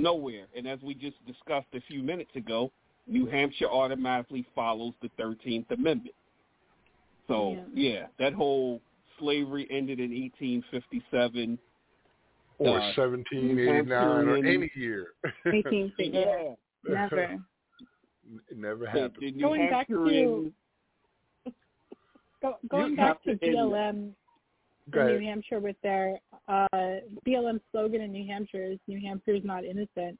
Nowhere. 0.01 0.45
And 0.55 0.67
as 0.67 0.79
we 0.81 0.93
just 0.93 1.17
discussed 1.25 1.67
a 1.73 1.81
few 1.87 2.01
minutes 2.03 2.31
ago, 2.35 2.71
New 3.07 3.25
Hampshire 3.25 3.69
automatically 3.69 4.45
follows 4.53 4.93
the 5.01 5.09
13th 5.21 5.69
Amendment. 5.71 6.13
So, 7.27 7.57
yeah, 7.73 8.07
that 8.19 8.33
whole 8.33 8.79
slavery 9.19 9.67
ended 9.69 9.99
in 9.99 10.11
1857. 10.11 11.57
or 12.59 12.79
Uh, 12.79 12.91
1789 12.95 14.27
or 14.27 14.37
any 14.37 14.71
year. 14.75 15.07
1850. 15.43 16.07
Yeah. 16.13 16.53
Never. 16.89 17.37
It 18.49 18.57
never 18.57 18.85
happened. 18.85 19.17
the 19.19 19.31
New 19.31 19.41
Going 19.41 19.69
back 19.69 19.87
to- 19.87 20.53
Go, 22.41 22.55
going 22.69 22.95
back 22.95 23.07
have 23.07 23.21
to 23.23 23.35
to 23.35 23.45
BLM 23.45 24.13
In. 24.93 25.07
New 25.07 25.19
Hampshire 25.19 25.59
with 25.59 25.75
their 25.83 26.17
uh, 26.47 26.67
BLM 27.27 27.59
slogan 27.71 28.01
in 28.01 28.11
New 28.11 28.25
Hampshire 28.25 28.63
is 28.63 28.79
"New 28.87 28.99
Hampshire 28.99 29.35
is 29.35 29.43
not 29.43 29.65
innocent." 29.65 30.17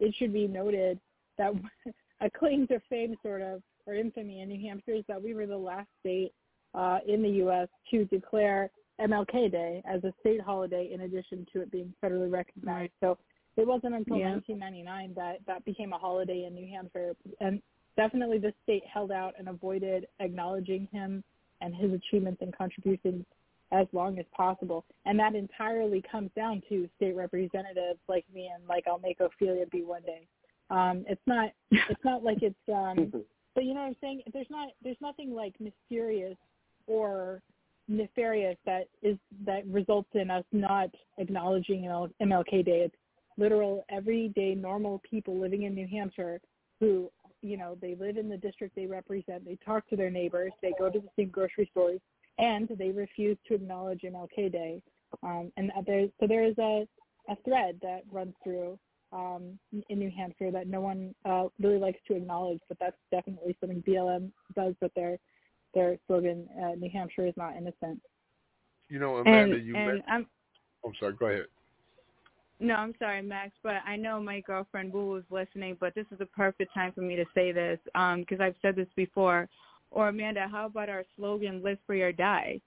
It 0.00 0.14
should 0.18 0.32
be 0.32 0.46
noted 0.46 0.98
that 1.38 1.52
a 2.20 2.30
claim 2.30 2.66
to 2.68 2.80
fame, 2.88 3.16
sort 3.22 3.42
of, 3.42 3.62
or 3.86 3.94
infamy 3.94 4.40
in 4.40 4.48
New 4.48 4.66
Hampshire 4.66 4.94
is 4.94 5.04
that 5.08 5.22
we 5.22 5.34
were 5.34 5.46
the 5.46 5.56
last 5.56 5.88
state 6.00 6.32
uh, 6.74 6.98
in 7.06 7.22
the 7.22 7.28
U.S. 7.28 7.68
to 7.90 8.04
declare 8.06 8.70
MLK 9.00 9.50
Day 9.50 9.82
as 9.86 10.02
a 10.04 10.12
state 10.20 10.40
holiday, 10.40 10.90
in 10.92 11.02
addition 11.02 11.46
to 11.52 11.60
it 11.60 11.70
being 11.70 11.92
federally 12.02 12.30
recognized. 12.30 12.92
So 13.00 13.18
it 13.56 13.66
wasn't 13.66 13.94
until 13.94 14.16
Yeah. 14.16 14.32
1999 14.32 15.14
that 15.14 15.38
that 15.46 15.64
became 15.64 15.92
a 15.92 15.98
holiday 15.98 16.44
in 16.44 16.54
New 16.54 16.66
Hampshire, 16.66 17.14
and 17.40 17.60
definitely 17.96 18.38
the 18.38 18.52
state 18.62 18.84
held 18.86 19.12
out 19.12 19.34
and 19.38 19.48
avoided 19.48 20.06
acknowledging 20.20 20.88
him 20.92 21.22
and 21.60 21.74
his 21.74 21.92
achievements 21.92 22.42
and 22.42 22.56
contributions 22.56 23.24
as 23.72 23.86
long 23.92 24.18
as 24.18 24.24
possible. 24.36 24.84
And 25.04 25.18
that 25.18 25.34
entirely 25.34 26.02
comes 26.10 26.30
down 26.36 26.62
to 26.68 26.88
state 26.96 27.16
representatives 27.16 27.98
like 28.08 28.24
me 28.32 28.50
and 28.54 28.66
like 28.68 28.84
I'll 28.86 28.98
make 28.98 29.20
Ophelia 29.20 29.66
be 29.66 29.82
one 29.82 30.02
day. 30.02 30.26
Um, 30.70 31.04
it's 31.08 31.22
not 31.26 31.50
it's 31.70 32.04
not 32.04 32.22
like 32.22 32.42
it's 32.42 32.56
um 32.72 33.12
but 33.54 33.64
you 33.64 33.74
know 33.74 33.80
what 33.80 33.86
I'm 33.86 33.96
saying? 34.00 34.22
There's 34.32 34.50
not 34.50 34.68
there's 34.82 34.96
nothing 35.00 35.34
like 35.34 35.54
mysterious 35.60 36.36
or 36.86 37.42
nefarious 37.88 38.56
that 38.66 38.88
is 39.02 39.16
that 39.44 39.66
results 39.66 40.10
in 40.14 40.30
us 40.30 40.44
not 40.52 40.90
acknowledging 41.18 41.82
ML, 41.82 42.10
MLK 42.22 42.64
Day. 42.64 42.82
It's 42.84 42.94
literal 43.38 43.84
everyday 43.90 44.54
normal 44.54 45.00
people 45.08 45.38
living 45.38 45.62
in 45.62 45.74
New 45.74 45.86
Hampshire 45.86 46.40
who 46.80 47.10
you 47.42 47.56
know 47.56 47.76
they 47.80 47.94
live 47.94 48.16
in 48.16 48.28
the 48.28 48.36
district 48.36 48.76
they 48.76 48.86
represent. 48.86 49.44
They 49.44 49.58
talk 49.64 49.88
to 49.88 49.96
their 49.96 50.10
neighbors. 50.10 50.52
They 50.62 50.72
go 50.78 50.90
to 50.90 50.98
the 50.98 51.08
same 51.16 51.30
grocery 51.30 51.68
stores, 51.70 52.00
and 52.38 52.68
they 52.78 52.90
refuse 52.90 53.38
to 53.48 53.54
acknowledge 53.54 54.02
MLK 54.02 54.52
Day. 54.52 54.82
Um, 55.22 55.52
and 55.56 55.70
there's 55.86 56.10
so 56.20 56.26
there 56.26 56.44
is 56.44 56.56
a 56.58 56.86
a 57.28 57.36
thread 57.44 57.78
that 57.82 58.02
runs 58.10 58.34
through 58.44 58.78
um, 59.12 59.58
in 59.88 59.98
New 59.98 60.10
Hampshire 60.16 60.50
that 60.50 60.66
no 60.66 60.80
one 60.80 61.14
uh, 61.24 61.44
really 61.60 61.78
likes 61.78 61.98
to 62.08 62.14
acknowledge, 62.14 62.60
but 62.68 62.78
that's 62.78 62.96
definitely 63.10 63.56
something 63.60 63.82
BLM 63.86 64.30
does 64.54 64.74
with 64.80 64.92
their 64.94 65.18
their 65.74 65.96
slogan. 66.06 66.48
Uh, 66.62 66.72
New 66.76 66.90
Hampshire 66.90 67.26
is 67.26 67.34
not 67.36 67.56
innocent. 67.56 68.00
You 68.88 68.98
know, 68.98 69.16
Amanda, 69.16 69.56
and 69.56 69.66
you 69.66 69.76
and 69.76 69.86
mentioned. 69.86 70.04
I'm 70.08 70.26
I'm 70.84 70.92
sorry. 70.98 71.14
Go 71.14 71.26
ahead. 71.26 71.46
no, 72.60 72.74
I'm 72.74 72.94
sorry, 72.98 73.22
Max, 73.22 73.52
but 73.62 73.76
I 73.86 73.96
know 73.96 74.20
my 74.20 74.40
girlfriend 74.40 74.92
Wu 74.92 75.10
was 75.10 75.24
listening, 75.30 75.76
but 75.80 75.94
this 75.94 76.06
is 76.12 76.18
the 76.18 76.26
perfect 76.26 76.72
time 76.72 76.92
for 76.92 77.00
me 77.00 77.16
to 77.16 77.24
say 77.34 77.52
this 77.52 77.78
because 77.94 78.40
I've 78.40 78.56
said 78.62 78.76
this 78.76 78.88
before. 78.96 79.48
Or 79.90 80.08
Amanda, 80.08 80.48
how 80.50 80.66
about 80.66 80.88
our 80.88 81.04
slogan 81.16 81.62
"Live 81.62 81.78
Free 81.86 82.02
or 82.02 82.12
Die"? 82.12 82.60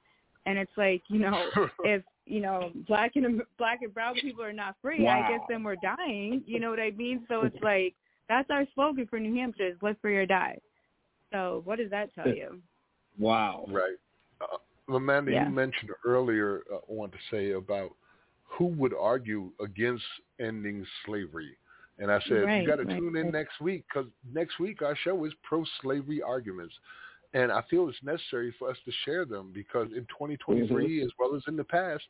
And 0.45 0.57
it's 0.57 0.71
like 0.77 1.03
you 1.07 1.19
know, 1.19 1.49
if 1.83 2.03
you 2.25 2.41
know 2.41 2.71
black 2.87 3.11
and 3.15 3.41
black 3.57 3.81
and 3.81 3.93
brown 3.93 4.15
people 4.15 4.43
are 4.43 4.53
not 4.53 4.75
free, 4.81 5.07
I 5.07 5.29
guess 5.29 5.41
then 5.49 5.63
we're 5.63 5.75
dying. 5.75 6.43
You 6.45 6.59
know 6.59 6.69
what 6.69 6.79
I 6.79 6.91
mean? 6.91 7.25
So 7.27 7.43
it's 7.43 7.55
like 7.61 7.93
that's 8.27 8.49
our 8.49 8.65
slogan 8.75 9.07
for 9.07 9.19
New 9.19 9.35
Hampshire: 9.35 9.67
is 9.67 9.77
"Live 9.81 9.97
Free 10.01 10.17
or 10.17 10.25
Die." 10.25 10.57
So 11.31 11.61
what 11.65 11.77
does 11.77 11.91
that 11.91 12.13
tell 12.15 12.27
you? 12.27 12.59
Wow. 13.19 13.65
Right. 13.67 13.97
Uh, 14.41 14.57
Amanda, 14.95 15.31
Yeah. 15.31 15.47
you 15.47 15.53
mentioned 15.53 15.91
earlier, 16.05 16.63
uh, 16.71 16.77
I 16.77 16.79
want 16.87 17.11
to 17.11 17.17
say 17.29 17.51
about 17.51 17.91
who 18.45 18.65
would 18.65 18.93
argue 18.93 19.51
against 19.59 20.05
ending 20.39 20.85
slavery. 21.05 21.55
And 21.99 22.11
I 22.11 22.19
said, 22.21 22.45
Right, 22.45 22.61
you 22.61 22.67
got 22.67 22.77
to 22.77 22.85
right, 22.85 22.97
tune 22.97 23.15
in 23.15 23.25
right. 23.25 23.33
next 23.33 23.59
week 23.59 23.83
because 23.87 24.09
next 24.33 24.59
week 24.59 24.81
our 24.81 24.95
show 24.95 25.25
is 25.25 25.33
pro-slavery 25.43 26.21
arguments. 26.21 26.73
And 27.33 27.51
I 27.51 27.61
feel 27.69 27.87
it's 27.89 27.97
necessary 28.03 28.53
for 28.57 28.69
us 28.69 28.77
to 28.85 28.91
share 29.05 29.23
them 29.23 29.51
because 29.53 29.89
in 29.95 30.05
2023, 30.05 31.03
as 31.03 31.09
well 31.19 31.35
as 31.35 31.43
in 31.47 31.55
the 31.55 31.63
past, 31.63 32.03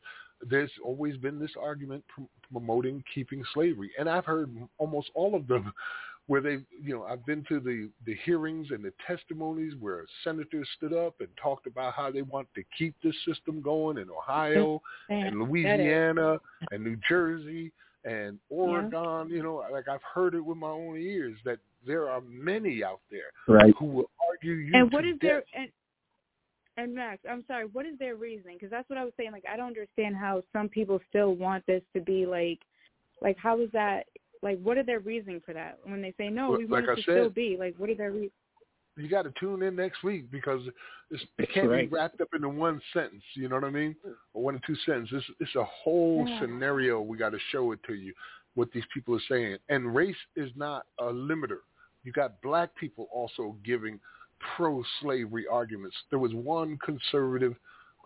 there's 0.48 0.70
always 0.82 1.16
been 1.18 1.38
this 1.38 1.50
argument 1.60 2.02
pr- 2.08 2.22
promoting 2.50 3.04
keeping 3.14 3.44
slavery. 3.52 3.90
And 3.98 4.08
I've 4.08 4.24
heard 4.24 4.50
almost 4.78 5.10
all 5.14 5.34
of 5.34 5.46
them 5.46 5.72
where 6.26 6.40
they, 6.40 6.58
you 6.80 6.94
know, 6.94 7.02
I've 7.02 7.26
been 7.26 7.44
to 7.48 7.60
the, 7.60 7.90
the 8.06 8.16
hearings 8.24 8.68
and 8.70 8.84
the 8.84 8.92
testimonies 9.06 9.74
where 9.80 10.06
senators 10.22 10.68
stood 10.76 10.92
up 10.92 11.16
and 11.20 11.28
talked 11.42 11.66
about 11.66 11.94
how 11.94 12.10
they 12.10 12.22
want 12.22 12.46
to 12.54 12.62
keep 12.78 12.94
this 13.02 13.16
system 13.26 13.60
going 13.60 13.98
in 13.98 14.08
Ohio 14.08 14.80
and 15.10 15.40
Louisiana 15.40 16.38
and 16.70 16.84
New 16.84 16.96
Jersey 17.08 17.72
and 18.04 18.38
Oregon. 18.48 19.28
You 19.28 19.42
know, 19.42 19.64
like 19.72 19.88
I've 19.88 20.02
heard 20.14 20.34
it 20.34 20.44
with 20.44 20.56
my 20.56 20.70
own 20.70 20.96
ears 20.96 21.36
that 21.44 21.58
there 21.86 22.08
are 22.08 22.20
many 22.20 22.82
out 22.84 23.00
there 23.10 23.32
Right. 23.48 23.74
who 23.78 23.86
will 23.86 24.10
argue 24.28 24.52
you 24.52 24.74
and 24.74 24.92
what 24.92 25.02
to 25.02 25.10
is 25.10 25.18
their 25.20 25.40
death. 25.40 25.48
and 25.54 25.72
and 26.76 26.94
Max, 26.94 27.20
I'm 27.28 27.44
sorry, 27.46 27.66
what 27.66 27.84
is 27.84 27.98
their 27.98 28.14
reasoning? 28.16 28.56
Because 28.56 28.70
that's 28.70 28.88
what 28.88 28.98
I 28.98 29.04
was 29.04 29.12
saying. 29.18 29.32
Like, 29.32 29.44
I 29.50 29.56
don't 29.56 29.66
understand 29.66 30.16
how 30.16 30.42
some 30.52 30.68
people 30.68 30.98
still 31.10 31.34
want 31.34 31.66
this 31.66 31.82
to 31.94 32.00
be 32.00 32.24
like, 32.24 32.60
like 33.20 33.36
how 33.36 33.60
is 33.60 33.70
that? 33.72 34.06
Like, 34.42 34.58
what 34.62 34.78
are 34.78 34.82
their 34.82 35.00
reasoning 35.00 35.42
for 35.44 35.52
that? 35.52 35.78
When 35.82 36.00
they 36.00 36.14
say 36.16 36.30
no, 36.30 36.50
Well, 36.50 36.58
we 36.58 36.64
want 36.66 36.86
like 36.86 36.98
it 36.98 37.02
I 37.02 37.02
to 37.02 37.12
still 37.12 37.30
be 37.30 37.56
like, 37.58 37.74
what 37.76 37.90
are 37.90 37.94
their 37.94 38.12
reasons? 38.12 38.32
you 38.96 39.08
got 39.08 39.22
to 39.22 39.32
tune 39.38 39.62
in 39.62 39.76
next 39.76 40.02
week 40.02 40.30
because 40.30 40.60
it's, 41.10 41.22
it 41.38 41.48
can't 41.52 41.68
right. 41.68 41.90
be 41.90 41.96
wrapped 41.96 42.20
up 42.20 42.28
into 42.34 42.48
one 42.48 42.80
sentence. 42.92 43.22
You 43.34 43.48
know 43.48 43.56
what 43.56 43.64
I 43.64 43.70
mean? 43.70 43.96
Or 44.34 44.42
one 44.42 44.56
or 44.56 44.60
two 44.66 44.76
sentences. 44.86 45.22
It's, 45.28 45.36
it's 45.40 45.56
a 45.56 45.64
whole 45.64 46.24
Yeah. 46.26 46.40
scenario. 46.40 47.00
We 47.00 47.16
got 47.16 47.30
to 47.30 47.38
show 47.50 47.72
it 47.72 47.80
to 47.86 47.94
you 47.94 48.12
what 48.54 48.70
these 48.72 48.84
people 48.92 49.14
are 49.14 49.22
saying. 49.28 49.58
And 49.68 49.94
race 49.94 50.16
is 50.36 50.50
not 50.56 50.86
a 50.98 51.04
limiter. 51.04 51.60
You 52.04 52.12
got 52.12 52.40
black 52.42 52.74
people 52.76 53.08
also 53.12 53.56
giving 53.64 54.00
pro-slavery 54.56 55.46
arguments. 55.50 55.96
There 56.10 56.18
was 56.18 56.32
one 56.34 56.78
conservative 56.84 57.54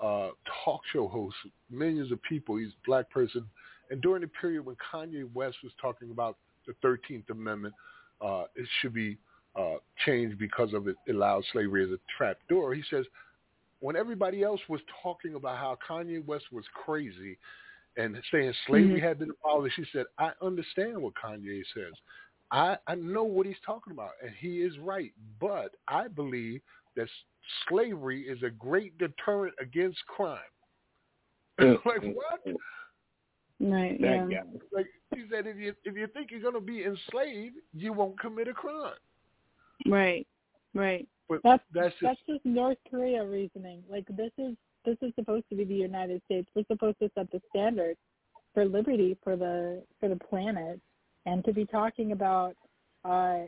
uh, 0.03 0.31
talk 0.65 0.81
show 0.93 1.07
host, 1.07 1.37
millions 1.71 2.11
of 2.11 2.21
people. 2.23 2.57
He's 2.57 2.71
a 2.71 2.87
black 2.87 3.09
person, 3.11 3.45
and 3.91 4.01
during 4.01 4.23
the 4.23 4.29
period 4.29 4.65
when 4.67 4.77
Kanye 4.93 5.33
West 5.35 5.59
was 5.63 5.73
talking 5.81 6.11
about 6.11 6.37
the 6.67 6.75
Thirteenth 6.83 7.31
Amendment, 7.31 7.75
uh, 8.21 8.45
it 8.57 8.67
should 8.81 8.95
be 8.95 9.17
uh, 9.55 9.77
changed 10.05 10.39
because 10.39 10.73
of 10.73 10.89
it 10.89 10.97
allows 11.09 11.45
slavery 11.53 11.85
as 11.85 11.91
a 11.91 11.99
trap 12.19 12.39
door. 12.49 12.75
He 12.75 12.83
says, 12.91 13.05
when 13.81 13.95
everybody 13.97 14.43
else 14.43 14.61
was 14.69 14.81
talking 15.03 15.35
about 15.35 15.59
how 15.59 15.79
Kanye 15.89 16.25
West 16.25 16.47
was 16.51 16.65
crazy 16.85 17.39
and 17.97 18.21
saying 18.33 18.53
slavery 18.67 18.99
Mhm. 18.99 19.03
had 19.03 19.19
been 19.21 19.31
abolished, 19.31 19.77
he 19.77 19.85
said, 19.93 20.07
I 20.19 20.33
understand 20.41 21.01
what 21.01 21.15
Kanye 21.15 21.63
says. 21.75 21.93
I, 22.55 22.77
I 22.87 22.95
know 22.95 23.25
what 23.25 23.47
he's 23.47 23.57
talking 23.67 23.93
about, 23.93 24.13
and 24.23 24.33
he 24.39 24.59
is 24.59 24.79
right. 24.79 25.13
But 25.41 25.75
I 25.89 26.07
believe 26.07 26.61
that 26.95 27.09
slavery 27.69 28.23
is 28.23 28.41
a 28.45 28.51
great 28.51 28.97
deterrent 28.97 29.55
against 29.61 29.99
crime. 30.07 30.39
like 31.59 32.03
what? 32.15 32.57
Right. 33.59 34.01
That 34.01 34.29
yeah. 34.31 34.43
guy. 34.43 34.43
Like 34.73 34.87
he 35.17 35.25
said, 35.31 35.49
if 35.49 35.57
you 35.57 35.75
if 35.85 35.97
you 35.97 36.07
think 36.07 36.31
you're 36.31 36.41
going 36.41 36.55
to 36.55 36.61
be 36.61 36.85
enslaved, 36.85 37.57
you 37.73 37.93
won't 37.93 38.21
commit 38.21 38.47
a 38.47 38.55
crime. 38.55 38.95
Right. 39.87 40.25
Right. 40.75 41.09
But 41.29 41.41
That's 41.43 41.63
that's 41.73 41.95
just 41.95 42.03
that's 42.03 42.21
just 42.29 42.45
North 42.45 42.79
Korea 42.89 43.25
reasoning. 43.25 43.83
Like 43.91 44.07
this 44.11 44.31
is 44.39 44.55
this 44.85 44.97
is 45.03 45.13
supposed 45.17 45.47
to 45.51 45.57
be 45.57 45.65
the 45.65 45.75
United 45.75 46.23
States. 46.27 46.49
We're 46.55 46.65
supposed 46.71 46.99
to 47.01 47.11
set 47.17 47.33
the 47.33 47.41
standard 47.51 47.97
for 48.53 48.65
liberty 48.65 49.17
for 49.25 49.35
the 49.35 49.83
for 49.99 50.09
the 50.09 50.17
planet, 50.17 50.81
and 51.27 51.45
to 51.45 51.53
be 51.53 51.65
talking 51.65 52.13
about 52.13 52.55
uh, 53.05 53.41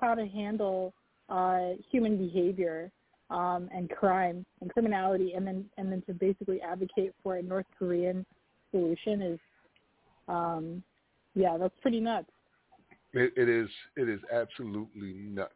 how 0.00 0.14
to 0.14 0.26
handle 0.26 0.92
uh, 1.28 1.70
human 1.90 2.16
behavior 2.16 2.90
um, 3.30 3.68
and 3.74 3.90
crime 3.90 4.44
and 4.60 4.70
criminality, 4.70 5.32
and 5.32 5.46
then 5.46 5.64
and 5.78 5.90
then 5.90 6.02
to 6.06 6.12
basically 6.12 6.60
advocate 6.60 7.12
for 7.22 7.36
a 7.36 7.42
North 7.42 7.66
Korean 7.78 8.24
solution 8.70 9.22
is, 9.22 9.38
um, 10.28 10.82
yeah, 11.34 11.56
that's 11.58 11.74
pretty 11.80 12.00
nuts. 12.00 12.28
It, 13.12 13.32
it 13.36 13.48
is. 13.48 13.68
It 13.96 14.08
is 14.08 14.20
absolutely 14.32 15.12
nuts. 15.12 15.52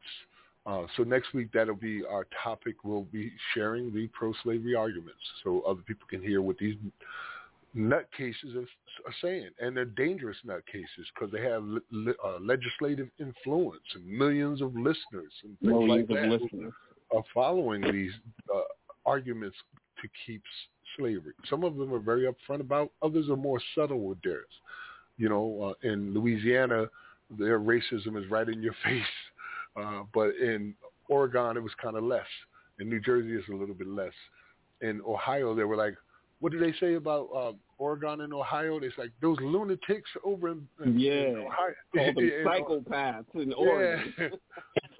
Uh, 0.67 0.85
so 0.97 1.03
next 1.03 1.33
week 1.35 1.49
that'll 1.53 1.75
be 1.75 2.03
our 2.05 2.27
topic. 2.43 2.77
We'll 2.85 3.03
be 3.05 3.33
sharing 3.55 3.93
the 3.93 4.07
pro-slavery 4.09 4.75
arguments, 4.75 5.21
so 5.43 5.63
other 5.63 5.81
people 5.87 6.07
can 6.09 6.23
hear 6.23 6.43
what 6.43 6.59
these 6.59 6.77
nut 7.75 8.09
cases 8.17 8.55
are, 8.57 8.63
are 9.07 9.15
saying, 9.23 9.51
and 9.61 9.77
they're 9.77 9.85
dangerous 9.85 10.37
nut 10.45 10.63
cases 10.71 11.07
because 11.15 11.31
they 11.33 11.43
have 11.43 11.63
le- 11.91 12.13
uh, 12.25 12.39
legislative 12.41 13.09
influence 13.19 13.83
and 13.95 14.07
millions 14.07 14.61
of 14.61 14.75
listeners 14.75 15.33
and 15.45 15.59
things 15.61 15.73
Millions 15.73 16.09
like 16.11 16.21
that 16.21 16.29
listeners. 16.29 16.73
are 17.15 17.23
following 17.33 17.83
these 17.93 18.13
uh, 18.55 18.61
arguments 19.07 19.57
to 20.03 20.09
keep 20.27 20.41
s- 20.41 20.97
slavery. 20.99 21.33
Some 21.49 21.65
of 21.65 21.77
them 21.77 21.93
are 21.93 21.99
very 22.01 22.27
upfront 22.27 22.61
about. 22.61 22.91
Others 23.03 23.29
are 23.29 23.37
more 23.37 23.61
subtle 23.75 24.01
with 24.01 24.21
theirs. 24.23 24.47
You 25.17 25.29
know, 25.29 25.75
uh, 25.85 25.89
in 25.89 26.15
Louisiana, 26.15 26.87
their 27.39 27.61
racism 27.61 28.17
is 28.23 28.31
right 28.31 28.49
in 28.49 28.63
your 28.63 28.75
face, 28.85 29.03
uh, 29.77 30.03
but 30.15 30.35
in 30.37 30.75
Oregon 31.09 31.57
it 31.57 31.63
was 31.63 31.73
kind 31.81 31.97
of 31.97 32.05
less. 32.05 32.27
In 32.81 32.89
New 32.89 33.01
Jersey 33.01 33.33
it's 33.33 33.49
a 33.49 33.53
little 33.53 33.75
bit 33.75 33.89
less. 33.89 34.13
In 34.81 35.01
Ohio 35.07 35.55
they 35.55 35.65
were 35.65 35.77
like, 35.77 35.95
what 36.41 36.53
do 36.53 36.59
they 36.61 36.73
say 36.79 36.95
about 36.95 37.29
uh, 37.35 37.53
Oregon 37.79 38.21
and 38.21 38.33
Ohio? 38.33 38.79
It's 38.79 38.97
like 38.99 39.11
those 39.21 39.37
lunatics 39.41 40.11
over 40.25 40.49
in, 40.51 40.67
in, 40.85 40.99
Yeah. 40.99 41.13
in 41.29 41.37
Ohio. 41.39 41.75
Call 41.95 42.05
them 42.15 42.19
in- 42.19 42.47
psychopaths 42.47 43.35
in 43.35 43.53
Oregon. 43.53 44.15
Yeah. 44.19 44.29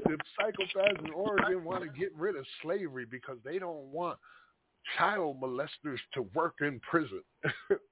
the 0.05 0.19
psychopaths 0.41 1.05
in 1.05 1.11
Oregon 1.13 1.65
want 1.65 1.85
to 1.85 1.91
get 1.99 2.15
rid 2.17 2.37
of 2.37 2.45
slavery 2.63 3.05
because 3.05 3.37
they 3.45 3.59
don't 3.59 3.85
want 3.93 4.19
child 4.97 5.41
molesters 5.41 5.99
to 6.15 6.23
work 6.35 6.57
in 6.61 6.81
prison. 6.81 7.23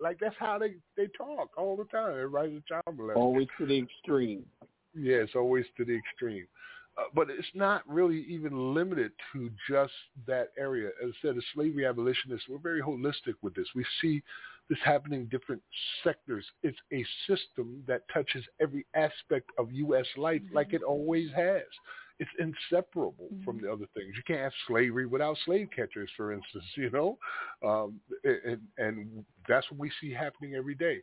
like 0.00 0.18
that's 0.20 0.36
how 0.38 0.58
they 0.58 0.74
they 0.96 1.08
talk 1.16 1.50
all 1.56 1.76
the 1.76 1.84
time. 1.84 2.12
Everybody's 2.12 2.58
a 2.58 2.62
child 2.68 2.98
molester. 2.98 3.16
Always 3.16 3.48
to 3.58 3.66
the 3.66 3.78
extreme. 3.78 4.44
Yeah, 4.94 5.16
it's 5.16 5.34
always 5.34 5.66
to 5.76 5.84
the 5.84 5.94
extreme. 5.96 6.46
Uh, 6.98 7.02
but 7.14 7.28
it's 7.28 7.46
not 7.54 7.82
really 7.86 8.24
even 8.28 8.74
limited 8.74 9.12
to 9.32 9.50
just 9.68 9.92
that 10.26 10.48
area. 10.58 10.88
As 11.04 11.10
I 11.10 11.26
said, 11.26 11.36
as 11.36 11.44
slavery 11.54 11.84
abolitionists, 11.84 12.48
we're 12.48 12.58
very 12.58 12.80
holistic 12.80 13.34
with 13.42 13.54
this. 13.54 13.66
We 13.74 13.84
see 14.00 14.22
this 14.70 14.78
happening 14.82 15.20
in 15.20 15.26
different 15.26 15.62
sectors. 16.02 16.44
It's 16.62 16.78
a 16.92 17.04
system 17.26 17.84
that 17.86 18.02
touches 18.12 18.44
every 18.60 18.86
aspect 18.94 19.50
of 19.58 19.70
U.S. 19.72 20.06
life 20.16 20.42
like 20.52 20.72
it 20.72 20.82
always 20.82 21.30
has. 21.36 21.62
It's 22.18 22.30
inseparable 22.38 23.28
from 23.44 23.60
the 23.60 23.70
other 23.70 23.84
things. 23.94 24.14
You 24.16 24.22
can't 24.26 24.40
have 24.40 24.52
slavery 24.66 25.04
without 25.04 25.36
slave 25.44 25.68
catchers, 25.74 26.10
for 26.16 26.32
instance, 26.32 26.64
you 26.76 26.90
know? 26.90 27.18
Um, 27.62 28.00
and, 28.24 28.60
and 28.78 29.24
that's 29.46 29.70
what 29.70 29.78
we 29.78 29.92
see 30.00 30.12
happening 30.12 30.54
every 30.54 30.74
day. 30.74 31.02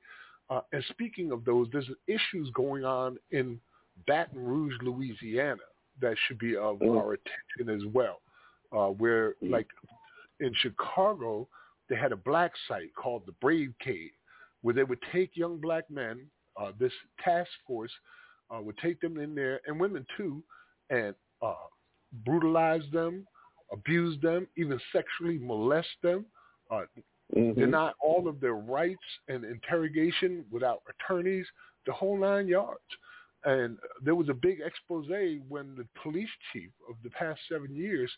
Uh, 0.49 0.61
and 0.71 0.83
speaking 0.89 1.31
of 1.31 1.45
those, 1.45 1.67
there's 1.71 1.89
issues 2.07 2.49
going 2.53 2.83
on 2.83 3.17
in 3.31 3.59
Baton 4.07 4.43
Rouge, 4.43 4.73
Louisiana, 4.81 5.61
that 6.01 6.15
should 6.27 6.39
be 6.39 6.55
of 6.55 6.81
our 6.81 7.13
attention 7.13 7.75
as 7.75 7.93
well. 7.93 8.21
Uh, 8.71 8.87
where, 8.87 9.35
like, 9.41 9.67
in 10.39 10.53
Chicago, 10.55 11.47
they 11.89 11.95
had 11.95 12.11
a 12.11 12.17
black 12.17 12.51
site 12.67 12.93
called 12.95 13.23
the 13.25 13.33
Brave 13.33 13.73
Cave, 13.79 14.11
where 14.61 14.73
they 14.73 14.83
would 14.83 15.01
take 15.11 15.37
young 15.37 15.57
black 15.57 15.89
men. 15.89 16.25
Uh, 16.59 16.71
this 16.79 16.93
task 17.23 17.49
force 17.67 17.91
uh, 18.53 18.61
would 18.61 18.77
take 18.77 18.99
them 19.01 19.19
in 19.19 19.35
there, 19.35 19.59
and 19.67 19.79
women 19.79 20.05
too, 20.17 20.43
and 20.89 21.13
uh, 21.41 21.53
brutalize 22.25 22.83
them, 22.91 23.27
abuse 23.71 24.19
them, 24.21 24.47
even 24.57 24.79
sexually 24.91 25.37
molest 25.39 25.89
them. 26.01 26.25
Uh, 26.71 26.85
Mhm. 27.33 27.55
deny 27.55 27.91
all 27.99 28.27
of 28.27 28.39
their 28.39 28.55
rights 28.55 29.19
and 29.27 29.43
interrogation 29.43 30.45
without 30.51 30.83
attorneys, 30.87 31.47
the 31.85 31.91
whole 31.91 32.17
nine 32.17 32.47
yards. 32.47 32.81
And 33.45 33.77
there 34.01 34.15
was 34.15 34.29
a 34.29 34.33
big 34.33 34.59
expose 34.65 35.07
when 35.47 35.75
the 35.75 35.85
police 36.01 36.29
chief 36.51 36.69
of 36.89 36.95
the 37.03 37.09
past 37.09 37.39
seven 37.51 37.75
years 37.75 38.09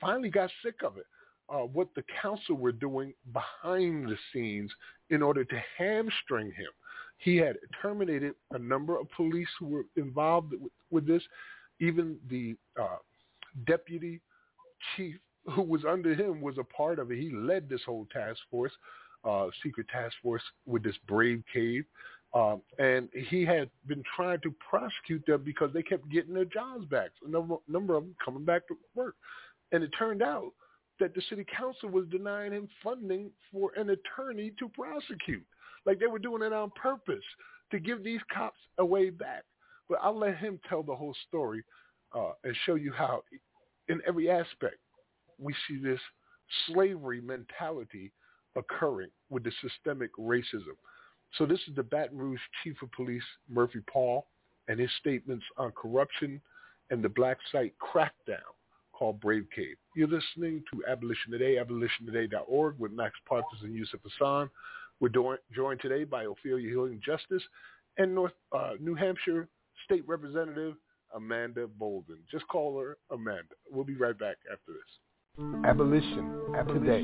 finally 0.00 0.30
got 0.30 0.50
sick 0.62 0.76
of 0.84 0.96
it. 0.98 1.06
Uh, 1.48 1.58
what 1.58 1.88
the 1.94 2.04
council 2.22 2.56
were 2.56 2.72
doing 2.72 3.12
behind 3.32 4.08
the 4.08 4.16
scenes 4.32 4.72
in 5.10 5.22
order 5.22 5.44
to 5.44 5.62
hamstring 5.76 6.46
him. 6.46 6.70
He 7.18 7.36
had 7.36 7.56
terminated 7.82 8.34
a 8.52 8.58
number 8.58 8.98
of 8.98 9.10
police 9.10 9.48
who 9.58 9.66
were 9.66 9.84
involved 9.96 10.52
with, 10.52 10.72
with 10.90 11.06
this. 11.06 11.22
Even 11.80 12.16
the 12.30 12.56
uh, 12.80 12.96
deputy 13.66 14.20
chief 14.96 15.16
who 15.46 15.62
was 15.62 15.84
under 15.84 16.14
him 16.14 16.40
was 16.40 16.56
a 16.58 16.64
part 16.64 16.98
of 16.98 17.10
it. 17.10 17.18
He 17.18 17.30
led 17.30 17.68
this 17.68 17.82
whole 17.84 18.06
task 18.12 18.40
force, 18.50 18.72
uh, 19.24 19.48
secret 19.62 19.86
task 19.88 20.14
force 20.22 20.42
with 20.66 20.82
this 20.82 20.96
Brave 21.06 21.42
Cave. 21.52 21.84
Um, 22.34 22.62
and 22.78 23.08
he 23.28 23.44
had 23.44 23.70
been 23.86 24.02
trying 24.16 24.40
to 24.40 24.52
prosecute 24.68 25.24
them 25.24 25.42
because 25.44 25.70
they 25.72 25.82
kept 25.82 26.10
getting 26.10 26.34
their 26.34 26.44
jobs 26.44 26.84
back. 26.86 27.10
A 27.24 27.30
number, 27.30 27.56
number 27.68 27.94
of 27.94 28.02
them 28.02 28.16
coming 28.24 28.44
back 28.44 28.66
to 28.68 28.76
work. 28.94 29.14
And 29.70 29.84
it 29.84 29.90
turned 29.96 30.22
out 30.22 30.50
that 30.98 31.14
the 31.14 31.22
city 31.28 31.44
council 31.56 31.88
was 31.88 32.06
denying 32.10 32.52
him 32.52 32.68
funding 32.82 33.30
for 33.52 33.70
an 33.76 33.90
attorney 33.90 34.52
to 34.58 34.68
prosecute. 34.68 35.44
Like 35.86 36.00
they 36.00 36.06
were 36.06 36.18
doing 36.18 36.42
it 36.42 36.52
on 36.52 36.70
purpose 36.70 37.24
to 37.70 37.78
give 37.78 38.02
these 38.02 38.20
cops 38.32 38.58
a 38.78 38.84
way 38.84 39.10
back. 39.10 39.44
But 39.88 39.98
I'll 40.02 40.18
let 40.18 40.36
him 40.36 40.58
tell 40.68 40.82
the 40.82 40.94
whole 40.94 41.14
story 41.28 41.62
uh, 42.16 42.32
and 42.42 42.56
show 42.64 42.74
you 42.74 42.92
how, 42.92 43.22
in 43.88 44.00
every 44.06 44.30
aspect, 44.30 44.78
we 45.38 45.54
see 45.68 45.78
this 45.82 46.00
slavery 46.66 47.20
mentality 47.20 48.12
occurring 48.56 49.10
with 49.30 49.44
the 49.44 49.52
systemic 49.60 50.10
racism. 50.16 50.76
So 51.38 51.46
this 51.46 51.58
is 51.68 51.74
the 51.74 51.82
Baton 51.82 52.18
Rouge 52.18 52.40
Chief 52.62 52.76
of 52.82 52.92
Police, 52.92 53.22
Murphy 53.48 53.80
Paul, 53.92 54.26
and 54.68 54.78
his 54.78 54.90
statements 55.00 55.44
on 55.56 55.72
corruption 55.72 56.40
and 56.90 57.02
the 57.02 57.08
black 57.08 57.38
site 57.50 57.74
crackdown 57.78 58.38
called 58.92 59.20
Brave 59.20 59.46
Cave. 59.54 59.76
You're 59.96 60.08
listening 60.08 60.62
to 60.72 60.84
Abolition 60.88 61.32
Today, 61.32 61.56
abolitiontoday.org 61.56 62.78
with 62.78 62.92
Max 62.92 63.14
Parthas 63.30 63.62
and 63.62 63.74
Yusuf 63.74 64.00
Hassan. 64.04 64.48
We're 65.00 65.08
doing, 65.08 65.38
joined 65.54 65.80
today 65.80 66.04
by 66.04 66.24
Ophelia 66.24 66.68
Healing 66.68 67.00
Justice 67.04 67.42
and 67.98 68.14
North 68.14 68.32
uh, 68.52 68.72
New 68.80 68.94
Hampshire 68.94 69.48
State 69.84 70.06
Representative 70.06 70.74
Amanda 71.14 71.66
Bouldin. 71.80 72.18
Just 72.30 72.46
call 72.46 72.78
her 72.78 72.96
Amanda. 73.10 73.54
We'll 73.70 73.84
be 73.84 73.96
right 73.96 74.18
back 74.18 74.36
after 74.50 74.72
this. 74.72 75.64
Abolition, 75.64 76.30
today, 76.68 77.02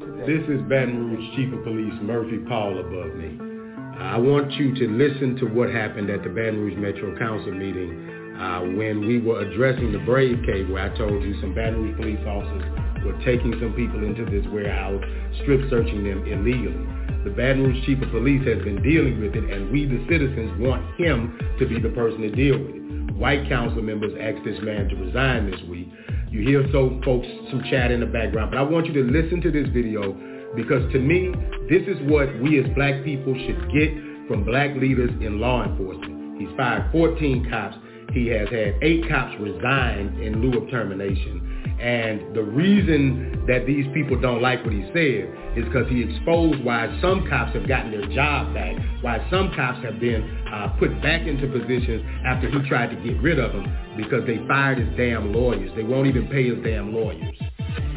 today. 0.00 0.26
This 0.26 0.48
is 0.48 0.62
Baton 0.62 1.10
Rouge 1.10 1.36
Chief 1.36 1.52
of 1.52 1.62
Police 1.62 1.92
Murphy 2.00 2.38
Paul 2.48 2.80
above 2.80 3.14
me. 3.16 3.55
I 3.98 4.18
want 4.18 4.52
you 4.52 4.74
to 4.74 4.88
listen 4.92 5.36
to 5.36 5.46
what 5.46 5.70
happened 5.70 6.10
at 6.10 6.22
the 6.22 6.28
Baton 6.28 6.60
Rouge 6.60 6.76
Metro 6.76 7.16
Council 7.16 7.50
meeting 7.50 8.36
uh, 8.38 8.60
when 8.76 9.00
we 9.00 9.20
were 9.20 9.40
addressing 9.40 9.90
the 9.90 10.00
Brave 10.00 10.44
Cave 10.44 10.68
where 10.68 10.92
I 10.92 10.96
told 10.98 11.22
you 11.22 11.40
some 11.40 11.54
Baton 11.54 11.80
Rouge 11.80 11.96
police 11.96 12.20
officers 12.28 12.62
were 13.06 13.16
taking 13.24 13.56
some 13.58 13.72
people 13.72 14.04
into 14.04 14.26
this 14.28 14.44
warehouse, 14.52 15.02
strip 15.40 15.70
searching 15.70 16.04
them 16.04 16.28
illegally. 16.28 16.76
The 17.24 17.30
Baton 17.30 17.64
Rouge 17.64 17.86
Chief 17.86 18.02
of 18.02 18.10
Police 18.10 18.46
has 18.46 18.62
been 18.62 18.82
dealing 18.82 19.18
with 19.18 19.34
it 19.34 19.48
and 19.48 19.72
we 19.72 19.86
the 19.86 20.04
citizens 20.12 20.52
want 20.60 20.84
him 21.00 21.56
to 21.58 21.66
be 21.66 21.80
the 21.80 21.88
person 21.96 22.20
to 22.20 22.30
deal 22.30 22.58
with 22.60 22.76
it. 22.76 23.16
White 23.16 23.48
council 23.48 23.80
members 23.80 24.12
asked 24.20 24.44
this 24.44 24.60
man 24.60 24.90
to 24.90 24.96
resign 24.96 25.50
this 25.50 25.60
week. 25.70 25.88
You 26.28 26.44
hear 26.44 26.68
so 26.70 27.00
folks 27.02 27.26
some 27.48 27.64
chat 27.70 27.90
in 27.90 28.00
the 28.00 28.06
background, 28.06 28.50
but 28.50 28.58
I 28.58 28.62
want 28.62 28.84
you 28.84 28.92
to 28.92 29.08
listen 29.08 29.40
to 29.40 29.50
this 29.50 29.68
video 29.72 30.12
because 30.54 30.90
to 30.92 30.98
me, 30.98 31.32
this 31.68 31.82
is 31.86 31.96
what 32.10 32.28
we 32.40 32.58
as 32.60 32.66
black 32.74 33.04
people 33.04 33.34
should 33.34 33.70
get 33.72 33.90
from 34.28 34.44
black 34.44 34.76
leaders 34.76 35.10
in 35.20 35.40
law 35.40 35.64
enforcement. 35.64 36.40
He's 36.40 36.54
fired 36.56 36.90
14 36.92 37.48
cops. 37.50 37.76
He 38.12 38.28
has 38.28 38.48
had 38.48 38.74
eight 38.82 39.08
cops 39.08 39.34
resign 39.40 40.18
in 40.22 40.40
lieu 40.40 40.62
of 40.62 40.70
termination. 40.70 41.56
And 41.80 42.34
the 42.34 42.42
reason 42.42 43.44
that 43.46 43.66
these 43.66 43.84
people 43.92 44.18
don't 44.18 44.40
like 44.40 44.64
what 44.64 44.72
he 44.72 44.82
said 44.94 45.28
is 45.56 45.64
because 45.66 45.88
he 45.90 46.02
exposed 46.02 46.64
why 46.64 46.86
some 47.02 47.28
cops 47.28 47.54
have 47.54 47.68
gotten 47.68 47.90
their 47.90 48.08
job 48.14 48.54
back, 48.54 48.76
why 49.02 49.26
some 49.30 49.52
cops 49.54 49.84
have 49.84 50.00
been 50.00 50.22
uh, 50.52 50.68
put 50.78 50.90
back 51.02 51.26
into 51.26 51.46
positions 51.46 52.02
after 52.24 52.48
he 52.48 52.66
tried 52.68 52.88
to 52.90 52.96
get 52.96 53.20
rid 53.20 53.38
of 53.38 53.52
them 53.52 53.66
because 53.96 54.26
they 54.26 54.38
fired 54.48 54.78
his 54.78 54.88
damn 54.96 55.32
lawyers. 55.34 55.70
They 55.76 55.82
won't 55.82 56.06
even 56.06 56.28
pay 56.28 56.48
his 56.48 56.62
damn 56.64 56.94
lawyers. 56.94 57.36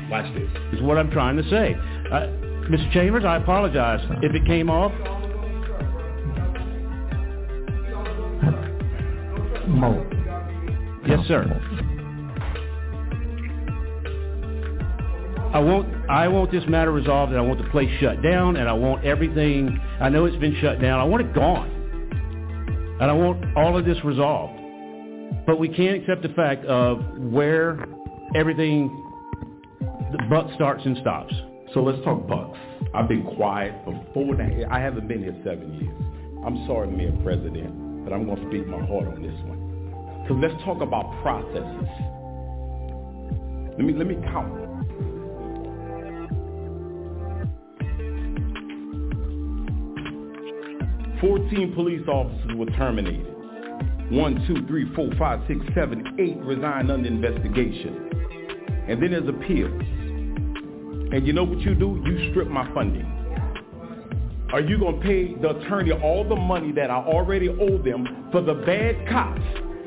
Watch 0.10 0.34
this. 0.34 0.50
Is 0.74 0.82
what 0.82 0.98
I'm 0.98 1.12
trying 1.12 1.38
to 1.38 1.50
say. 1.50 1.76
Uh, 2.12 2.22
Mr. 2.70 2.92
Chambers, 2.92 3.24
I 3.24 3.38
apologize 3.38 4.00
if 4.24 4.34
it 4.34 4.46
came 4.46 4.70
off. 4.70 4.92
Mo. 9.68 10.06
Yes, 11.08 11.20
sir. 11.28 11.46
I 15.54 15.60
want 15.60 15.88
I 16.10 16.28
want 16.28 16.52
this 16.52 16.64
matter 16.68 16.92
resolved, 16.92 17.32
and 17.32 17.40
I 17.40 17.44
want 17.44 17.64
the 17.64 17.70
place 17.70 17.90
shut 18.00 18.22
down, 18.22 18.58
and 18.58 18.68
I 18.68 18.74
want 18.74 19.06
everything. 19.06 19.80
I 20.00 20.10
know 20.10 20.26
it's 20.26 20.38
been 20.38 20.56
shut 20.62 20.82
down. 20.82 21.00
I 21.00 21.04
want 21.04 21.26
it 21.26 21.34
gone, 21.34 21.70
and 23.02 23.04
I 23.04 23.14
want 23.14 23.58
all 23.58 23.78
of 23.78 23.86
this 23.86 23.98
resolved. 24.04 24.60
But 25.46 25.60
we 25.60 25.70
can't 25.70 26.02
accept 26.02 26.24
the 26.24 26.30
fact 26.30 26.66
of 26.66 27.04
where 27.18 27.86
everything 28.36 28.90
the 29.80 30.24
buck 30.30 30.52
starts 30.56 30.84
and 30.86 30.98
stops. 30.98 31.34
So 31.74 31.84
let's 31.84 32.04
talk 32.04 32.28
bucks. 32.28 32.58
I've 32.94 33.08
been 33.08 33.24
quiet 33.36 33.74
for 33.86 33.94
four 34.14 34.34
and 34.34 34.42
a 34.42 34.66
half. 34.66 34.72
I 34.72 34.80
haven't 34.80 35.08
been 35.08 35.20
here 35.20 35.36
seven 35.44 35.74
years. 35.76 35.96
I'm 36.46 36.66
sorry, 36.66 36.88
Mayor 36.88 37.14
President, 37.24 38.04
but 38.04 38.12
I'm 38.14 38.26
going 38.26 38.42
to 38.42 38.48
speak 38.50 38.66
my 38.68 38.84
heart 38.86 39.08
on 39.08 39.22
this 39.22 39.40
one. 39.46 39.60
Because 40.24 40.38
let's 40.42 40.64
talk 40.64 40.82
about 40.82 41.22
processes. 41.22 41.90
Let 43.78 43.86
me 43.86 43.94
let 43.94 44.08
me 44.08 44.16
count. 44.16 44.58
Fourteen 51.22 51.74
police 51.76 52.08
officers 52.08 52.56
were 52.56 52.66
terminated. 52.78 53.36
One, 54.10 54.44
two, 54.48 54.66
three, 54.66 54.92
four, 54.96 55.12
five, 55.20 55.42
six, 55.48 55.60
seven, 55.76 56.16
eight 56.20 56.38
resigned 56.38 56.90
under 56.90 57.08
investigation. 57.08 58.10
And 58.88 59.04
then 59.04 59.12
there's 59.12 59.30
appeals. 59.30 59.84
And 61.12 61.26
you 61.26 61.34
know 61.34 61.44
what 61.44 61.60
you 61.60 61.76
do? 61.76 62.02
You 62.06 62.32
strip 62.32 62.48
my 62.48 62.72
funding. 62.74 63.06
Are 64.52 64.62
you 64.62 64.80
going 64.80 65.00
to 65.00 65.06
pay 65.06 65.36
the 65.36 65.58
attorney 65.58 65.92
all 65.92 66.28
the 66.28 66.36
money 66.36 66.72
that 66.72 66.90
I 66.90 66.96
already 66.96 67.50
owe 67.50 67.78
them 67.78 68.30
for 68.32 68.42
the 68.42 68.56
bad 68.56 69.08
cops 69.08 69.42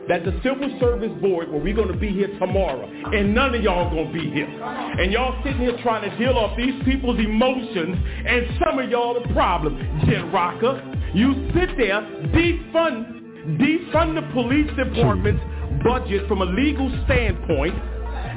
that 0.09 0.25
the 0.25 0.33
Civil 0.43 0.79
Service 0.81 1.13
Board, 1.21 1.51
where 1.51 1.61
we're 1.61 1.75
going 1.75 1.93
to 1.93 1.97
be 1.97 2.11
here 2.11 2.29
tomorrow, 2.39 2.87
and 2.87 3.35
none 3.35 3.55
of 3.55 3.63
y'all 3.63 3.89
going 3.91 4.13
to 4.13 4.13
be 4.13 4.31
here. 4.31 4.47
And 4.47 5.13
y'all 5.13 5.43
sitting 5.45 5.61
here 5.61 5.79
trying 5.83 6.09
to 6.09 6.17
deal 6.19 6.37
off 6.37 6.57
these 6.57 6.75
people's 6.85 7.19
emotions, 7.19 7.97
and 8.27 8.47
some 8.65 8.79
of 8.79 8.91
y'all 8.91 9.15
the 9.21 9.33
problem. 9.33 9.77
Jen 10.07 10.31
Racca, 10.33 11.15
you 11.15 11.35
sit 11.55 11.77
there, 11.77 12.03
defund, 12.35 13.59
defund 13.59 14.15
the 14.17 14.33
police 14.33 14.71
department's 14.77 15.43
budget 15.85 16.27
from 16.29 16.43
a 16.43 16.47
legal 16.47 16.91
standpoint, 17.05 17.75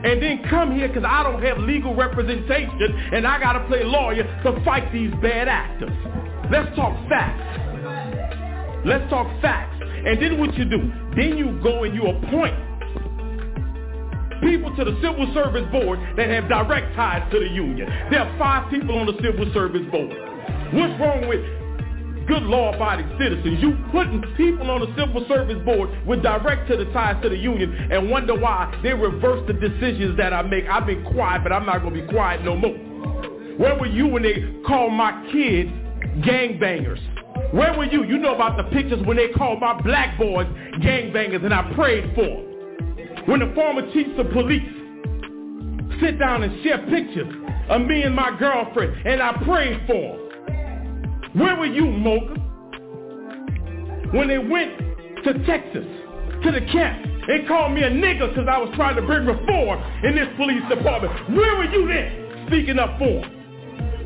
and 0.06 0.22
then 0.22 0.44
come 0.50 0.76
here 0.76 0.88
because 0.88 1.04
I 1.04 1.24
don't 1.24 1.42
have 1.42 1.58
legal 1.58 1.96
representation 1.96 2.94
and 3.12 3.26
I 3.26 3.40
got 3.40 3.54
to 3.54 3.66
play 3.68 3.84
lawyer 3.84 4.24
to 4.44 4.64
fight 4.64 4.94
these 4.94 5.12
bad 5.20 5.48
actors. 5.48 5.90
Let's 6.52 6.76
talk 6.76 6.94
facts. 7.10 7.42
Let's 8.86 9.10
talk 9.10 9.26
facts. 9.42 9.82
And 9.82 10.22
then 10.22 10.40
what 10.40 10.54
you 10.56 10.66
do, 10.66 10.94
then 11.16 11.38
you 11.38 11.60
go 11.64 11.84
and 11.84 11.96
you 11.96 12.06
appoint 12.06 12.54
people 14.42 14.76
to 14.76 14.86
the 14.86 14.94
Civil 15.02 15.26
Service 15.34 15.66
Board 15.72 15.98
that 16.18 16.30
have 16.30 16.48
direct 16.50 16.96
ties 16.96 17.26
to 17.32 17.40
the 17.40 17.50
union. 17.50 17.90
There 18.12 18.20
are 18.20 18.38
five 18.38 18.70
people 18.70 19.00
on 19.00 19.08
the 19.08 19.18
Civil 19.24 19.52
Service 19.54 19.90
Board. 19.90 20.14
What's 20.72 21.00
wrong 21.02 21.26
with 21.28 21.42
good 22.28 22.44
law-abiding 22.44 23.18
citizens. 23.20 23.62
You 23.62 23.78
putting 23.92 24.22
people 24.36 24.70
on 24.72 24.82
the 24.82 24.94
civil 24.98 25.26
service 25.28 25.64
board 25.64 25.90
with 26.06 26.24
direct 26.24 26.70
to 26.70 26.78
the 26.78 26.86
ties 26.92 27.22
to 27.24 27.30
the 27.30 27.38
union 27.38 27.92
and 27.92 28.10
wonder 28.10 28.36
why 28.38 28.78
they 28.84 28.94
reverse 28.94 29.46
the 29.48 29.54
decisions 29.54 30.18
that 30.18 30.34
I 30.34 30.42
make. 30.42 30.66
I've 30.66 30.86
been 30.86 31.04
quiet, 31.06 31.44
but 31.44 31.52
I'm 31.52 31.66
not 31.66 31.82
going 31.82 31.94
to 31.94 32.02
be 32.02 32.08
quiet 32.08 32.44
no 32.44 32.56
more. 32.56 32.78
Where 33.58 33.80
were 33.80 33.88
you 33.88 34.08
when 34.08 34.24
they 34.24 34.44
called 34.66 34.94
my 34.94 35.12
kids 35.32 35.70
gangbangers? 36.26 37.00
Where 37.54 37.78
were 37.78 37.86
you? 37.86 38.04
You 38.04 38.18
know 38.18 38.36
about 38.36 38.58
the 38.58 38.64
pictures 38.76 39.06
when 39.06 39.18
they 39.18 39.30
called 39.30 39.62
my 39.62 39.82
black 39.82 40.18
boys 40.18 40.48
gangbangers 40.82 41.44
and 41.44 41.54
I 41.54 41.74
prayed 41.74 42.14
for 42.16 42.24
them. 42.24 43.26
When 43.28 43.40
the 43.40 43.52
former 43.56 43.92
chiefs 43.94 44.12
of 44.18 44.30
police 44.32 44.62
sit 46.02 46.20
down 46.20 46.44
and 46.44 46.64
share 46.64 46.80
pictures 46.90 47.34
of 47.70 47.82
me 47.82 48.04
and 48.04 48.16
my 48.16 48.38
girlfriend 48.38 49.08
and 49.08 49.22
I 49.22 49.34
prayed 49.44 49.82
for 49.88 50.18
them. 50.18 50.25
Where 51.36 51.56
were 51.58 51.66
you, 51.66 51.86
Mocha? 51.86 52.34
When 54.16 54.30
they 54.30 54.38
went 54.38 54.80
to 55.26 55.34
Texas, 55.46 55.86
to 56.44 56.52
the 56.52 56.62
camp, 56.72 57.06
and 57.28 57.48
called 57.48 57.74
me 57.74 57.84
a 57.84 57.90
nigger 57.90 58.30
because 58.30 58.48
I 58.48 58.58
was 58.58 58.72
trying 58.76 58.96
to 58.96 59.02
bring 59.02 59.26
reform 59.26 59.82
in 60.06 60.16
this 60.16 60.30
police 60.38 60.64
department. 60.70 61.12
Where 61.36 61.58
were 61.58 61.66
you 61.66 61.88
then, 61.88 62.46
speaking 62.48 62.80
up 62.80 62.98
for? 62.98 63.20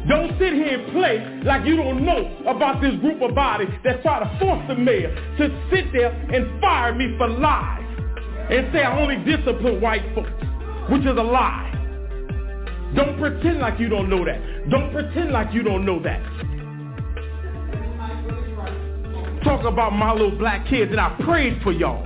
Don't 0.07 0.31
sit 0.39 0.53
here 0.53 0.79
and 0.79 0.91
play 0.91 1.41
like 1.43 1.67
you 1.67 1.75
don't 1.75 2.03
know 2.03 2.25
about 2.47 2.81
this 2.81 2.95
group 2.95 3.21
of 3.21 3.35
bodies 3.35 3.69
that 3.83 4.01
try 4.01 4.19
to 4.19 4.39
force 4.39 4.65
the 4.67 4.75
mayor 4.75 5.13
to 5.37 5.69
sit 5.69 5.91
there 5.93 6.09
and 6.09 6.59
fire 6.59 6.95
me 6.95 7.15
for 7.17 7.27
lies 7.27 7.83
and 8.49 8.73
say 8.73 8.81
I 8.81 8.99
only 8.99 9.17
discipline 9.17 9.79
white 9.81 10.01
folks, 10.15 10.31
which 10.89 11.01
is 11.01 11.17
a 11.17 11.21
lie. 11.21 11.69
Don't 12.95 13.19
pretend 13.19 13.59
like 13.59 13.79
you 13.79 13.87
don't 13.87 14.09
know 14.09 14.25
that. 14.25 14.69
Don't 14.71 14.91
pretend 14.91 15.31
like 15.31 15.53
you 15.53 15.61
don't 15.61 15.85
know 15.85 16.01
that. 16.01 16.48
Talk 19.43 19.63
about 19.65 19.93
my 19.93 20.11
little 20.11 20.37
black 20.37 20.67
kids, 20.67 20.91
and 20.91 20.99
I 20.99 21.15
prayed 21.23 21.61
for 21.63 21.71
y'all. 21.71 22.05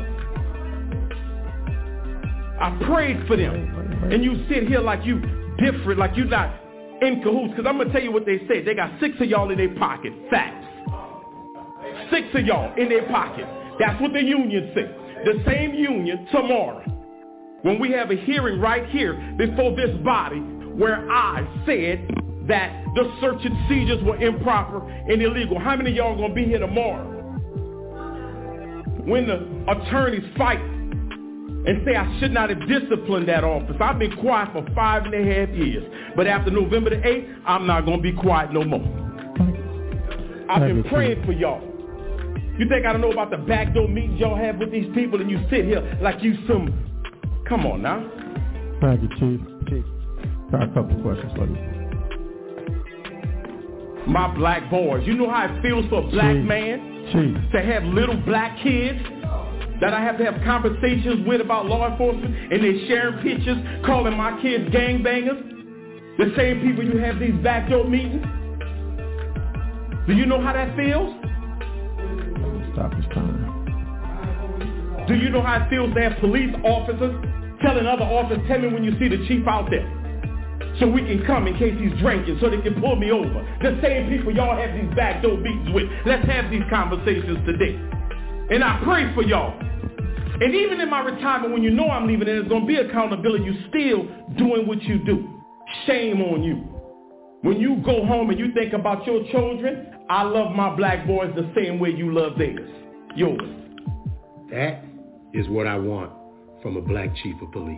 I 2.60 2.80
prayed 2.85 3.27
for 3.27 3.35
them. 3.35 4.10
And 4.11 4.23
you 4.23 4.45
sit 4.47 4.68
here 4.68 4.80
like 4.80 5.05
you 5.05 5.19
different, 5.57 5.99
like 5.99 6.15
you 6.15 6.26
not 6.26 6.53
in 7.01 7.22
cahoots. 7.23 7.51
Because 7.51 7.65
I'm 7.68 7.77
going 7.77 7.88
to 7.88 7.93
tell 7.93 8.03
you 8.03 8.11
what 8.11 8.26
they 8.26 8.39
say. 8.47 8.64
They 8.64 8.76
got 8.76 8.99
six 8.99 9.15
of 9.19 9.27
y'all 9.27 9.49
in 9.51 9.57
their 9.57 9.73
pocket. 9.76 10.14
Facts. 10.30 10.65
Six 12.11 12.27
of 12.35 12.45
y'all 12.45 12.73
in 12.77 12.89
their 12.89 13.07
pocket. 13.10 13.45
That's 13.80 13.99
what 14.01 14.14
the 14.14 14.22
union 14.22 14.72
said. 14.76 14.95
The 15.26 15.43
same 15.45 15.73
union 15.73 16.27
tomorrow. 16.31 16.84
When 17.64 17.80
we 17.80 17.91
have 17.91 18.11
a 18.11 18.15
hearing 18.15 18.60
right 18.60 18.88
here 18.89 19.14
before 19.38 19.76
this 19.76 19.95
body 20.03 20.39
where 20.39 21.10
I 21.10 21.47
said 21.65 22.10
that 22.47 22.85
the 22.95 23.11
search 23.22 23.39
and 23.43 23.55
seizures 23.69 24.03
were 24.03 24.18
improper 24.18 24.88
and 24.89 25.22
illegal. 25.22 25.60
How 25.60 25.76
many 25.76 25.91
of 25.91 25.95
y'all 25.95 26.15
going 26.15 26.30
to 26.30 26.35
be 26.35 26.45
here 26.45 26.60
tomorrow? 26.60 27.12
When 29.05 29.27
the 29.27 29.71
attorneys 29.71 30.23
fight 30.38 30.59
and 31.65 31.81
say 31.85 31.95
I 31.95 32.19
should 32.19 32.31
not 32.31 32.49
have 32.49 32.67
disciplined 32.67 33.30
that 33.30 33.43
officer. 33.43 33.81
I've 33.81 33.99
been 33.99 34.15
quiet 34.17 34.51
for 34.51 34.65
five 34.75 35.05
and 35.05 35.13
a 35.13 35.23
half 35.23 35.49
years. 35.49 35.84
But 36.15 36.27
after 36.27 36.51
November 36.51 36.89
the 36.89 36.97
8th, 36.97 37.41
I'm 37.45 37.65
not 37.65 37.85
going 37.85 37.97
to 37.97 38.03
be 38.03 38.11
quiet 38.11 38.51
no 38.51 38.63
more. 38.63 38.84
I've 40.49 40.61
been 40.61 40.84
praying 40.84 41.25
for 41.25 41.31
y'all. 41.31 41.61
You 42.59 42.67
think 42.69 42.85
I 42.85 42.91
don't 42.91 43.01
know 43.01 43.11
about 43.11 43.31
the 43.31 43.38
backdoor 43.38 43.88
meetings 43.88 44.19
y'all 44.19 44.35
have 44.35 44.57
with 44.57 44.71
these 44.71 44.93
people 44.93 45.21
and 45.21 45.31
you 45.31 45.39
sit 45.49 45.65
here 45.65 45.97
like 46.01 46.21
you 46.21 46.38
some... 46.47 46.89
Come 47.47 47.65
on 47.65 47.81
now. 47.81 48.09
Thank 48.81 49.01
you, 49.01 49.09
Chief. 49.19 49.39
Chief. 49.69 49.85
Got 50.51 50.63
a 50.63 50.67
couple 50.73 51.01
questions 51.01 51.31
for 51.35 51.47
you. 51.47 51.57
My 54.07 54.34
black 54.35 54.69
boys. 54.69 55.05
You 55.05 55.15
know 55.15 55.30
how 55.30 55.45
it 55.45 55.61
feels 55.61 55.85
for 55.89 56.05
a 56.05 56.07
black 56.09 56.35
Chief. 56.35 56.45
man 56.45 56.93
To 57.14 57.61
have 57.61 57.84
little 57.84 58.18
black 58.26 58.61
kids 58.64 58.99
that 59.81 59.94
I 59.94 60.02
have 60.02 60.18
to 60.18 60.26
have 60.26 60.41
conversations 60.44 61.27
with 61.27 61.41
about 61.41 61.68
law 61.68 61.91
enforcement 61.91 62.35
and 62.52 62.64
they 62.64 62.88
sharing 62.88 63.22
pictures, 63.22 63.57
calling 63.85 64.18
my 64.18 64.41
kids 64.41 64.73
gangbangers. 64.73 66.18
The 66.18 66.34
same 66.35 66.61
people 66.61 66.84
you 66.84 66.98
have 66.99 67.19
these 67.19 67.35
backdoor 67.44 67.85
meetings. 67.85 68.26
Do 70.07 70.14
you 70.14 70.26
know 70.26 70.41
how 70.41 70.53
that 70.53 70.76
feels? 70.76 71.15
Stop 72.73 72.94
his 72.94 73.06
time. 73.14 75.06
Do 75.07 75.15
you 75.15 75.30
know 75.30 75.41
how 75.41 75.64
it 75.64 75.69
feels 75.69 75.94
to 75.94 76.02
have 76.02 76.19
police 76.19 76.56
officers 76.64 77.15
telling 77.61 77.85
other 77.88 78.03
officers, 78.03 78.44
tell 78.48 78.60
me 78.60 78.68
when 78.68 78.84
you 78.84 78.91
see 78.99 79.07
the 79.07 79.26
chief 79.27 79.48
out 79.48 79.69
there. 79.69 80.02
So 80.79 80.87
we 80.87 81.01
can 81.01 81.23
come 81.25 81.47
in 81.47 81.57
case 81.57 81.75
he's 81.79 81.97
drinking 81.99 82.37
so 82.41 82.49
they 82.49 82.61
can 82.61 82.79
pull 82.81 82.95
me 82.95 83.11
over. 83.11 83.45
The 83.61 83.79
same 83.81 84.09
people 84.09 84.33
y'all 84.33 84.57
have 84.57 84.73
these 84.73 84.93
backdoor 84.95 85.37
meetings 85.37 85.69
with. 85.73 85.85
Let's 86.05 86.25
have 86.27 86.49
these 86.49 86.63
conversations 86.69 87.45
today. 87.45 87.75
And 88.49 88.63
I 88.63 88.81
pray 88.83 89.13
for 89.13 89.23
y'all. 89.23 89.57
And 89.59 90.55
even 90.55 90.81
in 90.81 90.89
my 90.89 91.01
retirement, 91.01 91.53
when 91.53 91.63
you 91.63 91.69
know 91.69 91.89
I'm 91.89 92.07
leaving 92.07 92.27
and 92.27 92.39
there's 92.39 92.49
going 92.49 92.61
to 92.61 92.67
be 92.67 92.77
accountability, 92.77 93.43
you 93.43 93.53
still 93.69 94.07
doing 94.37 94.67
what 94.67 94.81
you 94.83 94.97
do. 95.05 95.41
Shame 95.85 96.21
on 96.21 96.43
you. 96.43 96.55
When 97.41 97.59
you 97.59 97.81
go 97.85 98.05
home 98.05 98.29
and 98.29 98.39
you 98.39 98.51
think 98.53 98.73
about 98.73 99.05
your 99.05 99.23
children, 99.31 99.87
I 100.09 100.23
love 100.23 100.55
my 100.55 100.75
black 100.75 101.05
boys 101.05 101.31
the 101.35 101.51
same 101.55 101.79
way 101.79 101.91
you 101.91 102.13
love 102.13 102.37
theirs. 102.37 102.69
Yours. 103.15 103.41
That 104.49 104.83
is 105.33 105.47
what 105.49 105.67
I 105.67 105.77
want 105.77 106.11
from 106.61 106.77
a 106.77 106.81
black 106.81 107.15
chief 107.17 107.35
of 107.41 107.51
police. 107.51 107.77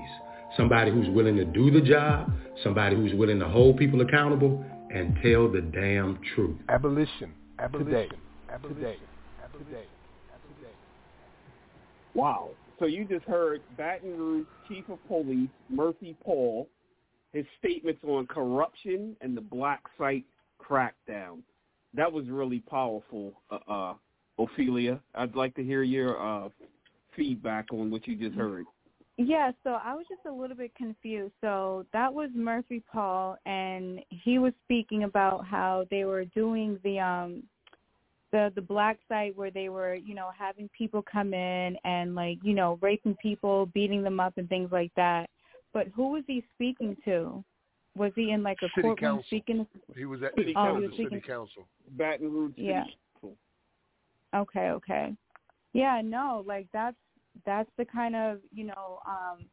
Somebody 0.58 0.92
who's 0.92 1.10
willing 1.10 1.36
to 1.36 1.46
do 1.46 1.70
the 1.70 1.82
job, 1.82 2.32
somebody 2.64 2.96
who's 2.96 3.14
willing 3.14 3.40
to 3.40 3.48
hold 3.48 3.78
people 3.78 4.02
accountable 4.02 4.64
and 4.94 5.18
tell 5.22 5.52
the 5.52 5.62
damn 5.62 6.20
truth. 6.34 6.58
Abolition. 6.70 7.34
Abolition. 7.60 8.18
Abolition. 8.50 8.96
Abolition. 9.44 9.88
Wow. 12.14 12.52
So 12.80 12.86
you 12.86 13.06
just 13.06 13.26
heard 13.26 13.62
Baton 13.78 14.18
Rouge 14.18 14.48
Chief 14.68 14.88
of 14.90 15.06
Police 15.08 15.50
Murphy 15.70 16.16
Paul, 16.24 16.68
his 17.34 17.46
statements 17.60 18.02
on 18.08 18.28
corruption 18.28 19.16
and 19.22 19.36
the 19.36 19.42
black 19.42 19.82
site 19.98 20.26
crackdown. 20.62 21.40
That 21.94 22.12
was 22.12 22.26
really 22.28 22.60
powerful, 22.60 23.34
uh, 23.52 23.60
uh, 23.70 23.94
Ophelia. 24.40 25.00
I'd 25.14 25.36
like 25.36 25.56
to 25.56 25.64
hear 25.64 25.84
your 25.84 26.20
uh, 26.20 26.50
feedback 27.16 27.68
on 27.72 27.90
what 27.92 28.08
you 28.08 28.16
just 28.16 28.36
heard. 28.36 28.66
Yeah, 29.18 29.52
so 29.64 29.78
I 29.82 29.94
was 29.96 30.06
just 30.10 30.26
a 30.28 30.32
little 30.32 30.58
bit 30.58 30.76
confused. 30.76 31.34
So 31.40 31.86
that 31.94 32.14
was 32.14 32.30
Murphy 32.36 32.84
Paul 32.92 33.38
and 33.46 34.02
he 34.10 34.40
was 34.40 34.54
speaking 34.66 35.04
about 35.04 35.46
how 35.46 35.86
they 35.90 36.04
were 36.04 36.26
doing 36.26 36.80
the 36.84 37.00
um 37.00 37.44
the 38.32 38.52
the 38.56 38.62
black 38.62 38.98
site 39.08 39.36
where 39.38 39.52
they 39.52 39.70
were, 39.70 39.96
you 39.96 40.16
know, 40.16 40.32
having 40.38 40.70
people 40.78 41.02
come 41.02 41.34
in 41.34 41.78
and 41.86 42.14
like, 42.14 42.40
you 42.44 42.54
know, 42.54 42.78
raping 42.82 43.16
people, 43.22 43.68
beating 43.68 44.04
them 44.04 44.20
up 44.20 44.34
and 44.38 44.50
things 44.50 44.70
like 44.72 44.92
that. 44.98 45.30
But 45.74 45.88
who 45.96 46.12
was 46.12 46.24
he 46.28 46.44
speaking 46.56 46.98
to? 47.06 47.44
Was 47.96 48.12
he 48.16 48.32
in 48.32 48.44
like 48.44 48.58
a 48.64 48.68
City 48.76 48.82
courtroom 48.82 48.98
council. 48.98 49.24
speaking? 49.28 49.66
He 49.96 50.04
was 50.04 50.24
at 50.24 50.36
City 50.36 50.48
he 50.48 50.54
council. 50.54 50.76
Oh, 50.76 50.80
he 50.82 50.88
the 50.88 51.04
was 51.04 51.12
city 51.12 51.22
council. 51.26 51.68
Baton 51.92 52.34
Rouge 52.34 52.56
City 52.56 52.68
Yeah. 52.68 52.84
Council. 52.84 53.38
Okay, 54.36 54.72
okay. 54.72 55.14
Yeah, 55.72 56.02
no, 56.04 56.44
like 56.46 56.68
that's 56.74 56.98
that's 57.46 57.70
the 57.78 57.86
kind 57.86 58.16
of, 58.16 58.40
you 58.54 58.66
know, 58.66 59.00
um 59.08 59.46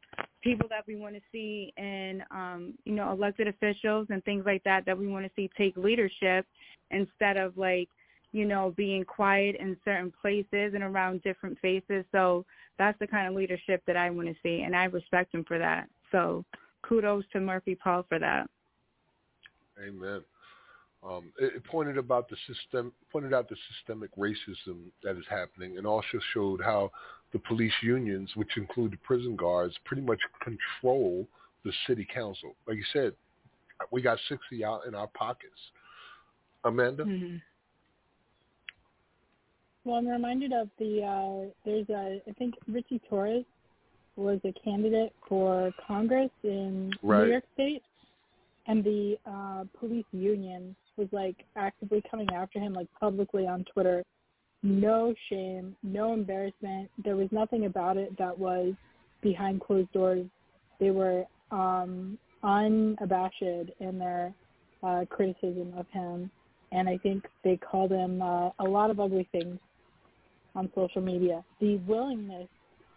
people 0.42 0.68
that 0.68 0.84
we 0.86 0.96
want 0.96 1.14
to 1.14 1.20
see 1.30 1.72
in 1.76 2.22
um, 2.30 2.74
you 2.84 2.92
know, 2.92 3.12
elected 3.12 3.48
officials 3.48 4.08
and 4.10 4.22
things 4.24 4.44
like 4.44 4.62
that 4.64 4.84
that 4.84 4.98
we 4.98 5.06
want 5.06 5.24
to 5.24 5.30
see 5.36 5.48
take 5.56 5.76
leadership 5.76 6.46
instead 6.90 7.36
of 7.36 7.56
like, 7.56 7.88
you 8.32 8.44
know, 8.44 8.74
being 8.76 9.04
quiet 9.04 9.56
in 9.60 9.76
certain 9.84 10.12
places 10.20 10.72
and 10.74 10.82
around 10.82 11.22
different 11.22 11.58
faces. 11.60 12.04
So 12.12 12.44
that's 12.78 12.98
the 12.98 13.06
kind 13.06 13.28
of 13.28 13.34
leadership 13.34 13.82
that 13.86 13.96
I 13.96 14.10
want 14.10 14.28
to 14.28 14.34
see 14.42 14.62
and 14.62 14.74
I 14.74 14.84
respect 14.84 15.34
him 15.34 15.44
for 15.44 15.58
that. 15.58 15.88
So 16.10 16.44
kudos 16.82 17.24
to 17.32 17.40
Murphy 17.40 17.76
Paul 17.76 18.04
for 18.08 18.18
that. 18.18 18.48
Amen. 19.78 20.22
Um, 21.04 21.32
it, 21.40 21.56
it 21.56 21.64
pointed 21.64 21.98
about 21.98 22.28
the 22.28 22.36
system, 22.46 22.92
pointed 23.10 23.34
out 23.34 23.48
the 23.48 23.56
systemic 23.74 24.14
racism 24.16 24.90
that 25.02 25.16
is 25.16 25.24
happening, 25.28 25.78
and 25.78 25.86
also 25.86 26.20
showed 26.32 26.60
how 26.60 26.92
the 27.32 27.38
police 27.40 27.72
unions, 27.82 28.30
which 28.34 28.56
include 28.56 28.92
the 28.92 28.96
prison 28.98 29.36
guards, 29.36 29.74
pretty 29.84 30.02
much 30.02 30.20
control 30.42 31.26
the 31.64 31.72
city 31.86 32.06
council. 32.12 32.54
Like 32.66 32.76
you 32.76 32.84
said, 32.92 33.12
we 33.90 34.02
got 34.02 34.18
sixty 34.28 34.64
out 34.64 34.86
in 34.86 34.94
our 34.94 35.08
pockets. 35.08 35.52
Amanda, 36.64 37.04
Mm-hmm. 37.04 37.36
Well, 39.84 39.96
I'm 39.96 40.06
reminded 40.06 40.52
of 40.52 40.68
the 40.78 41.02
uh, 41.02 41.50
there's 41.64 41.88
a 41.88 42.20
I 42.28 42.32
think 42.38 42.54
Richie 42.68 43.00
Torres 43.08 43.44
was 44.16 44.38
a 44.44 44.52
candidate 44.64 45.12
for 45.28 45.72
Congress 45.86 46.30
in 46.44 46.92
Right. 47.02 47.24
New 47.24 47.30
York 47.32 47.44
State, 47.54 47.82
and 48.66 48.84
the 48.84 49.16
uh, 49.26 49.64
police 49.80 50.04
union 50.12 50.76
was 50.96 51.08
like 51.10 51.36
actively 51.56 52.02
coming 52.08 52.28
after 52.32 52.60
him 52.60 52.74
like 52.74 52.86
publicly 53.00 53.46
on 53.46 53.64
Twitter. 53.72 54.04
No 54.62 55.14
shame, 55.28 55.74
no 55.82 56.12
embarrassment. 56.14 56.90
There 57.04 57.16
was 57.16 57.28
nothing 57.32 57.66
about 57.66 57.96
it 57.96 58.16
that 58.18 58.38
was 58.38 58.74
behind 59.20 59.60
closed 59.60 59.92
doors. 59.92 60.26
They 60.78 60.90
were 60.90 61.24
um, 61.50 62.18
unabashed 62.42 63.42
in 63.80 63.98
their 63.98 64.32
uh, 64.82 65.04
criticism 65.10 65.72
of 65.76 65.86
him, 65.92 66.30
and 66.70 66.88
I 66.88 66.98
think 66.98 67.24
they 67.42 67.56
called 67.56 67.90
him 67.90 68.22
uh, 68.22 68.50
a 68.58 68.64
lot 68.64 68.90
of 68.90 69.00
ugly 69.00 69.28
things 69.32 69.58
on 70.54 70.70
social 70.74 71.00
media. 71.02 71.44
The 71.60 71.76
willingness 71.78 72.48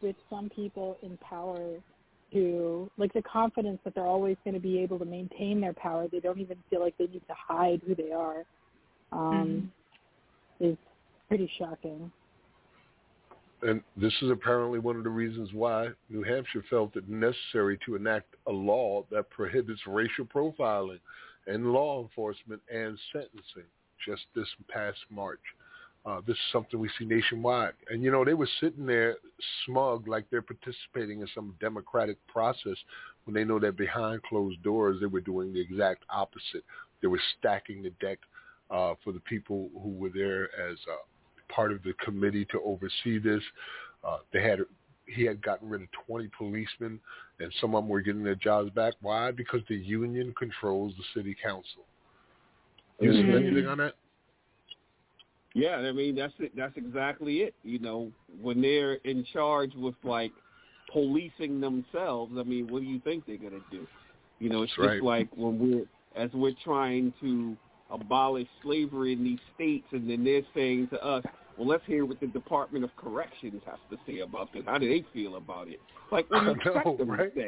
with 0.01 0.15
some 0.29 0.49
people 0.49 0.97
in 1.01 1.17
power 1.17 1.77
to, 2.33 2.91
like 2.97 3.13
the 3.13 3.21
confidence 3.21 3.79
that 3.85 3.95
they're 3.95 4.05
always 4.05 4.37
going 4.43 4.55
to 4.55 4.59
be 4.59 4.79
able 4.79 4.99
to 4.99 5.05
maintain 5.05 5.61
their 5.61 5.73
power. 5.73 6.07
They 6.11 6.19
don't 6.19 6.39
even 6.39 6.57
feel 6.69 6.81
like 6.81 6.97
they 6.97 7.07
need 7.07 7.21
to 7.27 7.35
hide 7.35 7.81
who 7.87 7.95
they 7.95 8.11
are. 8.11 8.43
Um, 9.11 9.71
Is 10.59 10.77
pretty 11.27 11.49
shocking. 11.57 12.11
and 13.61 13.81
this 13.97 14.13
is 14.21 14.29
apparently 14.29 14.79
one 14.79 14.95
of 14.95 15.03
the 15.03 15.09
reasons 15.09 15.49
why 15.53 15.89
New 16.09 16.23
Hampshire 16.23 16.63
felt 16.69 16.95
it 16.95 17.09
necessary 17.09 17.79
to 17.85 17.95
enact 17.95 18.35
a 18.47 18.51
law 18.51 19.05
that 19.11 19.29
prohibits 19.29 19.81
racial 19.87 20.25
profiling 20.25 20.99
in 21.47 21.71
law 21.73 22.01
enforcement 22.01 22.61
and 22.71 22.97
sentencing 23.11 23.69
just 24.05 24.23
this 24.35 24.47
past 24.69 24.99
March. 25.09 25.39
Uh, 26.05 26.21
this 26.27 26.35
is 26.35 26.51
something 26.51 26.79
we 26.79 26.89
see 26.99 27.05
nationwide. 27.05 27.73
And, 27.89 28.03
you 28.03 28.11
know, 28.11 28.23
they 28.23 28.35
were 28.35 28.49
sitting 28.61 28.85
there 28.85 29.15
smug 29.65 30.07
like 30.07 30.25
they're 30.29 30.43
participating 30.43 31.21
in 31.21 31.27
some 31.33 31.55
democratic 31.59 32.17
process 32.27 32.77
when 33.23 33.33
they 33.33 33.43
know 33.43 33.59
that 33.59 33.75
behind 33.75 34.21
closed 34.21 34.61
doors 34.61 34.97
they 34.99 35.07
were 35.07 35.21
doing 35.21 35.51
the 35.51 35.59
exact 35.59 36.03
opposite. 36.11 36.63
They 37.01 37.07
were 37.07 37.21
stacking 37.39 37.81
the 37.81 37.89
deck 37.99 38.19
uh, 38.69 38.93
for 39.03 39.13
the 39.13 39.19
people 39.21 39.69
who 39.81 39.89
were 39.89 40.11
there 40.13 40.43
as 40.69 40.77
uh, 40.87 40.97
part 41.49 41.71
of 41.71 41.83
the 41.83 41.93
committee 42.03 42.45
to 42.45 42.59
oversee 42.61 43.19
this. 43.19 43.41
Uh, 44.03 44.19
they 44.33 44.41
had 44.43 44.59
he 45.07 45.23
had 45.23 45.41
gotten 45.41 45.69
rid 45.69 45.83
of 45.83 45.87
20 46.07 46.29
policemen, 46.35 46.99
and 47.39 47.53
some 47.61 47.75
of 47.75 47.83
them 47.83 47.89
were 47.89 48.01
getting 48.01 48.23
their 48.23 48.35
jobs 48.35 48.71
back. 48.71 48.95
Why? 49.01 49.31
Because 49.31 49.61
the 49.69 49.75
union 49.75 50.33
controls 50.37 50.93
the 50.97 51.03
city 51.13 51.35
council. 51.41 51.85
You 52.99 53.11
see 53.13 53.19
Mhm. 53.19 53.35
anything 53.35 53.67
on 53.67 53.77
that? 53.79 53.95
Yeah, 55.53 55.77
I 55.77 55.91
mean 55.93 56.15
that's 56.15 56.33
it. 56.39 56.55
That's 56.55 56.75
exactly 56.75 57.41
it. 57.41 57.53
You 57.63 57.79
know, 57.79 58.11
when 58.41 58.61
they're 58.61 58.95
in 59.05 59.23
charge 59.25 59.73
with 59.75 59.95
like 60.03 60.33
policing 60.91 61.61
themselves, 61.61 62.37
I 62.37 62.43
mean, 62.43 62.67
what 62.67 62.81
do 62.81 62.85
you 62.85 62.99
think 62.99 63.25
they're 63.25 63.37
gonna 63.37 63.61
do? 63.71 63.87
You 64.39 64.49
know, 64.49 64.63
it's 64.63 64.71
That's 64.73 64.91
just 64.93 65.03
right. 65.03 65.03
like 65.03 65.29
when 65.37 65.57
we're 65.57 65.85
as 66.15 66.31
we're 66.33 66.55
trying 66.63 67.13
to 67.21 67.55
abolish 67.89 68.47
slavery 68.63 69.13
in 69.13 69.23
these 69.23 69.39
states, 69.53 69.85
and 69.91 70.09
then 70.09 70.23
they're 70.23 70.41
saying 70.53 70.87
to 70.89 71.03
us, 71.03 71.23
"Well, 71.57 71.67
let's 71.67 71.85
hear 71.85 72.05
what 72.05 72.19
the 72.19 72.27
Department 72.27 72.83
of 72.83 72.95
Corrections 72.95 73.61
has 73.65 73.79
to 73.89 73.97
say 74.05 74.19
about 74.19 74.51
this. 74.53 74.63
How 74.65 74.77
do 74.77 74.87
they 74.87 75.05
feel 75.13 75.35
about 75.35 75.67
it?" 75.67 75.79
Like, 76.11 76.29
what 76.29 76.39
do 76.41 76.45
you 76.45 76.51
I 76.51 76.55
expect 76.55 76.85
know, 76.85 76.97
them 76.97 77.11
right? 77.11 77.33
to 77.33 77.41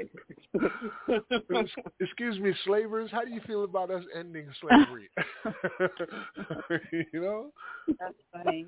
say? 1.71 1.89
Excuse 1.99 2.39
me, 2.39 2.53
slavers. 2.65 3.11
How 3.11 3.23
do 3.23 3.31
you 3.31 3.41
feel 3.41 3.63
about 3.63 3.91
us 3.91 4.03
ending 4.15 4.47
slavery? 4.61 5.09
you 6.91 7.21
know. 7.21 7.51
That's 7.99 8.15
funny. 8.33 8.67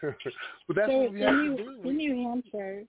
but 0.00 0.76
that's 0.76 0.88
so 0.88 0.98
what 0.98 1.12
we 1.12 1.20
have 1.20 1.34
in, 1.34 1.36
to 1.36 1.44
New, 1.44 1.82
do. 1.82 1.88
in 1.88 1.96
New 1.96 2.28
Hampshire, 2.28 2.82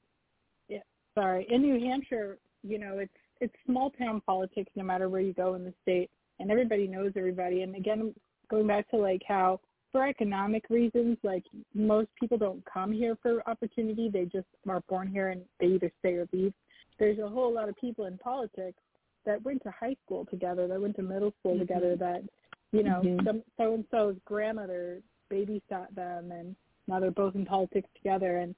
yeah, 0.69 0.79
sorry, 1.13 1.45
in 1.49 1.61
New 1.61 1.79
Hampshire, 1.87 2.39
you 2.63 2.79
know, 2.79 2.97
it's 2.97 3.13
it's 3.41 3.53
small 3.65 3.91
town 3.91 4.21
politics 4.25 4.71
no 4.75 4.83
matter 4.83 5.07
where 5.07 5.21
you 5.21 5.33
go 5.33 5.53
in 5.53 5.63
the 5.63 5.73
state, 5.81 6.09
and 6.39 6.51
everybody 6.51 6.87
knows 6.87 7.11
everybody. 7.15 7.61
And 7.61 7.75
again, 7.75 8.13
going 8.49 8.67
back 8.67 8.89
to 8.91 8.97
like 8.97 9.21
how 9.27 9.59
for 9.91 10.07
economic 10.07 10.65
reasons, 10.69 11.17
like 11.23 11.43
most 11.73 12.09
people 12.19 12.37
don't 12.37 12.63
come 12.71 12.91
here 12.91 13.17
for 13.21 13.47
opportunity; 13.49 14.09
they 14.09 14.25
just 14.25 14.47
are 14.67 14.81
born 14.87 15.07
here 15.07 15.29
and 15.29 15.41
they 15.59 15.67
either 15.67 15.91
stay 15.99 16.13
or 16.13 16.27
leave. 16.31 16.53
There's 16.99 17.19
a 17.19 17.27
whole 17.27 17.53
lot 17.53 17.69
of 17.69 17.75
people 17.77 18.05
in 18.05 18.17
politics 18.17 18.81
that 19.25 19.43
went 19.43 19.63
to 19.63 19.71
high 19.71 19.95
school 20.05 20.25
together, 20.25 20.67
that 20.67 20.81
went 20.81 20.95
to 20.97 21.01
middle 21.01 21.33
school 21.39 21.55
Mhm. 21.55 21.59
together, 21.59 21.95
that 21.95 22.23
you 22.71 22.83
know, 22.83 23.01
Mhm. 23.01 23.25
some 23.25 23.43
so 23.57 23.73
and 23.73 23.85
so's 23.89 24.15
grandmother 24.25 25.01
babysat 25.31 25.93
them 25.95 26.31
and 26.31 26.55
now 26.87 26.99
they're 26.99 27.11
both 27.11 27.35
in 27.35 27.45
politics 27.45 27.89
together 27.95 28.37
and 28.37 28.55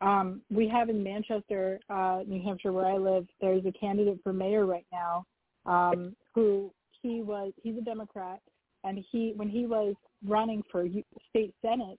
um 0.00 0.42
we 0.50 0.66
have 0.68 0.90
in 0.90 1.02
Manchester, 1.02 1.80
uh, 1.88 2.22
New 2.26 2.42
Hampshire 2.42 2.72
where 2.72 2.86
I 2.86 2.96
live, 2.96 3.26
there's 3.40 3.64
a 3.64 3.72
candidate 3.72 4.22
for 4.22 4.32
mayor 4.32 4.66
right 4.66 4.86
now, 4.92 5.24
um, 5.66 6.14
who 6.34 6.72
he 7.04 7.20
was 7.22 7.52
he's 7.62 7.76
a 7.76 7.82
Democrat 7.82 8.40
and 8.82 9.04
he 9.12 9.34
when 9.36 9.48
he 9.48 9.66
was 9.66 9.94
running 10.26 10.62
for 10.72 10.86
state 11.28 11.54
senate, 11.62 11.98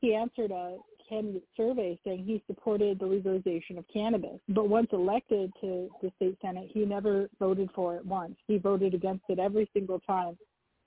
he 0.00 0.14
answered 0.14 0.50
a 0.50 0.78
candidate 1.06 1.44
survey 1.56 1.98
saying 2.04 2.24
he 2.24 2.42
supported 2.46 2.98
the 2.98 3.06
legalization 3.06 3.76
of 3.76 3.84
cannabis. 3.92 4.40
But 4.48 4.68
once 4.68 4.88
elected 4.92 5.52
to 5.60 5.90
the 6.02 6.10
state 6.16 6.38
senate, 6.40 6.70
he 6.72 6.84
never 6.86 7.28
voted 7.38 7.68
for 7.74 7.96
it 7.96 8.06
once. 8.06 8.36
He 8.46 8.58
voted 8.58 8.94
against 8.94 9.24
it 9.28 9.38
every 9.38 9.68
single 9.74 10.00
time. 10.00 10.38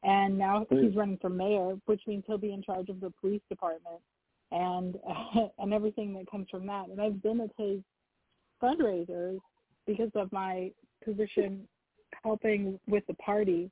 And 0.04 0.38
now 0.38 0.66
he's 0.70 0.96
running 0.96 1.18
for 1.22 1.30
mayor, 1.30 1.76
which 1.86 2.02
means 2.08 2.24
he'll 2.28 2.38
be 2.38 2.54
in 2.54 2.64
charge 2.64 2.90
of 2.90 3.00
the 3.00 3.14
police 3.22 3.42
department 3.50 4.02
and 4.52 4.98
and 5.60 5.74
everything 5.74 6.14
that 6.16 6.30
comes 6.30 6.48
from 6.50 6.66
that. 6.68 6.90
And 6.90 7.00
I've 7.00 7.22
been 7.22 7.40
at 7.40 7.52
his 7.58 7.80
fundraisers 8.62 9.40
because 9.86 10.12
of 10.16 10.32
my 10.32 10.72
position 11.04 11.68
helping 12.24 12.80
with 12.88 13.06
the 13.08 13.14
party 13.16 13.72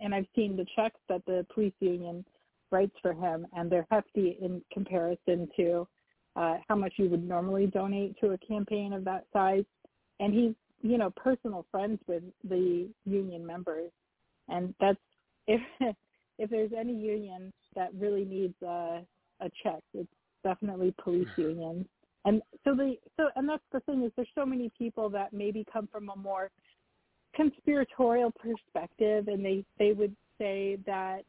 and 0.00 0.14
I've 0.14 0.26
seen 0.34 0.56
the 0.56 0.66
checks 0.76 1.00
that 1.08 1.24
the 1.26 1.46
police 1.52 1.72
union 1.80 2.24
writes 2.70 2.94
for 3.00 3.12
him 3.12 3.46
and 3.52 3.70
they're 3.70 3.86
hefty 3.90 4.38
in 4.40 4.62
comparison 4.72 5.48
to 5.56 5.86
uh 6.34 6.56
how 6.68 6.74
much 6.74 6.94
you 6.96 7.08
would 7.08 7.26
normally 7.26 7.66
donate 7.66 8.18
to 8.20 8.32
a 8.32 8.38
campaign 8.38 8.92
of 8.92 9.04
that 9.04 9.24
size. 9.32 9.64
And 10.20 10.34
he's, 10.34 10.54
you 10.82 10.98
know, 10.98 11.10
personal 11.10 11.66
friends 11.70 12.00
with 12.06 12.22
the 12.48 12.88
union 13.04 13.46
members. 13.46 13.90
And 14.48 14.74
that's 14.80 14.98
if 15.46 15.60
if 16.38 16.50
there's 16.50 16.72
any 16.76 16.94
union 16.94 17.52
that 17.74 17.94
really 17.94 18.24
needs 18.24 18.54
a 18.62 19.02
a 19.40 19.50
check, 19.62 19.82
it's 19.94 20.08
definitely 20.42 20.94
police 21.02 21.28
unions. 21.36 21.86
And 22.24 22.42
so 22.64 22.74
the 22.74 22.96
so 23.16 23.28
and 23.36 23.48
that's 23.48 23.62
the 23.72 23.80
thing 23.80 24.02
is 24.02 24.10
there's 24.16 24.28
so 24.34 24.44
many 24.44 24.70
people 24.76 25.08
that 25.10 25.32
maybe 25.32 25.64
come 25.72 25.88
from 25.90 26.08
a 26.10 26.16
more 26.16 26.50
conspiratorial 27.36 28.32
perspective 28.32 29.28
and 29.28 29.44
they 29.44 29.64
they 29.78 29.92
would 29.92 30.16
say 30.38 30.78
that 30.86 31.20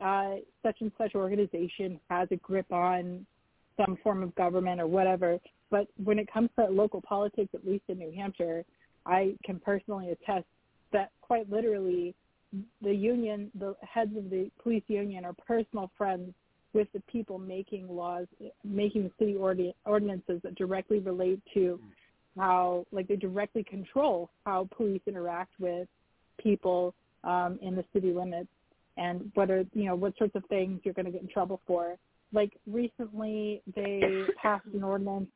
uh 0.00 0.36
such 0.62 0.76
and 0.80 0.92
such 0.96 1.14
organization 1.14 1.98
has 2.08 2.28
a 2.30 2.36
grip 2.36 2.72
on 2.72 3.26
some 3.76 3.98
form 4.02 4.22
of 4.22 4.34
government 4.34 4.80
or 4.80 4.86
whatever. 4.86 5.38
But 5.70 5.86
when 6.02 6.18
it 6.18 6.32
comes 6.32 6.50
to 6.58 6.66
local 6.66 7.02
politics, 7.02 7.50
at 7.54 7.66
least 7.66 7.84
in 7.88 7.98
New 7.98 8.12
Hampshire, 8.12 8.64
I 9.06 9.34
can 9.44 9.60
personally 9.60 10.10
attest 10.10 10.46
that 10.92 11.10
quite 11.20 11.50
literally 11.50 12.14
the 12.82 12.94
union, 12.94 13.50
the 13.58 13.74
heads 13.82 14.16
of 14.16 14.30
the 14.30 14.50
police 14.62 14.82
union 14.86 15.24
are 15.24 15.34
personal 15.34 15.90
friends 15.98 16.32
with 16.72 16.88
the 16.92 17.00
people 17.10 17.38
making 17.38 17.88
laws, 17.88 18.26
making 18.64 19.10
city 19.18 19.36
ordinances 19.36 20.40
that 20.42 20.54
directly 20.54 20.98
relate 20.98 21.40
to 21.54 21.80
how, 22.38 22.86
like, 22.92 23.08
they 23.08 23.16
directly 23.16 23.64
control 23.64 24.30
how 24.46 24.68
police 24.76 25.02
interact 25.06 25.52
with 25.58 25.88
people 26.42 26.94
um, 27.24 27.58
in 27.62 27.74
the 27.76 27.84
city 27.92 28.12
limits 28.12 28.48
and 28.96 29.30
whether, 29.34 29.64
you 29.74 29.84
know, 29.84 29.94
what 29.96 30.16
sorts 30.18 30.34
of 30.36 30.44
things 30.46 30.80
you're 30.84 30.94
going 30.94 31.06
to 31.06 31.12
get 31.12 31.22
in 31.22 31.28
trouble 31.28 31.60
for. 31.66 31.96
Like, 32.32 32.52
recently 32.66 33.62
they 33.74 34.02
passed 34.42 34.66
an 34.74 34.84
ordinance 34.84 35.28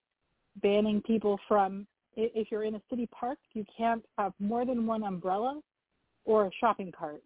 banning 0.62 1.02
people 1.02 1.38
from, 1.48 1.86
if 2.16 2.50
you're 2.50 2.64
in 2.64 2.74
a 2.74 2.82
city 2.90 3.08
park, 3.18 3.38
you 3.54 3.64
can't 3.76 4.04
have 4.18 4.32
more 4.38 4.66
than 4.66 4.86
one 4.86 5.02
umbrella 5.04 5.60
or 6.24 6.46
a 6.46 6.50
shopping 6.60 6.92
cart, 6.92 7.22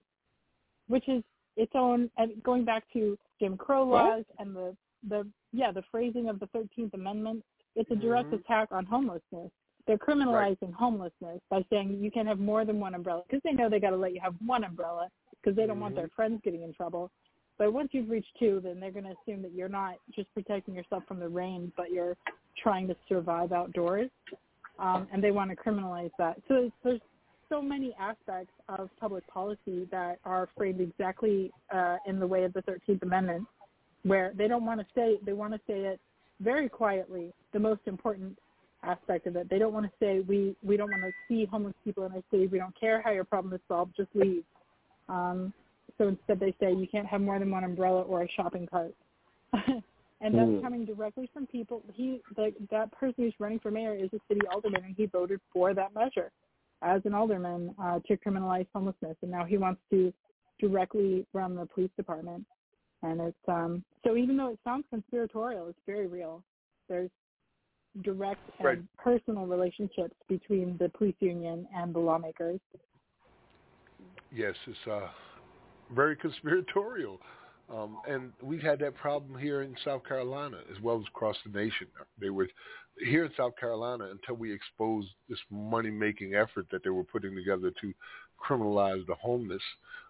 which 0.88 1.08
is 1.08 1.22
its 1.56 1.72
own, 1.74 2.10
and 2.18 2.42
going 2.42 2.64
back 2.64 2.84
to 2.92 3.18
Jim 3.40 3.56
Crow 3.56 3.84
laws 3.84 4.24
and 4.38 4.54
the, 4.54 4.76
the, 5.08 5.26
yeah, 5.52 5.72
the 5.72 5.82
phrasing 5.90 6.28
of 6.28 6.38
the 6.38 6.46
13th 6.48 6.94
Amendment, 6.94 7.44
it's 7.74 7.90
a 7.90 7.96
direct 7.96 8.30
Mhm. 8.32 8.40
attack 8.40 8.72
on 8.72 8.86
homelessness. 8.86 9.50
They're 9.86 9.98
criminalizing 9.98 10.72
homelessness 10.72 11.40
by 11.48 11.64
saying 11.70 11.98
you 12.00 12.10
can 12.10 12.26
have 12.26 12.40
more 12.40 12.64
than 12.64 12.80
one 12.80 12.94
umbrella 12.94 13.22
because 13.28 13.42
they 13.44 13.52
know 13.52 13.70
they 13.70 13.78
got 13.78 13.90
to 13.90 13.96
let 13.96 14.12
you 14.12 14.20
have 14.20 14.34
one 14.44 14.64
umbrella 14.64 15.08
because 15.40 15.56
they 15.56 15.66
don't 15.66 15.78
want 15.78 15.94
their 15.94 16.10
friends 16.16 16.40
getting 16.44 16.62
in 16.62 16.72
trouble. 16.72 17.10
But 17.58 17.72
once 17.72 17.90
you've 17.92 18.10
reached 18.10 18.32
two, 18.38 18.60
then 18.62 18.80
they're 18.80 18.90
going 18.90 19.04
to 19.04 19.14
assume 19.22 19.42
that 19.42 19.54
you're 19.54 19.68
not 19.68 19.94
just 20.14 20.32
protecting 20.34 20.74
yourself 20.74 21.04
from 21.06 21.20
the 21.20 21.28
rain, 21.28 21.72
but 21.76 21.90
you're 21.90 22.16
trying 22.62 22.88
to 22.88 22.96
survive 23.08 23.52
outdoors, 23.52 24.10
um, 24.78 25.06
and 25.12 25.22
they 25.22 25.30
want 25.30 25.50
to 25.50 25.56
criminalize 25.56 26.10
that. 26.18 26.36
So 26.48 26.54
there's, 26.54 26.72
there's 26.84 27.00
so 27.48 27.62
many 27.62 27.94
aspects 27.98 28.52
of 28.68 28.90
public 28.98 29.26
policy 29.28 29.86
that 29.90 30.18
are 30.24 30.48
framed 30.56 30.80
exactly 30.80 31.50
uh, 31.72 31.96
in 32.06 32.18
the 32.18 32.26
way 32.26 32.44
of 32.44 32.52
the 32.52 32.62
13th 32.62 33.02
Amendment, 33.02 33.46
where 34.02 34.32
they 34.36 34.48
don't 34.48 34.66
want 34.66 34.80
to 34.80 34.86
say 34.94 35.18
they 35.24 35.32
want 35.32 35.52
to 35.52 35.60
say 35.66 35.80
it 35.80 36.00
very 36.40 36.68
quietly. 36.68 37.32
The 37.52 37.58
most 37.58 37.80
important 37.86 38.36
aspect 38.82 39.26
of 39.26 39.36
it, 39.36 39.48
they 39.48 39.58
don't 39.58 39.72
want 39.72 39.86
to 39.86 39.92
say 40.00 40.20
we 40.20 40.54
we 40.62 40.76
don't 40.76 40.90
want 40.90 41.02
to 41.02 41.12
see 41.28 41.44
homeless 41.44 41.74
people 41.84 42.04
in 42.04 42.12
our 42.12 42.22
city. 42.30 42.46
We 42.46 42.58
don't 42.58 42.78
care 42.78 43.02
how 43.02 43.10
your 43.10 43.24
problem 43.24 43.52
is 43.54 43.60
solved. 43.68 43.94
Just 43.96 44.10
leave. 44.14 44.44
Um, 45.08 45.52
so 45.98 46.08
instead, 46.08 46.40
they 46.40 46.54
say 46.60 46.72
you 46.72 46.86
can't 46.90 47.06
have 47.06 47.20
more 47.20 47.38
than 47.38 47.50
one 47.50 47.64
umbrella 47.64 48.02
or 48.02 48.22
a 48.22 48.28
shopping 48.36 48.66
cart. 48.66 48.94
and 50.20 50.34
that's 50.34 50.50
Mm. 50.50 50.62
coming 50.62 50.84
directly 50.84 51.28
from 51.32 51.46
people. 51.46 51.82
He 51.92 52.22
the, 52.36 52.54
that 52.70 52.90
person 52.92 53.24
who's 53.24 53.34
running 53.38 53.58
for 53.58 53.70
mayor 53.70 53.94
is 53.94 54.10
a 54.12 54.20
city 54.28 54.46
alderman, 54.48 54.84
and 54.84 54.94
he 54.96 55.06
voted 55.06 55.40
for 55.52 55.74
that 55.74 55.94
measure 55.94 56.30
as 56.82 57.04
an 57.04 57.14
alderman 57.14 57.74
uh, 57.82 58.00
to 58.06 58.16
criminalize 58.16 58.66
homelessness, 58.74 59.16
and 59.22 59.30
now 59.30 59.44
he 59.44 59.58
wants 59.58 59.80
to 59.90 60.12
directly 60.60 61.26
run 61.32 61.54
the 61.54 61.66
police 61.66 61.90
department. 61.96 62.44
And 63.02 63.20
it's 63.20 63.48
um, 63.48 63.84
so 64.04 64.16
even 64.16 64.36
though 64.36 64.48
it 64.48 64.58
sounds 64.64 64.84
conspiratorial, 64.90 65.68
it's 65.68 65.78
very 65.86 66.06
real. 66.06 66.42
There's 66.88 67.10
direct 68.02 68.40
and 68.58 68.66
Right. 68.66 68.96
personal 68.96 69.46
relationships 69.46 70.14
between 70.28 70.76
the 70.78 70.88
police 70.90 71.16
union 71.20 71.66
and 71.74 71.94
the 71.94 71.98
lawmakers. 71.98 72.60
Yes, 74.32 74.54
it's 74.66 74.86
uh, 74.86 75.08
very 75.90 76.16
conspiratorial. 76.24 77.20
Um, 77.68 77.98
and 78.08 78.32
we've 78.40 78.62
had 78.62 78.78
that 78.80 78.94
problem 78.94 79.36
here 79.38 79.62
in 79.62 79.76
South 79.84 80.04
Carolina 80.04 80.58
as 80.70 80.80
well 80.80 81.00
as 81.00 81.06
across 81.08 81.36
the 81.44 81.58
nation. 81.58 81.88
They 82.20 82.30
were 82.30 82.48
here 83.04 83.24
in 83.24 83.32
South 83.36 83.56
Carolina 83.56 84.08
until 84.10 84.36
we 84.36 84.52
exposed 84.52 85.08
this 85.28 85.38
money-making 85.50 86.34
effort 86.34 86.66
that 86.70 86.84
they 86.84 86.90
were 86.90 87.04
putting 87.04 87.34
together 87.34 87.72
to 87.80 87.94
criminalize 88.40 89.04
the 89.06 89.14
homeless. 89.14 89.62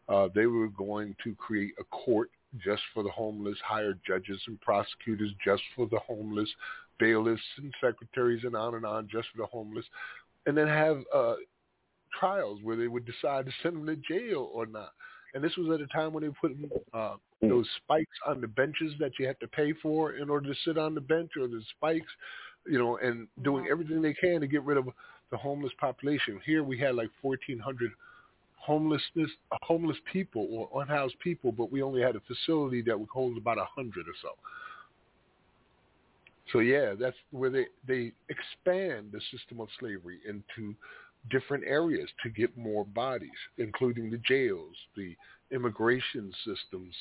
Uh, 0.08 0.28
they 0.34 0.46
were 0.46 0.68
going 0.68 1.16
to 1.24 1.34
create 1.34 1.72
a 1.80 1.84
court 1.84 2.30
just 2.62 2.82
for 2.92 3.02
the 3.02 3.10
homeless, 3.10 3.56
hire 3.64 3.98
judges 4.06 4.40
and 4.46 4.60
prosecutors 4.60 5.32
just 5.44 5.62
for 5.74 5.88
the 5.88 5.98
homeless, 6.00 6.48
bailiffs 6.98 7.42
and 7.58 7.72
secretaries 7.82 8.44
and 8.44 8.56
on 8.56 8.74
and 8.74 8.84
on 8.84 9.08
just 9.10 9.28
for 9.30 9.38
the 9.38 9.46
homeless, 9.46 9.84
and 10.46 10.56
then 10.56 10.68
have 10.68 11.02
uh, 11.14 11.34
trials 12.18 12.60
where 12.62 12.76
they 12.76 12.88
would 12.88 13.06
decide 13.06 13.46
to 13.46 13.52
send 13.62 13.76
them 13.76 13.86
to 13.86 13.96
jail 13.96 14.50
or 14.52 14.66
not. 14.66 14.90
And 15.34 15.44
this 15.44 15.56
was 15.56 15.68
at 15.74 15.84
a 15.84 15.86
time 15.88 16.12
when 16.12 16.22
they 16.22 16.28
were 16.28 16.34
putting 16.40 16.70
uh, 16.94 17.16
those 17.42 17.68
spikes 17.76 18.16
on 18.26 18.40
the 18.40 18.48
benches 18.48 18.94
that 18.98 19.12
you 19.18 19.26
had 19.26 19.38
to 19.40 19.48
pay 19.48 19.74
for 19.82 20.12
in 20.12 20.30
order 20.30 20.48
to 20.52 20.58
sit 20.64 20.78
on 20.78 20.94
the 20.94 21.00
bench, 21.00 21.32
or 21.38 21.46
the 21.46 21.60
spikes, 21.76 22.10
you 22.66 22.78
know, 22.78 22.96
and 22.98 23.28
doing 23.42 23.66
everything 23.70 24.00
they 24.00 24.14
can 24.14 24.40
to 24.40 24.46
get 24.46 24.62
rid 24.62 24.78
of 24.78 24.88
the 25.30 25.36
homeless 25.36 25.72
population. 25.78 26.40
Here 26.46 26.62
we 26.62 26.78
had 26.78 26.94
like 26.94 27.10
1,400 27.20 27.90
homelessness, 28.56 29.30
homeless 29.62 29.96
people 30.12 30.48
or 30.50 30.82
unhoused 30.82 31.18
people, 31.20 31.52
but 31.52 31.70
we 31.70 31.82
only 31.82 32.00
had 32.00 32.16
a 32.16 32.20
facility 32.20 32.82
that 32.82 32.98
would 32.98 33.08
hold 33.08 33.36
about 33.36 33.58
a 33.58 33.64
hundred 33.64 34.08
or 34.08 34.14
so. 34.22 34.30
So 36.52 36.60
yeah, 36.60 36.94
that's 36.98 37.16
where 37.30 37.50
they 37.50 37.66
they 37.86 38.12
expand 38.28 39.10
the 39.12 39.20
system 39.32 39.60
of 39.60 39.68
slavery 39.78 40.20
into 40.28 40.74
different 41.30 41.64
areas 41.66 42.08
to 42.22 42.30
get 42.30 42.56
more 42.56 42.84
bodies, 42.84 43.30
including 43.58 44.10
the 44.10 44.18
jails, 44.18 44.76
the 44.96 45.16
immigration 45.50 46.32
systems, 46.44 46.94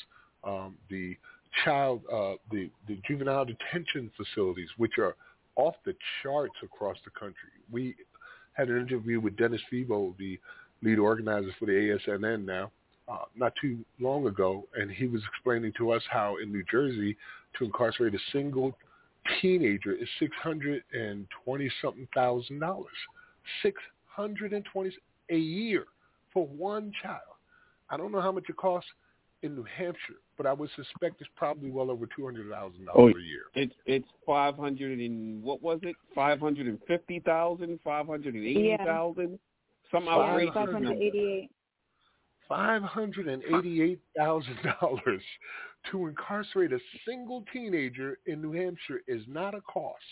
um, 0.43 0.75
the 0.89 1.15
child, 1.63 2.01
uh, 2.11 2.33
the 2.51 2.69
the 2.87 2.99
juvenile 3.07 3.45
detention 3.45 4.11
facilities, 4.17 4.69
which 4.77 4.97
are 4.97 5.15
off 5.55 5.75
the 5.85 5.95
charts 6.21 6.55
across 6.63 6.97
the 7.05 7.11
country. 7.11 7.51
We 7.71 7.95
had 8.53 8.69
an 8.69 8.79
interview 8.79 9.19
with 9.19 9.37
Dennis 9.37 9.61
Febo, 9.71 10.17
the 10.17 10.39
lead 10.81 10.99
organizer 10.99 11.51
for 11.59 11.65
the 11.65 11.71
ASNN 12.07 12.45
now, 12.45 12.71
uh, 13.07 13.25
not 13.35 13.53
too 13.61 13.79
long 13.99 14.27
ago, 14.27 14.65
and 14.75 14.91
he 14.91 15.07
was 15.07 15.21
explaining 15.33 15.71
to 15.77 15.91
us 15.91 16.01
how 16.09 16.37
in 16.41 16.51
New 16.51 16.63
Jersey 16.69 17.15
to 17.57 17.65
incarcerate 17.65 18.13
a 18.13 18.19
single 18.31 18.75
teenager 19.41 19.93
is 19.93 20.07
six 20.19 20.31
hundred 20.41 20.83
and 20.93 21.25
twenty 21.43 21.69
something 21.81 22.07
thousand 22.13 22.59
dollars. 22.59 22.87
Six 23.63 23.81
hundred 24.07 24.53
and 24.53 24.65
twenty 24.71 24.91
a 25.29 25.37
year 25.37 25.85
for 26.33 26.47
one 26.47 26.91
child. 27.01 27.21
I 27.89 27.97
don't 27.97 28.11
know 28.11 28.21
how 28.21 28.31
much 28.31 28.45
it 28.49 28.57
costs 28.57 28.89
in 29.43 29.55
New 29.55 29.65
Hampshire, 29.77 30.21
but 30.37 30.45
I 30.47 30.53
would 30.53 30.69
suspect 30.75 31.21
it's 31.21 31.29
probably 31.35 31.69
well 31.69 31.91
over 31.91 32.07
two 32.15 32.25
hundred 32.25 32.49
thousand 32.49 32.87
Oh, 32.93 32.99
dollars 33.09 33.15
a 33.19 33.23
year. 33.23 33.43
It's 33.53 33.75
it's 33.85 34.07
five 34.25 34.55
hundred 34.55 34.99
and 34.99 35.43
what 35.43 35.61
was 35.61 35.79
it? 35.83 35.95
Five 36.13 36.39
hundred 36.39 36.67
and 36.67 36.79
fifty 36.87 37.19
thousand, 37.19 37.79
five 37.83 38.07
hundred 38.07 38.35
and 38.35 38.45
eighty 38.45 38.75
thousand, 38.83 39.37
some 39.91 40.05
Five 40.05 40.17
outrageous 40.19 40.53
hundred- 40.55 40.81
number. 40.81 41.47
Five 42.47 42.83
hundred 42.83 43.27
and 43.27 43.41
eighty-eight 43.43 43.99
thousand 44.15 44.57
dollars 44.79 45.21
to 45.91 46.07
incarcerate 46.07 46.73
a 46.73 46.79
single 47.07 47.43
teenager 47.51 48.19
in 48.25 48.41
New 48.41 48.51
Hampshire 48.51 49.01
is 49.07 49.21
not 49.27 49.55
a 49.55 49.61
cost; 49.61 50.03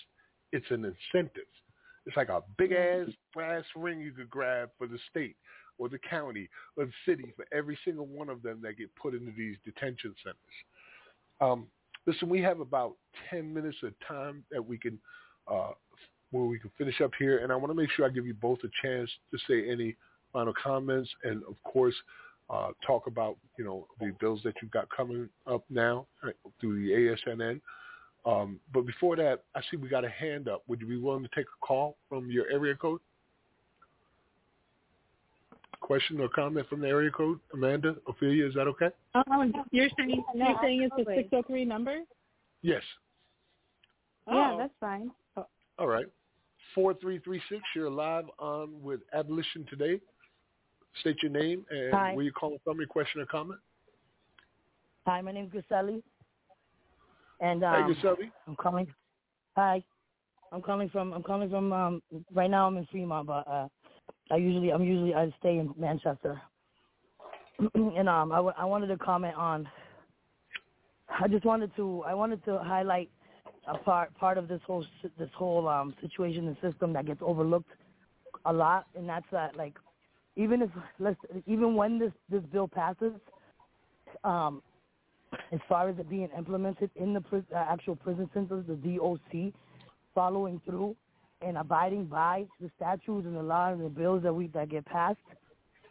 it's 0.51 0.69
an 0.69 0.85
incentive. 0.85 1.43
It's 2.05 2.17
like 2.17 2.29
a 2.29 2.41
big 2.57 2.73
ass 2.73 3.07
brass 3.33 3.63
ring 3.75 4.01
you 4.01 4.11
could 4.11 4.29
grab 4.29 4.69
for 4.77 4.87
the 4.87 4.99
state 5.09 5.37
or 5.77 5.89
the 5.89 5.99
county 5.99 6.49
or 6.77 6.85
the 6.85 6.91
city 7.05 7.33
for 7.35 7.45
every 7.53 7.77
single 7.85 8.05
one 8.05 8.29
of 8.29 8.43
them 8.43 8.59
that 8.61 8.77
get 8.77 8.93
put 8.95 9.13
into 9.13 9.31
these 9.37 9.55
detention 9.65 10.13
centers. 10.23 10.37
Um, 11.41 11.67
listen, 12.05 12.29
we 12.29 12.41
have 12.41 12.59
about 12.59 12.95
ten 13.29 13.53
minutes 13.53 13.77
of 13.83 13.93
time 14.07 14.43
that 14.51 14.65
we 14.65 14.77
can 14.77 14.99
uh, 15.51 15.71
where 16.31 16.45
we 16.45 16.59
can 16.59 16.71
finish 16.77 16.99
up 17.01 17.11
here, 17.17 17.39
and 17.39 17.51
I 17.51 17.55
want 17.55 17.69
to 17.69 17.75
make 17.75 17.91
sure 17.91 18.05
I 18.05 18.09
give 18.09 18.25
you 18.25 18.33
both 18.33 18.59
a 18.63 18.69
chance 18.81 19.09
to 19.31 19.37
say 19.47 19.69
any 19.69 19.95
final 20.31 20.53
comments, 20.61 21.09
and 21.23 21.43
of 21.43 21.55
course, 21.63 21.95
uh, 22.53 22.71
talk 22.85 23.07
about 23.07 23.37
you 23.57 23.65
know 23.65 23.87
the 23.99 24.11
bills 24.19 24.41
that 24.43 24.53
you've 24.61 24.71
got 24.71 24.87
coming 24.95 25.27
up 25.47 25.63
now 25.69 26.05
uh, 26.23 26.29
through 26.59 26.75
the 26.81 26.91
ASNN. 26.91 27.59
Um, 28.25 28.59
but 28.73 28.85
before 28.85 29.15
that, 29.17 29.43
I 29.55 29.61
see 29.69 29.77
we 29.77 29.89
got 29.89 30.05
a 30.05 30.09
hand 30.09 30.47
up. 30.47 30.63
Would 30.67 30.79
you 30.79 30.87
be 30.87 30.97
willing 30.97 31.23
to 31.23 31.29
take 31.35 31.45
a 31.45 31.65
call 31.65 31.97
from 32.07 32.29
your 32.29 32.45
area 32.51 32.75
code? 32.75 33.01
Question 35.81 36.21
or 36.21 36.29
comment 36.29 36.65
from 36.69 36.79
the 36.79 36.87
area 36.87 37.11
code, 37.11 37.39
Amanda, 37.53 37.97
Ophelia, 38.07 38.47
is 38.47 38.53
that 38.53 38.67
okay? 38.67 38.87
Oh, 39.15 39.51
you're 39.71 39.89
saying 39.97 40.23
No, 40.33 40.47
you're 40.47 40.57
saying 40.61 40.89
it's 40.89 41.09
a 41.09 41.13
six 41.13 41.27
oh 41.33 41.43
three 41.45 41.65
number? 41.65 41.99
Yes. 42.61 42.81
Yeah, 44.27 44.51
Oh. 44.53 44.57
that's 44.57 44.73
fine. 44.79 45.11
All 45.77 45.87
right. 45.87 46.05
4336, 46.75 47.61
you're 47.75 47.89
live 47.89 48.25
on 48.39 48.81
with 48.81 49.01
Abolition 49.13 49.65
Today. 49.69 49.99
State 51.01 51.17
your 51.23 51.31
name 51.31 51.65
and 51.69 51.93
Hi. 51.93 52.15
where 52.15 52.23
you're 52.23 52.33
calling 52.33 52.59
from, 52.63 52.77
your 52.79 52.87
question 52.87 53.21
or 53.21 53.25
comment. 53.27 53.59
Hi, 55.05 55.21
my 55.21 55.31
name 55.31 55.51
is 55.53 55.63
Guseli. 55.63 56.03
And 57.41 57.63
Hey, 57.63 57.67
um, 57.67 57.95
Guseli. 57.95 58.31
I'm 58.47 58.55
calling. 58.55 58.87
Hi, 59.55 59.83
I'm 60.51 60.61
calling 60.61 60.89
from. 60.89 61.13
I'm 61.13 61.23
calling 61.23 61.49
from. 61.49 61.73
Um, 61.73 62.03
right 62.33 62.49
now 62.51 62.67
I'm 62.67 62.77
in 62.77 62.87
Fremont, 62.87 63.27
but 63.27 63.47
uh, 63.47 63.67
I 64.31 64.37
usually 64.37 64.71
I'm 64.71 64.83
usually 64.83 65.13
I 65.15 65.33
stay 65.39 65.59
in 65.59 65.73
Manchester. 65.77 66.41
and 67.75 68.09
um, 68.09 68.31
I, 68.31 68.37
w- 68.37 68.55
I 68.57 68.65
wanted 68.65 68.87
to 68.87 68.97
comment 68.97 69.35
on. 69.35 69.67
I 71.09 71.27
just 71.29 71.45
wanted 71.45 71.71
to. 71.77 72.03
I 72.07 72.13
wanted 72.13 72.43
to 72.45 72.59
highlight 72.59 73.11
a 73.67 73.77
part 73.79 74.15
part 74.15 74.37
of 74.37 74.47
this 74.47 74.61
whole 74.67 74.85
this 75.19 75.29
whole 75.37 75.67
um 75.67 75.95
situation 76.01 76.47
and 76.47 76.57
system 76.61 76.93
that 76.93 77.05
gets 77.07 77.21
overlooked 77.23 77.71
a 78.45 78.53
lot, 78.53 78.85
and 78.95 79.09
that's 79.09 79.27
that 79.31 79.55
like 79.57 79.75
even 80.35 80.61
if 80.61 80.69
let's 80.99 81.19
even 81.45 81.75
when 81.75 81.99
this 81.99 82.11
this 82.29 82.41
bill 82.51 82.67
passes, 82.67 83.13
um, 84.23 84.61
as 85.51 85.59
far 85.69 85.89
as 85.89 85.97
it 85.99 86.09
being 86.09 86.29
implemented 86.37 86.89
in 86.95 87.13
the 87.13 87.21
pri- 87.21 87.43
uh, 87.53 87.65
actual 87.69 87.95
prison 87.95 88.29
centers, 88.33 88.65
the 88.67 88.75
DOC 88.75 89.53
following 90.15 90.61
through 90.65 90.95
and 91.41 91.57
abiding 91.57 92.05
by 92.05 92.45
the 92.61 92.69
statutes 92.75 93.25
and 93.25 93.35
the 93.35 93.43
laws 93.43 93.73
and 93.77 93.85
the 93.85 93.89
bills 93.89 94.23
that 94.23 94.33
we 94.33 94.47
that 94.47 94.69
get 94.69 94.85
passed, 94.85 95.19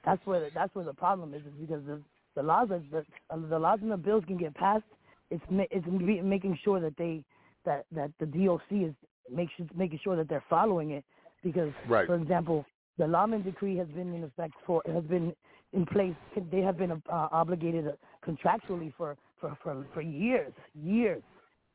that's 0.05 0.25
where 0.27 0.41
the, 0.41 0.51
that's 0.55 0.75
where 0.75 0.85
the 0.85 0.95
problem 0.95 1.35
is, 1.35 1.43
is 1.43 1.53
because 1.61 1.83
the 1.87 2.01
the 2.35 2.43
laws 2.43 2.69
are, 2.71 2.83
the 2.91 3.05
the 3.49 3.59
laws 3.59 3.79
and 3.83 3.91
the 3.91 3.97
bills 3.97 4.25
can 4.27 4.37
get 4.37 4.55
passed. 4.55 4.85
It's 5.31 5.45
it's 5.51 5.87
making 5.89 6.59
sure 6.65 6.81
that 6.81 6.97
they 6.97 7.23
that 7.65 7.85
that 7.93 8.11
the 8.19 8.27
DOC 8.27 8.63
is 8.71 8.95
make 9.31 9.49
sure, 9.57 9.67
making 9.75 10.01
sure 10.03 10.17
that 10.17 10.29
they're 10.29 10.45
following 10.49 10.91
it 10.91 11.05
because, 11.43 11.73
Right. 11.87 12.07
for 12.07 12.15
example, 12.15 12.65
the 12.99 13.07
Laaman 13.07 13.43
decree 13.43 13.77
has 13.77 13.89
been 13.89 14.15
in 14.15 14.25
effect 14.25 14.55
for 14.67 14.83
has 14.87 15.05
been 15.05 15.35
in 15.73 15.87
place. 15.87 16.15
They 16.51 16.61
have 16.61 16.77
been 16.77 16.93
uh, 16.93 16.99
obligated 17.11 17.87
contractually 18.27 18.93
for 18.97 19.17
for 19.41 19.57
for, 19.63 19.87
for 19.95 20.03
years, 20.03 20.53
years, 20.75 21.23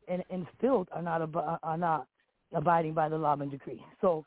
and 0.07 0.23
and 0.29 0.45
still 0.57 0.87
are 0.91 1.01
not 1.01 1.21
ab- 1.21 1.59
are 1.63 1.77
not 1.77 2.07
abiding 2.53 2.93
by 2.93 3.09
the 3.09 3.17
Laaman 3.17 3.49
decree. 3.49 3.83
So, 4.01 4.25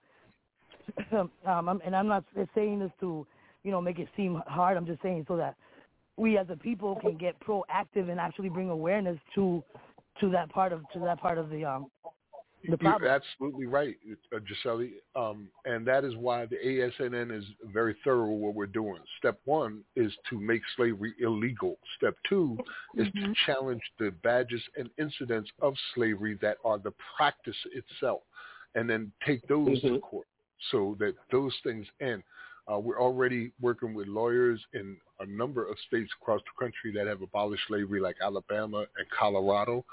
um, 1.13 1.31
I'm, 1.45 1.81
and 1.85 1.95
I'm 1.95 2.09
not 2.09 2.25
saying 2.55 2.81
this 2.81 2.91
to 3.01 3.27
you 3.63 3.71
know 3.71 3.81
make 3.81 3.99
it 3.99 4.09
seem 4.17 4.43
hard. 4.47 4.77
I'm 4.77 4.87
just 4.87 5.03
saying 5.03 5.25
so 5.29 5.37
that 5.37 5.57
we 6.17 6.37
as 6.37 6.47
a 6.51 6.57
people 6.57 6.97
can 6.97 7.17
get 7.17 7.39
proactive 7.41 8.11
and 8.11 8.21
actually 8.21 8.49
bring 8.49 8.69
awareness 8.69 9.19
to 9.35 9.63
to 10.21 10.31
that 10.31 10.51
part 10.51 10.73
of 10.73 10.83
to 10.93 10.99
that 11.01 11.21
part 11.21 11.39
of 11.39 11.51
the 11.51 11.65
um 11.65 11.87
the 12.69 12.77
problem. 12.77 13.03
You're 13.03 13.11
absolutely 13.11 13.67
right, 13.67 13.97
uh, 14.35 14.39
Gisele. 14.47 14.89
Um, 15.17 15.49
and 15.65 15.87
that 15.87 16.05
is 16.05 16.17
why 16.17 16.47
the 16.47 16.57
ASNN 16.57 17.37
is 17.37 17.45
very 17.73 17.97
thorough 18.05 18.31
what 18.31 18.55
we're 18.55 18.67
doing. 18.67 18.99
Step 19.19 19.41
one 19.45 19.83
is 19.97 20.13
to 20.29 20.39
make 20.39 20.63
slavery 20.77 21.15
illegal. 21.21 21.79
Step 21.97 22.17
2 22.29 22.59
is 22.97 23.07
to 23.15 23.33
challenge 23.47 23.83
the 23.99 24.11
badges 24.23 24.63
and 24.77 24.91
incidents 24.99 25.51
of 25.61 25.75
slavery 25.95 26.39
that 26.43 26.59
are 26.65 26.79
the 26.79 26.93
practice 27.17 27.57
itself, 27.73 28.21
and 28.75 28.89
then 28.89 29.13
take 29.27 29.47
those 29.49 29.81
to 29.83 29.99
court 30.01 30.27
so 30.71 30.97
that 30.99 31.15
those 31.33 31.55
things 31.65 31.87
end. 32.01 32.23
Uh, 32.71 32.79
we're 32.79 33.01
already 33.01 33.51
working 33.61 33.95
with 33.95 34.07
lawyers 34.07 34.61
in 34.75 34.97
a 35.19 35.27
number 35.27 35.69
of 35.69 35.77
states 35.89 36.11
across 36.21 36.41
the 36.43 36.65
country 36.65 36.93
that 36.93 37.07
have 37.07 37.23
abolished 37.23 37.63
slavery, 37.67 38.01
like 38.01 38.17
Alabama 38.23 38.79
and 38.79 39.07
Colorado, 39.19 39.85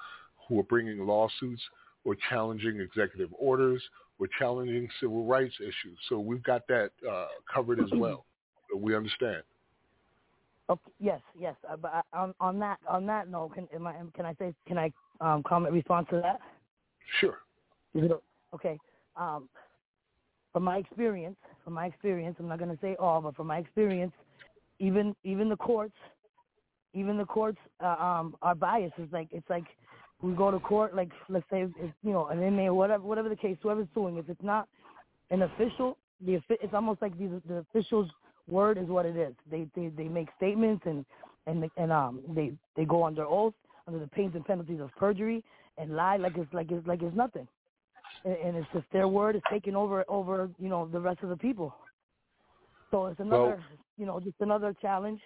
who 0.48 0.60
are 0.60 0.64
bringing 0.64 1.06
lawsuits 1.06 1.62
or 2.08 2.16
challenging 2.30 2.80
executive 2.80 3.30
orders 3.38 3.84
or 4.18 4.28
challenging 4.40 4.88
civil 5.02 5.26
rights 5.26 5.54
issues. 5.60 6.00
So 6.08 6.20
we've 6.20 6.42
got 6.42 6.66
that 6.70 6.92
uh, 7.08 7.28
covered 7.54 7.80
as 7.80 7.90
well. 8.00 8.26
So 8.72 8.78
we 8.78 8.96
understand. 8.96 9.44
Okay, 10.70 10.92
yes, 11.00 11.20
yes. 11.38 11.56
Uh, 11.70 11.76
but 11.76 11.94
I, 11.94 12.18
on 12.18 12.34
on 12.40 12.60
that 12.60 12.80
on 12.90 13.06
that 13.08 13.30
note, 13.30 13.54
can 13.56 13.68
am 13.74 13.88
I, 13.88 13.94
can 14.16 14.26
I 14.26 14.34
say 14.40 14.54
can 14.68 14.78
I 14.78 14.92
um, 15.22 15.44
comment 15.44 15.74
respond 15.74 16.08
to 16.10 16.22
that? 16.22 16.40
Sure. 17.20 17.40
Is 17.94 18.06
it 18.06 18.12
o- 18.12 18.24
okay? 18.54 18.78
Um, 19.16 19.50
from 20.54 20.64
my 20.64 20.78
experience, 20.78 21.38
from 21.64 21.74
my 21.74 21.86
experience, 21.86 22.36
I'm 22.40 22.48
not 22.48 22.60
going 22.60 22.72
to 22.72 22.82
say 22.82 22.96
all, 23.00 23.22
but 23.22 23.36
from 23.36 23.48
my 23.48 23.60
experience, 23.60 24.14
even 24.80 25.16
even 25.24 25.50
the 25.50 25.56
courts, 25.56 25.96
even 26.94 27.18
the 27.18 27.26
courts 27.26 27.60
uh, 27.82 27.88
um, 27.88 28.36
are 28.42 28.56
biased. 28.56 28.96
It's 28.98 29.14
like 29.14 29.30
it's 29.32 29.50
like 29.50 29.66
we 30.22 30.34
go 30.34 30.50
to 30.52 30.60
court, 30.60 30.96
like 30.96 31.12
let's 31.30 31.46
say 31.52 31.62
it's, 31.64 31.94
you 32.04 32.12
know 32.12 32.28
an 32.28 32.42
inmate, 32.42 32.74
whatever 32.74 33.04
whatever 33.04 33.30
the 33.30 33.36
case, 33.36 33.58
whoever's 33.62 33.88
suing, 33.94 34.18
if 34.18 34.30
it's 34.30 34.44
not 34.44 34.68
an 35.30 35.44
official, 35.44 35.98
the 36.26 36.40
it's 36.50 36.74
almost 36.74 37.02
like 37.02 37.18
the 37.18 37.42
the 37.48 37.56
official's 37.58 38.10
word 38.48 38.78
is 38.78 38.88
what 38.88 39.06
it 39.06 39.16
is. 39.16 39.34
They 39.50 39.68
they 39.76 39.90
they 39.90 40.08
make 40.08 40.30
statements 40.38 40.84
and 40.86 41.06
and 41.46 41.70
and 41.78 41.92
um 41.92 42.22
they 42.36 42.54
they 42.76 42.86
go 42.86 43.06
under 43.06 43.26
oath 43.26 43.54
under 43.88 44.00
the 44.00 44.08
pains 44.08 44.34
and 44.36 44.46
penalties 44.46 44.82
of 44.82 44.90
perjury 44.96 45.44
and 45.78 45.96
lie 45.96 46.18
like 46.18 46.38
it's 46.38 46.52
like 46.54 46.72
it's 46.72 46.86
like 46.88 47.02
it's 47.04 47.16
nothing, 47.16 47.48
and, 48.26 48.36
and 48.36 48.58
it's 48.58 48.68
just 48.74 48.86
their 48.92 49.08
word 49.08 49.36
is 49.36 49.42
taking 49.52 49.76
over 49.76 50.04
over 50.08 50.50
you 50.60 50.70
know 50.70 50.88
the 50.92 51.00
rest 51.00 51.20
of 51.24 51.30
the 51.30 51.38
people. 51.38 51.76
So 52.92 53.06
it's 53.08 53.20
another 53.20 53.58
Well- 53.58 53.60
you 53.98 54.06
know 54.06 54.20
just 54.20 54.36
another 54.40 54.74
challenge 54.82 55.22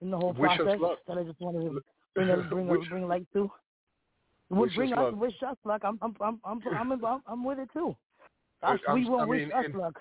in 0.00 0.10
the 0.10 0.16
whole 0.16 0.34
process 0.34 0.78
that 1.06 1.18
I 1.18 1.22
just 1.24 1.40
wanted 1.40 1.60
to 1.68 1.80
bring 2.14 2.48
bring 2.48 2.66
bring 2.90 3.06
light 3.06 3.26
to. 3.34 3.50
Wish 4.50 4.74
bring 4.74 4.92
us 4.92 4.98
us, 4.98 5.04
luck. 5.12 5.20
wish 5.20 5.42
us 5.46 5.56
luck. 5.64 5.82
I'm 5.84 5.98
I'm 6.02 6.14
I'm 6.20 6.40
I'm 6.44 6.60
I'm, 6.92 7.04
I'm, 7.04 7.22
I'm 7.26 7.44
with 7.44 7.58
it 7.58 7.68
too. 7.72 7.94
Us, 8.62 8.78
we 8.92 9.04
will 9.08 9.20
I 9.20 9.24
wish 9.24 9.42
mean, 9.42 9.52
us 9.52 9.64
and- 9.66 9.74
luck. 9.74 9.98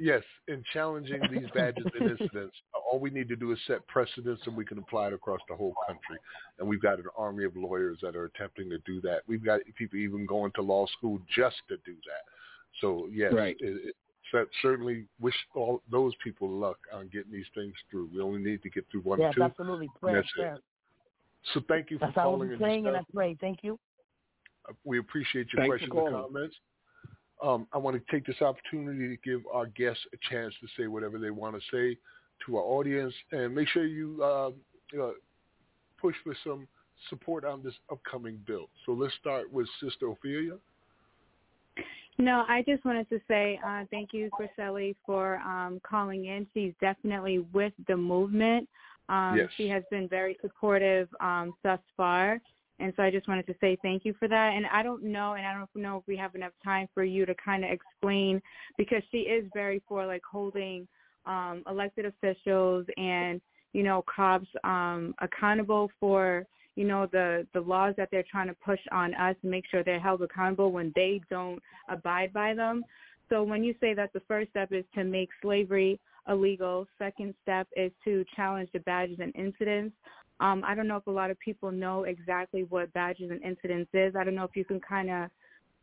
Yes, 0.00 0.22
in 0.46 0.62
challenging 0.72 1.20
these 1.28 1.48
badges 1.52 1.84
and 1.98 2.10
incidents, 2.12 2.54
all 2.92 3.00
we 3.00 3.10
need 3.10 3.28
to 3.30 3.34
do 3.34 3.50
is 3.50 3.58
set 3.66 3.84
precedents 3.88 4.40
and 4.46 4.56
we 4.56 4.64
can 4.64 4.78
apply 4.78 5.08
it 5.08 5.12
across 5.12 5.40
the 5.48 5.56
whole 5.56 5.74
country. 5.88 6.16
And 6.60 6.68
we've 6.68 6.80
got 6.80 7.00
an 7.00 7.06
army 7.16 7.42
of 7.42 7.56
lawyers 7.56 7.98
that 8.02 8.14
are 8.14 8.26
attempting 8.26 8.70
to 8.70 8.78
do 8.86 9.00
that. 9.00 9.22
We've 9.26 9.44
got 9.44 9.58
people 9.76 9.98
even 9.98 10.24
going 10.24 10.52
to 10.54 10.62
law 10.62 10.86
school 10.96 11.18
just 11.36 11.56
to 11.68 11.78
do 11.84 11.94
that. 12.06 12.22
So, 12.80 13.08
yes, 13.12 13.32
Right. 13.34 13.56
it, 13.58 13.88
it, 13.88 13.96
cer- 14.30 14.46
certainly 14.62 15.04
wish 15.20 15.34
all 15.56 15.82
those 15.90 16.12
people 16.22 16.48
luck 16.48 16.78
on 16.92 17.08
getting 17.08 17.32
these 17.32 17.46
things 17.52 17.74
through. 17.90 18.08
We 18.14 18.20
only 18.20 18.40
need 18.40 18.62
to 18.62 18.70
get 18.70 18.86
through 18.92 19.00
one 19.00 19.20
or 19.20 19.32
two. 19.32 19.40
Yes, 19.40 19.50
absolutely. 19.50 19.88
Prayer, 20.00 20.14
that's 20.14 20.30
prayer. 20.30 20.58
It. 21.48 21.54
So 21.54 21.64
thank 21.68 21.90
you 21.90 21.98
for 21.98 22.06
That's 22.06 22.16
how 22.16 22.24
calling 22.24 22.48
I'm 22.48 22.52
and 22.52 22.60
praying 22.60 22.86
and 22.86 22.96
I 22.96 23.00
discussing. 23.00 23.14
pray. 23.14 23.36
Thank 23.40 23.58
you. 23.62 23.78
We 24.84 24.98
appreciate 24.98 25.52
your 25.52 25.62
Thanks 25.62 25.70
questions 25.70 25.92
and 25.92 26.00
calling. 26.00 26.22
comments. 26.24 26.56
Um, 27.42 27.66
I 27.72 27.78
want 27.78 27.96
to 27.96 28.12
take 28.12 28.26
this 28.26 28.42
opportunity 28.42 29.08
to 29.08 29.16
give 29.22 29.42
our 29.52 29.66
guests 29.66 30.02
a 30.12 30.16
chance 30.30 30.52
to 30.60 30.66
say 30.76 30.88
whatever 30.88 31.18
they 31.18 31.30
want 31.30 31.54
to 31.54 31.60
say 31.70 31.96
to 32.46 32.56
our 32.56 32.62
audience, 32.62 33.14
and 33.32 33.54
make 33.54 33.68
sure 33.68 33.84
you 33.84 34.20
uh, 34.22 34.50
uh, 35.00 35.10
push 36.00 36.14
for 36.22 36.34
some 36.44 36.68
support 37.10 37.44
on 37.44 37.62
this 37.62 37.74
upcoming 37.90 38.40
bill. 38.46 38.68
So 38.86 38.92
let's 38.92 39.14
start 39.20 39.52
with 39.52 39.68
Sister 39.80 40.08
Ophelia. 40.08 40.56
No, 42.18 42.44
I 42.48 42.64
just 42.66 42.84
wanted 42.84 43.08
to 43.10 43.20
say 43.28 43.60
uh, 43.64 43.84
thank 43.90 44.12
you, 44.12 44.28
Griseli, 44.38 44.96
for 45.06 45.36
um, 45.38 45.80
calling 45.88 46.26
in. 46.26 46.46
She's 46.52 46.72
definitely 46.80 47.38
with 47.52 47.72
the 47.86 47.96
movement. 47.96 48.68
Um, 49.08 49.36
Yes. 49.36 49.48
She 49.56 49.68
has 49.68 49.82
been 49.90 50.08
very 50.08 50.36
supportive 50.40 51.08
um, 51.20 51.54
thus 51.62 51.80
far. 51.96 52.40
And 52.80 52.92
so 52.96 53.02
I 53.02 53.10
just 53.10 53.26
wanted 53.26 53.46
to 53.48 53.54
say 53.60 53.76
thank 53.82 54.04
you 54.04 54.14
for 54.18 54.28
that. 54.28 54.52
And 54.54 54.64
I 54.66 54.82
don't 54.82 55.02
know, 55.02 55.34
and 55.34 55.44
I 55.44 55.52
don't 55.52 55.68
know 55.74 55.96
if 55.96 56.04
we 56.06 56.16
have 56.16 56.34
enough 56.36 56.52
time 56.62 56.86
for 56.94 57.02
you 57.02 57.26
to 57.26 57.34
kind 57.34 57.64
of 57.64 57.70
explain, 57.70 58.40
because 58.76 59.02
she 59.10 59.18
is 59.18 59.44
very 59.52 59.82
for 59.88 60.06
like 60.06 60.22
holding 60.30 60.86
um, 61.26 61.64
elected 61.68 62.04
officials 62.04 62.86
and, 62.96 63.40
you 63.72 63.82
know, 63.82 64.04
cops 64.14 64.46
um, 64.62 65.14
accountable 65.20 65.90
for, 65.98 66.46
you 66.76 66.84
know, 66.84 67.08
the, 67.10 67.46
the 67.52 67.60
laws 67.60 67.94
that 67.96 68.08
they're 68.12 68.24
trying 68.30 68.46
to 68.46 68.56
push 68.64 68.78
on 68.92 69.12
us 69.14 69.34
and 69.42 69.50
make 69.50 69.64
sure 69.68 69.82
they're 69.82 69.98
held 69.98 70.22
accountable 70.22 70.70
when 70.70 70.92
they 70.94 71.20
don't 71.28 71.60
abide 71.88 72.32
by 72.32 72.54
them. 72.54 72.84
So 73.28 73.42
when 73.42 73.64
you 73.64 73.74
say 73.80 73.92
that 73.94 74.12
the 74.12 74.22
first 74.28 74.50
step 74.50 74.72
is 74.72 74.84
to 74.94 75.02
make 75.02 75.28
slavery 75.42 75.98
illegal, 76.28 76.86
second 76.98 77.34
step 77.42 77.66
is 77.76 77.92
to 78.04 78.24
challenge 78.36 78.68
the 78.72 78.80
badges 78.80 79.18
and 79.20 79.34
incidents. 79.34 79.94
Um, 80.40 80.62
I 80.66 80.74
don't 80.74 80.86
know 80.86 80.96
if 80.96 81.06
a 81.06 81.10
lot 81.10 81.30
of 81.30 81.38
people 81.40 81.70
know 81.72 82.04
exactly 82.04 82.64
what 82.64 82.92
badges 82.92 83.30
and 83.30 83.42
incidents 83.42 83.90
is. 83.92 84.14
I 84.16 84.24
don't 84.24 84.34
know 84.34 84.44
if 84.44 84.54
you 84.56 84.64
can 84.64 84.80
kind 84.80 85.10
of, 85.10 85.30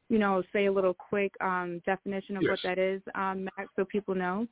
you 0.10 0.18
know, 0.20 0.44
say 0.54 0.66
a 0.68 0.72
little 0.72 0.94
quick 0.94 1.34
um, 1.42 1.82
definition 1.86 2.38
of 2.38 2.44
what 2.44 2.60
that 2.64 2.78
is, 2.78 3.02
um, 3.16 3.46
Max, 3.58 3.70
so 3.76 3.86
people 3.86 4.16
know. 4.16 4.48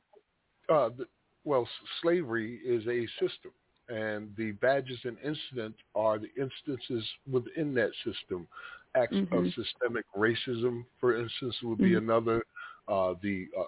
Uh, 0.68 0.90
the, 0.96 1.06
well, 1.44 1.62
s- 1.62 1.68
slavery 2.02 2.60
is 2.64 2.86
a 2.86 3.06
system, 3.20 3.52
and 3.88 4.34
the 4.36 4.52
badges 4.52 4.98
and 5.04 5.16
incidents 5.18 5.78
are 5.94 6.18
the 6.18 6.30
instances 6.40 7.06
within 7.30 7.74
that 7.74 7.90
system. 8.04 8.46
Acts 8.96 9.16
of 9.32 9.44
Mhm. 9.44 9.54
systemic 9.54 10.04
racism, 10.16 10.84
for 11.00 11.16
instance, 11.20 11.56
would 11.62 11.78
be 11.78 11.94
Mhm. 11.94 11.98
another. 11.98 12.44
Uh, 12.88 13.14
the 13.22 13.48
uh, 13.58 13.64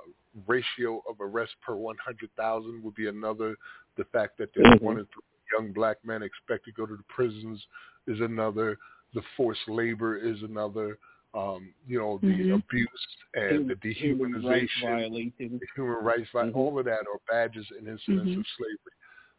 ratio 0.47 1.03
of 1.09 1.17
arrests 1.21 1.55
per 1.63 1.75
100,000 1.75 2.83
would 2.83 2.95
be 2.95 3.09
another. 3.09 3.57
The 3.97 4.05
fact 4.07 4.39
that 4.39 4.51
there's 4.55 4.79
Mhm. 4.79 4.83
one 4.83 4.99
in 4.99 5.07
three 5.07 5.23
young 5.53 5.73
black 5.73 6.05
men 6.05 6.23
expect 6.23 6.65
to 6.65 6.73
go 6.73 6.87
to 6.87 6.97
the 6.97 7.03
prisons 7.05 7.67
is 8.07 8.21
another. 8.21 8.79
The 9.15 9.23
forced 9.37 9.69
labor 9.69 10.17
is 10.17 10.43
another. 10.43 10.99
Um, 11.35 11.75
you 11.87 11.99
know, 11.99 12.19
the 12.19 12.29
Mhm. 12.29 12.55
abuse 12.55 13.17
and 13.35 13.69
the 13.69 13.93
Human 13.93 14.33
dehumanization 14.33 14.81
violations. 14.83 15.61
the 15.61 15.67
human 15.75 16.03
rights, 16.05 16.31
vi- 16.31 16.51
all 16.51 16.79
of 16.79 16.85
that 16.87 17.07
are 17.07 17.21
badges 17.29 17.71
and 17.71 17.87
incidents 17.87 18.33
Mhm. 18.33 18.39
of 18.39 18.47
slavery. 18.57 18.93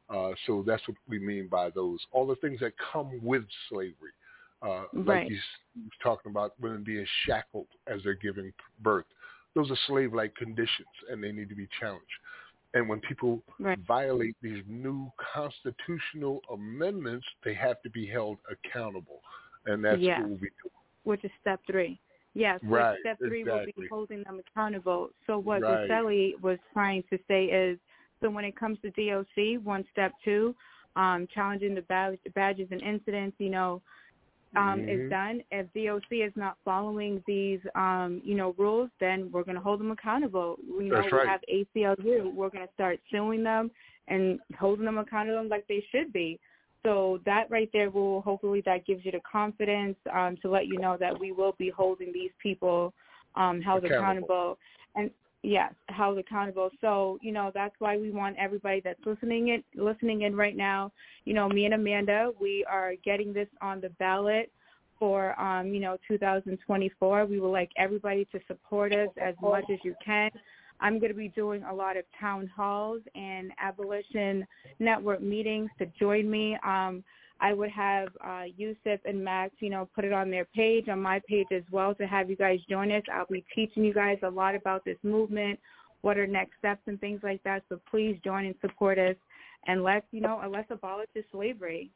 Uh, 0.09 0.35
so 0.45 0.63
that's 0.63 0.87
what 0.87 0.97
we 1.07 1.19
mean 1.19 1.47
by 1.47 1.69
those. 1.69 2.05
All 2.11 2.25
the 2.25 2.35
things 2.37 2.59
that 2.61 2.77
come 2.77 3.19
with 3.23 3.45
slavery, 3.67 4.13
uh, 4.61 4.85
like 4.93 5.07
Right. 5.07 5.29
you 5.29 5.37
s- 5.37 5.59
you 5.75 5.89
talking 5.99 6.31
about 6.31 6.57
women 6.59 6.83
being 6.83 7.05
shackled 7.25 7.67
as 7.87 8.03
they're 8.03 8.13
giving 8.13 8.53
birth. 8.79 9.05
Those 9.57 9.71
are 9.71 9.77
slave-like 9.87 10.35
conditions, 10.35 10.87
and 11.09 11.23
they 11.23 11.31
need 11.31 11.49
to 11.49 11.55
be 11.55 11.67
challenged. 11.79 12.05
And 12.75 12.87
when 12.87 12.99
people 12.99 13.41
Right. 13.57 13.79
violate 13.87 14.35
these 14.39 14.63
new 14.67 15.11
constitutional 15.33 16.41
amendments, 16.51 17.25
they 17.43 17.55
have 17.55 17.81
to 17.81 17.89
be 17.89 18.05
held 18.05 18.37
accountable, 18.51 19.23
and 19.65 19.83
that's 19.83 19.99
Yeah. 19.99 20.19
what 20.19 20.29
we'll 20.29 20.37
be 20.37 20.51
doing. 20.61 20.71
which 21.05 21.23
is 21.23 21.31
step 21.41 21.59
three. 21.65 21.99
Yes, 22.35 22.61
Right, 22.61 22.99
step 22.99 23.17
three 23.17 23.45
will 23.45 23.65
be 23.65 23.73
holding 23.89 24.21
them 24.23 24.39
accountable. 24.39 25.09
So 25.25 25.39
what 25.39 25.63
Right. 25.63 25.89
Griseli 25.89 26.39
was 26.41 26.59
trying 26.73 27.01
to 27.09 27.17
say 27.27 27.45
is, 27.45 27.79
so 28.21 28.29
when 28.29 28.45
it 28.45 28.55
comes 28.55 28.79
to 28.81 28.91
DOC, 28.91 29.57
one 29.63 29.83
step 29.91 30.11
two, 30.23 30.55
um, 30.95 31.25
challenging 31.33 31.73
the 31.73 32.19
badges 32.35 32.71
and 32.71 32.81
incidents, 32.83 33.39
you 33.39 33.49
know, 33.49 33.81
um, 34.55 34.87
is 34.87 35.09
done. 35.09 35.41
If 35.51 35.67
DOC 35.73 36.11
is 36.11 36.33
not 36.35 36.57
following 36.63 37.23
these, 37.27 37.59
um, 37.75 38.21
you 38.23 38.35
know, 38.35 38.55
rules, 38.57 38.89
then 38.99 39.29
we're 39.31 39.43
going 39.43 39.55
to 39.55 39.61
hold 39.61 39.79
them 39.79 39.91
accountable. 39.91 40.57
You 40.67 40.89
know, 40.89 41.01
That's 41.01 41.11
we 41.11 41.17
right. 41.17 41.27
have 41.27 41.41
ACLU. 41.53 42.33
We're 42.33 42.49
going 42.49 42.65
to 42.65 42.73
start 42.73 42.99
suing 43.11 43.43
them 43.43 43.71
and 44.07 44.39
holding 44.57 44.85
them 44.85 44.97
accountable 44.97 45.47
like 45.49 45.67
they 45.67 45.83
should 45.91 46.13
be. 46.13 46.39
So 46.83 47.19
that 47.25 47.49
right 47.49 47.69
there 47.73 47.89
will 47.89 48.21
hopefully 48.21 48.61
that 48.65 48.85
gives 48.85 49.03
you 49.03 49.11
the 49.11 49.19
confidence 49.29 49.97
um, 50.13 50.37
to 50.41 50.49
let 50.49 50.67
you 50.67 50.79
know 50.79 50.95
that 50.99 51.19
we 51.19 51.31
will 51.31 51.55
be 51.57 51.69
holding 51.69 52.13
these 52.13 52.31
people 52.41 52.93
um, 53.35 53.61
held 53.61 53.83
Accountable. 53.83 54.03
accountable. 54.03 54.57
And 54.95 55.11
yes, 55.47 55.73
held 55.87 56.17
accountable. 56.17 56.69
So 56.81 57.17
you 57.21 57.31
know 57.31 57.51
that's 57.53 57.75
why 57.79 57.97
we 57.97 58.11
want 58.11 58.35
everybody 58.37 58.81
that's 58.83 58.99
listening 59.05 59.49
it 59.49 59.63
listening 59.75 60.23
in 60.23 60.35
right 60.35 60.55
now. 60.55 60.91
You 61.25 61.33
know, 61.33 61.47
me 61.47 61.65
and 61.65 61.73
Amanda, 61.73 62.31
we 62.39 62.65
are 62.69 62.93
getting 63.03 63.33
this 63.33 63.47
on 63.61 63.79
the 63.79 63.89
ballot 63.91 64.51
for 64.99 65.39
um, 65.39 65.67
you 65.73 65.79
know 65.79 65.97
2024. 66.07 67.25
We 67.25 67.39
would 67.39 67.47
like 67.51 67.71
everybody 67.77 68.25
to 68.33 68.39
support 68.47 68.93
us 68.93 69.09
as 69.21 69.35
much 69.41 69.65
as 69.71 69.79
you 69.83 69.95
can. 70.03 70.29
I'm 70.79 70.99
going 70.99 71.11
to 71.11 71.17
be 71.17 71.29
doing 71.29 71.63
a 71.63 71.73
lot 71.73 71.97
of 71.97 72.03
town 72.19 72.51
halls 72.55 73.01
and 73.15 73.51
abolition 73.59 74.45
network 74.79 75.21
meetings 75.23 75.71
to 75.79 75.87
join 75.99 76.29
me. 76.29 76.55
Um, 76.63 77.03
I 77.39 77.53
would 77.53 77.69
have 77.69 78.09
uh, 78.25 78.43
Yusuf 78.57 78.99
and 79.05 79.23
Max, 79.23 79.53
you 79.59 79.69
know, 79.69 79.87
put 79.93 80.05
it 80.05 80.13
on 80.13 80.31
their 80.31 80.45
page, 80.45 80.89
on 80.89 81.01
my 81.01 81.21
page 81.27 81.47
as 81.51 81.63
well, 81.71 81.93
to 81.95 82.07
have 82.07 82.29
you 82.29 82.35
guys 82.35 82.59
join 82.69 82.91
us. 82.91 83.03
I'll 83.13 83.27
be 83.29 83.45
teaching 83.53 83.83
you 83.83 83.93
guys 83.93 84.17
a 84.23 84.29
lot 84.29 84.55
about 84.55 84.83
this 84.85 84.97
movement, 85.03 85.59
what 86.01 86.17
are 86.17 86.25
next 86.25 86.57
steps 86.59 86.81
and 86.87 86.99
things 86.99 87.21
like 87.23 87.43
that. 87.43 87.63
So 87.69 87.79
please 87.89 88.19
join 88.23 88.45
and 88.45 88.55
support 88.61 88.97
us, 88.97 89.15
and 89.67 89.83
let's, 89.83 90.05
you 90.11 90.21
know, 90.21 90.41
let's 90.51 90.71
abolish 90.71 91.09
this 91.13 91.25
slavery. 91.31 91.91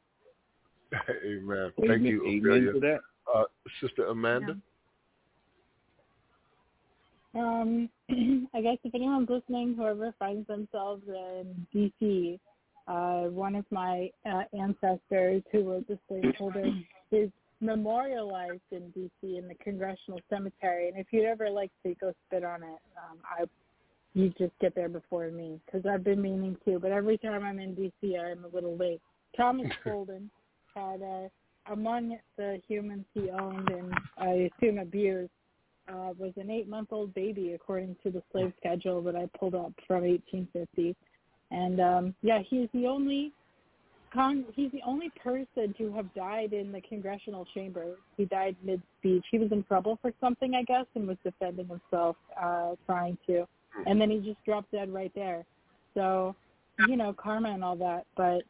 Amen. 0.92 1.02
Amen. 1.26 1.72
Thank 1.88 2.02
you, 2.02 2.22
Amen 2.26 2.68
Ophelia. 2.68 2.72
to 2.72 2.80
that. 2.80 3.00
Uh, 3.34 3.44
Sister 3.80 4.06
Amanda. 4.06 4.56
Um, 7.34 7.88
I 8.54 8.60
guess 8.60 8.76
if 8.84 8.94
anyone's 8.94 9.28
listening, 9.28 9.74
whoever 9.76 10.14
finds 10.18 10.46
themselves 10.46 11.02
in 11.08 11.66
D.C., 11.72 12.38
uh, 12.86 13.22
one 13.22 13.54
of 13.54 13.64
my 13.70 14.10
uh, 14.26 14.42
ancestors 14.58 15.42
who 15.52 15.64
was 15.64 15.84
a 15.90 15.98
slaveholder 16.08 16.66
is 17.10 17.30
memorialized 17.60 18.60
in 18.70 18.90
D.C. 18.90 19.36
in 19.36 19.46
the 19.48 19.54
Congressional 19.54 20.20
Cemetery. 20.28 20.88
And 20.88 20.98
if 20.98 21.06
you'd 21.10 21.24
ever 21.24 21.48
like 21.48 21.70
to 21.84 21.94
go 21.94 22.12
spit 22.26 22.44
on 22.44 22.62
it, 22.62 22.78
um, 22.96 23.18
I 23.24 23.44
you 24.14 24.30
just 24.36 24.52
get 24.60 24.74
there 24.74 24.90
before 24.90 25.30
me 25.30 25.58
because 25.64 25.86
I've 25.86 26.04
been 26.04 26.20
meaning 26.20 26.56
to. 26.66 26.78
But 26.78 26.92
every 26.92 27.16
time 27.16 27.42
I'm 27.44 27.58
in 27.58 27.74
D.C., 27.74 28.16
I'm 28.16 28.44
a 28.44 28.48
little 28.48 28.76
late. 28.76 29.00
Thomas 29.36 29.68
Bouldin 29.86 30.28
had 30.74 31.00
uh, 31.02 31.28
among 31.72 32.18
the 32.36 32.60
humans 32.68 33.04
he 33.14 33.30
owned 33.30 33.68
and 33.70 33.94
I 34.18 34.50
assume 34.60 34.78
abused 34.78 35.30
uh, 35.88 36.12
was 36.16 36.32
an 36.36 36.50
eight-month-old 36.50 37.12
baby, 37.14 37.52
according 37.52 37.96
to 38.02 38.10
the 38.10 38.22
slave 38.30 38.52
schedule 38.58 39.02
that 39.02 39.16
I 39.16 39.26
pulled 39.38 39.54
up 39.54 39.72
from 39.86 40.02
1850. 40.02 40.94
And 41.52 41.80
um, 41.80 42.14
yeah, 42.22 42.40
he's 42.48 42.68
the 42.72 42.86
only 42.86 43.32
con- 44.12 44.46
he's 44.54 44.72
the 44.72 44.80
only 44.86 45.10
person 45.22 45.74
to 45.78 45.92
have 45.92 46.12
died 46.14 46.52
in 46.52 46.72
the 46.72 46.80
congressional 46.80 47.46
chamber. 47.54 47.96
He 48.16 48.24
died 48.24 48.56
mid-speech. 48.62 49.24
He 49.30 49.38
was 49.38 49.52
in 49.52 49.62
trouble 49.64 49.98
for 50.00 50.12
something, 50.20 50.54
I 50.54 50.62
guess, 50.62 50.86
and 50.94 51.06
was 51.06 51.18
defending 51.22 51.68
himself, 51.68 52.16
uh, 52.40 52.72
trying 52.86 53.18
to. 53.26 53.46
And 53.86 54.00
then 54.00 54.10
he 54.10 54.18
just 54.18 54.42
dropped 54.44 54.72
dead 54.72 54.92
right 54.92 55.12
there. 55.14 55.44
So, 55.94 56.34
you 56.88 56.96
know, 56.96 57.12
karma 57.12 57.50
and 57.50 57.62
all 57.62 57.76
that. 57.76 58.06
But 58.16 58.42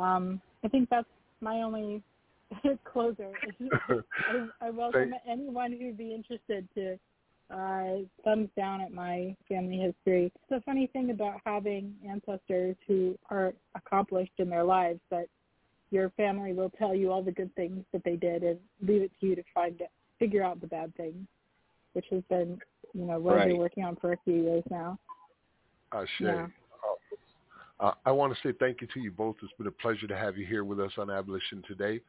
um, 0.00 0.40
I 0.64 0.68
think 0.68 0.88
that's 0.90 1.08
my 1.40 1.62
only 1.62 2.02
closer. 2.84 3.32
I, 4.28 4.46
I 4.60 4.70
welcome 4.70 5.12
anyone 5.28 5.72
who'd 5.72 5.98
be 5.98 6.14
interested 6.14 6.68
to 6.74 6.98
uh, 7.50 8.02
thumbs 8.24 8.48
down 8.56 8.80
at 8.80 8.92
my 8.92 9.34
family 9.48 9.78
history. 9.78 10.32
The 10.50 10.60
funny 10.64 10.88
thing 10.88 11.10
about 11.10 11.40
having 11.44 11.94
ancestors 12.08 12.76
who 12.86 13.16
are 13.30 13.54
accomplished 13.74 14.32
in 14.38 14.48
their 14.48 14.64
lives 14.64 15.00
that 15.10 15.26
your 15.90 16.10
family 16.10 16.52
will 16.52 16.70
tell 16.70 16.94
you 16.94 17.12
all 17.12 17.22
the 17.22 17.32
good 17.32 17.54
things 17.54 17.84
that 17.92 18.02
they 18.04 18.16
did 18.16 18.42
and 18.42 18.58
leave 18.82 19.02
it 19.02 19.12
to 19.20 19.26
you 19.26 19.36
to 19.36 19.42
find 19.54 19.80
it, 19.80 19.90
figure 20.18 20.42
out 20.42 20.60
the 20.60 20.66
bad 20.66 20.94
things, 20.96 21.26
which 21.92 22.06
has 22.10 22.22
been, 22.28 22.58
you 22.92 23.04
know, 23.04 23.20
what 23.20 23.38
I've 23.38 23.48
been 23.48 23.58
working 23.58 23.84
on 23.84 23.96
for 23.96 24.12
a 24.12 24.16
few 24.24 24.34
years 24.34 24.64
now. 24.70 24.98
Ashe. 25.92 26.08
Yeah. 26.20 26.48
Uh, 27.78 27.92
I 28.06 28.10
want 28.10 28.34
to 28.34 28.48
say 28.48 28.54
thank 28.58 28.80
you 28.80 28.88
to 28.94 29.00
you 29.00 29.10
both. 29.10 29.36
It's 29.42 29.52
been 29.58 29.66
a 29.66 29.70
pleasure 29.70 30.06
to 30.06 30.16
have 30.16 30.36
you 30.36 30.46
here 30.46 30.64
with 30.64 30.80
us 30.80 30.92
on 30.98 31.10
Abolition 31.10 31.62
today. 31.68 32.00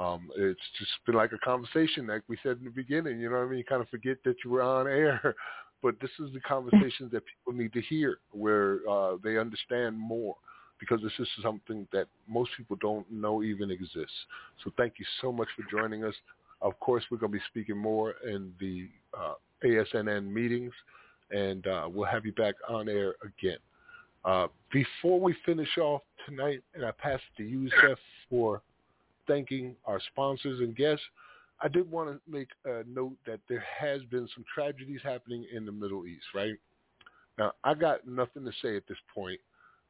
Um, 0.00 0.30
it's 0.34 0.60
just 0.78 0.90
been 1.04 1.14
like 1.14 1.32
a 1.32 1.38
conversation, 1.38 2.06
like 2.06 2.22
we 2.26 2.38
said 2.42 2.56
in 2.56 2.64
the 2.64 2.70
beginning. 2.70 3.20
You 3.20 3.28
know 3.28 3.36
what 3.36 3.44
I 3.44 3.48
mean? 3.48 3.58
You 3.58 3.64
kind 3.64 3.82
of 3.82 3.88
forget 3.90 4.16
that 4.24 4.36
you 4.42 4.50
were 4.50 4.62
on 4.62 4.86
air, 4.86 5.36
but 5.82 5.94
this 6.00 6.10
is 6.18 6.32
the 6.32 6.40
conversations 6.40 7.12
that 7.12 7.22
people 7.26 7.52
need 7.52 7.74
to 7.74 7.82
hear, 7.82 8.16
where 8.32 8.78
uh, 8.88 9.16
they 9.22 9.36
understand 9.36 9.98
more, 9.98 10.36
because 10.78 11.00
this 11.02 11.12
is 11.18 11.28
something 11.42 11.86
that 11.92 12.06
most 12.26 12.50
people 12.56 12.78
don't 12.80 13.10
know 13.12 13.42
even 13.42 13.70
exists. 13.70 14.16
So 14.64 14.72
thank 14.78 14.94
you 14.98 15.04
so 15.20 15.30
much 15.30 15.48
for 15.54 15.70
joining 15.70 16.02
us. 16.04 16.14
Of 16.62 16.80
course, 16.80 17.04
we're 17.10 17.18
going 17.18 17.32
to 17.32 17.38
be 17.38 17.44
speaking 17.50 17.76
more 17.76 18.14
in 18.26 18.54
the 18.58 18.88
uh, 19.12 19.34
ASNN 19.62 20.32
meetings, 20.32 20.72
and 21.30 21.66
uh, 21.66 21.88
we'll 21.92 22.08
have 22.08 22.24
you 22.24 22.32
back 22.32 22.54
on 22.70 22.88
air 22.88 23.16
again. 23.22 23.58
Uh, 24.24 24.46
before 24.72 25.20
we 25.20 25.36
finish 25.44 25.76
off 25.76 26.00
tonight, 26.26 26.62
and 26.74 26.86
I 26.86 26.90
pass 26.90 27.20
it 27.38 27.42
to 27.42 27.96
for 28.30 28.62
thanking 29.30 29.76
our 29.84 30.00
sponsors 30.10 30.58
and 30.58 30.74
guests, 30.74 31.04
I 31.62 31.68
did 31.68 31.88
want 31.88 32.10
to 32.10 32.20
make 32.30 32.48
a 32.64 32.82
note 32.88 33.16
that 33.26 33.38
there 33.48 33.64
has 33.78 34.02
been 34.10 34.28
some 34.34 34.44
tragedies 34.52 35.00
happening 35.04 35.46
in 35.54 35.64
the 35.64 35.72
Middle 35.72 36.06
East, 36.06 36.24
right? 36.34 36.54
Now, 37.38 37.52
I 37.62 37.74
got 37.74 38.08
nothing 38.08 38.44
to 38.44 38.52
say 38.60 38.76
at 38.76 38.88
this 38.88 38.98
point 39.14 39.38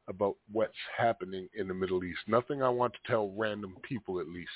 about 0.07 0.35
what's 0.51 0.73
happening 0.95 1.47
in 1.55 1.67
the 1.67 1.73
Middle 1.73 2.03
East. 2.03 2.19
Nothing 2.27 2.61
I 2.61 2.69
want 2.69 2.93
to 2.93 2.99
tell 3.11 3.33
random 3.35 3.77
people, 3.81 4.19
at 4.19 4.27
least. 4.27 4.51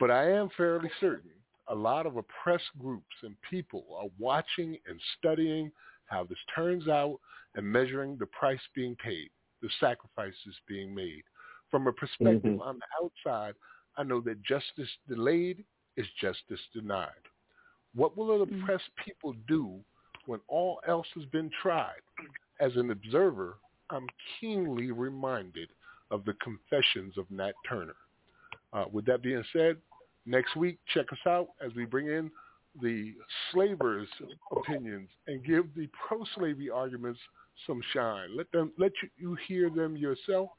But 0.00 0.10
I 0.10 0.30
am 0.30 0.48
fairly 0.56 0.90
certain 1.00 1.30
a 1.68 1.74
lot 1.74 2.06
of 2.06 2.16
oppressed 2.16 2.70
groups 2.78 3.14
and 3.22 3.36
people 3.48 3.84
are 4.00 4.08
watching 4.18 4.78
and 4.88 5.00
studying 5.18 5.70
how 6.06 6.24
this 6.24 6.38
turns 6.54 6.88
out 6.88 7.18
and 7.54 7.64
measuring 7.64 8.16
the 8.16 8.26
price 8.26 8.60
being 8.74 8.96
paid, 8.96 9.28
the 9.60 9.68
sacrifices 9.78 10.54
being 10.66 10.94
made. 10.94 11.22
From 11.70 11.86
a 11.86 11.92
perspective 11.92 12.54
Mhm. 12.54 12.66
on 12.66 12.78
the 12.78 13.04
outside, 13.04 13.54
I 13.98 14.04
know 14.04 14.20
that 14.22 14.42
justice 14.44 14.88
delayed 15.08 15.64
is 15.96 16.06
justice 16.20 16.60
denied. 16.72 17.10
What 17.94 18.16
will 18.16 18.42
an 18.42 18.42
oppressed 18.42 18.90
people 19.04 19.34
do 19.48 19.80
when 20.26 20.40
all 20.46 20.80
else 20.86 21.06
has 21.16 21.24
been 21.26 21.50
tried? 21.60 22.00
As 22.60 22.76
an 22.76 22.92
observer, 22.92 23.58
I'm 23.90 24.06
keenly 24.40 24.92
reminded 24.92 25.68
of 26.10 26.24
the 26.24 26.34
confessions 26.34 27.18
of 27.18 27.30
Nat 27.30 27.52
Turner. 27.68 27.96
Uh, 28.72 28.84
with 28.92 29.04
that 29.06 29.22
being 29.22 29.44
said, 29.52 29.76
next 30.26 30.54
week, 30.54 30.78
check 30.94 31.06
us 31.12 31.18
out 31.26 31.48
as 31.64 31.74
we 31.74 31.84
bring 31.84 32.06
in 32.06 32.30
the 32.80 33.14
slavers' 33.50 34.08
opinions 34.52 35.08
and 35.26 35.44
give 35.44 35.64
the 35.74 35.88
pro-slavery 36.06 36.70
arguments 36.70 37.18
some 37.66 37.80
shine. 37.92 38.36
Let 38.36 38.50
them 38.52 38.72
let 38.78 38.92
you, 39.02 39.08
you 39.16 39.36
hear 39.48 39.70
them 39.70 39.96
yourself. 39.96 40.50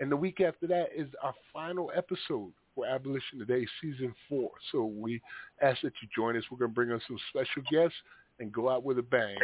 And 0.00 0.10
the 0.10 0.16
week 0.16 0.40
after 0.40 0.66
that 0.66 0.88
is 0.96 1.08
our 1.22 1.34
final 1.52 1.92
episode 1.94 2.52
for 2.78 2.86
Abolition 2.86 3.40
Today, 3.40 3.66
season 3.82 4.14
four. 4.28 4.50
So 4.70 4.84
we 4.84 5.20
ask 5.60 5.80
that 5.82 5.92
you 6.00 6.08
join 6.14 6.36
us. 6.36 6.44
We're 6.48 6.58
going 6.58 6.70
to 6.70 6.74
bring 6.74 6.92
on 6.92 7.00
some 7.08 7.18
special 7.30 7.62
guests 7.72 7.96
and 8.38 8.52
go 8.52 8.68
out 8.68 8.84
with 8.84 9.00
a 9.00 9.02
bang. 9.02 9.36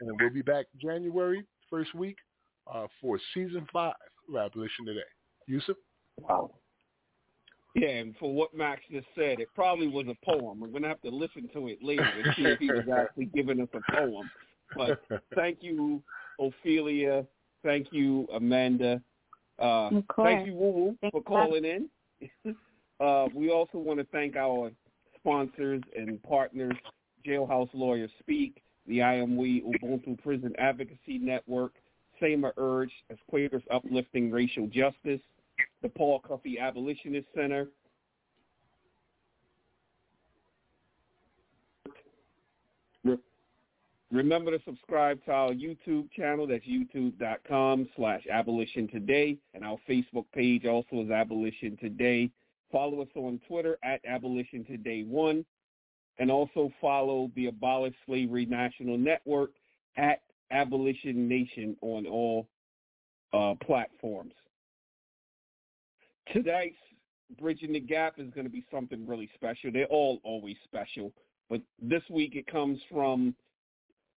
And 0.00 0.08
then 0.10 0.16
we'll 0.20 0.28
be 0.28 0.42
back 0.42 0.66
January 0.78 1.44
first 1.70 1.94
week 1.94 2.18
uh, 2.72 2.86
for 3.00 3.18
season 3.32 3.66
five 3.72 3.94
of 4.28 4.36
Abolition 4.36 4.84
Today. 4.84 5.00
Yusuf? 5.46 5.76
Wow. 6.20 6.50
Yeah, 7.74 7.88
and 7.88 8.14
for 8.20 8.34
what 8.34 8.54
Max 8.54 8.82
just 8.90 9.06
said, 9.14 9.40
it 9.40 9.48
probably 9.54 9.88
was 9.88 10.06
a 10.08 10.30
poem. 10.30 10.60
We're 10.60 10.68
gonna 10.68 10.86
have 10.86 11.00
to 11.02 11.10
listen 11.10 11.48
to 11.54 11.68
it 11.68 11.78
later 11.82 12.04
and 12.04 12.34
see 12.36 12.42
if 12.44 12.58
he 12.58 12.70
was 12.70 12.84
actually 12.96 13.30
giving 13.34 13.60
us 13.60 13.68
a 13.72 13.92
poem. 13.92 14.30
But 14.76 15.02
thank 15.34 15.58
you, 15.62 16.02
Ophelia. 16.38 17.26
Thank 17.64 17.88
you, 17.92 18.28
Amanda. 18.32 19.00
Uh, 19.58 19.88
Of 19.88 20.06
course. 20.06 20.28
thank 20.28 20.46
you, 20.46 20.54
Woo 20.54 20.70
Woo, 20.70 21.10
for 21.10 21.22
calling 21.22 21.64
in. 21.64 21.88
uh, 23.00 23.26
we 23.34 23.50
also 23.50 23.78
want 23.78 23.98
to 23.98 24.06
thank 24.12 24.36
our 24.36 24.70
sponsors 25.16 25.82
and 25.96 26.22
partners, 26.22 26.74
Jailhouse 27.26 27.70
Lawyers 27.72 28.10
Speak, 28.20 28.62
the 28.86 29.02
I 29.02 29.14
Am 29.14 29.36
We 29.36 29.62
Ubuntu 29.62 30.20
Prison 30.22 30.54
Advocacy 30.58 31.18
Network, 31.18 31.72
Sema 32.20 32.52
Urge 32.56 32.92
as 33.10 33.16
Quakers 33.28 33.62
Uplifting 33.70 34.30
Racial 34.30 34.66
Justice, 34.66 35.20
the 35.82 35.88
Paul 35.88 36.20
Cuffee 36.20 36.58
Abolitionist 36.58 37.26
Center, 37.34 37.68
Remember 44.14 44.56
to 44.56 44.64
subscribe 44.64 45.24
to 45.24 45.32
our 45.32 45.50
YouTube 45.50 46.08
channel. 46.12 46.46
That's 46.46 46.64
youtube.com 46.64 47.88
slash 47.96 48.22
abolition 48.30 48.86
today. 48.86 49.36
And 49.54 49.64
our 49.64 49.76
Facebook 49.88 50.26
page 50.32 50.66
also 50.66 51.02
is 51.02 51.10
abolition 51.10 51.76
today. 51.78 52.30
Follow 52.74 53.02
us 53.02 53.08
on 53.14 53.40
Twitter 53.46 53.78
at 53.84 54.00
abolition 54.04 54.64
today 54.64 55.04
one. 55.04 55.46
And 56.18 56.28
also 56.28 56.72
follow 56.80 57.30
the 57.36 57.46
Abolish 57.46 57.94
Slavery 58.04 58.46
National 58.46 58.98
Network 58.98 59.50
at 59.96 60.22
Abolition 60.50 61.28
Nation 61.28 61.76
on 61.82 62.06
all 62.06 62.48
uh, 63.32 63.54
platforms. 63.64 64.32
Tonight's 66.32 66.76
Bridging 67.40 67.72
the 67.72 67.80
Gap 67.80 68.14
is 68.18 68.28
going 68.34 68.46
to 68.46 68.52
be 68.52 68.64
something 68.72 69.06
really 69.06 69.30
special. 69.34 69.70
They're 69.72 69.86
all 69.86 70.20
always 70.24 70.56
special. 70.64 71.12
But 71.48 71.60
this 71.80 72.02
week 72.10 72.34
it 72.34 72.46
comes 72.48 72.80
from 72.90 73.36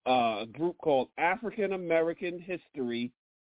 uh, 0.07 0.43
a 0.43 0.47
group 0.51 0.78
called 0.78 1.09
African 1.19 1.74
American 1.74 2.39
History 2.39 3.11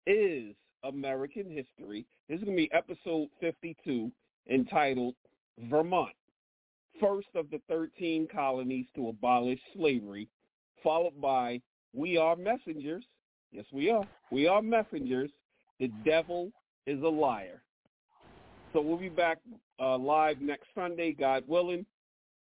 is 0.07 0.55
American 0.83 1.45
History. 1.45 2.05
This 2.27 2.39
is 2.39 2.43
going 2.43 2.57
to 2.57 2.63
be 2.63 2.71
episode 2.73 3.29
52 3.39 4.11
entitled 4.49 5.15
Vermont, 5.69 6.13
first 6.99 7.27
of 7.35 7.49
the 7.49 7.61
13 7.69 8.27
colonies 8.33 8.85
to 8.95 9.09
abolish 9.09 9.59
slavery, 9.75 10.27
followed 10.83 11.19
by 11.21 11.61
We 11.93 12.17
Are 12.17 12.35
Messengers. 12.35 13.03
Yes, 13.51 13.65
we 13.71 13.89
are. 13.89 14.07
We 14.31 14.47
are 14.47 14.61
messengers. 14.61 15.31
The 15.79 15.87
devil 16.05 16.51
is 16.85 17.01
a 17.01 17.07
liar. 17.07 17.61
So 18.73 18.81
we'll 18.81 18.97
be 18.97 19.09
back 19.09 19.39
uh, 19.79 19.97
live 19.97 20.39
next 20.39 20.67
Sunday, 20.75 21.13
God 21.13 21.43
willing, 21.47 21.85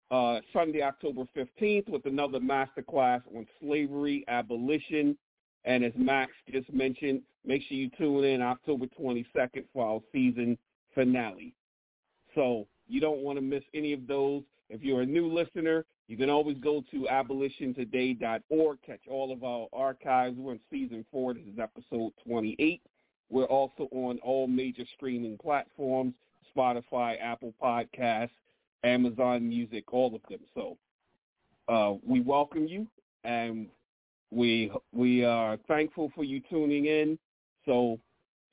uh, 0.09 0.39
Sunday, 0.51 0.81
October 0.81 1.25
15th, 1.35 1.89
with 1.89 2.05
another 2.05 2.39
masterclass 2.39 3.21
on 3.35 3.45
slavery, 3.61 4.25
abolition, 4.27 5.15
and 5.65 5.83
as 5.83 5.93
Max 5.95 6.31
just 6.51 6.71
mentioned, 6.71 7.21
make 7.45 7.61
sure 7.63 7.77
you 7.77 7.89
tune 7.97 8.23
in 8.23 8.41
October 8.41 8.85
22nd 8.99 9.65
for 9.73 9.85
our 9.85 9.99
season 10.11 10.57
finale. 10.93 11.53
So 12.35 12.67
you 12.87 13.01
don't 13.01 13.19
want 13.19 13.37
to 13.37 13.41
miss 13.41 13.63
any 13.73 13.93
of 13.93 14.05
those. 14.07 14.43
If 14.69 14.81
you're 14.83 15.01
a 15.01 15.05
new 15.05 15.31
listener, 15.31 15.85
you 16.07 16.17
can 16.17 16.29
always 16.29 16.57
go 16.57 16.83
to 16.91 17.07
abolitiontoday.org, 17.11 18.77
catch 18.85 19.01
all 19.09 19.31
of 19.31 19.43
our 19.43 19.67
archives. 19.73 20.37
We're 20.37 20.53
in 20.53 20.59
season 20.69 21.05
four. 21.11 21.33
This 21.33 21.43
is 21.43 21.59
episode 21.59 22.13
28. 22.27 22.81
We're 23.29 23.45
also 23.45 23.87
on 23.91 24.19
all 24.19 24.47
major 24.47 24.83
streaming 24.95 25.37
platforms, 25.37 26.13
Spotify, 26.55 27.15
Apple 27.19 27.53
Podcasts, 27.61 28.29
Amazon 28.83 29.47
Music, 29.47 29.91
all 29.91 30.13
of 30.13 30.21
them. 30.29 30.41
So 30.53 30.77
uh, 31.67 31.97
we 32.05 32.21
welcome 32.21 32.67
you, 32.67 32.85
and 33.23 33.67
we 34.29 34.71
we 34.93 35.25
are 35.25 35.57
thankful 35.67 36.11
for 36.13 36.23
you 36.23 36.39
tuning 36.49 36.85
in. 36.85 37.17
So 37.65 37.99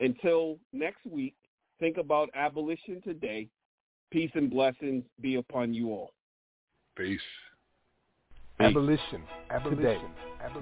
until 0.00 0.59
next 0.72 1.04
week, 1.04 1.34
think 1.78 1.98
about 1.98 2.30
abolition 2.34 3.02
today. 3.02 3.48
Peace 4.12 4.30
and 4.34 4.51
blessings 4.51 5.05
be 5.22 5.36
upon 5.36 5.72
you 5.72 5.89
all. 5.89 6.10
Peace. 6.98 7.18
Abolition. 8.60 9.22
Abolition. 9.48 9.97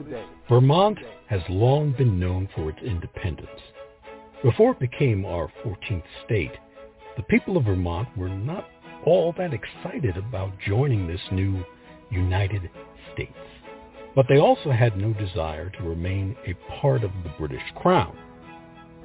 Today. 0.04 0.24
Vermont 0.48 0.98
has 1.26 1.40
long 1.48 1.92
been 1.98 2.20
known 2.20 2.48
for 2.54 2.70
its 2.70 2.78
independence. 2.84 3.48
Before 4.44 4.70
it 4.70 4.78
became 4.78 5.24
our 5.24 5.50
14th 5.64 6.04
state, 6.24 6.52
the 7.16 7.24
people 7.24 7.56
of 7.56 7.64
Vermont 7.64 8.08
were 8.16 8.28
not 8.28 8.68
all 9.04 9.34
that 9.36 9.52
excited 9.52 10.16
about 10.16 10.52
joining 10.64 11.08
this 11.08 11.20
new 11.32 11.64
United 12.10 12.70
States. 13.12 13.32
But 14.14 14.26
they 14.28 14.38
also 14.38 14.70
had 14.70 14.96
no 14.96 15.12
desire 15.14 15.70
to 15.70 15.82
remain 15.82 16.36
a 16.46 16.54
part 16.80 17.02
of 17.02 17.10
the 17.24 17.32
British 17.36 17.62
Crown. 17.74 18.16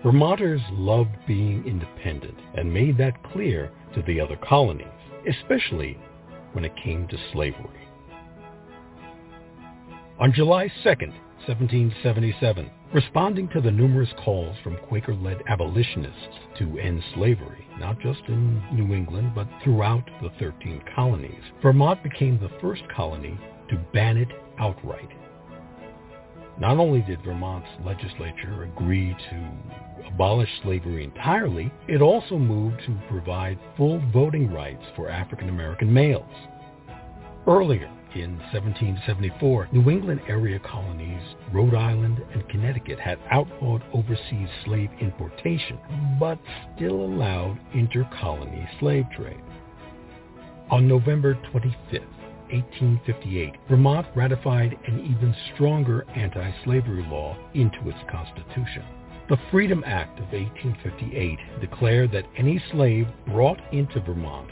Vermonters 0.03 0.61
loved 0.71 1.15
being 1.25 1.65
independent 1.65 2.37
and 2.55 2.71
made 2.71 2.95
that 2.99 3.23
clear 3.31 3.71
to 3.95 4.03
the 4.03 4.19
other 4.19 4.37
colonies, 4.37 4.87
especially 5.27 5.97
when 6.53 6.63
it 6.63 6.75
came 6.83 7.07
to 7.07 7.17
slavery. 7.33 7.87
On 10.19 10.31
July 10.31 10.71
2nd, 10.83 11.13
1777, 11.47 12.71
responding 12.93 13.49
to 13.49 13.61
the 13.61 13.71
numerous 13.71 14.09
calls 14.23 14.55
from 14.63 14.77
Quaker-led 14.87 15.43
abolitionists 15.47 16.37
to 16.57 16.79
end 16.79 17.03
slavery, 17.13 17.67
not 17.79 17.99
just 17.99 18.21
in 18.27 18.63
New 18.73 18.95
England, 18.95 19.33
but 19.35 19.47
throughout 19.63 20.09
the 20.21 20.29
13 20.39 20.81
colonies, 20.95 21.43
Vermont 21.61 22.01
became 22.01 22.39
the 22.39 22.51
first 22.61 22.83
colony 22.95 23.37
to 23.69 23.75
ban 23.93 24.17
it 24.17 24.29
outright. 24.57 25.09
Not 26.57 26.77
only 26.77 27.01
did 27.01 27.21
Vermont's 27.21 27.67
legislature 27.85 28.63
agree 28.63 29.13
to 29.29 29.51
abolish 30.07 30.49
slavery 30.63 31.03
entirely, 31.03 31.71
it 31.87 32.01
also 32.01 32.37
moved 32.37 32.81
to 32.85 32.99
provide 33.09 33.59
full 33.77 34.01
voting 34.11 34.51
rights 34.51 34.83
for 34.95 35.09
African 35.09 35.49
American 35.49 35.91
males. 35.93 36.23
Earlier, 37.47 37.91
in 38.15 38.37
1774, 38.53 39.69
New 39.73 39.89
England 39.89 40.21
area 40.27 40.57
colonies, 40.59 41.21
Rhode 41.51 41.75
Island 41.75 42.21
and 42.33 42.47
Connecticut 42.47 42.99
had 42.99 43.19
outlawed 43.29 43.83
overseas 43.93 44.47
slave 44.63 44.89
importation, 45.01 45.77
but 46.19 46.39
still 46.75 46.95
allowed 46.95 47.59
inter-colony 47.73 48.67
slave 48.79 49.05
trade. 49.15 49.41
On 50.71 50.87
November 50.87 51.35
25, 51.51 52.01
1858, 52.51 53.53
Vermont 53.69 54.07
ratified 54.15 54.77
an 54.87 54.99
even 55.01 55.35
stronger 55.53 56.05
anti-slavery 56.15 57.05
law 57.09 57.37
into 57.53 57.89
its 57.89 57.99
constitution. 58.09 58.83
The 59.27 59.39
Freedom 59.49 59.83
Act 59.87 60.19
of 60.19 60.31
1858 60.31 61.59
declared 61.59 62.11
that 62.11 62.27
any 62.37 62.61
slave 62.71 63.07
brought 63.25 63.59
into 63.73 63.99
Vermont 63.99 64.51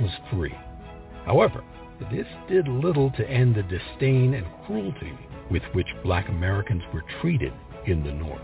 was 0.00 0.10
free. 0.32 0.54
However, 1.26 1.62
this 2.10 2.26
did 2.48 2.68
little 2.68 3.10
to 3.10 3.28
end 3.28 3.54
the 3.54 3.64
disdain 3.64 4.32
and 4.32 4.46
cruelty 4.64 5.12
with 5.50 5.62
which 5.74 5.94
black 6.02 6.30
Americans 6.30 6.82
were 6.94 7.04
treated 7.20 7.52
in 7.86 8.02
the 8.02 8.12
North. 8.12 8.40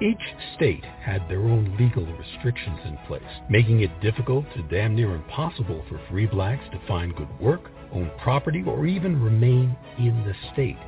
Each 0.00 0.34
state 0.56 0.84
had 1.02 1.28
their 1.28 1.40
own 1.42 1.76
legal 1.78 2.06
restrictions 2.16 2.80
in 2.86 2.96
place, 3.06 3.22
making 3.50 3.82
it 3.82 4.00
difficult 4.00 4.46
to 4.54 4.62
damn 4.62 4.94
near 4.94 5.14
impossible 5.14 5.84
for 5.90 6.00
free 6.08 6.26
blacks 6.26 6.64
to 6.72 6.80
find 6.88 7.14
good 7.14 7.38
work, 7.38 7.70
own 7.92 8.10
property, 8.22 8.62
or 8.66 8.86
even 8.86 9.22
remain 9.22 9.76
in 9.98 10.24
the 10.24 10.34
state. 10.54 10.78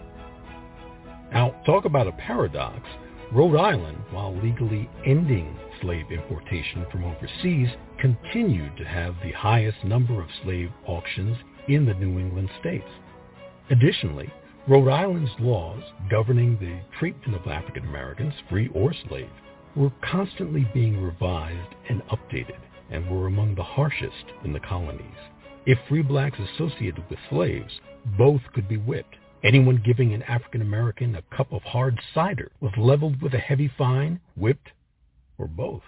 Now, 1.31 1.51
talk 1.67 1.85
about 1.85 2.07
a 2.07 2.13
paradox. 2.13 2.89
Rhode 3.33 3.57
Island, 3.57 3.97
while 4.11 4.37
legally 4.37 4.91
ending 5.07 5.57
slave 5.81 6.11
importation 6.11 6.85
from 6.93 7.05
overseas, 7.05 7.69
continued 7.99 8.77
to 8.77 8.85
have 8.85 9.15
the 9.23 9.33
highest 9.33 9.83
number 9.85 10.21
of 10.21 10.29
slave 10.43 10.71
auctions 10.87 11.39
in 11.67 11.87
the 11.87 11.95
New 11.95 12.19
England 12.19 12.51
states. 12.61 12.91
Additionally, 13.71 14.31
Rhode 14.69 14.91
Island's 14.91 15.31
laws 15.41 15.83
governing 16.11 16.59
the 16.59 16.79
treatment 16.99 17.35
of 17.35 17.51
African 17.51 17.85
Americans, 17.85 18.35
free 18.51 18.69
or 18.75 18.93
slave, 19.09 19.31
were 19.77 19.93
constantly 20.03 20.69
being 20.75 21.03
revised 21.03 21.75
and 21.89 22.03
updated 22.09 22.61
and 22.91 23.11
were 23.11 23.29
among 23.29 23.55
the 23.55 23.63
harshest 23.63 24.27
in 24.45 24.53
the 24.53 24.61
colonies. 24.61 25.07
If 25.65 25.79
free 25.89 26.03
blacks 26.03 26.39
associated 26.39 27.09
with 27.09 27.19
slaves, 27.31 27.73
both 28.19 28.43
could 28.53 28.69
be 28.69 28.77
whipped. 28.77 29.17
Anyone 29.45 29.83
giving 29.85 30.15
an 30.15 30.23
African 30.23 30.63
American 30.63 31.17
a 31.17 31.37
cup 31.37 31.53
of 31.53 31.63
hard 31.63 32.01
cider 32.15 32.53
was 32.61 32.73
leveled 32.77 33.21
with 33.21 33.35
a 33.35 33.39
heavy 33.39 33.67
fine, 33.77 34.21
whipped, 34.37 34.71
or 35.37 35.49
both. 35.49 35.83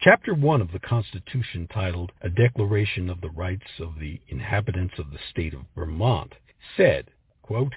Chapter 0.00 0.32
1 0.32 0.60
of 0.60 0.70
the 0.70 0.78
Constitution, 0.78 1.66
titled 1.66 2.12
A 2.20 2.28
Declaration 2.28 3.10
of 3.10 3.20
the 3.20 3.30
Rights 3.30 3.80
of 3.80 3.98
the 3.98 4.20
Inhabitants 4.28 4.94
of 4.98 5.10
the 5.10 5.18
State 5.30 5.52
of 5.52 5.62
Vermont, 5.74 6.34
said, 6.76 7.10
quote, 7.42 7.74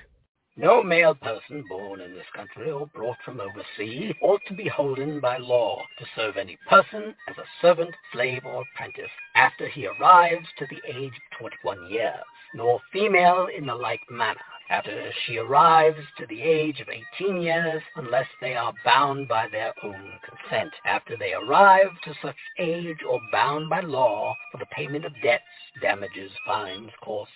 No 0.56 0.84
male 0.84 1.16
person 1.16 1.64
born 1.68 2.02
in 2.02 2.14
this 2.14 2.26
country 2.36 2.70
or 2.70 2.86
brought 2.88 3.18
from 3.26 3.42
overseas 3.42 4.14
ought 4.22 4.42
to 4.48 4.54
be 4.54 4.68
holden 4.68 5.20
by 5.20 5.38
law 5.38 5.84
to 5.98 6.06
serve 6.16 6.38
any 6.38 6.58
person 6.70 7.16
as 7.28 7.38
a 7.40 7.50
servant, 7.62 7.96
slave, 8.14 8.46
or 8.46 8.62
apprentice 8.62 9.12
after 9.36 9.68
he 9.68 9.88
arrives 9.88 10.48
to 10.60 10.68
the 10.68 10.82
age 10.88 11.14
of 11.14 11.40
21 11.40 11.92
years, 11.92 12.24
nor 12.56 12.80
female 12.92 13.48
in 13.56 13.66
the 13.66 13.76
like 13.76 14.02
manner 14.10 14.40
after 14.70 15.12
she 15.26 15.38
arrives 15.38 16.00
to 16.18 16.26
the 16.28 16.42
age 16.42 16.80
of 16.80 16.88
18 17.20 17.42
years 17.42 17.82
unless 17.96 18.28
they 18.42 18.56
are 18.56 18.74
bound 18.84 19.28
by 19.28 19.48
their 19.52 19.74
own 19.84 20.12
consent. 20.24 20.72
After 20.86 21.16
they 21.18 21.34
arrive 21.34 21.90
to 22.04 22.14
such 22.22 22.36
age 22.58 22.98
or 23.08 23.20
bound 23.32 23.70
by 23.70 23.82
law 23.82 24.36
for 24.52 24.58
the 24.58 24.66
payment 24.68 25.06
of 25.06 25.14
debts, 25.22 25.44
damages, 25.82 26.32
fines, 26.48 26.90
costs, 27.04 27.32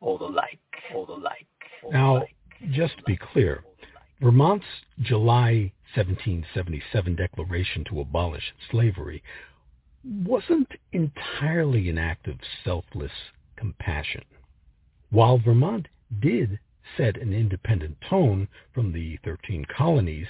or 0.00 0.18
the 0.18 0.24
like, 0.24 0.58
or 0.94 1.06
the 1.06 1.12
like. 1.12 1.46
Or 1.82 1.92
now, 1.92 2.14
the 2.14 2.20
like. 2.20 2.72
just 2.72 2.96
to 2.98 3.04
be 3.04 3.18
clear, 3.18 3.62
Vermont's 4.22 4.64
July 5.00 5.72
1777 5.94 7.16
declaration 7.16 7.84
to 7.84 8.00
abolish 8.00 8.54
slavery 8.70 9.22
wasn't 10.04 10.70
entirely 10.92 11.90
an 11.90 11.98
act 11.98 12.28
of 12.28 12.36
selfless 12.64 13.12
compassion. 13.60 14.24
While 15.10 15.38
Vermont 15.38 15.86
did 16.20 16.58
set 16.96 17.20
an 17.20 17.32
independent 17.32 17.98
tone 18.08 18.48
from 18.72 18.92
the 18.92 19.18
13 19.24 19.66
colonies, 19.76 20.26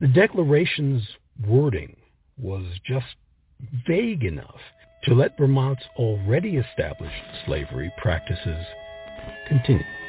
the 0.00 0.08
Declaration's 0.08 1.06
wording 1.46 1.96
was 2.36 2.64
just 2.84 3.14
vague 3.86 4.24
enough 4.24 4.60
to 5.04 5.14
let 5.14 5.38
Vermont's 5.38 5.84
already 5.96 6.56
established 6.56 7.22
slavery 7.46 7.92
practices 8.02 8.66
continue. 9.48 10.01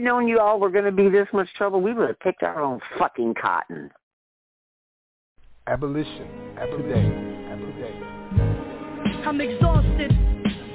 Known 0.00 0.28
you 0.28 0.38
all 0.38 0.58
were 0.58 0.70
going 0.70 0.84
to 0.84 0.92
be 0.92 1.08
this 1.08 1.28
much 1.32 1.48
trouble, 1.54 1.80
we 1.80 1.92
would 1.92 2.08
have 2.08 2.20
picked 2.20 2.42
our 2.42 2.60
own 2.60 2.80
fucking 2.98 3.34
cotton. 3.40 3.90
Abolition. 5.66 6.28
Today. 6.56 7.30
Today. 7.60 8.20
I'm 9.24 9.40
exhausted. 9.40 10.12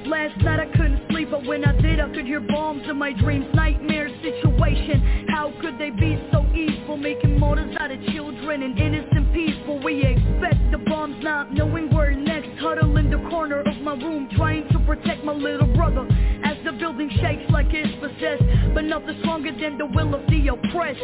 Last 0.06 0.38
night 0.43 0.60
I 0.60 0.68
couldn't 0.77 1.02
sleep, 1.10 1.31
but 1.31 1.45
when 1.45 1.65
I 1.65 1.80
did, 1.81 1.99
I 1.99 2.07
could 2.14 2.26
hear 2.26 2.39
bombs 2.39 2.84
in 2.88 2.97
my 2.97 3.11
dreams. 3.11 3.47
Nightmare 3.56 4.10
situation. 4.22 5.27
How 5.30 5.52
could 5.61 5.80
they 5.80 5.89
be 5.89 6.18
so 6.31 6.45
evil, 6.53 6.95
making 6.95 7.39
martyrs 7.39 7.76
out 7.80 7.91
of 7.91 7.99
children 8.14 8.61
and 8.61 8.77
innocent 8.77 9.34
people? 9.34 9.84
We 9.84 10.06
expect 10.06 10.72
the 10.72 10.77
bombs, 10.77 11.23
not 11.23 11.52
knowing 11.53 11.93
where 11.93 12.11
next. 12.11 12.24
Huddle 12.66 12.98
in 12.98 13.12
the 13.12 13.22
corner 13.30 13.62
of 13.62 13.78
my 13.84 13.94
room, 13.94 14.28
trying 14.36 14.68
to 14.70 14.80
protect 14.88 15.24
my 15.24 15.34
little 15.34 15.68
brother. 15.76 16.02
As 16.44 16.58
the 16.66 16.72
building 16.72 17.12
shakes 17.22 17.46
like 17.52 17.68
it's 17.70 17.94
possessed, 18.02 18.42
but 18.74 18.86
nothing 18.86 19.20
stronger 19.22 19.52
than 19.52 19.78
the 19.78 19.86
will 19.86 20.16
of 20.16 20.26
the 20.26 20.48
oppressed. 20.48 21.00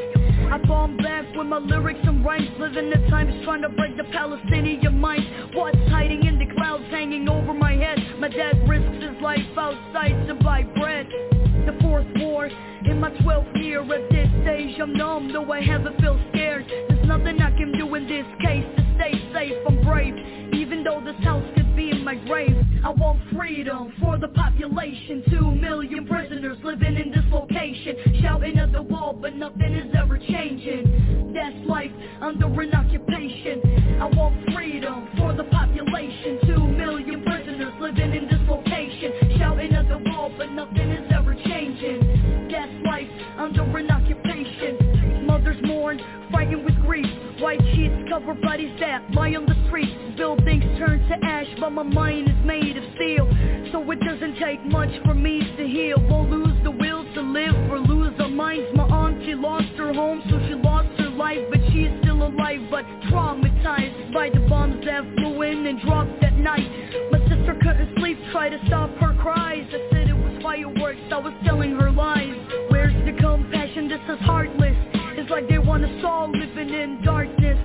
I 0.50 0.58
bomb 0.66 0.98
back 0.98 1.24
with 1.36 1.46
my 1.46 1.60
lyrics 1.60 2.00
and 2.02 2.26
rhymes, 2.26 2.50
living 2.58 2.90
the 2.90 2.98
times 3.12 3.46
trying 3.46 3.62
to 3.62 3.70
break 3.70 3.96
the 3.96 4.06
Palestinian 4.06 5.00
mind. 5.00 5.22
What's 5.54 5.78
hiding 5.94 6.26
in 6.26 6.40
the 6.40 6.52
clouds, 6.58 6.86
hanging 6.90 7.30
over 7.30 7.54
my 7.54 7.74
head? 7.74 8.00
My 8.18 8.30
dad 8.30 8.68
risks 8.68 8.98
his 8.98 9.22
life 9.22 9.46
outside 9.56 10.18
to 10.30 10.34
buy 10.42 10.64
bread. 10.64 11.06
The 11.68 11.78
fourth 11.80 12.08
war 12.16 12.48
in 12.48 13.00
my 13.00 13.12
12th 13.22 13.62
year 13.62 13.84
at 13.84 14.10
this 14.10 14.30
stage 14.42 14.80
I'm 14.82 14.94
numb, 14.94 15.32
though 15.32 15.52
I 15.52 15.62
haven't 15.62 16.02
felt 16.02 16.18
scared 16.32 16.66
There's 16.90 17.06
nothing 17.06 17.40
I 17.40 17.52
can 17.52 17.72
do 17.78 17.94
in 17.94 18.08
this 18.08 18.26
case 18.42 18.66
stay 19.02 19.14
safe, 19.34 19.58
I'm 19.68 19.84
brave. 19.84 20.16
Even 20.54 20.84
though 20.84 21.02
this 21.04 21.16
house 21.24 21.44
could 21.56 21.76
be 21.76 21.94
my 22.04 22.16
grave 22.16 22.56
I 22.84 22.90
want 22.90 23.20
freedom 23.36 23.94
for 24.00 24.18
the 24.18 24.28
population. 24.28 25.24
Two 25.30 25.52
million 25.52 26.06
prisoners 26.06 26.58
living 26.64 26.96
in 26.98 27.10
this 27.10 27.26
location 27.32 28.22
Shouting 28.22 28.58
at 28.58 28.72
the 28.72 28.82
wall 28.82 29.18
but 29.20 29.36
nothing 29.36 29.74
is 29.74 29.94
ever 29.98 30.18
changing. 30.18 31.34
That's 31.34 31.56
life 31.68 31.92
under 32.22 32.48
an 32.62 32.74
occupation. 32.74 34.00
I 34.02 34.06
want 34.06 34.54
freedom 34.54 35.08
for 35.18 35.34
the 35.34 35.46
population. 35.46 36.40
Two 36.46 36.68
million 36.68 37.24
prisoners 37.24 37.74
living 37.80 38.14
in 38.14 38.26
this 38.28 38.42
location 38.48 39.38
Shouting 39.38 39.74
at 39.74 39.88
the 39.88 39.98
wall 40.10 40.32
but 40.38 40.52
nothing 40.52 40.92
is 40.92 41.12
ever 41.12 41.34
changing. 41.34 42.50
That's 42.52 42.74
life 42.86 43.10
under 43.38 43.64
an 43.78 43.90
occupation. 43.90 45.26
Mothers 45.26 45.58
mourn, 45.64 46.00
fighting 46.32 46.64
with 46.66 46.76
grief. 46.82 47.11
White 47.42 47.60
sheets 47.74 48.08
cover 48.08 48.36
bodies 48.36 48.72
that 48.80 49.02
lie 49.16 49.34
on 49.34 49.48
the 49.48 49.56
streets. 49.66 49.92
Buildings 50.16 50.64
turn 50.78 51.00
to 51.10 51.26
ash, 51.26 51.48
but 51.60 51.72
my 51.72 51.82
mind 51.82 52.30
is 52.30 52.46
made 52.46 52.78
of 52.78 52.84
steel. 52.94 53.26
So 53.72 53.82
it 53.90 54.00
doesn't 54.02 54.38
take 54.38 54.64
much 54.66 54.92
for 55.04 55.16
me 55.16 55.40
to 55.58 55.68
heal. 55.68 55.98
We'll 56.08 56.30
lose 56.30 56.56
the 56.64 56.70
will 56.70 57.04
to 57.16 57.22
live 57.22 57.56
or 57.72 57.80
lose 57.80 58.14
our 58.20 58.30
minds. 58.30 58.70
My 58.76 58.84
aunt, 58.84 59.26
she 59.26 59.34
lost 59.34 59.74
her 59.78 59.92
home, 59.92 60.22
so 60.30 60.38
she 60.48 60.54
lost 60.54 60.90
her 61.00 61.10
life. 61.10 61.40
But 61.50 61.62
she's 61.74 61.90
still 62.04 62.22
alive, 62.22 62.62
but 62.70 62.86
traumatized 63.10 64.14
by 64.14 64.30
the 64.30 64.46
bombs 64.48 64.86
that 64.86 65.02
flew 65.16 65.42
in 65.42 65.66
and 65.66 65.82
dropped 65.82 66.22
that 66.22 66.38
night. 66.38 66.70
My 67.12 67.18
sister 67.28 67.58
couldn't 67.60 67.98
sleep, 67.98 68.20
tried 68.32 68.50
to 68.50 68.62
stop 68.68 68.92
her 68.98 69.18
cries. 69.20 69.66
I 69.74 69.90
said 69.90 70.10
it 70.10 70.14
was 70.14 70.44
fireworks, 70.44 71.02
I 71.12 71.18
was 71.18 71.34
telling 71.44 71.72
her 71.72 71.90
lies. 71.90 72.38
Where's 72.70 72.94
the 73.04 73.20
compassion? 73.20 73.90
This 73.90 74.02
is 74.08 74.20
heartless. 74.20 74.61
Like 75.32 75.48
they 75.48 75.60
want 75.60 75.86
us 75.86 76.04
all 76.04 76.30
living 76.30 76.74
in 76.74 77.02
darkness. 77.06 77.58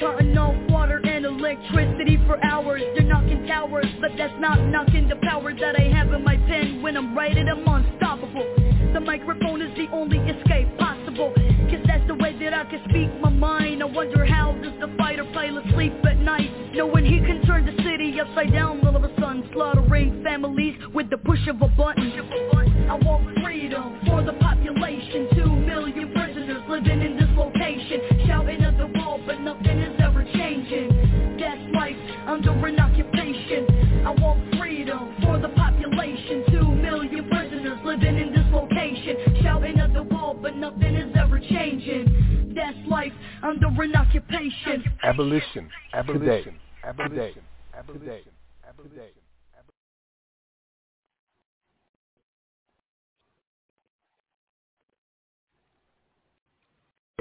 Cutting 0.00 0.36
off 0.36 0.56
water 0.68 1.00
and 1.06 1.24
electricity 1.24 2.18
for 2.26 2.44
hours. 2.44 2.82
They're 2.96 3.06
knocking 3.06 3.46
towers, 3.46 3.86
but 4.00 4.10
that's 4.18 4.34
not 4.40 4.58
knocking 4.66 5.08
the 5.08 5.14
power 5.22 5.54
that 5.54 5.78
I 5.78 5.84
have 5.94 6.12
in 6.12 6.24
my 6.24 6.36
pen 6.36 6.82
when 6.82 6.96
I'm 6.96 7.16
writing. 7.16 7.46
I'm 7.48 7.62
unstoppable. 7.64 8.44
The 8.92 8.98
microphone 8.98 9.62
is 9.62 9.70
the 9.76 9.86
only 9.92 10.18
escape 10.18 10.76
possible. 10.78 11.32
Cause 11.70 11.78
that's 11.86 12.04
the 12.08 12.16
way 12.16 12.36
that 12.42 12.54
I 12.54 12.64
can 12.64 12.82
speak 12.90 13.08
my 13.20 13.30
mind. 13.30 13.84
I 13.84 13.86
wonder 13.86 14.26
how 14.26 14.58
does 14.60 14.74
the 14.80 14.92
fighter 14.98 15.24
pilot 15.32 15.62
sleep 15.74 15.94
at 16.04 16.18
night? 16.18 16.74
Knowing 16.74 17.04
he 17.04 17.20
can 17.20 17.40
turn 17.46 17.64
the 17.66 17.82
city 17.84 18.18
upside 18.18 18.52
down 18.52 18.84
all 18.84 18.96
of 18.96 19.04
a 19.04 19.14
sudden. 19.20 19.48
Slaughtering 19.52 20.24
families 20.24 20.74
with 20.92 21.08
the 21.08 21.18
push 21.18 21.46
of 21.46 21.62
a 21.62 21.68
button. 21.68 22.10
I 22.90 22.94
want 22.96 23.38
freedom 23.44 24.00
for 24.06 24.24
the 24.24 24.32
population. 24.32 25.31
Two 26.82 26.88
million 26.88 26.88
prisoners 26.88 26.88
living 26.88 27.02
in 27.02 27.16
this 27.16 27.30
location. 27.36 28.26
Shouting 28.26 28.62
at 28.62 28.76
the 28.78 28.86
wall, 28.98 29.20
but 29.26 29.40
nothing 29.40 29.78
is 29.78 30.00
ever 30.00 30.24
changing. 30.24 31.38
That's 31.38 31.74
life 31.74 31.96
under 32.26 32.50
an 32.66 32.78
occupation. 32.80 33.66
I 34.06 34.10
want 34.10 34.56
freedom 34.58 35.14
for 35.22 35.38
the 35.38 35.48
population. 35.50 36.44
Two 36.50 36.74
million 36.74 37.28
prisoners 37.28 37.78
living 37.84 38.16
in 38.18 38.32
this 38.32 38.46
location. 38.52 39.16
Shouting 39.42 39.78
at 39.78 39.92
the 39.92 40.02
wall, 40.02 40.34
but 40.40 40.56
nothing 40.56 40.94
is 40.94 41.14
ever 41.16 41.38
changing. 41.40 42.52
That's 42.54 42.78
life 42.88 43.12
under 43.42 43.66
an 43.82 43.94
occupation. 43.96 44.84
Abolition. 45.02 45.68
Abolition. 45.92 46.56
Abolition. 46.84 47.42
Abolition. 47.74 48.32
Abolition. 48.68 49.21